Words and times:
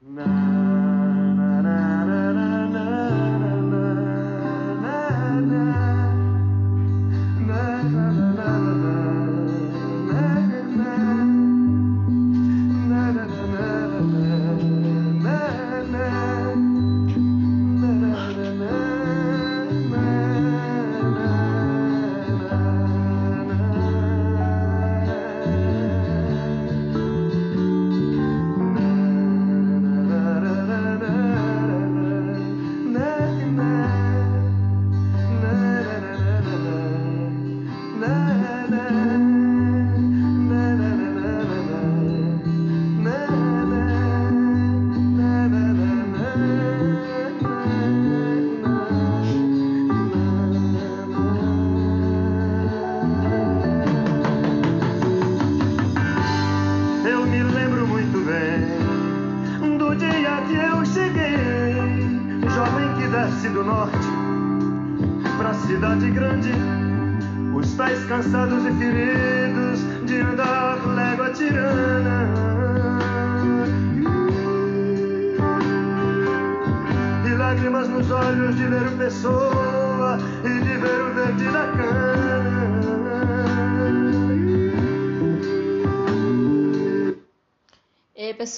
Night. 0.00 0.57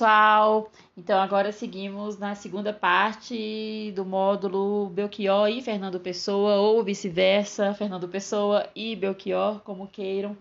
Pessoal! 0.00 0.70
Então 0.96 1.20
agora 1.20 1.52
seguimos 1.52 2.18
na 2.18 2.34
segunda 2.34 2.72
parte 2.72 3.92
do 3.94 4.02
módulo 4.02 4.88
Belchior 4.88 5.50
e 5.50 5.60
Fernando 5.60 6.00
Pessoa, 6.00 6.54
ou 6.54 6.82
vice-versa, 6.82 7.74
Fernando 7.74 8.08
Pessoa 8.08 8.66
e 8.74 8.96
Belchior, 8.96 9.60
como 9.60 9.86
queiram. 9.86 10.34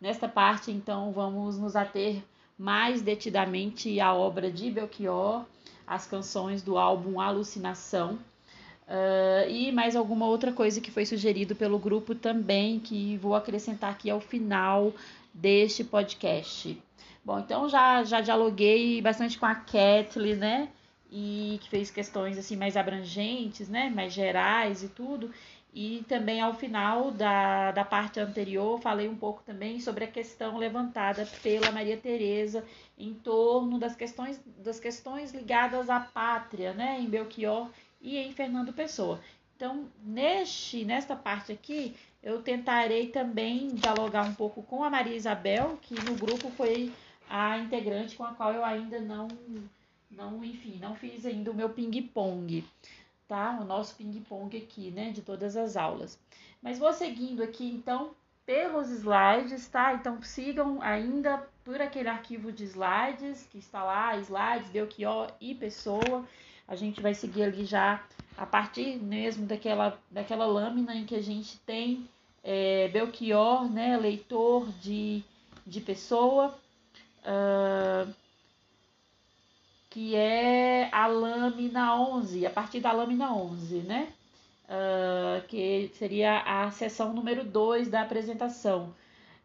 Nesta 0.00 0.26
parte, 0.26 0.72
então, 0.72 1.12
vamos 1.12 1.56
nos 1.56 1.76
ater 1.76 2.24
mais 2.58 3.02
detidamente 3.02 4.00
à 4.00 4.12
obra 4.12 4.50
de 4.50 4.68
Belchior, 4.68 5.44
as 5.86 6.08
canções 6.08 6.60
do 6.60 6.76
álbum 6.76 7.20
Alucinação. 7.20 8.18
Uh, 8.88 9.48
e 9.48 9.70
mais 9.70 9.94
alguma 9.94 10.26
outra 10.26 10.50
coisa 10.50 10.80
que 10.80 10.90
foi 10.90 11.06
sugerido 11.06 11.54
pelo 11.54 11.78
grupo 11.78 12.16
também, 12.16 12.80
que 12.80 13.16
vou 13.18 13.36
acrescentar 13.36 13.92
aqui 13.92 14.10
ao 14.10 14.18
final 14.18 14.92
deste 15.32 15.84
podcast. 15.84 16.76
Bom, 17.24 17.38
então 17.38 17.68
já, 17.68 18.04
já 18.04 18.20
dialoguei 18.20 19.00
bastante 19.00 19.38
com 19.38 19.46
a 19.46 19.54
Kathleen, 19.54 20.36
né? 20.36 20.68
E 21.10 21.58
que 21.62 21.70
fez 21.70 21.90
questões 21.90 22.36
assim 22.36 22.54
mais 22.56 22.76
abrangentes, 22.76 23.68
né? 23.68 23.88
Mais 23.88 24.12
gerais 24.12 24.82
e 24.82 24.88
tudo. 24.88 25.30
E 25.72 26.04
também 26.06 26.40
ao 26.40 26.54
final 26.54 27.10
da, 27.10 27.72
da 27.72 27.84
parte 27.84 28.20
anterior 28.20 28.78
falei 28.80 29.08
um 29.08 29.16
pouco 29.16 29.42
também 29.42 29.80
sobre 29.80 30.04
a 30.04 30.08
questão 30.08 30.58
levantada 30.58 31.26
pela 31.42 31.72
Maria 31.72 31.96
Tereza 31.96 32.64
em 32.98 33.14
torno 33.14 33.78
das 33.78 33.96
questões, 33.96 34.40
das 34.58 34.78
questões 34.78 35.32
ligadas 35.32 35.88
à 35.88 36.00
pátria, 36.00 36.74
né? 36.74 37.00
Em 37.00 37.08
Belchior 37.08 37.70
e 38.02 38.18
em 38.18 38.32
Fernando 38.32 38.72
Pessoa. 38.72 39.18
Então, 39.56 39.86
neste, 40.04 40.84
nesta 40.84 41.16
parte 41.16 41.52
aqui, 41.52 41.96
eu 42.22 42.42
tentarei 42.42 43.06
também 43.08 43.68
dialogar 43.68 44.24
um 44.24 44.34
pouco 44.34 44.62
com 44.62 44.84
a 44.84 44.90
Maria 44.90 45.16
Isabel, 45.16 45.78
que 45.80 45.94
no 46.04 46.14
grupo 46.14 46.50
foi 46.50 46.92
a 47.28 47.58
integrante 47.58 48.16
com 48.16 48.24
a 48.24 48.34
qual 48.34 48.52
eu 48.52 48.64
ainda 48.64 49.00
não, 49.00 49.28
não 50.10 50.44
enfim, 50.44 50.78
não 50.80 50.94
fiz 50.94 51.26
ainda 51.26 51.50
o 51.50 51.54
meu 51.54 51.70
ping-pong, 51.70 52.64
tá? 53.26 53.58
O 53.60 53.64
nosso 53.64 53.96
ping-pong 53.96 54.56
aqui, 54.56 54.90
né, 54.90 55.10
de 55.10 55.22
todas 55.22 55.56
as 55.56 55.76
aulas. 55.76 56.18
Mas 56.62 56.78
vou 56.78 56.92
seguindo 56.92 57.42
aqui, 57.42 57.68
então, 57.68 58.10
pelos 58.46 58.90
slides, 58.90 59.68
tá? 59.68 59.94
Então, 59.94 60.22
sigam 60.22 60.80
ainda 60.80 61.46
por 61.64 61.80
aquele 61.80 62.08
arquivo 62.08 62.52
de 62.52 62.64
slides 62.64 63.46
que 63.50 63.58
está 63.58 63.82
lá, 63.82 64.16
slides, 64.18 64.70
Belchior 64.70 65.32
e 65.40 65.54
pessoa. 65.54 66.24
A 66.68 66.76
gente 66.76 67.00
vai 67.00 67.14
seguir 67.14 67.44
ali 67.44 67.64
já 67.64 68.02
a 68.36 68.44
partir 68.44 68.96
mesmo 68.96 69.46
daquela, 69.46 69.98
daquela 70.10 70.46
lâmina 70.46 70.94
em 70.94 71.04
que 71.04 71.14
a 71.14 71.22
gente 71.22 71.58
tem 71.60 72.08
é, 72.42 72.88
Belchior, 72.88 73.70
né, 73.70 73.96
leitor 73.96 74.68
de, 74.80 75.22
de 75.66 75.80
pessoa, 75.80 76.54
uh, 77.24 78.12
que 79.90 80.14
é 80.14 80.88
a 80.92 81.06
lâmina 81.06 81.96
11, 81.96 82.46
a 82.46 82.50
partir 82.50 82.80
da 82.80 82.92
lâmina 82.92 83.32
11, 83.32 83.78
né? 83.78 84.08
Uh, 84.64 85.46
que 85.46 85.90
seria 85.94 86.40
a 86.40 86.70
sessão 86.70 87.12
número 87.12 87.44
2 87.44 87.88
da 87.88 88.02
apresentação. 88.02 88.94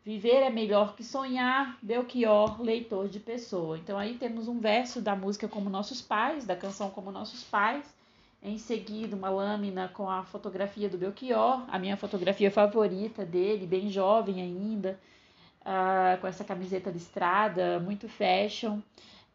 Viver 0.03 0.41
é 0.41 0.50
melhor 0.50 0.95
que 0.95 1.03
sonhar, 1.03 1.78
Belchior, 1.81 2.62
leitor 2.62 3.07
de 3.07 3.19
pessoa. 3.19 3.78
Então 3.78 3.97
aí 3.97 4.16
temos 4.16 4.47
um 4.47 4.59
verso 4.59 5.01
da 5.01 5.16
música 5.16 5.47
Como 5.47 5.69
Nossos 5.69 6.01
Pais, 6.01 6.45
da 6.45 6.56
canção 6.56 6.89
Como 6.89 7.12
Nossos 7.12 7.44
Pais. 7.44 7.85
Em 8.41 8.57
seguida, 8.57 9.16
uma 9.16 9.29
lâmina 9.29 9.89
com 9.89 10.09
a 10.09 10.23
fotografia 10.23 10.88
do 10.88 10.97
Belchior, 10.97 11.66
a 11.68 11.78
minha 11.78 11.97
fotografia 11.97 12.50
favorita 12.50 13.25
dele, 13.25 13.68
bem 13.68 13.89
jovem 13.89 14.41
ainda, 14.41 14.97
com 16.19 16.28
essa 16.28 16.44
camiseta 16.44 16.90
listrada, 16.90 17.80
muito 17.80 18.07
fashion. 18.07 18.80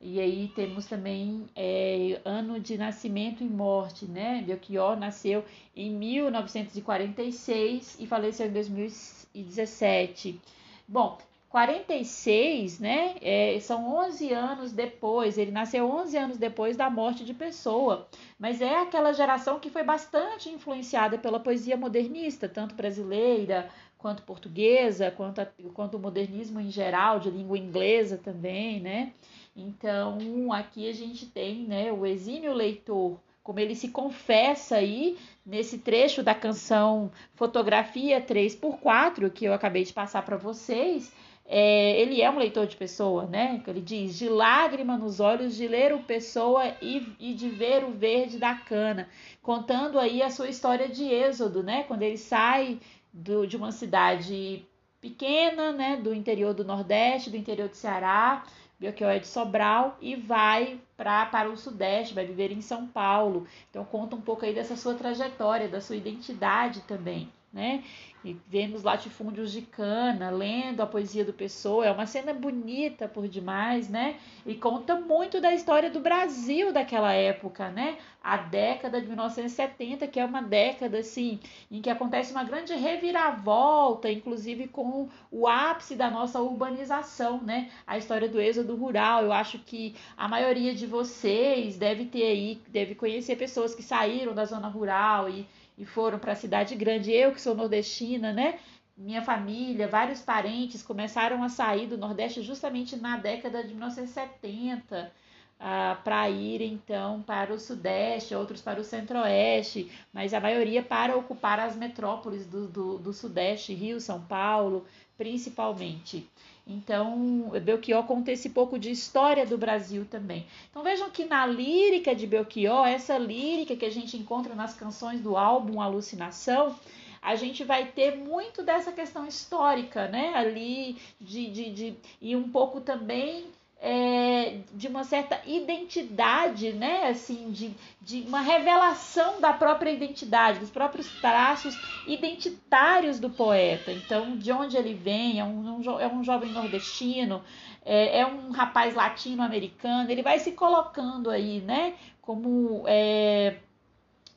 E 0.01 0.21
aí 0.21 0.49
temos 0.55 0.87
também 0.87 1.47
é, 1.57 2.21
ano 2.25 2.61
de 2.61 2.77
nascimento 2.77 3.43
e 3.43 3.47
morte, 3.47 4.05
né? 4.05 4.43
Belchior 4.47 4.97
nasceu 4.97 5.45
em 5.75 5.91
1946 5.91 7.97
e 8.01 8.07
faleceu 8.07 8.47
em 8.47 8.53
2017. 8.53 10.41
Bom, 10.87 11.19
46, 11.55 12.81
né? 12.81 13.15
É, 13.23 13.61
são 13.61 13.97
11 13.97 14.33
anos 14.33 14.73
depois, 14.73 15.39
ele 15.39 15.53
nasceu 15.53 15.89
11 15.89 16.17
anos 16.17 16.37
depois 16.37 16.77
da 16.77 16.91
morte 16.91 17.25
de 17.25 17.33
Pessoa, 17.33 18.09
mas 18.37 18.61
é 18.61 18.81
aquela 18.81 19.13
geração 19.13 19.61
que 19.61 19.71
foi 19.71 19.85
bastante 19.85 20.49
influenciada 20.49 21.17
pela 21.17 21.39
poesia 21.39 21.77
modernista, 21.77 22.49
tanto 22.49 22.75
brasileira 22.75 23.71
quanto 24.05 24.23
portuguesa, 24.23 25.11
quanto, 25.11 25.41
a, 25.41 25.49
quanto 25.73 25.97
o 25.97 25.99
modernismo 25.99 26.61
em 26.61 26.71
geral, 26.71 27.19
de 27.19 27.31
língua 27.31 27.57
inglesa 27.57 28.21
também, 28.23 28.79
né? 28.79 29.15
Então, 29.57 30.53
aqui 30.53 30.91
a 30.91 30.93
gente 30.93 31.25
tem 31.25 31.61
né, 31.65 31.91
o 31.91 32.05
exímio 32.05 32.53
leitor, 32.53 33.19
como 33.43 33.61
ele 33.61 33.75
se 33.75 33.89
confessa 33.89 34.77
aí 34.77 35.17
nesse 35.45 35.79
trecho 35.79 36.23
da 36.23 36.35
canção 36.35 37.11
Fotografia 37.35 38.21
3x4, 38.21 39.31
que 39.31 39.47
eu 39.47 39.55
acabei 39.55 39.85
de 39.85 39.93
passar 39.95 40.23
para 40.23 40.37
vocês, 40.37 41.11
é, 41.47 41.99
ele 41.99 42.21
é 42.21 42.31
um 42.31 42.39
leitor 42.39 42.67
de 42.67 42.77
pessoa, 42.77 43.25
né? 43.25 43.63
Ele 43.67 43.81
diz: 43.81 44.19
de 44.19 44.29
lágrima 44.29 44.99
nos 44.99 45.19
olhos, 45.19 45.57
de 45.57 45.67
ler 45.67 45.95
o 45.95 46.03
pessoa 46.03 46.75
e, 46.83 47.07
e 47.19 47.33
de 47.33 47.49
ver 47.49 47.85
o 47.85 47.91
verde 47.91 48.39
da 48.39 48.55
cana, 48.55 49.09
contando 49.43 49.99
aí 49.99 50.23
a 50.23 50.29
sua 50.29 50.49
história 50.49 50.89
de 50.89 51.05
êxodo, 51.05 51.63
né? 51.63 51.85
Quando 51.85 52.03
ele 52.03 52.19
sai 52.19 52.79
do, 53.15 53.47
de 53.47 53.57
uma 53.57 53.71
cidade 53.71 54.67
pequena, 55.01 55.71
né, 55.71 55.97
do 55.97 56.13
interior 56.13 56.53
do 56.53 56.65
Nordeste, 56.65 57.31
do 57.31 57.37
interior 57.37 57.69
do 57.69 57.77
Ceará, 57.77 58.45
Belchior 58.79 59.13
é 59.13 59.19
de 59.21 59.27
Sobral, 59.27 59.97
e 60.01 60.17
vai 60.17 60.81
pra, 60.97 61.25
para 61.27 61.49
o 61.49 61.57
Sudeste, 61.57 62.15
vai 62.15 62.27
viver 62.27 62.51
em 62.51 62.61
São 62.61 62.87
Paulo. 62.89 63.47
Então 63.71 63.85
conta 63.85 64.17
um 64.17 64.21
pouco 64.21 64.45
aí 64.45 64.53
dessa 64.53 64.77
sua 64.77 64.95
trajetória, 64.95 65.69
da 65.69 65.81
sua 65.81 65.95
identidade 65.95 66.81
também, 66.83 67.31
né? 67.55 67.85
E 68.25 68.37
vendo 68.49 68.75
os 68.75 68.83
latifúndios 68.83 69.53
de 69.53 69.63
cana, 69.63 70.31
lendo 70.31 70.81
a 70.81 70.87
poesia 70.87 71.25
do 71.25 71.33
Pessoa. 71.33 71.87
É 71.87 71.93
uma 71.93 72.07
cena 72.07 72.33
bonita 72.33 73.07
por 73.07 73.29
demais, 73.29 73.89
né? 73.89 74.17
E 74.45 74.55
conta 74.55 74.97
muito 74.97 75.41
da 75.41 75.55
história 75.55 75.91
do 75.91 76.01
Brasil 76.01 76.73
daquela 76.73 77.13
época, 77.13 77.69
né? 77.69 77.99
A 78.23 78.39
década 78.39 78.99
de 79.01 79.07
1970, 79.07 80.07
que 80.09 80.19
é 80.19 80.25
uma 80.25 80.43
década, 80.43 80.99
assim, 80.99 81.39
em 81.71 81.83
que 81.83 81.91
acontece 81.91 82.33
uma 82.33 82.43
grande 82.43 82.75
reviravolta, 82.75 84.11
inclusive 84.11 84.69
com 84.69 85.09
o 85.31 85.47
ápice 85.47 85.95
da 85.95 86.11
nossa 86.11 86.41
urbanização, 86.41 87.43
né? 87.43 87.71
A 87.87 87.99
história 87.99 88.29
do 88.29 88.41
êxodo 88.41 88.75
rural. 88.75 89.23
Eu 89.23 89.33
acho 89.33 89.59
que 89.59 89.95
a 90.17 90.27
maioria 90.27 90.75
de 90.75 90.87
vocês 90.87 91.77
deve 91.77 92.07
ter 92.07 92.25
aí, 92.25 92.61
deve 92.69 92.95
conhecer 92.95 93.37
pessoas 93.37 93.75
que 93.75 93.83
saíram 93.83 94.35
da 94.35 94.47
zona 94.47 94.67
rural 94.67 95.29
e 95.29 95.47
e 95.77 95.85
foram 95.85 96.19
para 96.19 96.33
a 96.33 96.37
cidade 96.37 96.75
grande. 96.75 97.13
Eu, 97.13 97.33
que 97.33 97.41
sou 97.41 97.55
nordestina, 97.55 98.33
né? 98.33 98.59
Minha 98.97 99.23
família, 99.23 99.89
vários 99.89 100.21
parentes 100.21 100.83
começaram 100.83 101.43
a 101.43 101.49
sair 101.49 101.89
do 101.89 101.99
Nordeste 101.99 102.43
justamente 102.43 102.95
na 102.95 103.17
década 103.17 103.63
de 103.65 103.71
1970 103.71 105.13
ah, 105.59 105.99
para 106.05 106.29
ir 106.31 106.63
então 106.63 107.21
para 107.23 107.53
o 107.53 107.59
Sudeste, 107.59 108.35
outros 108.35 108.61
para 108.61 108.81
o 108.81 108.85
Centro-Oeste, 108.85 109.91
mas 110.13 110.33
a 110.33 110.41
maioria 110.41 110.83
para 110.83 111.17
ocupar 111.17 111.59
as 111.59 111.75
metrópoles 111.75 112.47
do, 112.47 112.69
do, 112.69 112.99
do 112.99 113.13
Sudeste, 113.13 113.75
Rio, 113.75 114.01
São 114.01 114.21
Paulo, 114.21 114.87
principalmente. 115.17 116.29
Então, 116.67 117.53
Belchior 117.63 118.05
conta 118.05 118.33
esse 118.33 118.49
pouco 118.49 118.79
de 118.79 118.91
história 118.91 119.45
do 119.45 119.59
Brasil 119.59 120.07
também. 120.11 120.47
Então, 120.71 120.83
vejam 120.83 121.11
que 121.11 121.27
na 121.27 121.45
lírica 121.45 122.15
de 122.15 122.27
Belchior, 122.27 122.87
essa 122.87 123.19
lírica 123.19 123.77
que 123.77 123.85
a 123.85 123.91
gente 123.91 124.17
encontra 124.17 124.55
nas 124.55 124.75
canções 124.75 125.21
do 125.21 125.37
álbum 125.37 125.81
Alucinação, 125.81 126.75
a 127.21 127.37
gente 127.37 127.65
vai 127.65 127.87
ter 127.87 128.17
muito 128.17 128.63
dessa 128.63 128.93
questão 128.93 129.27
histórica, 129.27 130.09
né? 130.09 130.35
Ali, 130.35 130.97
de, 131.21 131.51
de, 131.51 131.71
de 131.71 131.97
e 132.21 132.35
um 132.35 132.51
pouco 132.51 132.81
também 132.81 133.47
é, 133.87 134.61
de 134.73 134.89
uma 134.89 135.05
certa 135.05 135.43
identidade, 135.45 136.73
né? 136.73 137.09
Assim, 137.09 137.51
de, 137.51 137.71
de 138.01 138.23
uma 138.23 138.41
revelação 138.41 139.39
da 139.43 139.53
própria 139.53 139.91
identidade, 139.91 140.59
dos 140.59 140.71
próprios 140.71 141.07
traços 141.21 141.79
identitários 142.07 143.21
do 143.21 143.29
poeta. 143.29 143.93
Então, 143.93 144.39
de 144.39 144.51
onde 144.51 144.75
ele 144.75 144.95
vem, 144.95 145.39
é 145.39 145.45
um, 145.45 145.77
um 145.77 146.01
é 146.01 146.09
um 146.09 146.25
jovem 146.25 146.51
nordestino, 146.51 147.43
é, 147.85 148.21
é 148.21 148.27
um 148.27 148.51
rapaz 148.53 148.95
latino-americano, 148.95 150.11
ele 150.11 150.23
vai 150.23 150.39
se 150.39 150.53
colocando 150.53 151.29
aí, 151.29 151.61
né? 151.61 151.93
Como 152.23 152.85
é, 152.87 153.59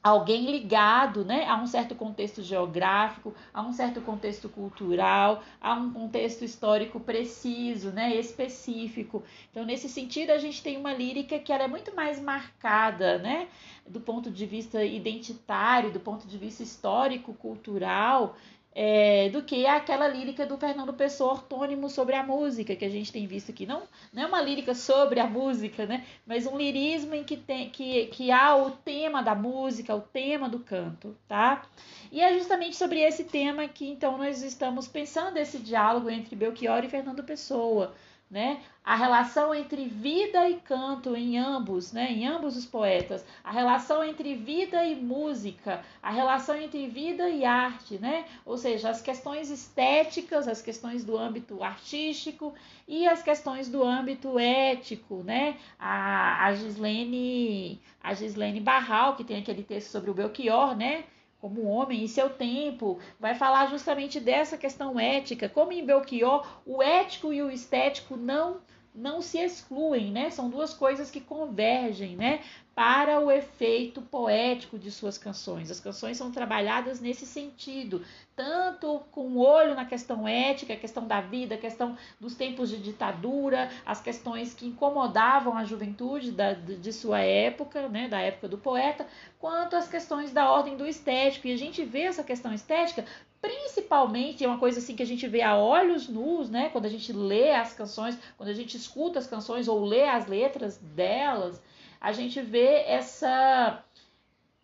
alguém 0.08 0.50
ligado 0.50 1.26
né, 1.26 1.46
a 1.46 1.58
um 1.58 1.68
certo 1.68 1.94
contexto 1.94 2.42
geográfico, 2.42 3.34
a 3.54 3.62
um 3.62 3.74
certo 3.74 4.00
contexto 4.02 4.48
cultural, 4.48 5.44
a 5.60 5.74
um 5.74 5.92
contexto 5.92 6.46
histórico 6.46 7.00
preciso, 7.00 7.92
né, 7.92 8.16
específico. 8.16 9.24
Então, 9.52 9.66
nesse 9.66 9.90
sentido, 9.90 10.32
a 10.32 10.38
gente 10.38 10.64
tem 10.64 10.78
uma 10.78 10.94
lírica 10.94 11.38
que 11.40 11.52
ela 11.52 11.64
é 11.64 11.68
muito 11.68 11.94
mais 11.94 12.22
marcada 12.22 13.18
né, 13.18 13.48
do 13.86 14.00
ponto 14.00 14.32
de 14.32 14.46
vista 14.46 14.84
identitário, 14.84 15.92
do 15.92 16.00
ponto 16.00 16.26
de 16.26 16.38
vista 16.38 16.64
histórico, 16.64 17.34
cultural, 17.34 18.38
é, 18.80 19.30
do 19.30 19.42
que 19.42 19.66
aquela 19.66 20.08
lírica 20.08 20.46
do 20.46 20.56
Fernando 20.56 20.94
Pessoa 20.94 21.34
ortônimo 21.34 21.90
sobre 21.90 22.14
a 22.14 22.22
música, 22.22 22.76
que 22.76 22.86
a 22.86 22.90
gente 22.90 23.12
tem 23.12 23.26
visto 23.26 23.50
aqui. 23.50 23.66
Não, 23.66 23.82
não 24.14 24.22
é 24.22 24.26
uma 24.28 24.40
lírica 24.40 24.76
sobre 24.76 25.20
a 25.20 25.26
música, 25.26 25.88
né? 25.88 26.06
mas 26.28 26.46
um 26.46 26.56
lirismo 26.56 27.16
em 27.16 27.24
que, 27.24 27.36
tem, 27.36 27.72
que, 27.72 28.06
que 28.06 28.30
há 28.30 28.56
o 28.56 28.70
tema 28.70 29.24
da 29.24 29.34
música, 29.34 29.96
o 29.96 30.02
tema 30.02 30.48
do 30.48 30.60
canto. 30.60 31.18
Tá? 31.28 31.66
E 32.12 32.22
é 32.22 32.38
justamente 32.38 32.76
sobre 32.76 33.00
esse 33.00 33.24
tema 33.24 33.68
que 33.68 33.90
então 33.90 34.16
nós 34.16 34.44
estamos 34.44 34.88
pensando 34.88 35.38
esse 35.38 35.58
diálogo 35.58 36.08
entre 36.08 36.36
Belchior 36.36 36.86
e 36.86 36.90
Fernando 36.90 37.24
Pessoa 37.24 37.96
né? 38.30 38.62
A 38.84 38.96
relação 38.96 39.56
entre 39.56 39.88
vida 39.88 40.50
e 40.50 40.56
canto 40.56 41.16
em 41.16 41.38
ambos, 41.38 41.94
né? 41.94 42.12
Em 42.12 42.28
ambos 42.28 42.58
os 42.58 42.66
poetas, 42.66 43.26
a 43.44 43.52
relação 43.52 44.04
entre 44.04 44.36
vida 44.36 44.84
e 44.84 44.96
música, 44.96 45.82
a 46.04 46.12
relação 46.12 46.56
entre 46.56 46.88
vida 46.88 47.30
e 47.30 47.46
arte, 47.46 47.98
né? 47.98 48.26
Ou 48.46 48.58
seja, 48.58 48.90
as 48.90 49.02
questões 49.02 49.50
estéticas, 49.50 50.48
as 50.48 50.62
questões 50.62 51.06
do 51.06 51.18
âmbito 51.18 51.64
artístico 51.64 52.54
e 52.88 53.08
as 53.08 53.24
questões 53.24 53.70
do 53.70 53.84
âmbito 53.84 54.38
ético, 54.38 55.24
né? 55.24 55.58
A, 55.80 56.46
a 56.46 56.54
Gislene, 56.54 57.82
a 58.04 58.14
Gislene 58.14 58.60
Barral, 58.60 59.16
que 59.16 59.24
tem 59.24 59.40
aquele 59.40 59.64
texto 59.64 59.90
sobre 59.90 60.12
o 60.12 60.14
Belchior, 60.14 60.76
né? 60.76 61.06
Como 61.40 61.68
homem 61.68 62.04
e 62.04 62.08
seu 62.08 62.30
tempo, 62.30 63.00
vai 63.20 63.36
falar 63.36 63.68
justamente 63.68 64.20
dessa 64.20 64.58
questão 64.58 65.00
ética, 65.00 65.48
como 65.48 65.72
em 65.72 65.86
Belchior, 65.86 66.62
o 66.66 66.82
ético 66.82 67.32
e 67.32 67.42
o 67.42 67.52
estético 67.52 68.18
não 68.18 68.62
não 68.98 69.22
se 69.22 69.38
excluem, 69.38 70.12
né? 70.12 70.32
São 70.32 70.50
duas 70.50 70.74
coisas 70.74 71.12
que 71.12 71.22
convergem, 71.22 72.16
né? 72.16 72.42
Para 72.74 73.20
o 73.20 73.32
efeito 73.32 74.02
poético 74.02 74.78
de 74.78 74.92
suas 74.92 75.18
canções. 75.18 75.70
As 75.70 75.80
canções 75.80 76.18
são 76.18 76.32
trabalhadas 76.32 77.00
nesse 77.00 77.26
sentido, 77.26 78.04
tanto 78.36 79.02
com 79.12 79.30
o 79.30 79.40
olho 79.40 79.76
na 79.76 79.86
questão 79.86 80.28
ética, 80.28 80.74
a 80.74 80.78
questão 80.78 81.08
da 81.08 81.22
vida, 81.22 81.56
a 81.56 81.58
questão 81.58 81.98
dos 82.20 82.36
tempos 82.36 82.70
de 82.70 82.78
ditadura, 82.78 83.70
as 83.86 84.02
questões 84.02 84.54
que 84.54 84.68
incomodavam 84.68 85.58
a 85.58 85.64
juventude 85.64 86.32
da, 86.32 86.54
de 86.54 86.94
sua 86.94 87.20
época, 87.20 87.88
né? 87.88 88.08
Da 88.08 88.20
época 88.20 88.48
do 88.48 88.58
poeta, 88.58 89.08
quanto 89.40 89.76
as 89.76 89.88
questões 89.88 90.32
da 90.32 90.52
ordem 90.52 90.76
do 90.76 90.88
estético. 90.88 91.48
E 91.48 91.54
a 91.54 91.58
gente 91.58 91.84
vê 91.84 92.02
essa 92.02 92.24
questão 92.24 92.54
estética 92.54 93.06
principalmente 93.42 94.44
é 94.44 94.48
uma 94.48 94.58
coisa 94.58 94.80
assim 94.80 94.96
que 94.96 95.04
a 95.04 95.08
gente 95.08 95.28
vê 95.28 95.42
a 95.42 95.56
olhos 95.56 96.08
nus, 96.08 96.50
né? 96.50 96.70
Quando 96.70 96.86
a 96.86 96.90
gente 96.90 97.14
lê 97.14 97.52
as 97.52 97.74
canções, 97.74 98.18
quando 98.38 98.50
a 98.50 98.54
gente 98.54 98.76
escuta 98.76 99.20
as 99.20 99.28
canções 99.28 99.68
ou 99.68 99.86
lê 99.86 100.04
as 100.04 100.28
letras 100.28 100.78
delas, 100.78 101.62
a 102.00 102.12
gente 102.12 102.42
vê 102.42 102.84
essa 102.86 103.84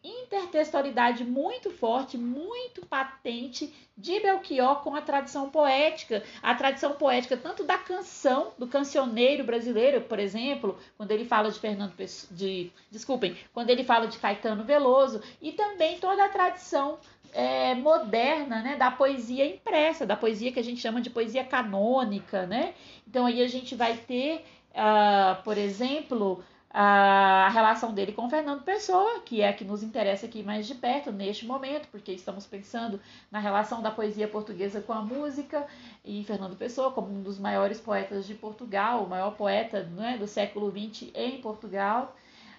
intertextualidade 0.03 1.23
muito 1.23 1.71
forte, 1.71 2.17
muito 2.17 2.85
patente 2.85 3.73
de 3.97 4.19
Belchior 4.19 4.81
com 4.81 4.93
a 4.95 5.01
tradição 5.01 5.49
poética, 5.49 6.23
a 6.41 6.53
tradição 6.53 6.93
poética 6.93 7.37
tanto 7.37 7.63
da 7.63 7.77
canção, 7.77 8.51
do 8.57 8.67
cancioneiro 8.67 9.45
brasileiro, 9.45 10.01
por 10.01 10.19
exemplo, 10.19 10.77
quando 10.97 11.11
ele 11.11 11.23
fala 11.23 11.49
de 11.49 11.59
Fernando 11.59 11.93
de, 12.31 12.71
desculpem, 12.91 13.37
quando 13.53 13.69
ele 13.69 13.83
fala 13.83 14.07
de 14.07 14.17
Caetano 14.17 14.65
Veloso, 14.65 15.21
e 15.41 15.53
também 15.53 15.99
toda 15.99 16.25
a 16.25 16.29
tradição 16.29 16.97
é, 17.33 17.75
moderna, 17.75 18.61
né, 18.61 18.75
da 18.75 18.91
poesia 18.91 19.45
impressa, 19.45 20.05
da 20.05 20.15
poesia 20.15 20.51
que 20.51 20.59
a 20.59 20.63
gente 20.63 20.79
chama 20.79 21.01
de 21.01 21.09
poesia 21.09 21.43
canônica, 21.43 22.45
né? 22.45 22.73
Então 23.07 23.25
aí 23.25 23.41
a 23.41 23.47
gente 23.47 23.75
vai 23.75 23.97
ter, 23.97 24.45
uh, 24.71 25.41
por 25.43 25.57
exemplo, 25.57 26.43
a 26.75 27.49
relação 27.49 27.93
dele 27.93 28.13
com 28.13 28.27
Fernando 28.27 28.63
Pessoa, 28.63 29.19
que 29.19 29.41
é 29.41 29.49
a 29.49 29.53
que 29.53 29.63
nos 29.63 29.83
interessa 29.83 30.25
aqui 30.25 30.41
mais 30.41 30.65
de 30.65 30.73
perto 30.73 31.11
neste 31.11 31.45
momento, 31.45 31.87
porque 31.89 32.11
estamos 32.11 32.47
pensando 32.47 32.99
na 33.31 33.37
relação 33.37 33.79
da 33.79 33.91
poesia 33.91 34.27
portuguesa 34.27 34.81
com 34.81 34.91
a 34.91 35.01
música, 35.01 35.67
e 36.03 36.23
Fernando 36.23 36.55
Pessoa, 36.55 36.91
como 36.91 37.13
um 37.13 37.21
dos 37.21 37.37
maiores 37.37 37.79
poetas 37.79 38.25
de 38.25 38.33
Portugal, 38.33 39.03
o 39.03 39.09
maior 39.09 39.35
poeta 39.35 39.83
né, 39.83 40.17
do 40.17 40.27
século 40.27 40.71
XX 40.71 41.11
em 41.13 41.39
Portugal. 41.41 42.15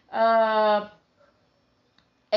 Uh, 0.08 0.88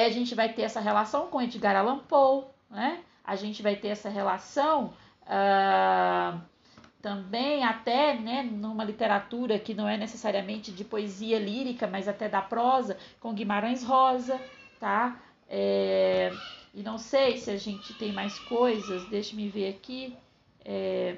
a 0.06 0.10
gente 0.10 0.36
vai 0.36 0.54
ter 0.54 0.64
essa 0.64 0.80
relação 0.80 1.28
com 1.28 1.42
Edgar 1.42 1.76
Allan 1.76 2.00
Poe, 2.00 2.46
né? 2.70 3.04
a 3.28 3.36
gente 3.36 3.62
vai 3.62 3.76
ter 3.76 3.90
essa 3.90 4.10
relação. 4.10 4.94
Uh, 5.24 6.40
também 7.02 7.64
até 7.64 8.16
né, 8.16 8.42
numa 8.42 8.84
literatura 8.84 9.60
que 9.60 9.74
não 9.74 9.88
é 9.88 9.98
necessariamente 9.98 10.72
de 10.72 10.84
poesia 10.84 11.38
lírica, 11.38 11.86
mas 11.86 12.08
até 12.08 12.28
da 12.28 12.42
prosa, 12.42 12.98
com 13.20 13.34
Guimarães 13.34 13.84
Rosa, 13.84 14.42
tá? 14.80 15.22
É, 15.50 16.32
e 16.74 16.82
não 16.82 16.98
sei 16.98 17.38
se 17.38 17.52
a 17.52 17.58
gente 17.58 17.94
tem 17.94 18.12
mais 18.12 18.40
coisas, 18.40 19.08
deixe-me 19.10 19.48
ver 19.48 19.70
aqui 19.70 20.18
é, 20.66 21.18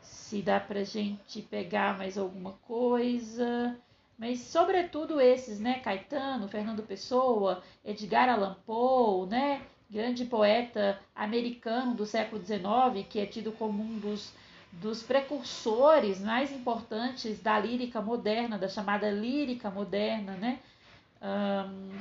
se 0.00 0.40
dá 0.40 0.60
pra 0.60 0.84
gente 0.84 1.42
pegar 1.42 1.98
mais 1.98 2.16
alguma 2.16 2.52
coisa. 2.66 3.76
Mas 4.18 4.40
sobretudo 4.40 5.20
esses, 5.20 5.60
né? 5.60 5.78
Caetano, 5.78 6.48
Fernando 6.48 6.82
Pessoa, 6.82 7.62
Edgar 7.84 8.28
Allan 8.28 8.56
Poe, 8.66 9.28
né? 9.28 9.62
Grande 9.88 10.24
poeta 10.24 11.00
americano 11.14 11.94
do 11.94 12.04
século 12.04 12.44
XIX, 12.44 13.06
que 13.08 13.20
é 13.20 13.26
tido 13.26 13.52
como 13.52 13.82
um 13.82 13.98
dos 13.98 14.34
dos 14.70 15.02
precursores 15.02 16.20
mais 16.20 16.52
importantes 16.52 17.40
da 17.40 17.58
lírica 17.58 18.02
moderna, 18.02 18.58
da 18.58 18.68
chamada 18.68 19.10
lírica 19.10 19.70
moderna, 19.70 20.32
né? 20.32 20.58
Um, 21.22 21.98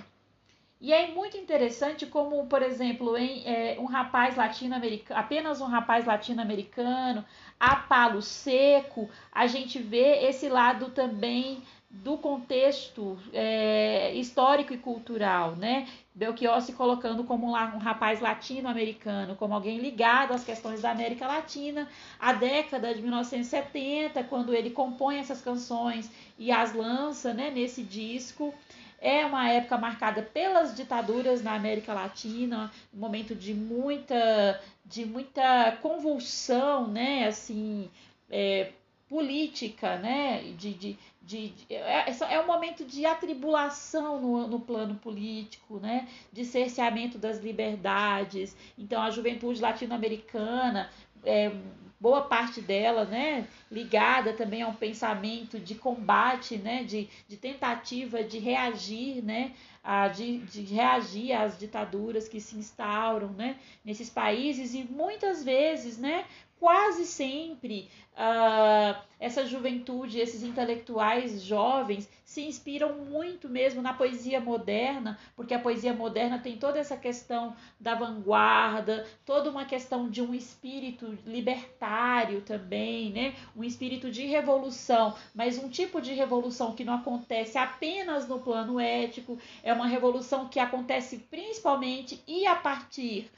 e 0.80 0.94
é 0.94 1.08
muito 1.08 1.36
interessante 1.38 2.06
como, 2.06 2.46
por 2.46 2.62
exemplo, 2.62 3.18
em 3.18 3.44
é, 3.48 3.78
um 3.80 3.86
rapaz 3.86 4.36
latino-americano, 4.36 5.20
apenas 5.20 5.60
um 5.60 5.66
rapaz 5.66 6.06
latino-americano, 6.06 7.26
a 7.60 7.76
palo 7.78 8.22
seco, 8.22 9.10
a 9.32 9.48
gente 9.48 9.80
vê 9.80 10.28
esse 10.28 10.48
lado 10.48 10.92
também 10.92 11.64
do 11.90 12.18
contexto 12.18 13.18
é, 13.32 14.14
histórico 14.14 14.74
e 14.74 14.78
cultural, 14.78 15.56
né? 15.56 15.88
Belchior 16.14 16.62
se 16.62 16.74
colocando 16.74 17.24
como 17.24 17.48
um, 17.48 17.78
rapaz 17.78 18.20
latino-americano, 18.20 19.36
como 19.36 19.54
alguém 19.54 19.78
ligado 19.80 20.34
às 20.34 20.44
questões 20.44 20.82
da 20.82 20.92
América 20.92 21.26
Latina, 21.28 21.88
a 22.20 22.34
década 22.34 22.94
de 22.94 23.02
1970, 23.02 24.24
quando 24.26 24.54
ele 24.54 24.72
compõe 24.72 25.18
essas 25.20 25.42
canções 25.42 26.12
e 26.38 26.52
as 26.52 26.74
lança 26.74 27.34
né, 27.34 27.50
nesse 27.52 27.84
disco. 27.84 28.54
É 29.00 29.26
uma 29.26 29.48
época 29.48 29.78
marcada 29.78 30.24
pelas 30.24 30.76
ditaduras 30.76 31.44
na 31.44 31.54
América 31.54 31.94
Latina, 31.94 32.72
um 32.92 33.00
momento 33.00 33.36
de 33.36 33.54
muita, 33.54 34.60
de 34.84 35.06
muita 35.06 35.78
convulsão, 35.84 36.88
né, 36.88 37.28
assim, 37.28 37.88
é, 38.30 38.72
política, 39.08 39.98
né, 39.98 40.42
de, 40.58 40.74
de, 40.74 40.98
de, 41.28 41.50
de 41.50 41.74
é, 41.74 42.10
é, 42.10 42.42
um 42.42 42.48
momento 42.48 42.86
de 42.86 43.06
atribulação 43.06 44.22
no, 44.22 44.48
no 44.48 44.60
plano 44.62 44.96
político, 44.96 45.78
né, 45.78 46.08
de 46.32 46.46
cerceamento 46.46 47.18
das 47.18 47.40
liberdades. 47.40 48.56
Então, 48.78 49.02
a 49.02 49.12
juventude 49.12 49.62
latino-americana 49.62 50.90
é, 51.26 51.52
boa 52.00 52.22
parte 52.22 52.62
dela, 52.62 53.06
né, 53.06 53.48
ligada 53.72 54.32
também 54.32 54.62
a 54.62 54.68
um 54.68 54.74
pensamento 54.74 55.60
de 55.60 55.76
combate, 55.76 56.56
né, 56.58 56.84
de, 56.84 57.10
de 57.28 57.36
tentativa 57.36 58.24
de 58.24 58.38
reagir, 58.38 59.24
né, 59.24 59.52
a, 59.84 60.08
de, 60.08 60.38
de 60.40 60.62
reagir 60.62 61.34
às 61.34 61.58
ditaduras 61.58 62.28
que 62.28 62.40
se 62.40 62.56
instauram, 62.56 63.30
né, 63.30 63.58
nesses 63.84 64.10
países 64.10 64.74
e 64.74 64.84
muitas 64.84 65.44
vezes, 65.44 65.98
né, 65.98 66.24
quase 66.60 67.06
sempre 67.06 67.90
uh, 68.14 69.00
essa 69.20 69.46
juventude, 69.46 70.20
esses 70.20 70.44
intelectuais 70.44 71.42
jovens 71.42 72.10
se 72.24 72.42
inspiram 72.42 72.94
muito 73.06 73.48
mesmo 73.48 73.82
na 73.82 73.94
poesia 73.94 74.40
moderna, 74.40 75.18
porque 75.36 75.54
a 75.54 75.60
poesia 75.60 75.94
moderna 75.94 76.38
tem 76.38 76.58
toda 76.58 76.78
essa 76.78 76.98
questão 76.98 77.56
da 77.80 77.96
vanguarda, 77.96 79.08
toda 79.26 79.50
uma 79.50 79.66
questão 79.66 80.10
de 80.10 80.22
um 80.22 80.34
espírito 80.34 81.18
libertário 81.26 82.42
também, 82.42 83.12
né? 83.12 83.34
Um 83.56 83.64
espírito 83.64 84.12
de 84.12 84.26
revolução, 84.26 85.16
mas 85.34 85.58
um 85.58 85.70
tipo 85.70 86.02
de 86.02 86.14
revolução 86.14 86.76
que 86.76 86.84
não 86.84 86.96
acontece 86.96 87.58
apenas 87.58 88.28
no 88.28 88.40
plano 88.40 88.80
ético, 88.80 89.40
é 89.64 89.74
uma 89.74 89.88
revolução 89.88 90.48
que 90.48 90.60
acontece 90.60 91.20
principalmente 91.30 92.22
e 92.28 92.46
a 92.46 92.56
partir 92.56 93.32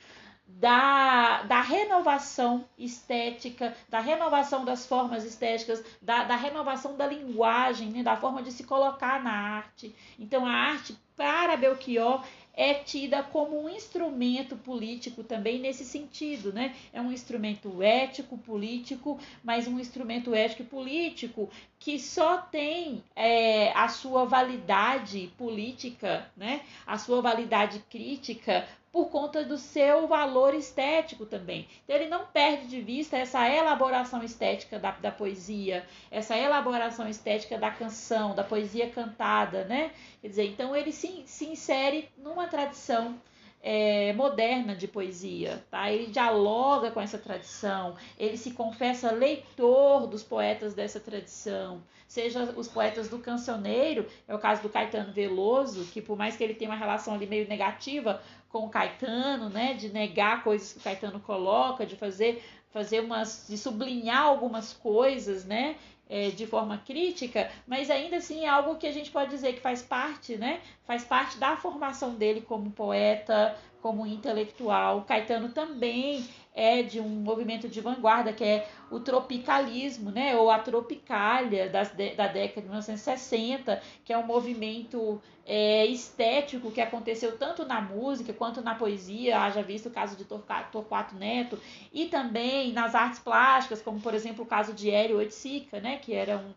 da, 0.57 1.43
da 1.43 1.61
renovação 1.61 2.65
estética, 2.77 3.75
da 3.87 3.99
renovação 3.99 4.65
das 4.65 4.85
formas 4.85 5.23
estéticas, 5.23 5.83
da, 6.01 6.23
da 6.23 6.35
renovação 6.35 6.97
da 6.97 7.05
linguagem, 7.05 7.89
né, 7.89 8.03
da 8.03 8.17
forma 8.17 8.41
de 8.41 8.51
se 8.51 8.63
colocar 8.63 9.23
na 9.23 9.31
arte. 9.31 9.95
Então, 10.17 10.45
a 10.45 10.51
arte, 10.51 10.97
para 11.15 11.55
Belchior, 11.55 12.23
é 12.59 12.73
tida 12.73 13.23
como 13.23 13.63
um 13.63 13.69
instrumento 13.69 14.57
político 14.57 15.23
também 15.23 15.59
nesse 15.59 15.85
sentido, 15.85 16.51
né? 16.51 16.75
É 16.91 16.99
um 16.99 17.09
instrumento 17.09 17.81
ético, 17.81 18.37
político, 18.37 19.17
mas 19.41 19.65
um 19.65 19.79
instrumento 19.79 20.35
ético 20.35 20.65
político 20.65 21.49
que 21.79 21.97
só 21.97 22.37
tem 22.37 23.01
é, 23.15 23.71
a 23.71 23.87
sua 23.87 24.25
validade 24.25 25.31
política, 25.37 26.29
né? 26.35 26.59
A 26.85 26.97
sua 26.97 27.21
validade 27.21 27.79
crítica 27.89 28.67
por 28.91 29.09
conta 29.09 29.43
do 29.43 29.57
seu 29.57 30.07
valor 30.07 30.53
estético 30.53 31.25
também. 31.25 31.67
Então, 31.83 31.95
ele 31.95 32.09
não 32.09 32.25
perde 32.25 32.67
de 32.67 32.81
vista 32.81 33.17
essa 33.17 33.47
elaboração 33.47 34.23
estética 34.23 34.79
da, 34.79 34.91
da 34.91 35.11
poesia, 35.11 35.85
essa 36.09 36.37
elaboração 36.37 37.07
estética 37.07 37.57
da 37.57 37.71
canção, 37.71 38.33
da 38.35 38.43
poesia 38.43 38.89
cantada, 38.89 39.65
né? 39.65 39.91
Quer 40.21 40.27
dizer, 40.29 40.45
então 40.47 40.75
ele 40.75 40.91
se, 40.91 41.23
se 41.25 41.45
insere 41.45 42.09
numa 42.17 42.47
tradição 42.47 43.19
é, 43.61 44.13
moderna 44.13 44.75
de 44.75 44.87
poesia, 44.87 45.63
tá? 45.69 45.91
Ele 45.91 46.07
dialoga 46.07 46.91
com 46.91 47.01
essa 47.01 47.17
tradição, 47.17 47.95
ele 48.17 48.37
se 48.37 48.51
confessa 48.51 49.11
leitor 49.11 50.07
dos 50.07 50.23
poetas 50.23 50.73
dessa 50.73 50.99
tradição, 50.99 51.83
seja 52.07 52.43
os 52.55 52.67
poetas 52.67 53.09
do 53.09 53.19
cancioneiro, 53.19 54.07
é 54.27 54.33
o 54.33 54.39
caso 54.39 54.61
do 54.61 54.69
Caetano 54.69 55.11
Veloso, 55.11 55.85
que 55.91 56.01
por 56.01 56.17
mais 56.17 56.35
que 56.37 56.43
ele 56.43 56.53
tenha 56.53 56.71
uma 56.71 56.77
relação 56.77 57.13
ali 57.13 57.27
meio 57.27 57.47
negativa 57.47 58.21
com 58.49 58.65
o 58.65 58.69
Caetano, 58.69 59.49
né, 59.49 59.73
de 59.73 59.89
negar 59.89 60.43
coisas 60.43 60.73
que 60.73 60.79
o 60.79 60.81
Caetano 60.81 61.19
coloca, 61.19 61.85
de 61.85 61.95
fazer 61.95 62.43
fazer 62.71 62.99
umas 62.99 63.47
de 63.49 63.57
sublinhar 63.57 64.21
algumas 64.21 64.73
coisas, 64.73 65.43
né, 65.43 65.75
é, 66.07 66.29
de 66.29 66.45
forma 66.45 66.77
crítica, 66.77 67.49
mas 67.67 67.89
ainda 67.89 68.17
assim 68.17 68.45
é 68.45 68.47
algo 68.47 68.75
que 68.75 68.87
a 68.87 68.91
gente 68.91 69.11
pode 69.11 69.29
dizer 69.29 69.53
que 69.53 69.59
faz 69.59 69.81
parte, 69.81 70.37
né, 70.37 70.61
faz 70.85 71.03
parte 71.03 71.37
da 71.37 71.55
formação 71.55 72.15
dele 72.15 72.41
como 72.41 72.71
poeta, 72.71 73.55
como 73.81 74.05
intelectual. 74.05 74.99
O 74.99 75.03
Caetano 75.03 75.49
também 75.49 76.27
é 76.59 76.83
de 76.83 76.99
um 76.99 77.07
movimento 77.07 77.69
de 77.69 77.79
vanguarda 77.79 78.33
que 78.33 78.43
é 78.43 78.67
o 78.91 78.99
tropicalismo, 78.99 80.11
né, 80.11 80.35
ou 80.35 80.51
a 80.51 80.59
tropicália 80.59 81.69
das, 81.69 81.89
da 81.89 82.27
década 82.27 82.61
de 82.61 82.67
1960, 82.67 83.81
que 84.03 84.11
é 84.11 84.17
um 84.17 84.25
movimento 84.25 85.21
é, 85.45 85.85
estético 85.85 86.69
que 86.69 86.81
aconteceu 86.81 87.37
tanto 87.37 87.65
na 87.65 87.79
música 87.79 88.33
quanto 88.33 88.61
na 88.61 88.75
poesia, 88.75 89.39
haja 89.39 89.63
visto 89.63 89.87
o 89.87 89.91
caso 89.91 90.17
de 90.17 90.25
Torquato 90.25 91.15
Neto, 91.15 91.57
e 91.93 92.07
também 92.07 92.73
nas 92.73 92.93
artes 92.93 93.19
plásticas, 93.19 93.81
como 93.81 94.01
por 94.01 94.13
exemplo 94.13 94.43
o 94.43 94.47
caso 94.47 94.73
de 94.73 94.91
Hélio 94.91 95.17
Oiticica, 95.17 95.79
né, 95.79 95.97
que 95.97 96.13
era 96.13 96.37
um 96.37 96.53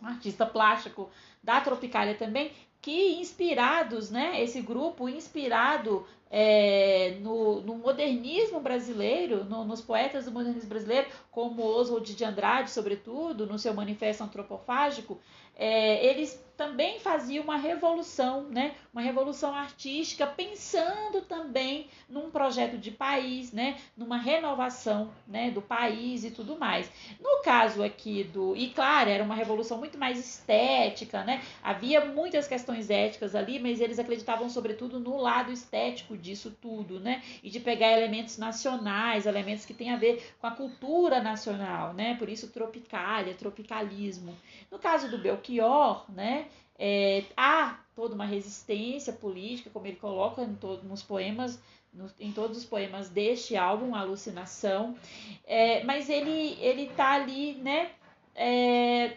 um 0.00 0.06
artista 0.06 0.46
plástico 0.46 1.10
da 1.42 1.60
Tropicália 1.60 2.14
também, 2.14 2.52
que 2.80 3.14
inspirados, 3.20 4.10
né, 4.10 4.42
esse 4.42 4.60
grupo 4.60 5.08
inspirado 5.08 6.06
é, 6.30 7.18
no, 7.20 7.60
no, 7.62 7.76
modernismo 7.76 8.60
brasileiro, 8.60 9.44
no, 9.44 9.64
nos 9.64 9.80
poetas 9.80 10.26
do 10.26 10.32
modernismo 10.32 10.68
brasileiro, 10.68 11.08
como 11.30 11.62
Oswald 11.62 12.14
de 12.14 12.24
Andrade, 12.24 12.70
sobretudo, 12.70 13.46
no 13.46 13.58
seu 13.58 13.74
manifesto 13.74 14.22
antropofágico, 14.22 15.18
é, 15.58 16.06
eles 16.06 16.40
também 16.58 16.98
faziam 16.98 17.44
uma 17.44 17.56
revolução, 17.56 18.48
né? 18.50 18.74
uma 18.92 19.00
revolução 19.00 19.54
artística, 19.54 20.26
pensando 20.26 21.22
também 21.22 21.86
num 22.08 22.32
projeto 22.32 22.76
de 22.76 22.90
país, 22.90 23.52
né? 23.52 23.78
numa 23.96 24.16
renovação 24.16 25.12
né? 25.24 25.52
do 25.52 25.62
país 25.62 26.24
e 26.24 26.32
tudo 26.32 26.58
mais. 26.58 26.90
No 27.20 27.42
caso 27.44 27.80
aqui 27.80 28.24
do. 28.24 28.56
E 28.56 28.70
claro, 28.70 29.08
era 29.08 29.22
uma 29.22 29.36
revolução 29.36 29.78
muito 29.78 29.96
mais 29.96 30.18
estética, 30.18 31.22
né? 31.22 31.40
havia 31.62 32.04
muitas 32.04 32.48
questões 32.48 32.90
éticas 32.90 33.36
ali, 33.36 33.60
mas 33.60 33.80
eles 33.80 34.00
acreditavam 34.00 34.50
sobretudo 34.50 34.98
no 34.98 35.16
lado 35.16 35.52
estético 35.52 36.16
disso 36.16 36.56
tudo, 36.60 36.98
né? 36.98 37.22
e 37.40 37.50
de 37.50 37.60
pegar 37.60 37.92
elementos 37.92 38.36
nacionais, 38.36 39.26
elementos 39.26 39.64
que 39.64 39.74
têm 39.74 39.90
a 39.90 39.96
ver 39.96 40.34
com 40.40 40.48
a 40.48 40.50
cultura 40.50 41.22
nacional, 41.22 41.94
né? 41.94 42.16
por 42.18 42.28
isso 42.28 42.48
tropicália, 42.48 43.32
tropicalismo. 43.34 44.36
No 44.70 44.78
caso 44.78 45.10
do 45.10 45.18
Belchior, 45.18 46.04
né? 46.10 46.48
É, 46.78 47.24
há 47.36 47.78
toda 47.94 48.14
uma 48.14 48.24
resistência 48.24 49.12
política, 49.12 49.70
como 49.70 49.86
ele 49.86 49.96
coloca 49.96 50.42
em 50.42 50.54
todo, 50.54 50.84
nos 50.84 51.02
poemas, 51.02 51.60
no, 51.92 52.08
em 52.20 52.30
todos 52.30 52.58
os 52.58 52.64
poemas 52.64 53.08
deste 53.08 53.56
álbum, 53.56 53.94
Alucinação, 53.94 54.96
é, 55.44 55.82
mas 55.82 56.08
ele 56.08 56.56
ele 56.60 56.86
tá 56.90 57.12
ali, 57.12 57.54
né? 57.54 57.90
É, 58.34 59.16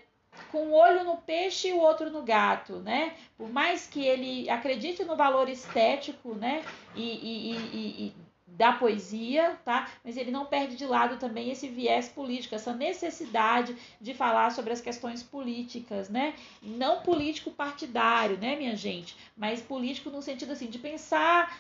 com 0.51 0.67
um 0.67 0.73
olho 0.73 1.03
no 1.03 1.17
peixe 1.17 1.67
e 1.67 1.73
o 1.73 1.79
outro 1.79 2.09
no 2.09 2.23
gato, 2.23 2.77
né? 2.77 3.15
Por 3.37 3.49
mais 3.49 3.85
que 3.85 4.05
ele 4.05 4.49
acredite 4.49 5.03
no 5.03 5.15
valor 5.15 5.49
estético, 5.49 6.33
né? 6.33 6.63
E, 6.95 7.01
e, 7.01 7.51
e, 7.53 8.05
e 8.07 8.15
da 8.57 8.73
poesia, 8.73 9.57
tá? 9.63 9.89
Mas 10.03 10.17
ele 10.17 10.31
não 10.31 10.45
perde 10.45 10.75
de 10.75 10.85
lado 10.85 11.17
também 11.17 11.49
esse 11.49 11.67
viés 11.67 12.09
político, 12.09 12.55
essa 12.55 12.73
necessidade 12.73 13.75
de 13.99 14.13
falar 14.13 14.51
sobre 14.51 14.73
as 14.73 14.81
questões 14.81 15.23
políticas, 15.23 16.09
né? 16.09 16.33
Não 16.61 17.01
político 17.01 17.51
partidário, 17.51 18.37
né, 18.37 18.55
minha 18.55 18.75
gente? 18.75 19.15
Mas 19.37 19.61
político 19.61 20.09
no 20.09 20.21
sentido 20.21 20.51
assim 20.51 20.67
de 20.67 20.79
pensar 20.79 21.51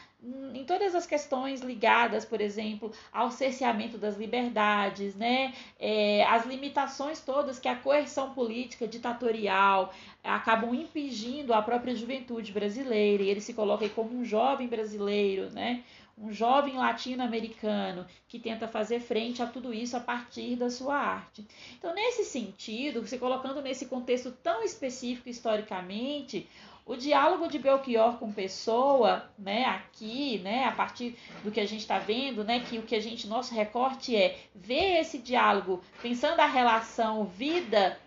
em 0.53 0.63
todas 0.65 0.93
as 0.93 1.07
questões 1.07 1.61
ligadas, 1.61 2.23
por 2.23 2.39
exemplo, 2.39 2.91
ao 3.11 3.31
cerceamento 3.31 3.97
das 3.97 4.17
liberdades, 4.17 5.15
né? 5.15 5.51
É, 5.79 6.23
as 6.25 6.45
limitações 6.45 7.19
todas 7.21 7.57
que 7.57 7.67
a 7.67 7.75
coerção 7.75 8.31
política 8.31 8.87
ditatorial 8.87 9.91
acabam 10.23 10.75
impedindo 10.75 11.53
a 11.53 11.61
própria 11.61 11.95
juventude 11.95 12.51
brasileira, 12.51 13.23
e 13.23 13.29
ele 13.29 13.41
se 13.41 13.53
coloca 13.53 13.83
aí 13.83 13.89
como 13.89 14.15
um 14.15 14.23
jovem 14.23 14.67
brasileiro, 14.67 15.49
né? 15.49 15.83
Um 16.21 16.31
jovem 16.31 16.77
latino-americano 16.77 18.05
que 18.27 18.39
tenta 18.39 18.67
fazer 18.67 18.99
frente 18.99 19.41
a 19.41 19.47
tudo 19.47 19.73
isso 19.73 19.97
a 19.97 19.99
partir 19.99 20.55
da 20.55 20.69
sua 20.69 20.95
arte. 20.95 21.45
Então, 21.77 21.93
nesse 21.95 22.23
sentido, 22.23 23.05
se 23.07 23.17
colocando 23.17 23.61
nesse 23.61 23.87
contexto 23.87 24.31
tão 24.31 24.63
específico 24.63 25.27
historicamente, 25.27 26.47
o 26.85 26.95
diálogo 26.95 27.47
de 27.47 27.57
Belchior 27.57 28.17
com 28.17 28.31
Pessoa, 28.31 29.29
né, 29.37 29.65
aqui, 29.65 30.39
né, 30.39 30.65
a 30.65 30.71
partir 30.71 31.17
do 31.43 31.51
que 31.51 31.59
a 31.59 31.65
gente 31.65 31.81
está 31.81 31.97
vendo, 31.97 32.43
né, 32.43 32.59
que 32.59 32.77
o 32.77 32.83
que 32.83 32.95
a 32.95 32.99
gente, 32.99 33.27
nosso 33.27 33.53
recorte 33.53 34.15
é 34.15 34.37
ver 34.53 34.99
esse 34.99 35.17
diálogo 35.17 35.81
pensando 36.01 36.39
a 36.39 36.45
relação 36.45 37.25
vida 37.25 37.97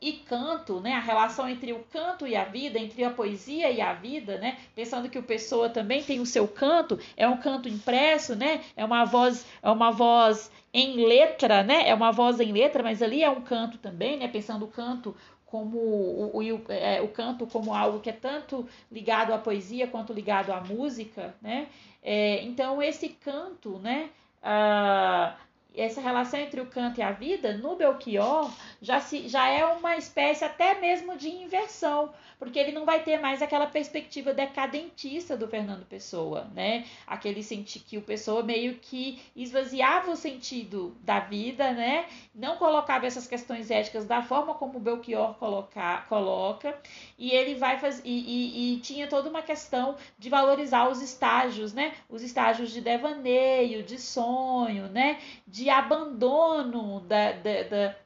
e 0.00 0.12
canto, 0.12 0.80
né, 0.80 0.92
a 0.92 1.00
relação 1.00 1.48
entre 1.48 1.72
o 1.72 1.80
canto 1.92 2.26
e 2.26 2.36
a 2.36 2.44
vida, 2.44 2.78
entre 2.78 3.02
a 3.02 3.10
poesia 3.10 3.70
e 3.70 3.80
a 3.80 3.92
vida, 3.92 4.38
né, 4.38 4.56
pensando 4.74 5.08
que 5.08 5.18
o 5.18 5.22
Pessoa 5.22 5.68
também 5.68 6.02
tem 6.02 6.20
o 6.20 6.26
seu 6.26 6.46
canto, 6.46 6.98
é 7.16 7.28
um 7.28 7.36
canto 7.36 7.68
impresso, 7.68 8.36
né, 8.36 8.60
é 8.76 8.84
uma 8.84 9.04
voz, 9.04 9.44
é 9.60 9.68
uma 9.68 9.90
voz 9.90 10.50
em 10.72 11.04
letra, 11.04 11.64
né, 11.64 11.88
é 11.88 11.94
uma 11.94 12.12
voz 12.12 12.38
em 12.38 12.52
letra, 12.52 12.82
mas 12.82 13.02
ali 13.02 13.24
é 13.24 13.30
um 13.30 13.40
canto 13.40 13.76
também, 13.78 14.16
né, 14.16 14.28
pensando 14.28 14.64
o 14.66 14.68
canto 14.68 15.16
como 15.44 15.78
o, 15.78 16.36
o, 16.36 16.72
é, 16.72 17.00
o 17.00 17.08
canto 17.08 17.46
como 17.46 17.74
algo 17.74 18.00
que 18.00 18.10
é 18.10 18.12
tanto 18.12 18.68
ligado 18.92 19.32
à 19.32 19.38
poesia 19.38 19.88
quanto 19.88 20.12
ligado 20.12 20.52
à 20.52 20.60
música, 20.60 21.34
né, 21.42 21.66
é, 22.04 22.42
então 22.44 22.80
esse 22.80 23.08
canto, 23.08 23.78
né, 23.80 24.10
uh, 24.42 25.36
essa 25.74 26.00
relação 26.00 26.40
entre 26.40 26.60
o 26.60 26.66
canto 26.66 26.98
e 26.98 27.02
a 27.02 27.12
vida, 27.12 27.56
no 27.56 27.76
Belchior, 27.76 28.50
já, 28.80 29.00
se, 29.00 29.28
já 29.28 29.48
é 29.48 29.64
uma 29.64 29.96
espécie 29.96 30.44
até 30.44 30.78
mesmo 30.80 31.16
de 31.16 31.28
inversão, 31.28 32.12
porque 32.38 32.58
ele 32.58 32.70
não 32.70 32.84
vai 32.84 33.02
ter 33.02 33.18
mais 33.18 33.42
aquela 33.42 33.66
perspectiva 33.66 34.32
decadentista 34.32 35.36
do 35.36 35.48
Fernando 35.48 35.84
Pessoa, 35.84 36.48
né? 36.54 36.84
Aquele 37.06 37.42
sentir 37.42 37.80
que 37.80 37.98
o 37.98 38.02
Pessoa 38.02 38.42
meio 38.42 38.76
que 38.76 39.20
esvaziava 39.34 40.12
o 40.12 40.16
sentido 40.16 40.96
da 41.02 41.18
vida, 41.18 41.72
né? 41.72 42.06
Não 42.32 42.56
colocava 42.56 43.06
essas 43.06 43.26
questões 43.26 43.70
éticas 43.70 44.06
da 44.06 44.22
forma 44.22 44.54
como 44.54 44.78
o 44.78 44.80
Belchior 44.80 45.34
coloca, 45.34 46.04
coloca, 46.08 46.78
e 47.18 47.32
ele 47.32 47.56
vai 47.56 47.78
fazer 47.78 48.02
e, 48.04 48.10
e, 48.10 48.74
e 48.74 48.80
tinha 48.80 49.08
toda 49.08 49.28
uma 49.28 49.42
questão 49.42 49.96
de 50.16 50.28
valorizar 50.28 50.88
os 50.88 51.02
estágios, 51.02 51.72
né? 51.72 51.94
Os 52.08 52.22
estágios 52.22 52.70
de 52.70 52.80
devaneio, 52.80 53.82
de 53.82 53.98
sonho, 53.98 54.86
né? 54.88 55.18
De 55.46 55.68
abandono 55.68 57.00
da, 57.00 57.32
da, 57.32 57.62
da 57.64 57.96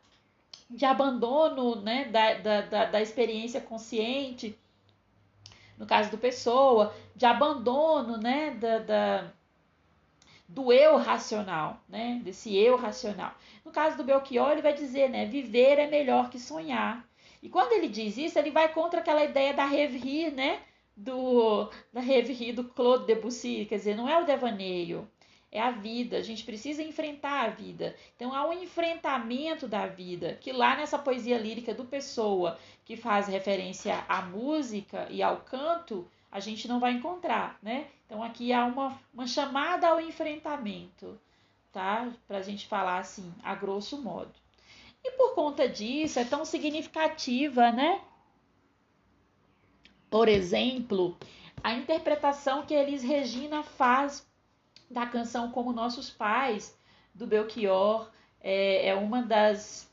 de 0.72 0.84
abandono 0.84 1.76
né, 1.76 2.06
da, 2.06 2.34
da, 2.62 2.84
da, 2.86 3.00
experiência 3.02 3.60
consciente, 3.60 4.58
no 5.76 5.86
caso 5.86 6.10
do 6.10 6.18
Pessoa, 6.18 6.94
de 7.14 7.26
abandono 7.26 8.16
né, 8.16 8.52
da, 8.52 8.78
da, 8.78 9.32
do 10.48 10.72
eu 10.72 10.96
racional, 10.96 11.80
né, 11.88 12.20
desse 12.24 12.56
eu 12.56 12.76
racional. 12.76 13.34
No 13.64 13.70
caso 13.70 13.96
do 13.96 14.04
Belchior, 14.04 14.52
ele 14.52 14.62
vai 14.62 14.72
dizer, 14.72 15.10
né, 15.10 15.26
viver 15.26 15.78
é 15.78 15.86
melhor 15.86 16.30
que 16.30 16.38
sonhar. 16.38 17.06
E 17.42 17.48
quando 17.48 17.72
ele 17.72 17.88
diz 17.88 18.16
isso, 18.16 18.38
ele 18.38 18.50
vai 18.50 18.72
contra 18.72 19.00
aquela 19.00 19.24
ideia 19.24 19.52
da 19.52 19.66
rêverie, 19.66 20.30
né, 20.30 20.60
do, 20.96 21.70
da 21.92 22.00
rêverie 22.00 22.52
do 22.52 22.64
Claude 22.64 23.06
Debussy, 23.06 23.66
quer 23.68 23.76
dizer, 23.76 23.96
não 23.96 24.08
é 24.08 24.18
o 24.18 24.24
devaneio, 24.24 25.08
é 25.52 25.60
a 25.60 25.70
vida, 25.70 26.16
a 26.16 26.22
gente 26.22 26.44
precisa 26.44 26.82
enfrentar 26.82 27.44
a 27.44 27.48
vida. 27.50 27.94
Então 28.16 28.34
há 28.34 28.48
um 28.48 28.54
enfrentamento 28.54 29.68
da 29.68 29.86
vida, 29.86 30.38
que 30.40 30.50
lá 30.50 30.74
nessa 30.74 30.98
poesia 30.98 31.36
lírica 31.36 31.74
do 31.74 31.84
Pessoa, 31.84 32.58
que 32.86 32.96
faz 32.96 33.28
referência 33.28 34.02
à 34.08 34.22
música 34.22 35.06
e 35.10 35.22
ao 35.22 35.42
canto, 35.42 36.08
a 36.30 36.40
gente 36.40 36.66
não 36.66 36.80
vai 36.80 36.92
encontrar, 36.92 37.58
né? 37.62 37.86
Então 38.06 38.22
aqui 38.22 38.50
há 38.50 38.64
uma, 38.64 38.98
uma 39.12 39.26
chamada 39.26 39.88
ao 39.88 40.00
enfrentamento, 40.00 41.20
tá? 41.70 42.10
Para 42.26 42.38
a 42.38 42.42
gente 42.42 42.66
falar 42.66 42.98
assim, 42.98 43.30
a 43.42 43.54
grosso 43.54 44.00
modo. 44.00 44.32
E 45.04 45.10
por 45.12 45.34
conta 45.34 45.68
disso 45.68 46.18
é 46.18 46.24
tão 46.24 46.46
significativa, 46.46 47.70
né? 47.70 48.00
Por 50.08 50.28
exemplo, 50.28 51.14
a 51.62 51.74
interpretação 51.74 52.64
que 52.64 52.72
Elis 52.72 53.02
Regina 53.02 53.62
faz 53.62 54.26
da 54.92 55.06
canção 55.06 55.50
Como 55.50 55.72
Nossos 55.72 56.10
Pais, 56.10 56.76
do 57.14 57.26
Belchior, 57.26 58.08
é, 58.40 58.88
é 58.88 58.94
uma 58.94 59.22
das 59.22 59.90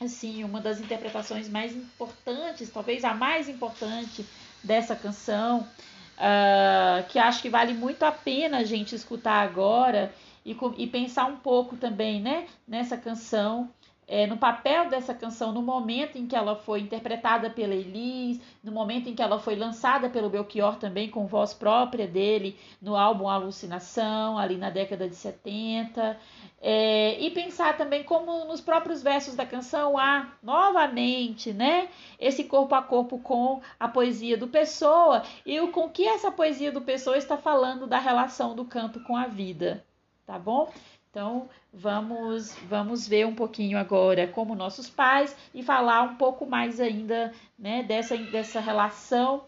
assim, 0.00 0.44
uma 0.44 0.60
das 0.60 0.80
interpretações 0.80 1.48
mais 1.48 1.74
importantes, 1.74 2.70
talvez 2.70 3.04
a 3.04 3.14
mais 3.14 3.48
importante 3.48 4.24
dessa 4.62 4.94
canção, 4.94 5.68
uh, 6.16 7.08
que 7.08 7.18
acho 7.18 7.42
que 7.42 7.50
vale 7.50 7.74
muito 7.74 8.04
a 8.04 8.12
pena 8.12 8.58
a 8.58 8.64
gente 8.64 8.94
escutar 8.94 9.42
agora 9.42 10.12
e, 10.44 10.56
e 10.76 10.86
pensar 10.86 11.24
um 11.26 11.36
pouco 11.36 11.76
também, 11.76 12.20
né, 12.20 12.46
nessa 12.66 12.96
canção 12.96 13.68
é, 14.08 14.26
no 14.26 14.38
papel 14.38 14.88
dessa 14.88 15.12
canção 15.12 15.52
no 15.52 15.60
momento 15.60 16.16
em 16.16 16.26
que 16.26 16.34
ela 16.34 16.56
foi 16.56 16.80
interpretada 16.80 17.50
pela 17.50 17.74
Elis, 17.74 18.40
no 18.64 18.72
momento 18.72 19.10
em 19.10 19.14
que 19.14 19.20
ela 19.20 19.38
foi 19.38 19.54
lançada 19.54 20.08
pelo 20.08 20.30
Belchior 20.30 20.76
também 20.76 21.10
com 21.10 21.26
voz 21.26 21.52
própria 21.52 22.06
dele 22.08 22.58
no 22.80 22.96
álbum 22.96 23.28
Alucinação, 23.28 24.38
ali 24.38 24.56
na 24.56 24.70
década 24.70 25.06
de 25.06 25.14
70. 25.14 26.18
É, 26.60 27.20
e 27.20 27.30
pensar 27.30 27.76
também 27.76 28.02
como 28.02 28.46
nos 28.46 28.62
próprios 28.62 29.02
versos 29.02 29.36
da 29.36 29.44
canção 29.44 29.98
há 29.98 30.32
novamente 30.42 31.52
né, 31.52 31.88
esse 32.18 32.44
corpo 32.44 32.74
a 32.74 32.82
corpo 32.82 33.18
com 33.18 33.60
a 33.78 33.86
poesia 33.88 34.38
do 34.38 34.48
Pessoa 34.48 35.22
e 35.44 35.60
o 35.60 35.70
com 35.70 35.88
que 35.90 36.08
essa 36.08 36.32
poesia 36.32 36.72
do 36.72 36.80
Pessoa 36.80 37.18
está 37.18 37.36
falando 37.36 37.86
da 37.86 37.98
relação 37.98 38.56
do 38.56 38.64
canto 38.64 39.00
com 39.00 39.14
a 39.14 39.26
vida. 39.26 39.84
Tá 40.26 40.38
bom? 40.38 40.70
Então, 41.18 41.48
vamos, 41.72 42.54
vamos 42.68 43.08
ver 43.08 43.26
um 43.26 43.34
pouquinho 43.34 43.76
agora 43.76 44.28
como 44.28 44.54
nossos 44.54 44.88
pais 44.88 45.36
e 45.52 45.64
falar 45.64 46.04
um 46.04 46.14
pouco 46.14 46.46
mais 46.46 46.78
ainda 46.78 47.34
né, 47.58 47.82
dessa, 47.82 48.16
dessa 48.16 48.60
relação 48.60 49.42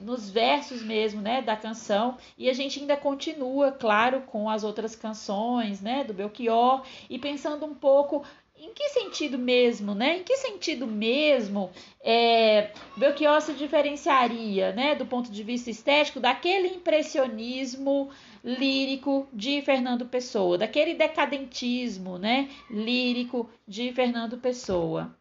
nos 0.00 0.30
versos 0.30 0.82
mesmo, 0.82 1.20
né, 1.20 1.42
da 1.42 1.54
canção, 1.54 2.16
e 2.38 2.48
a 2.48 2.54
gente 2.54 2.80
ainda 2.80 2.96
continua, 2.96 3.72
claro, 3.72 4.22
com 4.22 4.48
as 4.48 4.64
outras 4.64 4.96
canções, 4.96 5.82
né, 5.82 6.02
do 6.02 6.14
Belchior, 6.14 6.82
e 7.10 7.18
pensando 7.18 7.66
um 7.66 7.74
pouco 7.74 8.24
em 8.56 8.72
que 8.72 8.90
sentido 8.90 9.38
mesmo, 9.38 9.92
né? 9.92 10.18
Em 10.18 10.22
que 10.22 10.36
sentido 10.36 10.86
mesmo 10.86 11.70
é, 12.00 12.70
Belchior 12.96 13.40
se 13.42 13.52
diferenciaria, 13.54 14.72
né, 14.72 14.94
do 14.94 15.04
ponto 15.04 15.32
de 15.32 15.42
vista 15.42 15.68
estético, 15.68 16.20
daquele 16.20 16.68
impressionismo 16.68 18.08
lírico 18.44 19.28
de 19.32 19.62
Fernando 19.62 20.06
Pessoa, 20.06 20.58
daquele 20.58 20.94
decadentismo, 20.94 22.18
né, 22.18 22.48
lírico 22.70 23.48
de 23.66 23.92
Fernando 23.92 24.36
Pessoa. 24.38 25.14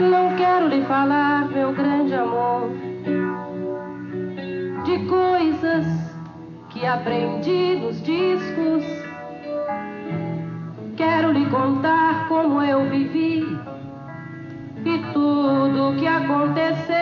Não 0.00 0.36
quero 0.36 0.68
lhe 0.68 0.84
falar, 0.86 1.50
meu 1.50 1.72
grande 1.72 2.14
amor, 2.14 2.70
de 4.84 5.06
coisas 5.08 5.86
que 6.70 6.84
aprendi 6.84 7.76
nos 7.76 8.00
discos 8.02 9.09
Quero 11.00 11.32
lhe 11.32 11.46
contar 11.46 12.28
como 12.28 12.62
eu 12.62 12.84
vivi 12.90 13.58
e 14.84 14.98
tudo 15.14 15.88
o 15.88 15.96
que 15.96 16.06
aconteceu 16.06 16.99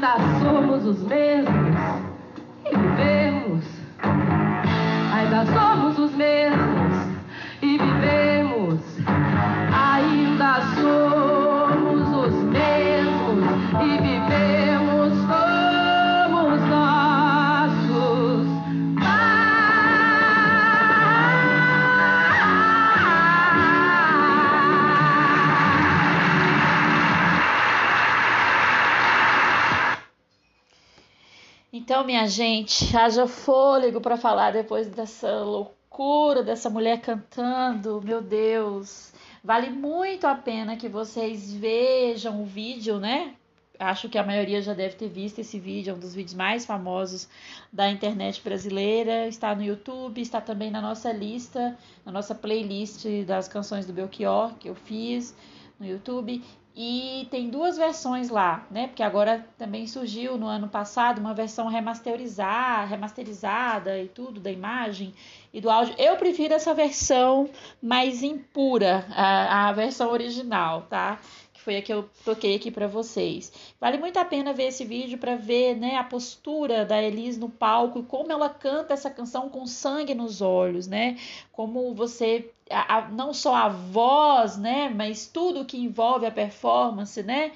ainda 0.00 0.16
somos 0.40 0.86
os 0.86 1.02
mesmos 1.02 1.76
e 2.64 2.74
vivemos. 2.74 3.64
Ainda 5.12 5.44
somos 5.44 5.98
os 5.98 6.09
Então, 32.00 32.06
minha 32.06 32.26
gente, 32.26 32.96
haja 32.96 33.26
fôlego 33.26 34.00
para 34.00 34.16
falar 34.16 34.52
depois 34.52 34.88
dessa 34.88 35.42
loucura 35.44 36.42
dessa 36.42 36.70
mulher 36.70 36.98
cantando. 37.02 38.00
Meu 38.02 38.22
Deus, 38.22 39.12
vale 39.44 39.68
muito 39.68 40.26
a 40.26 40.34
pena 40.34 40.78
que 40.78 40.88
vocês 40.88 41.52
vejam 41.52 42.40
o 42.40 42.46
vídeo, 42.46 42.98
né? 42.98 43.34
Acho 43.78 44.08
que 44.08 44.16
a 44.16 44.24
maioria 44.24 44.62
já 44.62 44.72
deve 44.72 44.94
ter 44.94 45.10
visto 45.10 45.40
esse 45.40 45.60
vídeo, 45.60 45.90
é 45.90 45.94
um 45.94 45.98
dos 45.98 46.14
vídeos 46.14 46.32
mais 46.32 46.64
famosos 46.64 47.28
da 47.70 47.90
internet 47.90 48.40
brasileira. 48.40 49.28
Está 49.28 49.54
no 49.54 49.62
YouTube, 49.62 50.22
está 50.22 50.40
também 50.40 50.70
na 50.70 50.80
nossa 50.80 51.12
lista, 51.12 51.76
na 52.02 52.10
nossa 52.10 52.34
playlist 52.34 53.04
das 53.26 53.46
canções 53.46 53.84
do 53.84 53.92
Belchior 53.92 54.54
que 54.54 54.70
eu 54.70 54.74
fiz 54.74 55.36
no 55.78 55.86
YouTube. 55.86 56.42
E 56.74 57.26
tem 57.30 57.50
duas 57.50 57.76
versões 57.76 58.28
lá, 58.28 58.64
né? 58.70 58.86
Porque 58.86 59.02
agora 59.02 59.44
também 59.58 59.86
surgiu 59.86 60.38
no 60.38 60.46
ano 60.46 60.68
passado 60.68 61.18
uma 61.18 61.34
versão 61.34 61.66
remasterizada, 61.66 62.86
remasterizada 62.86 63.98
e 63.98 64.06
tudo 64.08 64.40
da 64.40 64.50
imagem 64.50 65.12
e 65.52 65.60
do 65.60 65.68
áudio. 65.68 65.94
Eu 65.98 66.16
prefiro 66.16 66.54
essa 66.54 66.72
versão 66.72 67.50
mais 67.82 68.22
impura, 68.22 69.04
a, 69.10 69.68
a 69.68 69.72
versão 69.72 70.10
original, 70.10 70.82
tá? 70.82 71.18
Que 71.60 71.64
foi 71.64 71.76
a 71.76 71.82
que 71.82 71.92
eu 71.92 72.08
toquei 72.24 72.56
aqui 72.56 72.70
para 72.70 72.88
vocês. 72.88 73.52
Vale 73.78 73.98
muito 73.98 74.18
a 74.18 74.24
pena 74.24 74.52
ver 74.52 74.68
esse 74.68 74.84
vídeo 74.84 75.18
para 75.18 75.36
ver 75.36 75.76
né, 75.76 75.96
a 75.96 76.04
postura 76.04 76.84
da 76.84 77.00
Elis 77.00 77.36
no 77.36 77.50
palco 77.50 77.98
e 77.98 78.02
como 78.02 78.32
ela 78.32 78.48
canta 78.48 78.94
essa 78.94 79.10
canção 79.10 79.48
com 79.50 79.66
sangue 79.66 80.14
nos 80.14 80.40
olhos, 80.40 80.86
né? 80.86 81.18
Como 81.52 81.94
você 81.94 82.50
a, 82.70 82.98
a, 82.98 83.08
não 83.08 83.34
só 83.34 83.54
a 83.54 83.68
voz, 83.68 84.56
né, 84.56 84.88
mas 84.88 85.26
tudo 85.26 85.64
que 85.64 85.76
envolve 85.76 86.24
a 86.24 86.30
performance, 86.30 87.22
né? 87.22 87.52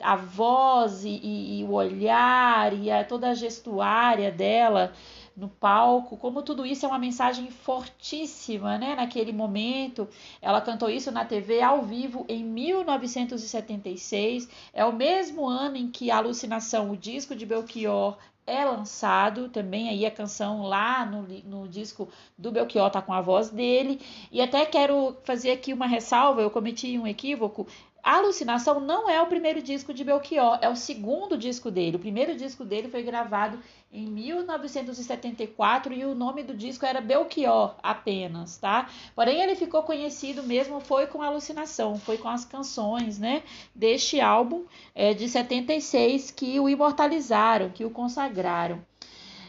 A 0.00 0.14
voz 0.14 1.04
e, 1.04 1.08
e, 1.08 1.60
e 1.60 1.64
o 1.64 1.72
olhar 1.72 2.72
e 2.72 2.90
a, 2.90 3.02
toda 3.04 3.30
a 3.30 3.34
gestuária 3.34 4.30
dela 4.30 4.92
no 5.38 5.48
palco, 5.48 6.16
como 6.16 6.42
tudo 6.42 6.66
isso 6.66 6.84
é 6.84 6.88
uma 6.88 6.98
mensagem 6.98 7.48
fortíssima, 7.48 8.76
né? 8.76 8.96
Naquele 8.96 9.32
momento, 9.32 10.08
ela 10.42 10.60
cantou 10.60 10.90
isso 10.90 11.12
na 11.12 11.24
TV 11.24 11.62
ao 11.62 11.82
vivo 11.82 12.26
em 12.28 12.42
1976. 12.42 14.48
É 14.72 14.84
o 14.84 14.92
mesmo 14.92 15.46
ano 15.46 15.76
em 15.76 15.88
que 15.88 16.10
a 16.10 16.16
Alucinação, 16.16 16.90
o 16.90 16.96
disco 16.96 17.36
de 17.36 17.46
Belchior, 17.46 18.18
é 18.44 18.64
lançado 18.64 19.48
também 19.50 19.88
aí 19.90 20.04
a 20.06 20.10
canção 20.10 20.62
lá 20.62 21.06
no, 21.06 21.22
no 21.44 21.68
disco 21.68 22.08
do 22.36 22.50
Belchior 22.50 22.90
tá 22.90 23.00
com 23.02 23.12
a 23.12 23.20
voz 23.20 23.50
dele 23.50 24.00
e 24.32 24.40
até 24.40 24.64
quero 24.64 25.14
fazer 25.22 25.50
aqui 25.50 25.70
uma 25.70 25.86
ressalva 25.86 26.40
eu 26.40 26.50
cometi 26.50 26.98
um 26.98 27.06
equívoco 27.06 27.66
a 28.02 28.16
Alucinação 28.16 28.80
não 28.80 29.10
é 29.10 29.20
o 29.20 29.26
primeiro 29.26 29.60
disco 29.60 29.92
de 29.92 30.02
Belchior, 30.02 30.58
é 30.62 30.68
o 30.70 30.74
segundo 30.74 31.36
disco 31.36 31.70
dele. 31.70 31.96
O 31.96 32.00
primeiro 32.00 32.34
disco 32.34 32.64
dele 32.64 32.88
foi 32.88 33.02
gravado 33.02 33.58
em 33.90 34.06
1974 34.06 35.94
e 35.94 36.04
o 36.04 36.14
nome 36.14 36.42
do 36.42 36.54
disco 36.54 36.84
era 36.84 37.00
Belchior 37.00 37.74
apenas, 37.82 38.58
tá? 38.58 38.88
Porém, 39.14 39.40
ele 39.40 39.56
ficou 39.56 39.82
conhecido 39.82 40.42
mesmo 40.42 40.78
foi 40.80 41.06
com 41.06 41.22
Alucinação, 41.22 41.98
foi 41.98 42.18
com 42.18 42.28
as 42.28 42.44
canções, 42.44 43.18
né, 43.18 43.42
deste 43.74 44.20
álbum 44.20 44.64
é, 44.94 45.14
de 45.14 45.28
76 45.28 46.30
que 46.30 46.60
o 46.60 46.68
imortalizaram, 46.68 47.70
que 47.70 47.84
o 47.84 47.90
consagraram. 47.90 48.84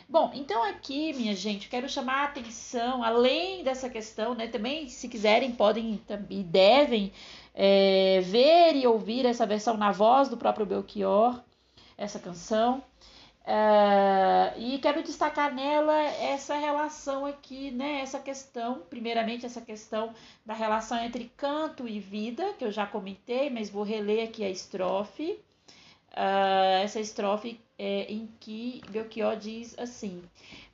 Bom, 0.08 0.32
então 0.34 0.63
aqui, 0.63 1.13
minha 1.13 1.36
gente, 1.36 1.69
quero 1.69 1.88
chamar 1.88 2.21
a 2.21 2.23
atenção, 2.23 3.04
além 3.04 3.63
dessa 3.63 3.89
questão, 3.89 4.34
né, 4.34 4.47
também, 4.47 4.88
se 4.89 5.08
quiserem, 5.08 5.52
podem 5.52 6.02
e 6.30 6.43
devem 6.43 7.12
é, 7.54 8.19
ver 8.23 8.75
e 8.75 8.88
ouvir 8.88 9.25
essa 9.25 9.45
versão 9.45 9.78
na 9.78 9.91
voz 9.91 10.30
do 10.30 10.38
próprio 10.38 10.65
Belchior, 10.65 11.39
essa 11.97 12.17
canção. 12.17 12.82
Uh, 13.50 14.54
e 14.60 14.78
quero 14.78 15.02
destacar 15.02 15.52
nela 15.52 16.00
essa 16.04 16.56
relação 16.56 17.26
aqui, 17.26 17.72
né? 17.72 18.00
Essa 18.02 18.20
questão, 18.20 18.84
primeiramente 18.88 19.44
essa 19.44 19.60
questão 19.60 20.14
da 20.46 20.54
relação 20.54 21.00
entre 21.00 21.32
canto 21.36 21.88
e 21.88 22.00
vida, 22.00 22.54
que 22.60 22.64
eu 22.64 22.72
já 22.72 22.86
comentei, 22.86 23.50
mas 23.50 23.68
vou 23.68 23.82
reler 23.82 24.28
aqui 24.28 24.44
a 24.44 24.50
estrofe. 24.52 25.40
Uh, 26.12 26.84
essa 26.84 27.00
estrofe 27.00 27.60
é, 27.76 28.04
em 28.12 28.30
que 28.40 28.84
Belchior 28.92 29.36
diz 29.36 29.74
assim: 29.80 30.22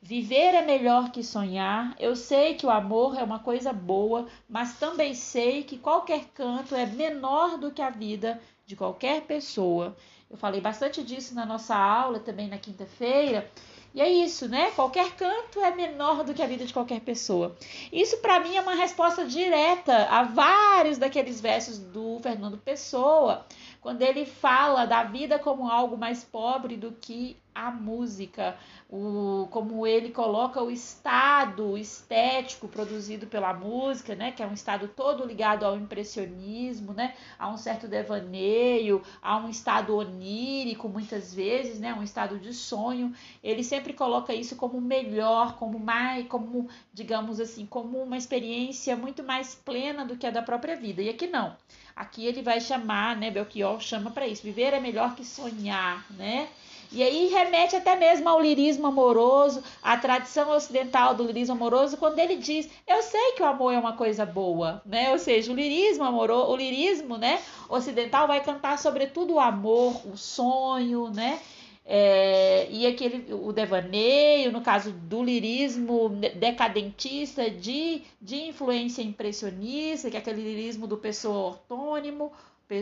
Viver 0.01 0.53
é 0.53 0.61
melhor 0.61 1.11
que 1.11 1.23
sonhar. 1.23 1.95
Eu 1.97 2.13
sei 2.13 2.55
que 2.55 2.65
o 2.65 2.69
amor 2.69 3.17
é 3.17 3.23
uma 3.23 3.39
coisa 3.39 3.71
boa, 3.71 4.27
mas 4.49 4.77
também 4.77 5.13
sei 5.13 5.63
que 5.63 5.77
qualquer 5.77 6.25
canto 6.33 6.75
é 6.75 6.85
menor 6.85 7.57
do 7.57 7.71
que 7.71 7.81
a 7.81 7.89
vida 7.89 8.41
de 8.65 8.75
qualquer 8.75 9.21
pessoa. 9.21 9.95
Eu 10.29 10.37
falei 10.37 10.59
bastante 10.59 11.03
disso 11.03 11.35
na 11.35 11.45
nossa 11.45 11.75
aula 11.75 12.19
também 12.19 12.47
na 12.47 12.57
quinta-feira. 12.57 13.49
E 13.93 14.01
é 14.01 14.09
isso, 14.09 14.49
né? 14.49 14.71
Qualquer 14.71 15.15
canto 15.15 15.61
é 15.61 15.73
menor 15.73 16.25
do 16.25 16.33
que 16.33 16.41
a 16.41 16.47
vida 16.47 16.65
de 16.65 16.73
qualquer 16.73 16.99
pessoa. 16.99 17.55
Isso 17.93 18.17
para 18.17 18.41
mim 18.41 18.57
é 18.57 18.61
uma 18.61 18.75
resposta 18.75 19.23
direta 19.23 19.95
a 20.09 20.23
vários 20.23 20.97
daqueles 20.97 21.39
versos 21.39 21.79
do 21.79 22.19
Fernando 22.21 22.57
Pessoa, 22.57 23.45
quando 23.85 24.01
ele 24.01 24.25
fala 24.25 24.87
da 24.87 25.03
vida 25.03 25.37
como 25.37 25.69
algo 25.69 25.95
mais 25.95 26.23
pobre 26.23 26.75
do 26.75 26.91
que 26.93 27.37
a 27.53 27.69
música, 27.69 28.57
o, 28.89 29.47
como 29.51 29.85
ele 29.85 30.09
coloca 30.09 30.59
o 30.59 30.71
estado 30.71 31.77
estético 31.77 32.67
produzido 32.67 33.27
pela 33.27 33.53
música, 33.53 34.15
né, 34.15 34.31
que 34.31 34.41
é 34.41 34.47
um 34.47 34.53
estado 34.53 34.87
todo 34.87 35.23
ligado 35.23 35.63
ao 35.63 35.77
impressionismo, 35.77 36.93
né, 36.93 37.13
a 37.37 37.47
um 37.47 37.57
certo 37.57 37.87
devaneio, 37.87 39.03
a 39.21 39.37
um 39.37 39.49
estado 39.49 39.95
onírico 39.95 40.89
muitas 40.89 41.31
vezes, 41.31 41.79
né, 41.79 41.93
um 41.93 42.01
estado 42.01 42.39
de 42.39 42.55
sonho. 42.55 43.13
Ele 43.43 43.63
sempre 43.63 43.93
coloca 43.93 44.33
isso 44.33 44.55
como 44.55 44.81
melhor, 44.81 45.57
como 45.57 45.79
mais, 45.79 46.27
como 46.27 46.67
digamos 46.91 47.39
assim, 47.39 47.67
como 47.67 48.01
uma 48.01 48.17
experiência 48.17 48.97
muito 48.97 49.23
mais 49.23 49.53
plena 49.53 50.03
do 50.03 50.17
que 50.17 50.25
a 50.25 50.31
da 50.31 50.41
própria 50.41 50.75
vida. 50.75 51.03
E 51.03 51.09
aqui 51.09 51.27
não. 51.27 51.55
Aqui 51.95 52.25
ele 52.25 52.41
vai 52.41 52.59
chamar, 52.59 53.15
né, 53.15 53.31
Belchior 53.31 53.79
chama 53.79 54.11
para 54.11 54.27
isso. 54.27 54.43
Viver 54.43 54.73
é 54.73 54.79
melhor 54.79 55.15
que 55.15 55.23
sonhar, 55.23 56.05
né? 56.11 56.49
E 56.91 57.01
aí 57.01 57.27
remete 57.27 57.75
até 57.75 57.95
mesmo 57.95 58.27
ao 58.29 58.39
lirismo 58.39 58.87
amoroso, 58.87 59.63
à 59.81 59.97
tradição 59.97 60.49
ocidental 60.51 61.15
do 61.15 61.23
lirismo 61.23 61.55
amoroso, 61.55 61.97
quando 61.97 62.19
ele 62.19 62.35
diz: 62.35 62.69
"Eu 62.87 63.01
sei 63.01 63.31
que 63.33 63.41
o 63.41 63.45
amor 63.45 63.73
é 63.73 63.79
uma 63.79 63.93
coisa 63.93 64.25
boa", 64.25 64.81
né? 64.85 65.11
Ou 65.11 65.17
seja, 65.17 65.51
o 65.51 65.55
lirismo 65.55 66.03
amoroso, 66.03 66.51
o 66.51 66.55
lirismo, 66.55 67.17
né, 67.17 67.41
ocidental 67.69 68.27
vai 68.27 68.41
cantar 68.41 68.77
sobretudo 68.77 69.35
o 69.35 69.39
amor, 69.39 70.01
o 70.05 70.17
sonho, 70.17 71.09
né? 71.09 71.39
É, 71.87 72.67
e 72.71 72.87
aquele 72.87 73.31
o 73.31 73.53
devaneio, 73.53 74.51
no 74.51 74.61
caso 74.61 74.91
do 74.91 75.23
lirismo 75.23 76.09
decadentista 76.35 77.47
de, 77.49 78.01
de 78.19 78.47
influência 78.47 79.03
impressionista, 79.03 80.09
que 80.09 80.17
é 80.17 80.19
aquele 80.19 80.41
lirismo 80.41 80.87
do 80.87 80.97
pessoa 80.97 81.49
ortônimo, 81.49 82.31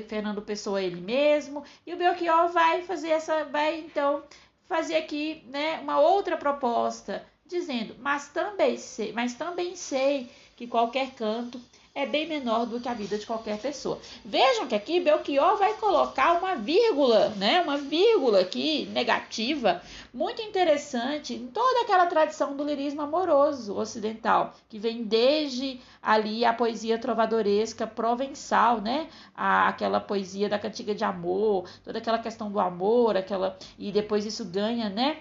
Fernando 0.08 0.42
Pessoa 0.42 0.82
ele 0.82 1.02
mesmo, 1.02 1.66
e 1.86 1.94
o 1.94 1.98
Belchior 1.98 2.50
vai 2.54 2.84
fazer 2.84 3.10
essa, 3.10 3.44
vai 3.44 3.80
então 3.80 4.24
fazer 4.64 4.96
aqui, 4.96 5.44
né, 5.50 5.80
uma 5.82 6.00
outra 6.00 6.38
proposta, 6.38 7.26
dizendo: 7.46 7.96
"Mas 8.00 8.30
também 8.30 8.78
sei, 8.78 9.12
mas 9.12 9.34
também 9.34 9.76
sei 9.76 10.30
que 10.56 10.66
qualquer 10.66 11.12
canto 11.12 11.60
é 11.96 12.08
bem 12.08 12.28
menor 12.28 12.66
do 12.66 12.80
que 12.80 12.90
a 12.90 12.94
vida 12.94 13.20
de 13.20 13.26
qualquer 13.26 13.60
pessoa. 13.60 14.00
Vejam 14.26 14.68
que 14.68 14.74
aqui 14.74 15.00
Belchior 15.00 15.58
vai 15.58 15.76
colocar 15.76 16.34
uma 16.34 16.56
vírgula, 16.56 17.30
né? 17.38 17.62
Uma 17.62 17.78
vírgula 17.78 18.40
aqui 18.40 18.88
negativa, 18.88 19.80
muito 20.12 20.42
interessante 20.42 21.36
em 21.36 21.46
toda 21.48 21.82
aquela 21.82 22.08
tradição 22.08 22.58
do 22.58 22.64
lirismo 22.64 23.02
amoroso 23.04 23.78
ocidental, 23.78 24.56
que 24.68 24.80
vem 24.80 25.04
desde 25.04 25.80
ali 26.02 26.44
a 26.44 26.52
poesia 26.52 26.98
trovadoresca 26.98 27.86
provençal, 27.86 28.82
né? 28.82 29.08
A, 29.36 29.68
aquela 29.68 30.00
poesia 30.00 30.50
da 30.50 30.58
cantiga 30.58 30.96
de 30.96 31.04
amor, 31.04 31.70
toda 31.84 32.00
aquela 32.00 32.18
questão 32.18 32.52
do 32.52 32.60
amor, 32.60 33.16
aquela 33.16 33.56
e 33.78 33.92
depois 33.92 34.26
isso 34.26 34.44
ganha, 34.46 34.90
né? 34.90 35.18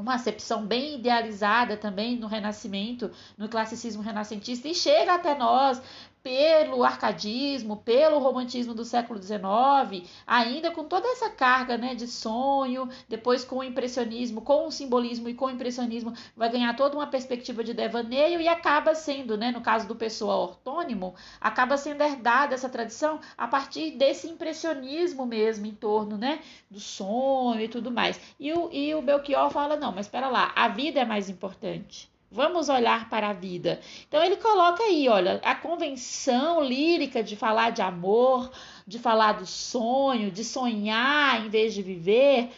Uma 0.00 0.14
acepção 0.14 0.66
bem 0.66 0.96
idealizada 0.96 1.76
também 1.76 2.16
no 2.16 2.26
Renascimento, 2.26 3.10
no 3.36 3.48
classicismo 3.48 4.02
renascentista, 4.02 4.66
e 4.66 4.74
chega 4.74 5.14
até 5.14 5.36
nós 5.36 5.80
pelo 6.22 6.84
arcadismo, 6.84 7.76
pelo 7.78 8.18
romantismo 8.18 8.74
do 8.74 8.84
século 8.84 9.20
XIX, 9.22 10.08
ainda 10.26 10.70
com 10.70 10.84
toda 10.84 11.08
essa 11.08 11.30
carga 11.30 11.78
né, 11.78 11.94
de 11.94 12.06
sonho, 12.06 12.88
depois 13.08 13.44
com 13.44 13.56
o 13.56 13.64
impressionismo, 13.64 14.42
com 14.42 14.66
o 14.66 14.70
simbolismo 14.70 15.28
e 15.28 15.34
com 15.34 15.46
o 15.46 15.50
impressionismo, 15.50 16.12
vai 16.36 16.50
ganhar 16.50 16.74
toda 16.76 16.96
uma 16.96 17.06
perspectiva 17.06 17.64
de 17.64 17.72
devaneio 17.72 18.40
e 18.40 18.48
acaba 18.48 18.94
sendo, 18.94 19.36
né, 19.36 19.50
no 19.50 19.60
caso 19.60 19.88
do 19.88 19.96
pessoa 19.96 20.36
ortônimo, 20.36 21.14
acaba 21.40 21.76
sendo 21.76 22.02
herdada 22.02 22.54
essa 22.54 22.68
tradição 22.68 23.20
a 23.36 23.48
partir 23.48 23.92
desse 23.92 24.28
impressionismo 24.28 25.24
mesmo 25.24 25.66
em 25.66 25.74
torno 25.74 26.18
né, 26.18 26.40
do 26.70 26.80
sonho 26.80 27.60
e 27.60 27.68
tudo 27.68 27.90
mais. 27.90 28.20
E 28.38 28.52
o, 28.52 28.70
e 28.72 28.94
o 28.94 29.02
Belchior 29.02 29.50
fala: 29.50 29.76
não, 29.76 29.92
mas 29.92 30.06
espera 30.06 30.28
lá, 30.28 30.52
a 30.54 30.68
vida 30.68 31.00
é 31.00 31.04
mais 31.04 31.28
importante. 31.28 32.09
Vamos 32.30 32.68
olhar 32.68 33.08
para 33.10 33.30
a 33.30 33.32
vida. 33.32 33.80
Então 34.06 34.22
ele 34.22 34.36
coloca 34.36 34.84
aí, 34.84 35.08
olha, 35.08 35.40
a 35.42 35.54
convenção 35.54 36.62
lírica 36.62 37.24
de 37.24 37.34
falar 37.34 37.70
de 37.70 37.82
amor, 37.82 38.50
de 38.86 38.98
falar 39.00 39.32
do 39.32 39.46
sonho, 39.46 40.30
de 40.30 40.44
sonhar 40.44 41.44
em 41.44 41.48
vez 41.48 41.74
de 41.74 41.82
viver, 41.82 42.50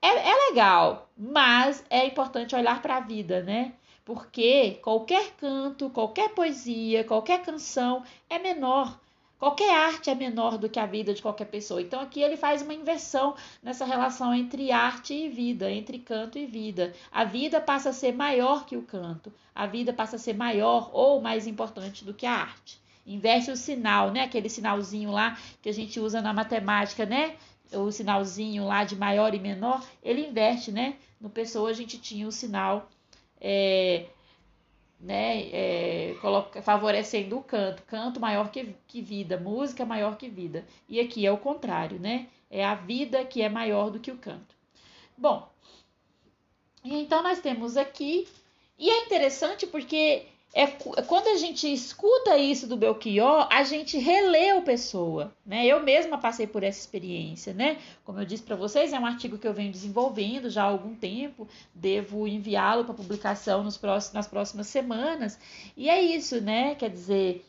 é, 0.00 0.08
é 0.30 0.48
legal, 0.48 1.10
mas 1.16 1.84
é 1.90 2.06
importante 2.06 2.56
olhar 2.56 2.80
para 2.80 2.96
a 2.96 3.00
vida, 3.00 3.42
né? 3.42 3.74
Porque 4.04 4.80
qualquer 4.82 5.32
canto, 5.36 5.90
qualquer 5.90 6.30
poesia, 6.30 7.04
qualquer 7.04 7.42
canção 7.42 8.02
é 8.30 8.38
menor 8.38 8.98
Qualquer 9.42 9.74
arte 9.74 10.08
é 10.08 10.14
menor 10.14 10.56
do 10.56 10.68
que 10.68 10.78
a 10.78 10.86
vida 10.86 11.12
de 11.12 11.20
qualquer 11.20 11.46
pessoa. 11.46 11.82
Então 11.82 12.00
aqui 12.00 12.22
ele 12.22 12.36
faz 12.36 12.62
uma 12.62 12.72
inversão 12.72 13.34
nessa 13.60 13.84
relação 13.84 14.32
entre 14.32 14.70
arte 14.70 15.12
e 15.12 15.28
vida, 15.28 15.68
entre 15.68 15.98
canto 15.98 16.38
e 16.38 16.46
vida. 16.46 16.92
A 17.10 17.24
vida 17.24 17.60
passa 17.60 17.88
a 17.88 17.92
ser 17.92 18.14
maior 18.14 18.64
que 18.64 18.76
o 18.76 18.82
canto. 18.82 19.32
A 19.52 19.66
vida 19.66 19.92
passa 19.92 20.14
a 20.14 20.18
ser 20.20 20.34
maior 20.34 20.90
ou 20.92 21.20
mais 21.20 21.48
importante 21.48 22.04
do 22.04 22.14
que 22.14 22.24
a 22.24 22.34
arte. 22.34 22.80
Inverte 23.04 23.50
o 23.50 23.56
sinal, 23.56 24.12
né? 24.12 24.22
Aquele 24.22 24.48
sinalzinho 24.48 25.10
lá 25.10 25.36
que 25.60 25.68
a 25.68 25.74
gente 25.74 25.98
usa 25.98 26.22
na 26.22 26.32
matemática, 26.32 27.04
né? 27.04 27.34
O 27.72 27.90
sinalzinho 27.90 28.64
lá 28.64 28.84
de 28.84 28.94
maior 28.94 29.34
e 29.34 29.40
menor, 29.40 29.84
ele 30.04 30.24
inverte, 30.24 30.70
né? 30.70 30.94
No 31.20 31.28
pessoa 31.28 31.70
a 31.70 31.72
gente 31.72 31.98
tinha 31.98 32.28
o 32.28 32.30
sinal 32.30 32.88
é, 33.40 34.06
né, 35.02 35.48
é, 35.52 36.16
coloca, 36.20 36.62
favorecendo 36.62 37.36
o 37.36 37.42
canto, 37.42 37.82
canto 37.82 38.20
maior 38.20 38.50
que, 38.50 38.74
que 38.86 39.02
vida, 39.02 39.36
música 39.36 39.84
maior 39.84 40.16
que 40.16 40.28
vida. 40.28 40.64
E 40.88 41.00
aqui 41.00 41.26
é 41.26 41.32
o 41.32 41.38
contrário, 41.38 41.98
né? 41.98 42.28
É 42.48 42.64
a 42.64 42.76
vida 42.76 43.24
que 43.24 43.42
é 43.42 43.48
maior 43.48 43.90
do 43.90 43.98
que 43.98 44.12
o 44.12 44.16
canto. 44.16 44.54
Bom, 45.18 45.50
então 46.84 47.22
nós 47.22 47.40
temos 47.40 47.76
aqui, 47.76 48.28
e 48.78 48.88
é 48.88 49.04
interessante 49.04 49.66
porque 49.66 50.26
é 50.54 50.66
quando 50.66 51.28
a 51.28 51.36
gente 51.36 51.72
escuta 51.72 52.36
isso 52.36 52.66
do 52.66 52.76
Belchior, 52.76 53.48
a 53.50 53.62
gente 53.62 53.96
relê 53.98 54.52
o 54.52 54.62
Pessoa, 54.62 55.32
né? 55.46 55.64
Eu 55.64 55.82
mesma 55.82 56.18
passei 56.18 56.46
por 56.46 56.62
essa 56.62 56.78
experiência, 56.78 57.54
né? 57.54 57.78
Como 58.04 58.20
eu 58.20 58.24
disse 58.26 58.42
para 58.42 58.54
vocês, 58.54 58.92
é 58.92 58.98
um 58.98 59.06
artigo 59.06 59.38
que 59.38 59.48
eu 59.48 59.54
venho 59.54 59.72
desenvolvendo 59.72 60.50
já 60.50 60.64
há 60.64 60.66
algum 60.66 60.94
tempo, 60.94 61.48
devo 61.74 62.28
enviá-lo 62.28 62.84
para 62.84 62.92
publicação 62.92 63.64
nos 63.64 63.78
próximos, 63.78 64.14
nas 64.14 64.28
próximas 64.28 64.66
semanas. 64.66 65.38
E 65.74 65.88
é 65.88 66.02
isso, 66.02 66.40
né? 66.40 66.74
Quer 66.74 66.90
dizer, 66.90 67.44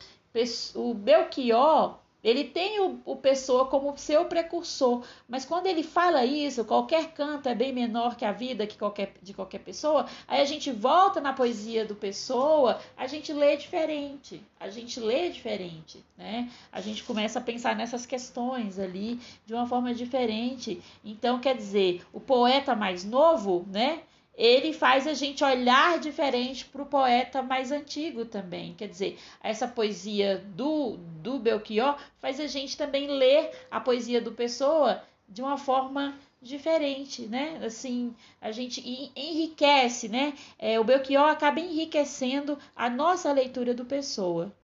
o 0.74 0.94
Belchior 0.94 1.98
ele 2.24 2.44
tem 2.44 2.80
o, 2.80 3.00
o 3.04 3.16
Pessoa 3.16 3.66
como 3.66 3.96
seu 3.98 4.24
precursor, 4.24 5.04
mas 5.28 5.44
quando 5.44 5.66
ele 5.66 5.82
fala 5.82 6.24
isso, 6.24 6.64
qualquer 6.64 7.12
canto 7.12 7.48
é 7.48 7.54
bem 7.54 7.72
menor 7.72 8.16
que 8.16 8.24
a 8.24 8.32
vida 8.32 8.66
que 8.66 8.78
qualquer, 8.78 9.12
de 9.22 9.34
qualquer 9.34 9.58
pessoa, 9.58 10.06
aí 10.26 10.40
a 10.40 10.44
gente 10.46 10.72
volta 10.72 11.20
na 11.20 11.34
poesia 11.34 11.84
do 11.84 11.94
Pessoa, 11.94 12.80
a 12.96 13.06
gente 13.06 13.32
lê 13.32 13.56
diferente, 13.56 14.42
a 14.58 14.70
gente 14.70 14.98
lê 14.98 15.28
diferente, 15.28 16.02
né? 16.16 16.50
A 16.72 16.80
gente 16.80 17.04
começa 17.04 17.38
a 17.38 17.42
pensar 17.42 17.76
nessas 17.76 18.06
questões 18.06 18.78
ali 18.78 19.20
de 19.44 19.52
uma 19.52 19.66
forma 19.66 19.92
diferente. 19.92 20.82
Então, 21.04 21.38
quer 21.38 21.54
dizer, 21.54 22.02
o 22.12 22.20
poeta 22.20 22.74
mais 22.74 23.04
novo, 23.04 23.66
né? 23.70 24.00
Ele 24.36 24.72
faz 24.72 25.06
a 25.06 25.14
gente 25.14 25.44
olhar 25.44 25.98
diferente 25.98 26.64
para 26.64 26.82
o 26.82 26.86
poeta 26.86 27.42
mais 27.42 27.70
antigo 27.70 28.24
também. 28.24 28.74
Quer 28.74 28.88
dizer, 28.88 29.18
essa 29.42 29.68
poesia 29.68 30.44
do, 30.54 30.96
do 31.22 31.38
Belchior 31.38 31.96
faz 32.18 32.40
a 32.40 32.46
gente 32.46 32.76
também 32.76 33.06
ler 33.06 33.50
a 33.70 33.80
poesia 33.80 34.20
do 34.20 34.32
Pessoa 34.32 35.02
de 35.28 35.40
uma 35.40 35.56
forma 35.56 36.18
diferente, 36.42 37.22
né? 37.22 37.60
Assim, 37.64 38.14
a 38.40 38.52
gente 38.52 38.80
enriquece, 39.16 40.08
né? 40.08 40.34
É, 40.58 40.78
o 40.78 40.84
Belchior 40.84 41.28
acaba 41.30 41.60
enriquecendo 41.60 42.58
a 42.76 42.90
nossa 42.90 43.32
leitura 43.32 43.72
do 43.72 43.84
Pessoa. 43.84 44.54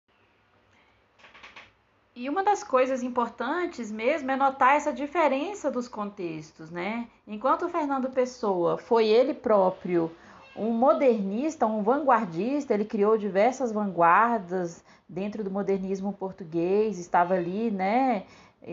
E 2.21 2.29
uma 2.29 2.45
das 2.45 2.63
coisas 2.63 3.03
importantes 3.03 3.91
mesmo 3.91 4.31
é 4.31 4.37
notar 4.37 4.77
essa 4.77 4.93
diferença 4.93 5.71
dos 5.71 5.89
contextos, 5.89 6.71
né? 6.71 7.09
Enquanto 7.27 7.67
Fernando 7.71 8.11
Pessoa 8.11 8.77
foi 8.77 9.07
ele 9.07 9.33
próprio 9.33 10.13
um 10.55 10.71
modernista, 10.71 11.65
um 11.65 11.83
vanguardista, 11.83 12.75
ele 12.75 12.85
criou 12.85 13.17
diversas 13.17 13.73
vanguardas 13.73 14.85
dentro 15.09 15.43
do 15.43 15.51
modernismo 15.51 16.13
português, 16.13 16.99
estava 16.99 17.33
ali, 17.33 17.71
né, 17.71 18.25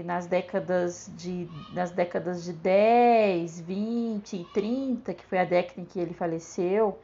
nas 0.03 0.27
décadas 0.27 1.09
de 1.15 1.47
nas 1.71 1.91
décadas 1.91 2.43
de 2.43 2.51
10, 2.51 3.61
20 3.61 4.41
e 4.41 4.43
30, 4.43 5.13
que 5.13 5.25
foi 5.25 5.37
a 5.37 5.45
década 5.45 5.79
em 5.79 5.85
que 5.85 5.97
ele 5.97 6.13
faleceu 6.13 6.99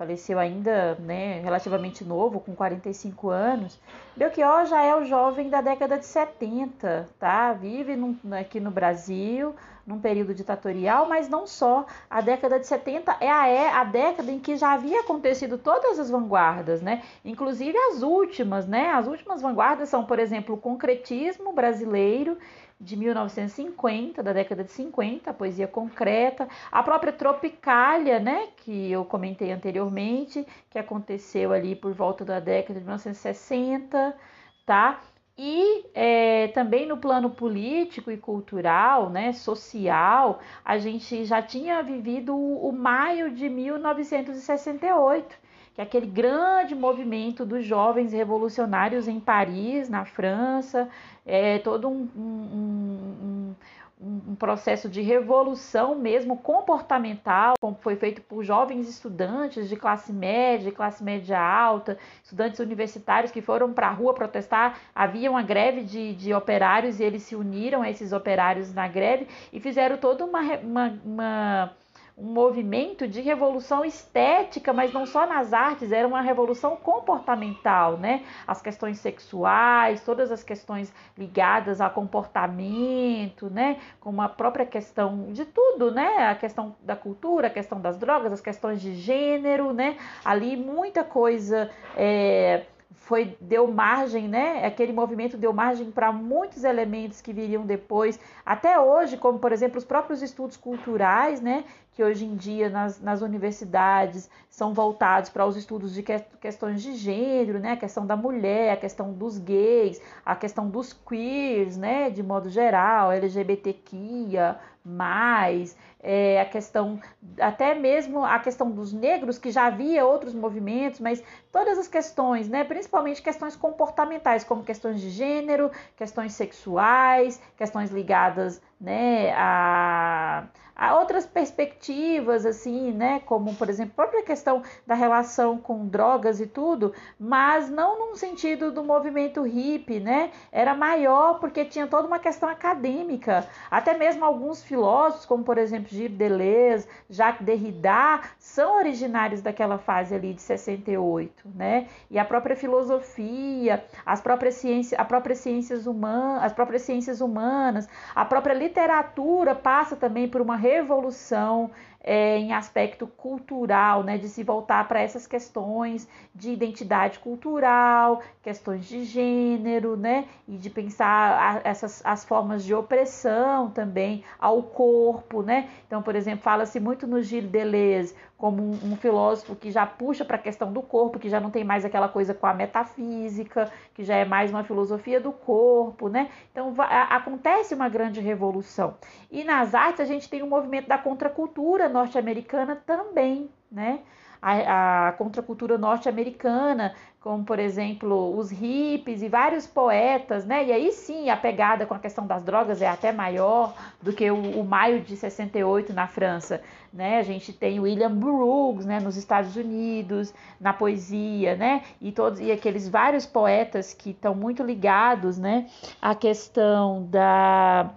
faleceu 0.00 0.38
ainda 0.38 0.94
né, 0.94 1.40
relativamente 1.40 2.06
novo, 2.06 2.40
com 2.40 2.54
45 2.54 3.28
anos. 3.28 3.78
Belchior 4.16 4.64
já 4.64 4.82
é 4.82 4.96
o 4.96 5.04
jovem 5.04 5.50
da 5.50 5.60
década 5.60 5.98
de 5.98 6.06
70, 6.06 7.06
tá? 7.18 7.52
Vive 7.52 7.94
num, 7.96 8.16
aqui 8.32 8.58
no 8.58 8.70
Brasil, 8.70 9.54
num 9.86 10.00
período 10.00 10.34
ditatorial, 10.34 11.06
mas 11.06 11.28
não 11.28 11.46
só. 11.46 11.84
A 12.08 12.22
década 12.22 12.58
de 12.58 12.66
70 12.66 13.14
é 13.20 13.30
a, 13.30 13.46
é 13.46 13.68
a 13.68 13.84
década 13.84 14.32
em 14.32 14.38
que 14.38 14.56
já 14.56 14.72
havia 14.72 15.00
acontecido 15.00 15.58
todas 15.58 15.98
as 15.98 16.08
vanguardas, 16.08 16.80
né? 16.80 17.02
Inclusive 17.22 17.76
as 17.76 18.00
últimas, 18.00 18.66
né? 18.66 18.88
As 18.92 19.06
últimas 19.06 19.42
vanguardas 19.42 19.90
são, 19.90 20.06
por 20.06 20.18
exemplo, 20.18 20.54
o 20.54 20.58
concretismo 20.58 21.52
brasileiro 21.52 22.38
de 22.80 22.96
1950, 22.96 24.22
da 24.22 24.32
década 24.32 24.64
de 24.64 24.70
50, 24.70 25.30
a 25.30 25.34
poesia 25.34 25.68
concreta, 25.68 26.48
a 26.72 26.82
própria 26.82 27.12
Tropicália, 27.12 28.18
né, 28.18 28.48
que 28.56 28.90
eu 28.90 29.04
comentei 29.04 29.52
anteriormente, 29.52 30.46
que 30.70 30.78
aconteceu 30.78 31.52
ali 31.52 31.76
por 31.76 31.92
volta 31.92 32.24
da 32.24 32.40
década 32.40 32.80
de 32.80 32.86
1960, 32.86 34.16
tá? 34.64 35.00
E 35.36 35.86
é, 35.94 36.48
também 36.48 36.86
no 36.86 36.98
plano 36.98 37.30
político 37.30 38.10
e 38.10 38.16
cultural, 38.16 39.08
né, 39.08 39.32
social, 39.32 40.38
a 40.64 40.76
gente 40.76 41.24
já 41.24 41.40
tinha 41.40 41.82
vivido 41.82 42.34
o, 42.34 42.68
o 42.68 42.72
maio 42.72 43.30
de 43.30 43.48
1968, 43.48 45.38
que 45.74 45.80
é 45.80 45.84
aquele 45.84 46.06
grande 46.06 46.74
movimento 46.74 47.46
dos 47.46 47.64
jovens 47.64 48.12
revolucionários 48.12 49.08
em 49.08 49.18
Paris, 49.18 49.88
na 49.88 50.04
França, 50.04 50.90
é 51.24 51.58
todo 51.58 51.88
um, 51.88 52.08
um, 52.16 53.54
um, 54.00 54.20
um 54.30 54.34
processo 54.34 54.88
de 54.88 55.02
revolução 55.02 55.94
mesmo 55.94 56.36
comportamental, 56.36 57.54
como 57.60 57.76
foi 57.80 57.96
feito 57.96 58.22
por 58.22 58.42
jovens 58.42 58.88
estudantes 58.88 59.68
de 59.68 59.76
classe 59.76 60.12
média, 60.12 60.72
classe 60.72 61.04
média 61.04 61.38
alta, 61.38 61.98
estudantes 62.22 62.58
universitários 62.60 63.30
que 63.30 63.42
foram 63.42 63.72
para 63.72 63.88
a 63.88 63.92
rua 63.92 64.14
protestar. 64.14 64.78
Havia 64.94 65.30
uma 65.30 65.42
greve 65.42 65.82
de, 65.82 66.14
de 66.14 66.32
operários 66.32 66.98
e 66.98 67.04
eles 67.04 67.22
se 67.22 67.36
uniram 67.36 67.82
a 67.82 67.90
esses 67.90 68.12
operários 68.12 68.72
na 68.72 68.88
greve 68.88 69.28
e 69.52 69.60
fizeram 69.60 69.98
toda 69.98 70.24
uma, 70.24 70.40
uma, 70.40 71.00
uma 71.04 71.76
um 72.20 72.32
movimento 72.32 73.08
de 73.08 73.20
revolução 73.22 73.84
estética, 73.84 74.72
mas 74.72 74.92
não 74.92 75.06
só 75.06 75.26
nas 75.26 75.52
artes, 75.54 75.90
era 75.90 76.06
uma 76.06 76.20
revolução 76.20 76.76
comportamental, 76.76 77.96
né? 77.96 78.22
As 78.46 78.60
questões 78.60 78.98
sexuais, 78.98 80.04
todas 80.04 80.30
as 80.30 80.42
questões 80.42 80.92
ligadas 81.16 81.80
a 81.80 81.88
comportamento, 81.88 83.48
né? 83.48 83.78
Como 83.98 84.20
a 84.20 84.28
própria 84.28 84.66
questão 84.66 85.32
de 85.32 85.46
tudo, 85.46 85.90
né? 85.90 86.28
A 86.28 86.34
questão 86.34 86.76
da 86.82 86.94
cultura, 86.94 87.46
a 87.46 87.50
questão 87.50 87.80
das 87.80 87.96
drogas, 87.96 88.32
as 88.32 88.40
questões 88.40 88.82
de 88.82 88.94
gênero, 88.94 89.72
né? 89.72 89.96
Ali 90.22 90.56
muita 90.56 91.02
coisa 91.02 91.70
é, 91.96 92.66
foi 93.10 93.36
deu 93.40 93.66
margem, 93.66 94.28
né? 94.28 94.64
Aquele 94.64 94.92
movimento 94.92 95.36
deu 95.36 95.52
margem 95.52 95.90
para 95.90 96.12
muitos 96.12 96.64
elementos 96.64 97.20
que 97.20 97.32
viriam 97.32 97.64
depois, 97.64 98.20
até 98.44 98.78
hoje, 98.78 99.16
como 99.16 99.38
por 99.38 99.52
exemplo 99.52 99.78
os 99.78 99.84
próprios 99.84 100.22
estudos 100.22 100.56
culturais, 100.56 101.40
né? 101.40 101.64
Que 102.00 102.04
hoje 102.04 102.24
em 102.24 102.34
dia 102.34 102.70
nas, 102.70 102.98
nas 102.98 103.20
universidades 103.20 104.30
são 104.48 104.72
voltados 104.72 105.28
para 105.28 105.44
os 105.44 105.54
estudos 105.54 105.92
de 105.92 106.02
que, 106.02 106.18
questões 106.40 106.80
de 106.80 106.94
gênero, 106.94 107.58
né? 107.58 107.72
A 107.72 107.76
questão 107.76 108.06
da 108.06 108.16
mulher, 108.16 108.72
a 108.72 108.76
questão 108.78 109.12
dos 109.12 109.36
gays, 109.36 110.00
a 110.24 110.34
questão 110.34 110.70
dos 110.70 110.94
queers, 110.94 111.76
né? 111.76 112.08
De 112.08 112.22
modo 112.22 112.48
geral, 112.48 113.12
LGBTQIA, 113.12 114.58
mais, 114.82 115.76
é, 116.02 116.40
a 116.40 116.46
questão, 116.46 116.98
até 117.38 117.74
mesmo 117.74 118.24
a 118.24 118.38
questão 118.38 118.70
dos 118.70 118.94
negros, 118.94 119.38
que 119.38 119.50
já 119.50 119.66
havia 119.66 120.06
outros 120.06 120.32
movimentos, 120.32 121.00
mas 121.00 121.22
todas 121.52 121.78
as 121.78 121.86
questões, 121.86 122.48
né, 122.48 122.64
principalmente 122.64 123.20
questões 123.20 123.54
comportamentais, 123.54 124.42
como 124.42 124.64
questões 124.64 125.02
de 125.02 125.10
gênero, 125.10 125.70
questões 125.96 126.32
sexuais, 126.32 127.40
questões 127.58 127.90
ligadas 127.90 128.62
né, 128.80 129.32
a, 129.34 130.46
a 130.80 130.98
outras 130.98 131.26
perspectivas, 131.26 132.46
assim, 132.46 132.90
né, 132.90 133.20
como, 133.26 133.54
por 133.54 133.68
exemplo, 133.68 133.92
a 133.92 133.96
própria 133.96 134.22
questão 134.22 134.62
da 134.86 134.94
relação 134.94 135.58
com 135.58 135.86
drogas 135.86 136.40
e 136.40 136.46
tudo, 136.46 136.94
mas 137.18 137.68
não 137.68 137.98
num 137.98 138.16
sentido 138.16 138.72
do 138.72 138.82
movimento 138.82 139.42
hippie, 139.42 140.00
né, 140.00 140.30
era 140.50 140.74
maior 140.74 141.38
porque 141.38 141.66
tinha 141.66 141.86
toda 141.86 142.06
uma 142.06 142.18
questão 142.18 142.48
acadêmica, 142.48 143.46
até 143.70 143.94
mesmo 143.94 144.24
alguns 144.24 144.62
filósofos, 144.62 145.26
como, 145.26 145.44
por 145.44 145.58
exemplo, 145.58 145.90
Gilles 145.90 146.16
Deleuze, 146.16 146.88
Jacques 147.10 147.44
Derrida, 147.44 148.20
são 148.38 148.78
originários 148.78 149.42
daquela 149.42 149.76
fase 149.76 150.14
ali 150.14 150.32
de 150.32 150.40
68, 150.40 151.46
né, 151.54 151.88
e 152.10 152.18
a 152.18 152.24
própria 152.24 152.56
filosofia, 152.56 153.84
as 154.06 154.22
próprias 154.22 154.54
ciências, 154.54 154.98
a 154.98 155.04
própria 155.04 155.36
ciências 155.36 155.86
humanas, 155.86 156.42
as 156.44 156.52
próprias 156.54 156.80
ciências 156.80 157.20
humanas, 157.20 157.86
a 158.14 158.24
própria 158.24 158.54
literatura 158.54 159.54
passa 159.54 159.94
também 159.94 160.26
por 160.26 160.40
uma 160.40 160.56
revolução 160.70 161.70
é, 162.02 162.38
em 162.38 162.52
aspecto 162.52 163.06
cultural, 163.06 164.02
né, 164.02 164.16
de 164.16 164.28
se 164.28 164.42
voltar 164.42 164.86
para 164.88 165.00
essas 165.00 165.26
questões 165.26 166.08
de 166.34 166.50
identidade 166.50 167.18
cultural, 167.18 168.22
questões 168.42 168.86
de 168.86 169.04
gênero, 169.04 169.96
né, 169.96 170.26
e 170.48 170.56
de 170.56 170.70
pensar 170.70 171.60
a, 171.64 171.68
essas 171.68 172.00
as 172.04 172.24
formas 172.24 172.64
de 172.64 172.74
opressão 172.74 173.70
também 173.70 174.24
ao 174.38 174.62
corpo, 174.62 175.42
né. 175.42 175.68
Então, 175.86 176.02
por 176.02 176.14
exemplo, 176.14 176.42
fala-se 176.42 176.80
muito 176.80 177.06
no 177.06 177.22
Gilles 177.22 177.50
Deleuze 177.50 178.14
como 178.40 178.62
um, 178.62 178.92
um 178.92 178.96
filósofo 178.96 179.54
que 179.54 179.70
já 179.70 179.84
puxa 179.84 180.24
para 180.24 180.36
a 180.36 180.38
questão 180.38 180.72
do 180.72 180.80
corpo, 180.80 181.18
que 181.18 181.28
já 181.28 181.38
não 181.38 181.50
tem 181.50 181.62
mais 181.62 181.84
aquela 181.84 182.08
coisa 182.08 182.32
com 182.32 182.46
a 182.46 182.54
metafísica, 182.54 183.70
que 183.92 184.02
já 184.02 184.16
é 184.16 184.24
mais 184.24 184.50
uma 184.50 184.64
filosofia 184.64 185.20
do 185.20 185.30
corpo, 185.30 186.08
né? 186.08 186.30
Então 186.50 186.74
a, 186.78 187.16
acontece 187.16 187.74
uma 187.74 187.90
grande 187.90 188.18
revolução. 188.18 188.94
E 189.30 189.44
nas 189.44 189.74
artes 189.74 190.00
a 190.00 190.06
gente 190.06 190.26
tem 190.26 190.40
o 190.42 190.46
um 190.46 190.48
movimento 190.48 190.88
da 190.88 190.96
contracultura 190.96 191.89
norte-americana 191.90 192.76
também, 192.76 193.50
né? 193.70 194.00
A, 194.42 195.08
a 195.08 195.12
contracultura 195.12 195.76
norte-americana, 195.76 196.94
como 197.20 197.44
por 197.44 197.58
exemplo 197.58 198.34
os 198.34 198.50
hippies 198.50 199.20
e 199.20 199.28
vários 199.28 199.66
poetas, 199.66 200.46
né? 200.46 200.64
E 200.64 200.72
aí 200.72 200.90
sim 200.92 201.28
a 201.28 201.36
pegada 201.36 201.84
com 201.84 201.92
a 201.92 201.98
questão 201.98 202.26
das 202.26 202.42
drogas 202.42 202.80
é 202.80 202.88
até 202.88 203.12
maior 203.12 203.74
do 204.00 204.14
que 204.14 204.30
o, 204.30 204.60
o 204.60 204.64
maio 204.64 205.00
de 205.02 205.14
68 205.14 205.92
na 205.92 206.06
França, 206.06 206.62
né? 206.90 207.18
A 207.18 207.22
gente 207.22 207.52
tem 207.52 207.78
William 207.78 208.14
Brooks, 208.14 208.86
né? 208.86 208.98
Nos 209.00 209.18
Estados 209.18 209.54
Unidos, 209.54 210.32
na 210.58 210.72
poesia, 210.72 211.54
né? 211.56 211.82
E 212.00 212.10
todos 212.10 212.40
e 212.40 212.50
aqueles 212.50 212.88
vários 212.88 213.26
poetas 213.26 213.92
que 213.92 214.10
estão 214.10 214.34
muito 214.34 214.62
ligados, 214.62 215.36
né? 215.36 215.66
À 216.00 216.14
questão 216.14 217.06
da 217.10 217.90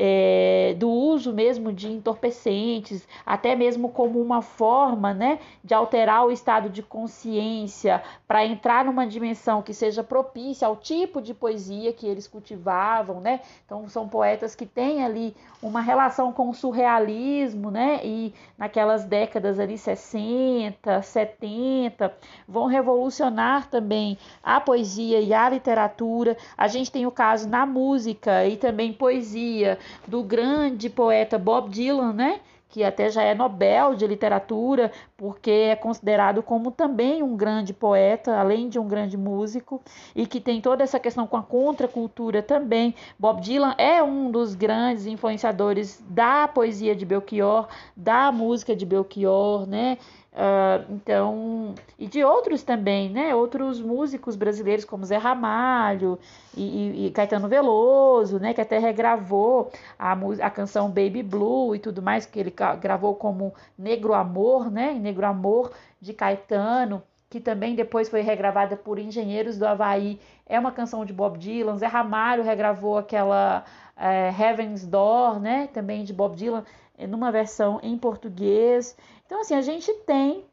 é, 0.00 0.76
do 0.78 0.88
uso 0.88 1.32
mesmo 1.32 1.72
de 1.72 1.90
entorpecentes, 1.90 3.06
até 3.26 3.56
mesmo 3.56 3.88
como 3.88 4.22
uma 4.22 4.40
forma 4.40 5.12
né, 5.12 5.40
de 5.64 5.74
alterar 5.74 6.24
o 6.24 6.30
estado 6.30 6.70
de 6.70 6.84
consciência 6.84 8.00
para 8.26 8.46
entrar 8.46 8.84
numa 8.84 9.04
dimensão 9.04 9.60
que 9.60 9.74
seja 9.74 10.04
propícia 10.04 10.68
ao 10.68 10.76
tipo 10.76 11.20
de 11.20 11.34
poesia 11.34 11.92
que 11.92 12.06
eles 12.06 12.28
cultivavam. 12.28 13.20
Né? 13.20 13.40
Então, 13.66 13.88
são 13.88 14.08
poetas 14.08 14.54
que 14.54 14.64
têm 14.64 15.04
ali 15.04 15.34
uma 15.60 15.80
relação 15.80 16.32
com 16.32 16.48
o 16.48 16.54
surrealismo, 16.54 17.68
né? 17.68 18.00
E 18.04 18.32
naquelas 18.56 19.04
décadas 19.04 19.58
ali 19.58 19.76
60, 19.76 21.02
70, 21.02 22.14
vão 22.46 22.66
revolucionar 22.66 23.68
também 23.68 24.16
a 24.44 24.60
poesia 24.60 25.20
e 25.20 25.34
a 25.34 25.48
literatura. 25.48 26.36
A 26.56 26.68
gente 26.68 26.92
tem 26.92 27.04
o 27.04 27.10
caso 27.10 27.48
na 27.48 27.66
música 27.66 28.46
e 28.46 28.56
também 28.56 28.92
poesia 28.92 29.76
do 30.06 30.22
grande 30.22 30.88
poeta 30.88 31.38
Bob 31.38 31.70
Dylan, 31.70 32.12
né? 32.12 32.40
que 32.68 32.84
até 32.84 33.10
já 33.10 33.22
é 33.22 33.34
Nobel 33.34 33.94
de 33.94 34.06
literatura, 34.06 34.92
porque 35.18 35.50
é 35.50 35.74
considerado 35.74 36.44
como 36.44 36.70
também 36.70 37.24
um 37.24 37.36
grande 37.36 37.74
poeta, 37.74 38.36
além 38.36 38.68
de 38.68 38.78
um 38.78 38.86
grande 38.86 39.16
músico, 39.16 39.82
e 40.14 40.24
que 40.24 40.40
tem 40.40 40.60
toda 40.60 40.84
essa 40.84 41.00
questão 41.00 41.26
com 41.26 41.36
a 41.36 41.42
contracultura 41.42 42.40
também. 42.40 42.94
Bob 43.18 43.40
Dylan 43.40 43.74
é 43.76 44.00
um 44.00 44.30
dos 44.30 44.54
grandes 44.54 45.06
influenciadores 45.06 46.00
da 46.08 46.46
poesia 46.46 46.94
de 46.94 47.04
Belchior, 47.04 47.66
da 47.96 48.30
música 48.30 48.76
de 48.76 48.86
Belchior, 48.86 49.66
né? 49.66 49.98
Uh, 50.38 50.92
então, 50.92 51.74
e 51.98 52.06
de 52.06 52.22
outros 52.22 52.62
também, 52.62 53.10
né? 53.10 53.34
Outros 53.34 53.80
músicos 53.80 54.36
brasileiros 54.36 54.84
como 54.84 55.04
Zé 55.04 55.16
Ramalho 55.16 56.16
e, 56.56 56.62
e, 56.62 57.06
e 57.06 57.10
Caetano 57.10 57.48
Veloso, 57.48 58.38
né? 58.38 58.54
Que 58.54 58.60
até 58.60 58.78
regravou 58.78 59.72
a, 59.98 60.12
a 60.12 60.50
canção 60.50 60.88
Baby 60.90 61.24
Blue 61.24 61.74
e 61.74 61.80
tudo 61.80 62.00
mais, 62.00 62.24
que 62.24 62.38
ele 62.38 62.54
gravou 62.80 63.16
como 63.16 63.52
Negro 63.76 64.14
Amor, 64.14 64.70
né? 64.70 64.92
Negro 65.08 65.26
Amor 65.26 65.72
de 66.00 66.12
Caetano, 66.12 67.02
que 67.30 67.40
também 67.40 67.74
depois 67.74 68.08
foi 68.08 68.20
regravada 68.20 68.76
por 68.76 68.98
Engenheiros 68.98 69.58
do 69.58 69.66
Havaí. 69.66 70.20
É 70.46 70.58
uma 70.58 70.72
canção 70.72 71.04
de 71.04 71.12
Bob 71.12 71.38
Dylan. 71.38 71.76
Zé 71.76 71.86
Ramalho 71.86 72.42
regravou 72.42 72.98
aquela 72.98 73.64
é, 73.96 74.32
Heaven's 74.38 74.86
Door, 74.86 75.40
né? 75.40 75.68
Também 75.72 76.04
de 76.04 76.12
Bob 76.12 76.36
Dylan, 76.36 76.64
numa 77.08 77.32
versão 77.32 77.80
em 77.82 77.96
português. 77.98 78.96
Então, 79.26 79.40
assim, 79.40 79.54
a 79.54 79.62
gente 79.62 79.92
tem 80.06 80.44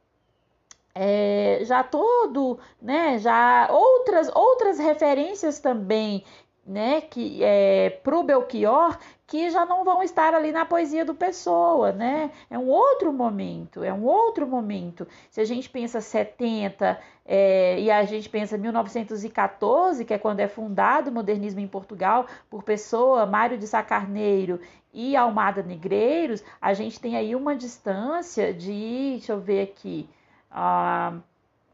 é, 0.96 1.60
já 1.64 1.84
todo, 1.84 2.58
né, 2.82 3.20
já 3.20 3.68
outras, 3.70 4.32
outras 4.34 4.80
referências 4.80 5.60
também, 5.60 6.24
né, 6.66 7.02
que 7.02 7.44
é, 7.44 7.90
para 8.02 8.18
o 8.18 8.24
Belchior, 8.24 8.98
que 9.28 9.50
já 9.50 9.66
não 9.66 9.84
vão 9.84 10.04
estar 10.04 10.34
ali 10.36 10.52
na 10.52 10.66
poesia 10.66 11.04
do 11.04 11.16
Pessoa, 11.16 11.92
né? 11.92 12.30
É 12.50 12.60
um 12.60 12.68
outro 12.68 13.12
momento, 13.12 13.84
é 13.84 13.92
um 13.92 14.04
outro 14.04 14.46
momento. 14.46 15.08
Se 15.32 15.42
a 15.42 15.46
gente 15.46 15.70
pensa 15.70 16.00
70 16.00 17.00
é, 17.26 17.80
e 17.80 17.90
a 17.90 18.04
gente 18.04 18.30
pensa 18.30 18.58
1914, 18.58 20.06
que 20.06 20.14
é 20.14 20.20
quando 20.20 20.42
é 20.42 20.48
fundado 20.48 21.10
o 21.10 21.14
modernismo 21.14 21.60
em 21.60 21.68
Portugal 21.68 22.28
por 22.50 22.62
Pessoa, 22.64 23.26
Mário 23.26 23.58
de 23.58 23.66
Sacarneiro 23.66 24.60
e 24.94 25.16
Almada 25.16 25.64
Negreiros, 25.64 26.44
a 26.62 26.74
gente 26.74 27.00
tem 27.00 27.18
aí 27.18 27.36
uma 27.36 27.56
distância 27.56 28.54
de, 28.54 29.14
deixa 29.18 29.34
eu 29.34 29.40
ver 29.40 29.64
aqui, 29.64 30.08
uh, 30.52 31.20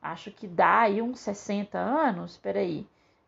acho 0.02 0.32
que 0.32 0.47
dá 0.47 0.82
aí 0.82 1.02
uns 1.02 1.20
60 1.20 1.78
anos, 1.78 2.32
espera 2.32 2.60
aí, 2.60 2.88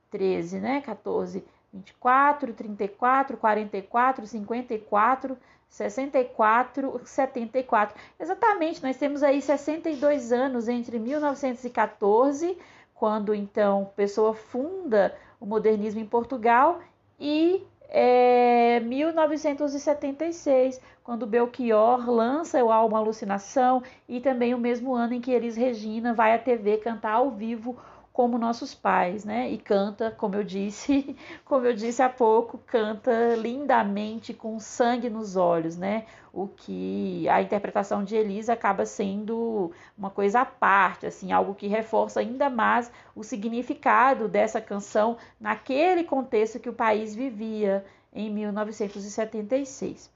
13, 0.09 0.59
né, 0.59 0.81
14, 0.81 1.43
24, 1.73 2.53
34, 2.53 3.37
44, 3.37 4.27
54, 4.27 5.37
64, 5.67 7.01
74. 7.03 7.95
Exatamente, 8.19 8.83
nós 8.83 8.95
temos 8.95 9.23
aí 9.23 9.41
62 9.41 10.31
anos 10.31 10.69
entre 10.69 10.99
1914, 10.99 12.55
quando 12.93 13.33
então 13.33 13.89
Pessoa 13.95 14.35
funda 14.35 15.15
o 15.39 15.45
modernismo 15.45 15.99
em 15.99 16.05
Portugal, 16.05 16.79
e 17.19 17.65
é 17.89 18.79
1976, 18.81 20.79
quando 21.03 21.27
Belchior 21.27 22.09
lança 22.09 22.63
o 22.63 22.71
álbum 22.71 22.95
Alucinação 22.95 23.83
e 24.07 24.21
também 24.21 24.53
o 24.53 24.59
mesmo 24.59 24.93
ano 24.93 25.13
em 25.13 25.21
que 25.21 25.31
Elis 25.31 25.55
Regina 25.55 26.13
vai 26.13 26.33
à 26.33 26.39
TV 26.39 26.77
cantar 26.77 27.13
ao 27.13 27.29
vivo 27.31 27.77
como 28.13 28.37
nossos 28.37 28.75
pais, 28.75 29.25
né? 29.25 29.49
E 29.49 29.57
canta, 29.57 30.11
como 30.11 30.35
eu 30.35 30.43
disse, 30.43 31.17
como 31.43 31.65
eu 31.65 31.73
disse 31.73 32.01
há 32.01 32.07
pouco, 32.07 32.59
canta 32.59 33.35
lindamente 33.35 34.33
com 34.35 34.59
sangue 34.59 35.09
nos 35.09 35.35
olhos, 35.35 35.75
né? 35.75 36.05
O 36.31 36.47
que 36.47 37.27
a 37.27 37.41
interpretação 37.41 38.03
de 38.03 38.15
Elisa 38.15 38.53
acaba 38.53 38.85
sendo 38.85 39.71
uma 39.97 40.11
coisa 40.11 40.41
à 40.41 40.45
parte, 40.45 41.07
assim, 41.07 41.31
algo 41.31 41.55
que 41.55 41.67
reforça 41.67 42.19
ainda 42.19 42.49
mais 42.49 42.91
o 43.15 43.23
significado 43.23 44.27
dessa 44.27 44.61
canção 44.61 45.17
naquele 45.39 46.03
contexto 46.03 46.59
que 46.59 46.69
o 46.69 46.73
país 46.73 47.15
vivia 47.15 47.83
em 48.13 48.29
1976. 48.31 50.12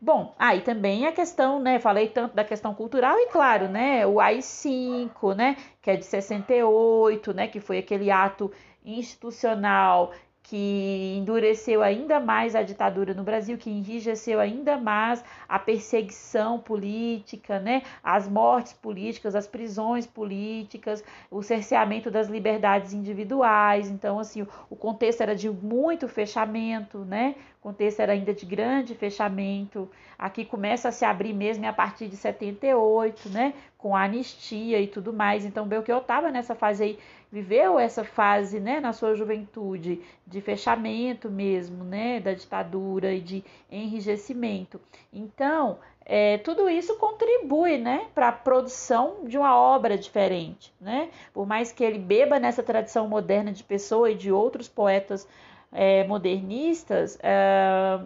Bom, 0.00 0.34
aí 0.38 0.60
também 0.60 1.06
a 1.06 1.12
questão, 1.12 1.58
né? 1.60 1.78
Falei 1.78 2.08
tanto 2.08 2.34
da 2.34 2.44
questão 2.44 2.74
cultural 2.74 3.16
e 3.18 3.28
claro, 3.28 3.68
né? 3.68 4.06
O 4.06 4.20
AI-5, 4.20 5.34
né? 5.34 5.56
Que 5.80 5.90
é 5.92 5.96
de 5.96 6.04
68, 6.04 7.32
né? 7.32 7.48
Que 7.48 7.60
foi 7.60 7.78
aquele 7.78 8.10
ato 8.10 8.52
institucional 8.84 10.12
que 10.44 11.14
endureceu 11.16 11.82
ainda 11.82 12.20
mais 12.20 12.54
a 12.54 12.62
ditadura 12.62 13.14
no 13.14 13.24
Brasil, 13.24 13.56
que 13.56 13.70
enrijeceu 13.70 14.38
ainda 14.38 14.76
mais 14.76 15.24
a 15.48 15.58
perseguição 15.58 16.60
política, 16.60 17.58
né? 17.58 17.82
as 18.02 18.28
mortes 18.28 18.74
políticas, 18.74 19.34
as 19.34 19.46
prisões 19.46 20.06
políticas, 20.06 21.02
o 21.30 21.42
cerceamento 21.42 22.10
das 22.10 22.28
liberdades 22.28 22.92
individuais. 22.92 23.88
Então, 23.88 24.18
assim, 24.18 24.46
o 24.68 24.76
contexto 24.76 25.22
era 25.22 25.34
de 25.34 25.48
muito 25.48 26.06
fechamento, 26.08 26.98
né? 26.98 27.36
Contexto 27.64 28.00
era 28.00 28.12
ainda 28.12 28.34
de 28.34 28.44
grande 28.44 28.94
fechamento. 28.94 29.90
Aqui 30.18 30.44
começa 30.44 30.90
a 30.90 30.92
se 30.92 31.02
abrir 31.02 31.32
mesmo 31.32 31.66
a 31.66 31.72
partir 31.72 32.08
de 32.08 32.16
78, 32.18 33.30
né? 33.30 33.54
Com 33.78 33.96
a 33.96 34.02
anistia 34.02 34.78
e 34.82 34.86
tudo 34.86 35.14
mais. 35.14 35.46
Então, 35.46 35.66
Belchior 35.66 36.02
estava 36.02 36.30
nessa 36.30 36.54
fase 36.54 36.84
aí 36.84 36.98
viveu 37.32 37.80
essa 37.80 38.04
fase, 38.04 38.60
né, 38.60 38.78
na 38.78 38.92
sua 38.92 39.16
juventude, 39.16 40.00
de 40.24 40.40
fechamento 40.40 41.28
mesmo, 41.28 41.82
né, 41.82 42.20
da 42.20 42.32
ditadura 42.32 43.12
e 43.12 43.20
de 43.20 43.44
enrijecimento. 43.68 44.80
Então, 45.12 45.78
é, 46.04 46.38
tudo 46.38 46.68
isso 46.68 46.96
contribui, 46.96 47.76
né, 47.76 48.06
para 48.14 48.28
a 48.28 48.32
produção 48.32 49.24
de 49.24 49.36
uma 49.36 49.58
obra 49.58 49.98
diferente, 49.98 50.72
né? 50.80 51.08
Por 51.32 51.44
mais 51.44 51.72
que 51.72 51.82
ele 51.82 51.98
beba 51.98 52.38
nessa 52.38 52.62
tradição 52.62 53.08
moderna 53.08 53.50
de 53.50 53.64
Pessoa 53.64 54.12
e 54.12 54.14
de 54.14 54.30
outros 54.30 54.68
poetas 54.68 55.26
é, 55.74 56.04
modernistas, 56.04 57.18
é, 57.20 57.98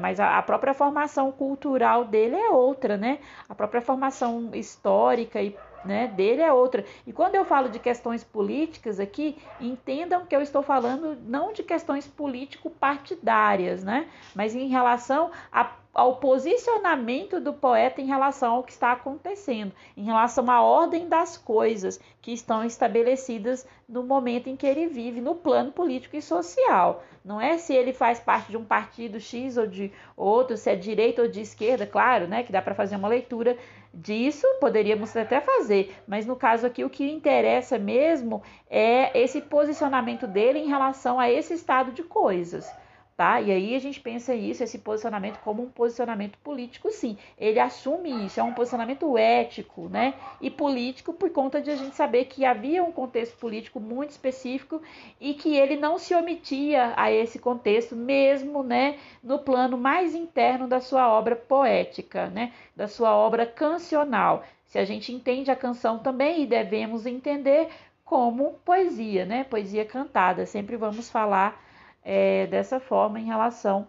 mas 0.00 0.18
a, 0.18 0.36
a, 0.36 0.42
própria 0.42 0.74
formação 0.74 1.30
cultural 1.30 2.04
dele 2.04 2.34
é 2.34 2.50
outra, 2.50 2.96
né? 2.96 3.20
A 3.48 3.54
própria 3.54 3.80
formação 3.80 4.50
histórica 4.52 5.40
e 5.40 5.56
né, 5.84 6.08
dele 6.08 6.42
é 6.42 6.52
outra. 6.52 6.84
E 7.06 7.12
quando 7.12 7.34
eu 7.34 7.44
falo 7.44 7.68
de 7.68 7.78
questões 7.78 8.24
políticas 8.24 8.98
aqui, 8.98 9.36
entendam 9.60 10.26
que 10.26 10.34
eu 10.34 10.40
estou 10.40 10.62
falando 10.62 11.16
não 11.26 11.52
de 11.52 11.62
questões 11.62 12.06
político-partidárias, 12.06 13.84
né, 13.84 14.08
mas 14.34 14.54
em 14.54 14.68
relação 14.68 15.30
a 15.52 15.84
ao 15.94 16.16
posicionamento 16.16 17.38
do 17.40 17.52
poeta 17.52 18.00
em 18.00 18.06
relação 18.06 18.54
ao 18.54 18.64
que 18.64 18.72
está 18.72 18.90
acontecendo, 18.92 19.72
em 19.96 20.02
relação 20.02 20.50
à 20.50 20.60
ordem 20.60 21.08
das 21.08 21.36
coisas 21.36 22.00
que 22.20 22.32
estão 22.32 22.64
estabelecidas 22.64 23.64
no 23.88 24.02
momento 24.02 24.48
em 24.48 24.56
que 24.56 24.66
ele 24.66 24.88
vive, 24.88 25.20
no 25.20 25.36
plano 25.36 25.70
político 25.70 26.16
e 26.16 26.22
social. 26.22 27.04
Não 27.24 27.40
é 27.40 27.56
se 27.58 27.72
ele 27.72 27.92
faz 27.92 28.18
parte 28.18 28.50
de 28.50 28.56
um 28.56 28.64
partido 28.64 29.20
X 29.20 29.56
ou 29.56 29.66
de 29.66 29.92
outro, 30.16 30.56
se 30.56 30.68
é 30.68 30.74
direita 30.74 31.22
ou 31.22 31.28
de 31.28 31.40
esquerda, 31.40 31.86
claro, 31.86 32.26
né, 32.26 32.42
que 32.42 32.50
dá 32.50 32.60
para 32.60 32.74
fazer 32.74 32.96
uma 32.96 33.08
leitura 33.08 33.56
disso, 33.94 34.46
poderíamos 34.60 35.16
até 35.16 35.40
fazer, 35.40 35.94
mas 36.06 36.26
no 36.26 36.36
caso 36.36 36.66
aqui 36.66 36.84
o 36.84 36.90
que 36.90 37.10
interessa 37.10 37.78
mesmo 37.78 38.42
é 38.68 39.18
esse 39.18 39.40
posicionamento 39.40 40.26
dele 40.26 40.58
em 40.58 40.68
relação 40.68 41.18
a 41.18 41.30
esse 41.30 41.54
estado 41.54 41.92
de 41.92 42.02
coisas 42.02 42.70
tá? 43.16 43.40
E 43.40 43.50
aí 43.50 43.74
a 43.74 43.78
gente 43.78 44.00
pensa 44.00 44.34
isso, 44.34 44.62
esse 44.64 44.78
posicionamento 44.78 45.38
como 45.40 45.62
um 45.62 45.68
posicionamento 45.68 46.36
político, 46.38 46.90
sim. 46.90 47.16
Ele 47.38 47.60
assume 47.60 48.26
isso, 48.26 48.40
é 48.40 48.42
um 48.42 48.52
posicionamento 48.52 49.16
ético, 49.16 49.88
né? 49.88 50.14
E 50.40 50.50
político 50.50 51.12
por 51.12 51.30
conta 51.30 51.60
de 51.60 51.70
a 51.70 51.76
gente 51.76 51.94
saber 51.94 52.24
que 52.26 52.44
havia 52.44 52.82
um 52.82 52.92
contexto 52.92 53.36
político 53.36 53.78
muito 53.78 54.10
específico 54.10 54.82
e 55.20 55.34
que 55.34 55.56
ele 55.56 55.76
não 55.76 55.98
se 55.98 56.14
omitia 56.14 56.92
a 56.96 57.10
esse 57.10 57.38
contexto, 57.38 57.94
mesmo, 57.94 58.62
né, 58.62 58.98
no 59.22 59.38
plano 59.38 59.78
mais 59.78 60.14
interno 60.14 60.66
da 60.66 60.80
sua 60.80 61.08
obra 61.08 61.36
poética, 61.36 62.28
né? 62.28 62.52
Da 62.74 62.88
sua 62.88 63.14
obra 63.14 63.46
cancional. 63.46 64.44
Se 64.66 64.78
a 64.78 64.84
gente 64.84 65.12
entende 65.12 65.50
a 65.50 65.56
canção 65.56 65.98
também 65.98 66.42
e 66.42 66.46
devemos 66.46 67.06
entender 67.06 67.68
como 68.04 68.58
poesia, 68.64 69.24
né? 69.24 69.44
Poesia 69.44 69.84
cantada. 69.84 70.44
Sempre 70.46 70.76
vamos 70.76 71.10
falar 71.10 71.63
é, 72.04 72.46
dessa 72.46 72.78
forma 72.78 73.18
em 73.18 73.24
relação 73.24 73.88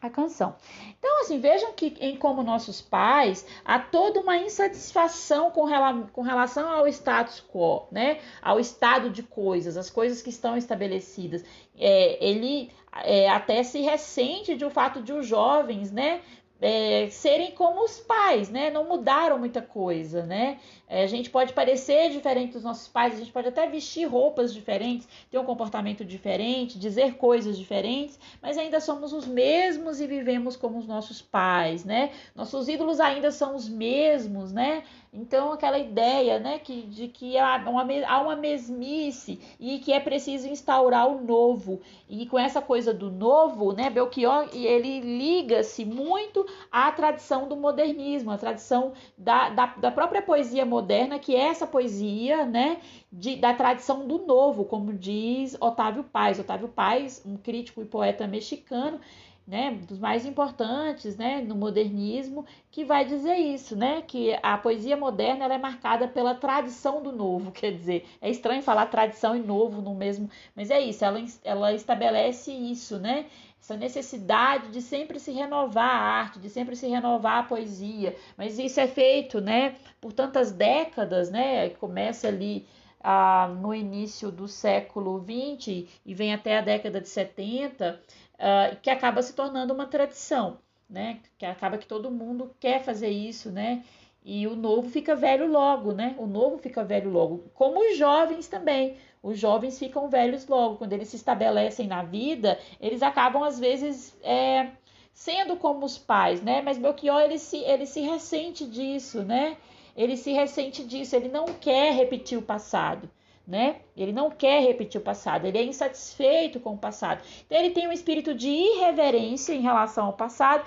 à 0.00 0.10
canção. 0.10 0.54
Então, 0.98 1.20
assim, 1.20 1.40
vejam 1.40 1.72
que 1.72 1.96
em 2.00 2.16
como 2.16 2.42
nossos 2.42 2.80
pais 2.80 3.46
há 3.64 3.78
toda 3.78 4.20
uma 4.20 4.36
insatisfação 4.36 5.50
com, 5.50 5.64
rela 5.64 6.08
com 6.12 6.22
relação 6.22 6.68
ao 6.68 6.86
status 6.88 7.42
quo, 7.52 7.86
né? 7.90 8.18
Ao 8.42 8.60
estado 8.60 9.10
de 9.10 9.22
coisas, 9.22 9.76
as 9.76 9.88
coisas 9.88 10.20
que 10.20 10.30
estão 10.30 10.56
estabelecidas. 10.56 11.44
É, 11.78 12.24
ele 12.24 12.70
é, 13.04 13.30
até 13.30 13.62
se 13.62 13.80
ressente 13.80 14.54
de 14.54 14.64
o 14.64 14.70
fato 14.70 15.00
de 15.00 15.12
os 15.12 15.26
jovens, 15.26 15.90
né? 15.90 16.20
é, 16.62 17.08
serem 17.10 17.50
como 17.50 17.84
os 17.84 17.98
pais, 17.98 18.48
né? 18.48 18.70
Não 18.70 18.84
mudaram 18.84 19.36
muita 19.36 19.60
coisa, 19.60 20.24
né? 20.24 20.60
É, 20.92 21.04
a 21.04 21.06
gente 21.06 21.30
pode 21.30 21.54
parecer 21.54 22.10
diferente 22.10 22.52
dos 22.52 22.62
nossos 22.62 22.86
pais, 22.86 23.14
a 23.14 23.16
gente 23.16 23.32
pode 23.32 23.48
até 23.48 23.66
vestir 23.66 24.04
roupas 24.04 24.52
diferentes, 24.52 25.08
ter 25.30 25.38
um 25.38 25.44
comportamento 25.44 26.04
diferente, 26.04 26.78
dizer 26.78 27.14
coisas 27.14 27.56
diferentes, 27.56 28.20
mas 28.42 28.58
ainda 28.58 28.78
somos 28.78 29.10
os 29.14 29.26
mesmos 29.26 30.02
e 30.02 30.06
vivemos 30.06 30.54
como 30.54 30.78
os 30.78 30.86
nossos 30.86 31.22
pais, 31.22 31.82
né? 31.82 32.10
Nossos 32.34 32.68
ídolos 32.68 33.00
ainda 33.00 33.30
são 33.30 33.56
os 33.56 33.70
mesmos, 33.70 34.52
né? 34.52 34.82
Então, 35.14 35.52
aquela 35.52 35.78
ideia 35.78 36.38
né, 36.38 36.58
que, 36.58 36.80
de 36.86 37.06
que 37.06 37.36
há 37.36 37.56
uma, 37.68 37.86
há 38.06 38.22
uma 38.22 38.34
mesmice 38.34 39.38
e 39.60 39.78
que 39.78 39.92
é 39.92 40.00
preciso 40.00 40.48
instaurar 40.48 41.06
o 41.06 41.20
novo. 41.22 41.82
E 42.08 42.24
com 42.24 42.38
essa 42.38 42.62
coisa 42.62 42.94
do 42.94 43.10
novo, 43.10 43.74
né, 43.74 43.90
Belchior 43.90 44.48
ele 44.54 45.00
liga-se 45.00 45.84
muito 45.84 46.46
à 46.70 46.90
tradição 46.92 47.46
do 47.46 47.54
modernismo, 47.54 48.30
à 48.30 48.38
tradição 48.38 48.94
da, 49.18 49.50
da, 49.50 49.66
da, 49.66 49.90
própria 49.90 50.22
poesia 50.22 50.64
moderna, 50.64 50.81
que 51.18 51.34
é 51.34 51.48
essa 51.48 51.66
poesia 51.66 52.44
né, 52.44 52.78
de, 53.12 53.36
da 53.36 53.54
tradição 53.54 54.06
do 54.06 54.18
novo, 54.18 54.64
como 54.64 54.92
diz 54.92 55.56
Otávio 55.60 56.04
Paz. 56.04 56.38
Otávio 56.38 56.68
Paz, 56.68 57.22
um 57.24 57.36
crítico 57.36 57.82
e 57.82 57.84
poeta 57.84 58.26
mexicano, 58.26 59.00
né, 59.46 59.72
dos 59.88 59.98
mais 59.98 60.24
importantes, 60.24 61.16
né, 61.16 61.40
no 61.40 61.54
modernismo, 61.56 62.46
que 62.70 62.84
vai 62.84 63.04
dizer 63.04 63.36
isso, 63.36 63.74
né, 63.76 64.02
que 64.02 64.38
a 64.42 64.56
poesia 64.56 64.96
moderna 64.96 65.52
é 65.52 65.58
marcada 65.58 66.06
pela 66.06 66.34
tradição 66.34 67.02
do 67.02 67.10
novo, 67.10 67.50
quer 67.52 67.72
dizer, 67.72 68.06
é 68.20 68.30
estranho 68.30 68.62
falar 68.62 68.86
tradição 68.86 69.36
e 69.36 69.40
novo 69.40 69.82
no 69.82 69.94
mesmo, 69.94 70.30
mas 70.54 70.70
é 70.70 70.80
isso, 70.80 71.04
ela, 71.04 71.22
ela 71.44 71.74
estabelece 71.74 72.52
isso, 72.52 72.98
né, 72.98 73.26
essa 73.62 73.76
necessidade 73.76 74.72
de 74.72 74.82
sempre 74.82 75.20
se 75.20 75.30
renovar 75.30 75.88
a 75.88 76.00
arte, 76.00 76.40
de 76.40 76.50
sempre 76.50 76.74
se 76.74 76.88
renovar 76.88 77.38
a 77.38 77.42
poesia, 77.44 78.16
mas 78.36 78.58
isso 78.58 78.80
é 78.80 78.88
feito, 78.88 79.40
né, 79.40 79.76
por 80.00 80.12
tantas 80.12 80.50
décadas, 80.50 81.30
né, 81.30 81.70
começa 81.70 82.26
ali 82.26 82.66
ah, 83.00 83.48
no 83.60 83.72
início 83.72 84.32
do 84.32 84.48
século 84.48 85.24
XX 85.24 85.88
e 86.04 86.12
vem 86.14 86.34
até 86.34 86.58
a 86.58 86.60
década 86.60 87.00
de 87.00 87.08
70, 87.08 88.00
uh, 88.34 88.76
que 88.80 88.90
acaba 88.90 89.22
se 89.22 89.34
tornando 89.34 89.72
uma 89.74 89.86
tradição, 89.86 90.58
né? 90.88 91.18
Que 91.38 91.44
acaba 91.44 91.78
que 91.78 91.86
todo 91.86 92.10
mundo 92.10 92.54
quer 92.60 92.82
fazer 92.82 93.08
isso, 93.08 93.50
né? 93.50 93.82
E 94.24 94.46
o 94.46 94.54
novo 94.54 94.88
fica 94.88 95.16
velho 95.16 95.50
logo, 95.50 95.92
né? 95.92 96.14
O 96.16 96.26
novo 96.26 96.58
fica 96.58 96.84
velho 96.84 97.10
logo. 97.10 97.50
Como 97.54 97.80
os 97.80 97.96
jovens 97.96 98.46
também. 98.46 98.96
Os 99.22 99.38
jovens 99.38 99.78
ficam 99.78 100.08
velhos 100.08 100.46
logo. 100.48 100.76
Quando 100.76 100.92
eles 100.92 101.08
se 101.08 101.16
estabelecem 101.16 101.86
na 101.86 102.02
vida, 102.02 102.58
eles 102.80 103.02
acabam, 103.02 103.44
às 103.44 103.58
vezes, 103.58 104.16
é, 104.22 104.70
sendo 105.12 105.56
como 105.56 105.86
os 105.86 105.96
pais, 105.96 106.42
né? 106.42 106.60
Mas 106.62 106.78
Belchior, 106.78 107.20
ele 107.20 107.38
se, 107.38 107.58
ele 107.58 107.86
se 107.86 108.00
ressente 108.00 108.66
disso, 108.66 109.22
né? 109.22 109.56
Ele 109.96 110.16
se 110.16 110.32
ressente 110.32 110.82
disso. 110.82 111.14
Ele 111.14 111.28
não 111.28 111.44
quer 111.46 111.94
repetir 111.94 112.38
o 112.38 112.42
passado 112.42 113.08
né? 113.46 113.76
Ele 113.96 114.12
não 114.12 114.30
quer 114.30 114.62
repetir 114.62 115.00
o 115.00 115.04
passado, 115.04 115.46
ele 115.46 115.58
é 115.58 115.64
insatisfeito 115.64 116.60
com 116.60 116.74
o 116.74 116.78
passado. 116.78 117.22
Então 117.44 117.58
ele 117.58 117.70
tem 117.70 117.88
um 117.88 117.92
espírito 117.92 118.34
de 118.34 118.48
irreverência 118.48 119.52
em 119.52 119.60
relação 119.60 120.06
ao 120.06 120.12
passado 120.12 120.64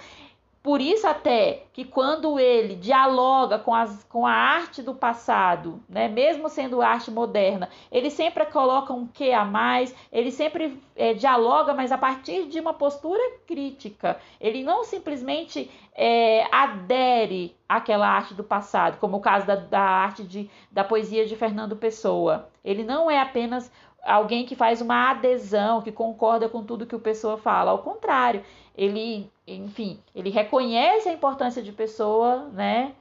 por 0.66 0.82
isso 0.82 1.06
até 1.06 1.62
que 1.72 1.86
quando 1.86 2.40
ele 2.40 2.74
dialoga 2.74 3.60
com, 3.60 3.72
as, 3.72 4.04
com 4.06 4.26
a 4.26 4.32
arte 4.32 4.82
do 4.82 4.96
passado, 4.96 5.80
né, 5.88 6.08
mesmo 6.08 6.50
sendo 6.50 6.82
arte 6.82 7.12
moderna, 7.12 7.70
ele 7.92 8.10
sempre 8.10 8.44
coloca 8.48 8.92
um 8.92 9.06
que 9.06 9.32
a 9.32 9.46
mais, 9.46 9.96
ele 10.12 10.32
sempre 10.32 10.82
é, 10.96 11.14
dialoga, 11.14 11.72
mas 11.72 11.92
a 11.92 12.00
partir 12.00 12.48
de 12.48 12.60
uma 12.60 12.74
postura 12.74 13.22
crítica. 13.46 14.18
Ele 14.42 14.64
não 14.64 14.84
simplesmente 14.84 15.70
é, 15.94 16.48
adere 16.52 17.56
àquela 17.70 18.08
arte 18.08 18.34
do 18.34 18.44
passado, 18.44 18.98
como 18.98 19.18
o 19.18 19.22
caso 19.22 19.46
da, 19.46 19.56
da 19.56 19.82
arte 19.82 20.24
de, 20.24 20.50
da 20.72 20.84
poesia 20.84 21.28
de 21.28 21.36
Fernando 21.36 21.76
Pessoa. 21.76 22.50
Ele 22.64 22.84
não 22.84 23.12
é 23.12 23.22
apenas 23.22 23.72
alguém 24.04 24.46
que 24.46 24.56
faz 24.56 24.82
uma 24.82 25.12
adesão, 25.12 25.82
que 25.82 25.92
concorda 25.92 26.50
com 26.50 26.64
tudo 26.64 26.86
que 26.88 26.96
o 26.96 27.00
Pessoa 27.00 27.38
fala. 27.38 27.70
Ao 27.70 27.80
contrário, 27.80 28.44
ele, 28.78 29.30
enfim, 29.48 30.00
ele 30.14 30.30
reconhece 30.30 31.08
a 31.10 31.14
importância 31.14 31.62
de 31.62 31.72
Pessoa, 31.72 32.50
né? 32.54 32.94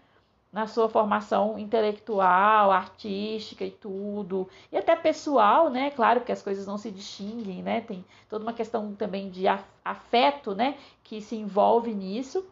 Na 0.52 0.68
sua 0.68 0.88
formação 0.88 1.58
intelectual, 1.58 2.70
artística 2.70 3.64
e 3.64 3.72
tudo, 3.72 4.48
e 4.70 4.76
até 4.76 4.94
pessoal, 4.94 5.68
né? 5.68 5.90
Claro 5.90 6.20
que 6.20 6.30
as 6.30 6.42
coisas 6.42 6.64
não 6.64 6.78
se 6.78 6.92
distinguem, 6.92 7.60
né? 7.60 7.80
Tem 7.80 8.04
toda 8.30 8.44
uma 8.44 8.52
questão 8.52 8.94
também 8.94 9.30
de 9.30 9.46
afeto, 9.84 10.54
né? 10.54 10.76
Que 11.02 11.20
se 11.20 11.34
envolve 11.34 11.92
nisso. 11.92 12.46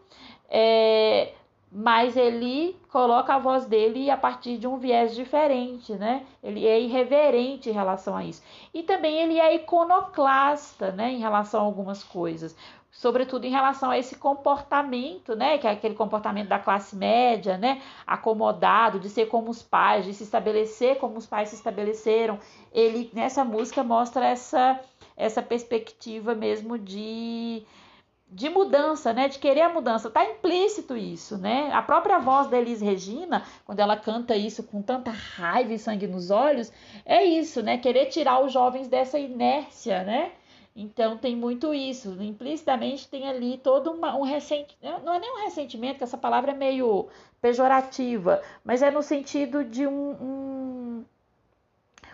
É, 0.48 1.32
mas 1.74 2.18
ele 2.18 2.76
coloca 2.90 3.34
a 3.34 3.38
voz 3.38 3.64
dele 3.64 4.10
a 4.10 4.16
partir 4.16 4.58
de 4.58 4.66
um 4.66 4.76
viés 4.76 5.14
diferente, 5.14 5.94
né? 5.94 6.26
Ele 6.42 6.66
é 6.66 6.78
irreverente 6.78 7.70
em 7.70 7.72
relação 7.72 8.14
a 8.14 8.22
isso. 8.22 8.42
E 8.74 8.82
também 8.82 9.16
ele 9.22 9.38
é 9.40 9.54
iconoclasta, 9.54 10.92
né, 10.92 11.10
em 11.10 11.18
relação 11.18 11.62
a 11.62 11.64
algumas 11.64 12.04
coisas, 12.04 12.54
sobretudo 12.92 13.46
em 13.46 13.50
relação 13.50 13.90
a 13.90 13.98
esse 13.98 14.16
comportamento, 14.16 15.34
né, 15.34 15.56
que 15.56 15.66
é 15.66 15.70
aquele 15.70 15.94
comportamento 15.94 16.48
da 16.48 16.58
classe 16.58 16.94
média, 16.94 17.56
né, 17.56 17.80
acomodado, 18.06 19.00
de 19.00 19.08
ser 19.08 19.26
como 19.26 19.50
os 19.50 19.62
pais, 19.62 20.04
de 20.04 20.12
se 20.12 20.22
estabelecer 20.22 20.98
como 20.98 21.16
os 21.16 21.26
pais 21.26 21.48
se 21.48 21.54
estabeleceram. 21.54 22.38
Ele 22.70 23.10
nessa 23.14 23.44
música 23.44 23.82
mostra 23.82 24.26
essa 24.26 24.78
essa 25.16 25.42
perspectiva 25.42 26.34
mesmo 26.34 26.78
de 26.78 27.64
de 28.28 28.48
mudança, 28.48 29.12
né, 29.12 29.28
de 29.28 29.38
querer 29.38 29.60
a 29.60 29.68
mudança. 29.68 30.10
Tá 30.10 30.24
implícito 30.24 30.96
isso, 30.96 31.36
né? 31.36 31.70
A 31.72 31.82
própria 31.82 32.18
voz 32.18 32.48
da 32.48 32.58
Elis 32.58 32.80
Regina, 32.80 33.42
quando 33.64 33.80
ela 33.80 33.94
canta 33.94 34.34
isso 34.34 34.62
com 34.62 34.80
tanta 34.80 35.10
raiva 35.10 35.74
e 35.74 35.78
sangue 35.78 36.06
nos 36.06 36.30
olhos, 36.30 36.72
é 37.04 37.22
isso, 37.24 37.62
né? 37.62 37.76
Querer 37.76 38.06
tirar 38.06 38.42
os 38.42 38.52
jovens 38.52 38.88
dessa 38.88 39.18
inércia, 39.18 40.02
né? 40.02 40.32
Então 40.74 41.18
tem 41.18 41.36
muito 41.36 41.74
isso. 41.74 42.16
Implicitamente 42.20 43.08
tem 43.08 43.28
ali 43.28 43.58
todo 43.58 43.90
uma, 43.92 44.16
um 44.16 44.22
ressentimento. 44.22 45.04
Não 45.04 45.14
é 45.14 45.18
nem 45.18 45.32
um 45.32 45.44
ressentimento, 45.44 45.98
que 45.98 46.04
essa 46.04 46.16
palavra 46.16 46.52
é 46.52 46.54
meio 46.54 47.08
pejorativa, 47.40 48.40
mas 48.64 48.82
é 48.82 48.90
no 48.90 49.02
sentido 49.02 49.64
de 49.64 49.86
um, 49.86 50.10
um 50.20 51.04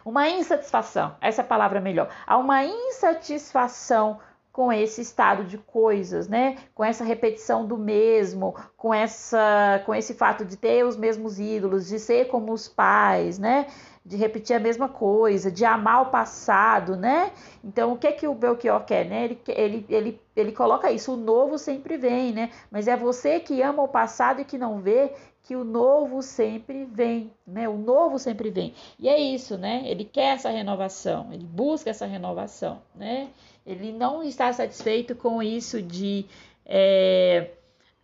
uma 0.05 0.29
insatisfação. 0.29 1.17
Essa 1.21 1.43
é 1.43 1.45
palavra 1.45 1.81
melhor. 1.81 2.09
Há 2.27 2.37
uma 2.39 2.65
insatisfação 2.65 4.19
com 4.51 4.73
esse 4.73 5.03
estado 5.03 5.45
de 5.45 5.57
coisas, 5.57 6.27
né? 6.27 6.57
Com 6.75 6.85
essa 6.85 7.05
repetição 7.05 7.65
do 7.65 7.79
mesmo, 7.79 8.57
com 8.77 8.93
essa 8.93 9.81
com 9.87 9.95
esse 9.95 10.15
fato 10.15 10.45
de 10.45 10.57
ter 10.57 10.85
os 10.85 10.97
mesmos 10.97 11.39
ídolos, 11.39 11.87
de 11.87 11.99
ser 12.01 12.27
como 12.27 12.53
os 12.53 12.67
pais, 12.67 13.39
né? 13.39 13.67
De 14.09 14.17
repetir 14.17 14.57
a 14.57 14.61
mesma 14.61 14.89
coisa, 14.89 15.51
de 15.51 15.65
amar 15.65 16.03
o 16.03 16.07
passado, 16.07 16.97
né? 16.97 17.31
Então, 17.63 17.93
o 17.93 17.99
que 17.99 18.07
é 18.07 18.13
que 18.13 18.27
o 18.27 18.35
Belchior 18.35 18.85
quer, 18.85 19.05
né? 19.05 19.25
Ele, 19.25 19.41
ele, 19.47 19.87
ele, 19.89 20.21
ele 20.35 20.53
coloca 20.53 20.91
isso, 20.91 21.13
o 21.13 21.17
novo 21.17 21.59
sempre 21.59 21.99
vem, 21.99 22.33
né? 22.33 22.51
Mas 22.71 22.89
é 22.89 22.97
você 22.97 23.39
que 23.39 23.61
ama 23.61 23.83
o 23.83 23.89
passado 23.89 24.41
e 24.41 24.45
que 24.45 24.57
não 24.57 24.81
vê 24.81 25.13
que 25.43 25.57
o 25.57 25.65
novo 25.65 26.23
sempre 26.23 26.85
vem, 26.85 27.31
né? 27.47 27.69
O 27.69 27.77
novo 27.77 28.19
sempre 28.19 28.51
vem. 28.51 28.75
E 28.99 29.09
é 29.09 29.19
isso, 29.19 29.57
né? 29.57 29.83
Ele 29.87 30.05
quer 30.05 30.35
essa 30.35 30.51
renovação, 30.51 31.33
ele 31.33 31.45
busca 31.45 31.91
essa 31.91 32.07
renovação, 32.07 32.83
né? 32.95 33.29
Ele 33.67 33.93
não 33.93 34.23
está 34.23 34.53
satisfeito 34.53 35.15
com 35.15 35.43
isso 35.43 35.83
de, 35.83 36.27
é, 36.65 37.51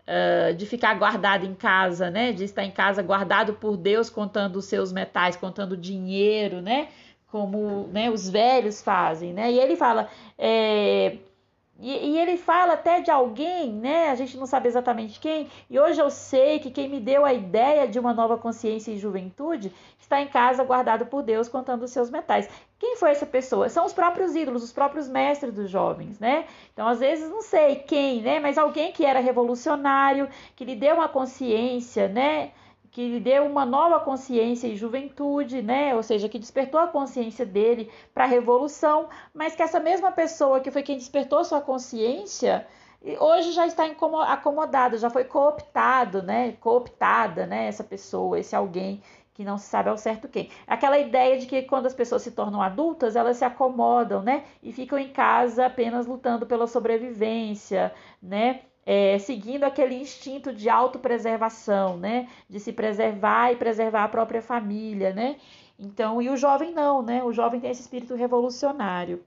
uh, 0.07 0.55
de 0.55 0.67
ficar 0.67 0.95
guardado 0.95 1.45
em 1.47 1.55
casa, 1.55 2.11
né? 2.11 2.33
De 2.33 2.45
estar 2.45 2.65
em 2.65 2.71
casa 2.71 3.03
guardado 3.03 3.55
por 3.55 3.77
Deus, 3.77 4.11
contando 4.11 4.57
os 4.57 4.67
seus 4.67 4.93
metais, 4.93 5.37
contando 5.37 5.77
dinheiro, 5.77 6.61
né? 6.61 6.89
Como 7.31 7.89
né, 7.93 8.11
os 8.11 8.29
velhos 8.29 8.81
fazem, 8.83 9.33
né? 9.33 9.51
E 9.51 9.59
ele 9.59 9.77
fala. 9.77 10.09
É, 10.39 11.19
e, 11.81 11.91
e, 11.91 12.19
ele 12.19 12.37
fala 12.37 12.75
até 12.75 13.01
de 13.01 13.11
alguém, 13.11 13.73
né? 13.73 14.11
A 14.11 14.15
gente 14.15 14.37
não 14.37 14.47
sabe 14.47 14.69
exatamente 14.69 15.19
quem. 15.19 15.49
E 15.69 15.79
hoje 15.79 16.01
eu 16.01 16.09
sei 16.09 16.61
que 16.61 16.71
quem 16.71 16.89
me 16.89 17.01
deu 17.01 17.25
a 17.25 17.33
ideia 17.33 17.89
de 17.89 17.99
uma 17.99 18.15
nova 18.15 18.39
consciência 18.39 18.93
e 18.93 18.99
juventude 18.99 19.73
está 19.99 20.21
em 20.21 20.29
casa, 20.29 20.63
guardado 20.63 21.07
por 21.07 21.23
Deus, 21.23 21.49
contando 21.49 21.83
os 21.83 21.91
seus 21.91 22.11
metais. 22.11 22.49
Quem 22.85 22.97
foi 22.97 23.13
essa 23.13 23.25
pessoa? 23.25 23.71
São 23.71 23.87
os 23.87 23.95
próprios 23.95 24.37
ídolos, 24.37 24.63
os 24.63 24.71
próprios 24.71 25.09
mestres 25.09 25.55
dos 25.55 25.71
jovens, 25.71 26.21
né? 26.21 26.45
Então, 26.71 26.87
às 26.87 27.01
vezes, 27.01 27.31
não 27.31 27.41
sei 27.41 27.77
quem, 27.77 28.21
né? 28.21 28.39
Mas 28.39 28.59
alguém 28.59 28.93
que 28.93 29.07
era 29.07 29.21
revolucionário, 29.21 30.29
que 30.55 30.67
lhe 30.67 30.77
deu 30.77 30.97
uma 30.97 31.09
consciência, 31.09 32.09
né? 32.09 32.53
que 32.91 33.09
lhe 33.09 33.19
deu 33.19 33.47
uma 33.47 33.65
nova 33.65 33.99
consciência 34.01 34.69
e 34.69 34.77
juventude, 34.77 35.63
né? 35.63 35.97
Ou 35.97 36.03
seja, 36.03 36.29
que 36.29 36.39
despertou 36.39 36.79
a 36.79 36.87
consciência 36.87 37.47
dele 37.47 37.91
para 38.13 38.25
a 38.25 38.29
revolução, 38.29 39.09
mas 39.33 39.57
que 39.57 39.63
essa 39.63 39.81
mesma 39.81 40.13
pessoa 40.13 40.61
que 40.61 40.71
foi 40.71 40.83
quem 40.83 40.99
despertou 40.99 41.43
sua 41.43 41.63
consciência 41.63 42.67
hoje 43.19 43.53
já 43.53 43.67
está 43.67 43.87
acomodada, 44.29 44.99
já 44.99 45.09
foi 45.09 45.25
cooptado, 45.25 46.23
né? 46.23 46.53
Cooptada, 46.61 47.47
né? 47.47 47.67
Essa 47.67 47.83
pessoa, 47.83 48.39
esse 48.39 48.55
alguém 48.55 49.03
que 49.35 49.45
não 49.45 49.59
se 49.59 49.67
sabe 49.67 49.91
ao 49.91 49.99
certo 49.99 50.29
quem. 50.29 50.49
Aquela 50.67 50.99
ideia 50.99 51.39
de 51.39 51.47
que 51.47 51.63
quando 51.63 51.87
as 51.87 51.95
pessoas 51.95 52.23
se 52.23 52.31
tornam 52.31 52.63
adultas, 52.63 53.17
elas 53.17 53.37
se 53.37 53.45
acomodam, 53.45 54.23
né? 54.23 54.45
E 54.63 54.73
ficam 54.73 54.99
em 54.99 55.09
casa 55.09 55.67
apenas 55.67 56.07
lutando 56.07 56.47
pela 56.47 56.67
sobrevivência, 56.67 57.93
né? 58.23 58.61
é, 58.87 59.19
seguindo 59.19 59.65
aquele 59.65 59.95
instinto 59.95 60.53
de 60.53 60.69
autopreservação, 60.69 61.97
né? 61.97 62.29
De 62.49 62.61
se 62.61 62.73
preservar 62.73 63.53
e 63.53 63.57
preservar 63.57 64.05
a 64.05 64.09
própria 64.09 64.43
família, 64.43 65.13
né? 65.13 65.37
Então, 65.79 66.21
e 66.23 66.29
o 66.31 66.37
jovem 66.37 66.73
não, 66.73 67.03
né? 67.03 67.23
O 67.25 67.33
jovem 67.33 67.61
tem 67.61 67.71
esse 67.71 67.83
espírito 67.83 68.15
revolucionário, 68.15 69.25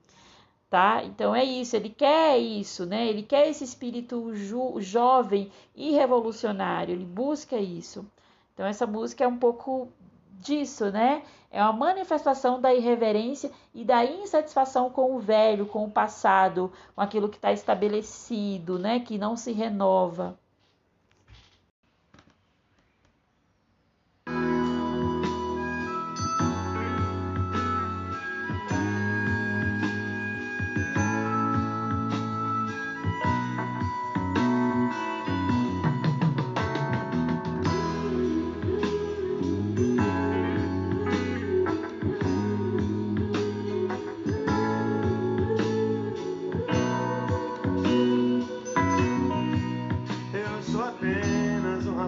tá? 0.70 1.04
Então 1.04 1.36
é 1.36 1.44
isso, 1.44 1.76
ele 1.76 1.90
quer 1.90 2.38
isso, 2.38 2.86
né? 2.86 3.08
Ele 3.08 3.24
quer 3.24 3.50
esse 3.50 3.64
espírito 3.64 4.34
jo 4.36 4.80
jovem 4.80 5.52
e 5.76 5.92
revolucionário, 5.92 6.94
ele 6.94 7.06
busca 7.06 7.58
isso. 7.58 8.06
Então 8.54 8.66
essa 8.66 8.88
música 8.88 9.24
é 9.24 9.28
um 9.28 9.38
pouco 9.38 9.90
disso, 10.40 10.92
né? 10.92 11.24
É 11.50 11.62
uma 11.64 11.74
manifestação 11.74 12.60
da 12.60 12.74
irreverência 12.74 13.52
e 13.74 13.84
da 13.86 14.06
insatisfação 14.06 14.90
com 14.90 15.16
o 15.16 15.20
velho, 15.20 15.66
com 15.66 15.86
o 15.86 15.92
passado, 15.92 16.72
com 16.96 17.02
aquilo 17.02 17.30
que 17.30 17.38
está 17.38 17.52
estabelecido, 17.52 18.78
né? 18.78 19.00
Que 19.00 19.18
não 19.18 19.36
se 19.36 19.52
renova. 19.52 20.38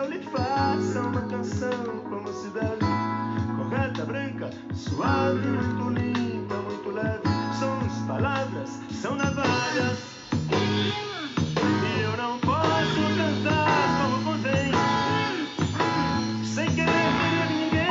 eu 0.00 0.08
lhe 0.08 0.20
faço 0.22 0.98
uma 1.00 1.20
canção 1.22 1.98
como 2.08 2.32
se 2.32 2.48
deve. 2.48 2.86
Correta, 3.56 4.04
branca, 4.06 4.48
suave, 4.74 5.46
muito 5.46 5.90
limpa, 5.90 6.54
muito 6.54 6.90
leve. 6.90 7.20
São 7.58 7.78
as 7.80 7.98
palavras, 8.06 8.80
são 8.90 9.14
navalhas. 9.16 9.98
E 10.50 12.00
eu 12.02 12.16
não 12.16 12.38
posso 12.38 13.00
cantar 13.18 14.00
como 14.00 14.24
contém, 14.24 14.72
sem 16.44 16.66
querer 16.74 17.10
ferir 17.20 17.50
ninguém. 17.58 17.90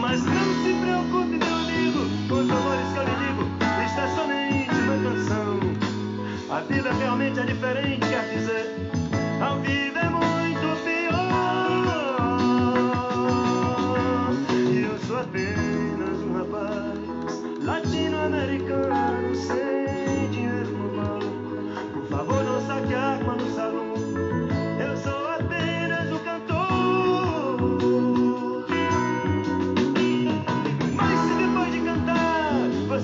Mas 0.00 0.24
não 0.24 0.54
se 0.62 0.72
preocupe, 0.80 1.36
meu 1.36 1.56
amigo, 1.56 2.08
com 2.28 2.34
os 2.34 2.50
amores 2.50 2.92
que 2.92 2.98
eu 2.98 3.04
lhe 3.04 3.16
digo. 3.26 3.42
Está 3.84 4.02
é 4.02 4.08
somente 4.14 4.74
na 4.86 4.96
canção. 5.10 5.58
A 6.48 6.60
vida 6.62 6.92
realmente 6.92 7.38
é 7.40 7.44
diferente. 7.44 7.59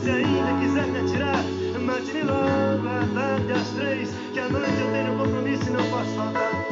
se 0.06 0.12
ainda 0.12 0.60
quiser 0.60 0.86
me 0.86 0.98
atirar, 1.00 1.42
mate-me 1.80 2.22
logo 2.22 2.88
à 2.88 3.00
tarde 3.12 3.52
às 3.52 3.68
três, 3.70 4.08
que 4.32 4.38
à 4.38 4.48
noite 4.48 4.80
eu 4.80 4.92
tenho 4.92 5.14
um 5.14 5.18
compromisso 5.18 5.68
e 5.68 5.70
não 5.72 5.90
posso 5.90 6.10
faltar. 6.14 6.65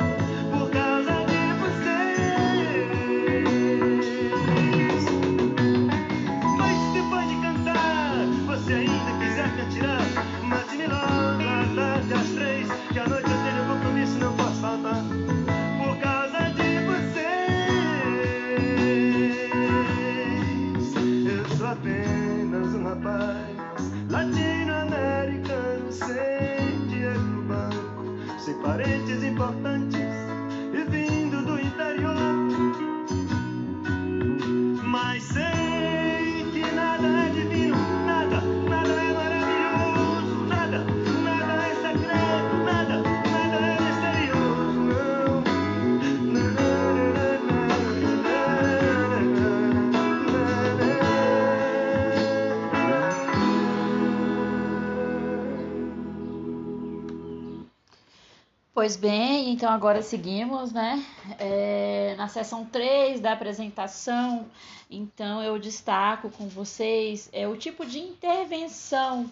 Pois 58.85 58.97
bem, 58.97 59.51
então 59.51 59.72
agora 59.72 60.03
seguimos, 60.03 60.70
né? 60.70 61.03
É, 61.39 62.14
na 62.18 62.28
seção 62.28 62.66
3 62.66 63.18
da 63.18 63.32
apresentação, 63.32 64.45
então 64.91 65.43
eu 65.43 65.59
destaco 65.59 66.28
com 66.28 66.49
vocês 66.49 67.30
é, 67.32 67.49
o 67.49 67.57
tipo 67.57 67.87
de 67.87 67.99
intervenção 67.99 69.30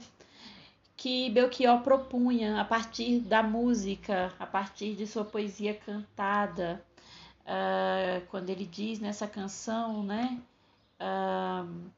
que 0.96 1.28
Belchior 1.28 1.82
propunha 1.82 2.62
a 2.62 2.64
partir 2.64 3.18
da 3.18 3.42
música, 3.42 4.32
a 4.38 4.46
partir 4.46 4.94
de 4.94 5.06
sua 5.06 5.22
poesia 5.22 5.74
cantada. 5.74 6.82
Uh, 7.42 8.26
quando 8.28 8.48
ele 8.48 8.64
diz 8.64 9.00
nessa 9.00 9.26
canção, 9.26 10.02
né? 10.02 10.40
Uh, 10.98 11.90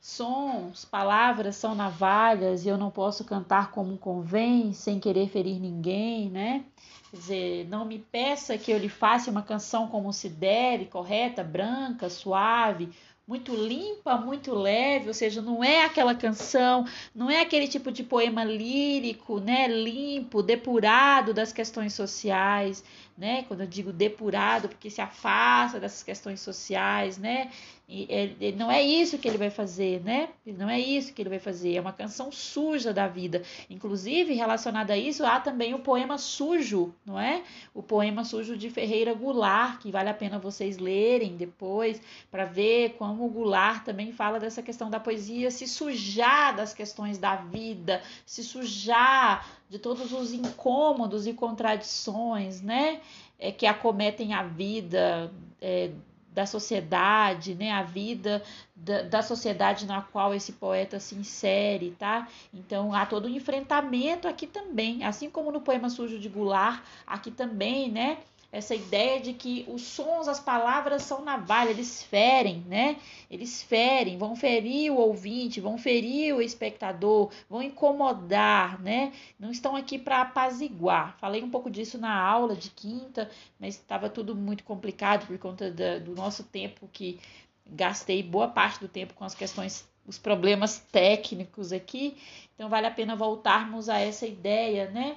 sons, 0.00 0.84
palavras 0.84 1.56
são 1.56 1.74
navalhas 1.74 2.64
e 2.64 2.68
eu 2.68 2.78
não 2.78 2.90
posso 2.90 3.24
cantar 3.24 3.70
como 3.70 3.98
convém, 3.98 4.72
sem 4.72 4.98
querer 4.98 5.28
ferir 5.28 5.60
ninguém, 5.60 6.30
né? 6.30 6.64
Quer 7.10 7.16
dizer, 7.16 7.68
não 7.68 7.84
me 7.84 7.98
peça 7.98 8.56
que 8.56 8.70
eu 8.70 8.78
lhe 8.78 8.88
faça 8.88 9.30
uma 9.30 9.42
canção 9.42 9.88
como 9.88 10.12
se 10.12 10.28
deve, 10.28 10.86
correta, 10.86 11.44
branca, 11.44 12.08
suave, 12.08 12.88
muito 13.30 13.54
limpa, 13.54 14.16
muito 14.16 14.52
leve, 14.52 15.06
ou 15.06 15.14
seja, 15.14 15.40
não 15.40 15.62
é 15.62 15.84
aquela 15.84 16.16
canção, 16.16 16.84
não 17.14 17.30
é 17.30 17.40
aquele 17.40 17.68
tipo 17.68 17.92
de 17.92 18.02
poema 18.02 18.42
lírico, 18.42 19.38
né, 19.38 19.68
limpo, 19.68 20.42
depurado 20.42 21.32
das 21.32 21.52
questões 21.52 21.94
sociais, 21.94 22.82
né? 23.16 23.44
Quando 23.46 23.60
eu 23.60 23.66
digo 23.66 23.92
depurado, 23.92 24.68
porque 24.68 24.90
se 24.90 25.00
afasta 25.00 25.78
dessas 25.78 26.02
questões 26.02 26.40
sociais, 26.40 27.18
né? 27.18 27.50
E 27.92 28.06
ele, 28.08 28.52
não 28.52 28.70
é 28.70 28.80
isso 28.80 29.18
que 29.18 29.26
ele 29.26 29.36
vai 29.36 29.50
fazer, 29.50 30.00
né? 30.04 30.28
Não 30.46 30.70
é 30.70 30.78
isso 30.78 31.12
que 31.12 31.20
ele 31.20 31.28
vai 31.28 31.40
fazer. 31.40 31.74
É 31.74 31.80
uma 31.80 31.92
canção 31.92 32.30
suja 32.30 32.94
da 32.94 33.08
vida. 33.08 33.42
Inclusive, 33.68 34.32
relacionada 34.32 34.92
a 34.92 34.96
isso, 34.96 35.26
há 35.26 35.40
também 35.40 35.74
o 35.74 35.80
poema 35.80 36.16
sujo, 36.16 36.94
não 37.04 37.18
é? 37.18 37.42
O 37.74 37.82
poema 37.82 38.22
sujo 38.22 38.56
de 38.56 38.70
Ferreira 38.70 39.12
Goulart, 39.12 39.80
que 39.80 39.90
vale 39.90 40.08
a 40.08 40.14
pena 40.14 40.38
vocês 40.38 40.78
lerem 40.78 41.36
depois, 41.36 42.00
para 42.30 42.44
ver 42.44 42.90
como 42.90 43.26
o 43.26 43.28
Goulart 43.28 43.82
também 43.84 44.12
fala 44.12 44.38
dessa 44.38 44.62
questão 44.62 44.88
da 44.88 45.00
poesia 45.00 45.50
se 45.50 45.66
sujar 45.66 46.54
das 46.54 46.72
questões 46.72 47.18
da 47.18 47.34
vida, 47.34 48.00
se 48.24 48.44
sujar 48.44 49.50
de 49.68 49.80
todos 49.80 50.12
os 50.12 50.32
incômodos 50.32 51.26
e 51.26 51.32
contradições, 51.32 52.62
né? 52.62 53.00
É, 53.36 53.50
que 53.50 53.66
acometem 53.66 54.32
a 54.32 54.44
vida. 54.44 55.32
É, 55.60 55.90
da 56.32 56.46
sociedade, 56.46 57.54
né, 57.54 57.72
a 57.72 57.82
vida 57.82 58.42
da, 58.74 59.02
da, 59.02 59.22
sociedade 59.22 59.84
na 59.84 60.00
qual 60.00 60.32
esse 60.32 60.52
poeta 60.52 61.00
se 61.00 61.14
insere, 61.14 61.94
tá? 61.98 62.28
Então 62.54 62.94
há 62.94 63.04
todo 63.04 63.26
um 63.26 63.30
enfrentamento 63.30 64.28
aqui 64.28 64.46
também, 64.46 65.04
assim 65.04 65.28
como 65.28 65.50
no 65.50 65.60
poema 65.60 65.90
sujo 65.90 66.18
de 66.18 66.28
Goulart, 66.28 66.82
aqui 67.06 67.30
também, 67.30 67.90
né? 67.90 68.18
Essa 68.52 68.74
ideia 68.74 69.20
de 69.20 69.32
que 69.32 69.64
os 69.68 69.82
sons, 69.82 70.26
as 70.26 70.40
palavras 70.40 71.02
são 71.02 71.24
navalha, 71.24 71.70
eles 71.70 72.02
ferem, 72.02 72.64
né? 72.66 72.96
Eles 73.30 73.62
ferem, 73.62 74.18
vão 74.18 74.34
ferir 74.34 74.92
o 74.92 74.96
ouvinte, 74.96 75.60
vão 75.60 75.78
ferir 75.78 76.34
o 76.34 76.42
espectador, 76.42 77.30
vão 77.48 77.62
incomodar, 77.62 78.80
né? 78.82 79.12
Não 79.38 79.50
estão 79.50 79.76
aqui 79.76 79.98
para 79.98 80.22
apaziguar. 80.22 81.16
Falei 81.18 81.42
um 81.42 81.50
pouco 81.50 81.70
disso 81.70 81.96
na 81.96 82.12
aula 82.12 82.56
de 82.56 82.70
quinta, 82.70 83.30
mas 83.58 83.76
estava 83.76 84.10
tudo 84.10 84.34
muito 84.34 84.64
complicado 84.64 85.26
por 85.26 85.38
conta 85.38 85.70
da, 85.70 85.98
do 85.98 86.14
nosso 86.14 86.42
tempo 86.42 86.88
que 86.92 87.20
gastei 87.64 88.22
boa 88.22 88.48
parte 88.48 88.80
do 88.80 88.88
tempo 88.88 89.14
com 89.14 89.24
as 89.24 89.34
questões 89.34 89.88
os 90.06 90.18
problemas 90.18 90.80
técnicos 90.90 91.72
aqui, 91.72 92.16
então 92.54 92.68
vale 92.68 92.86
a 92.86 92.90
pena 92.90 93.14
voltarmos 93.14 93.88
a 93.88 93.98
essa 94.00 94.26
ideia, 94.26 94.90
né? 94.90 95.16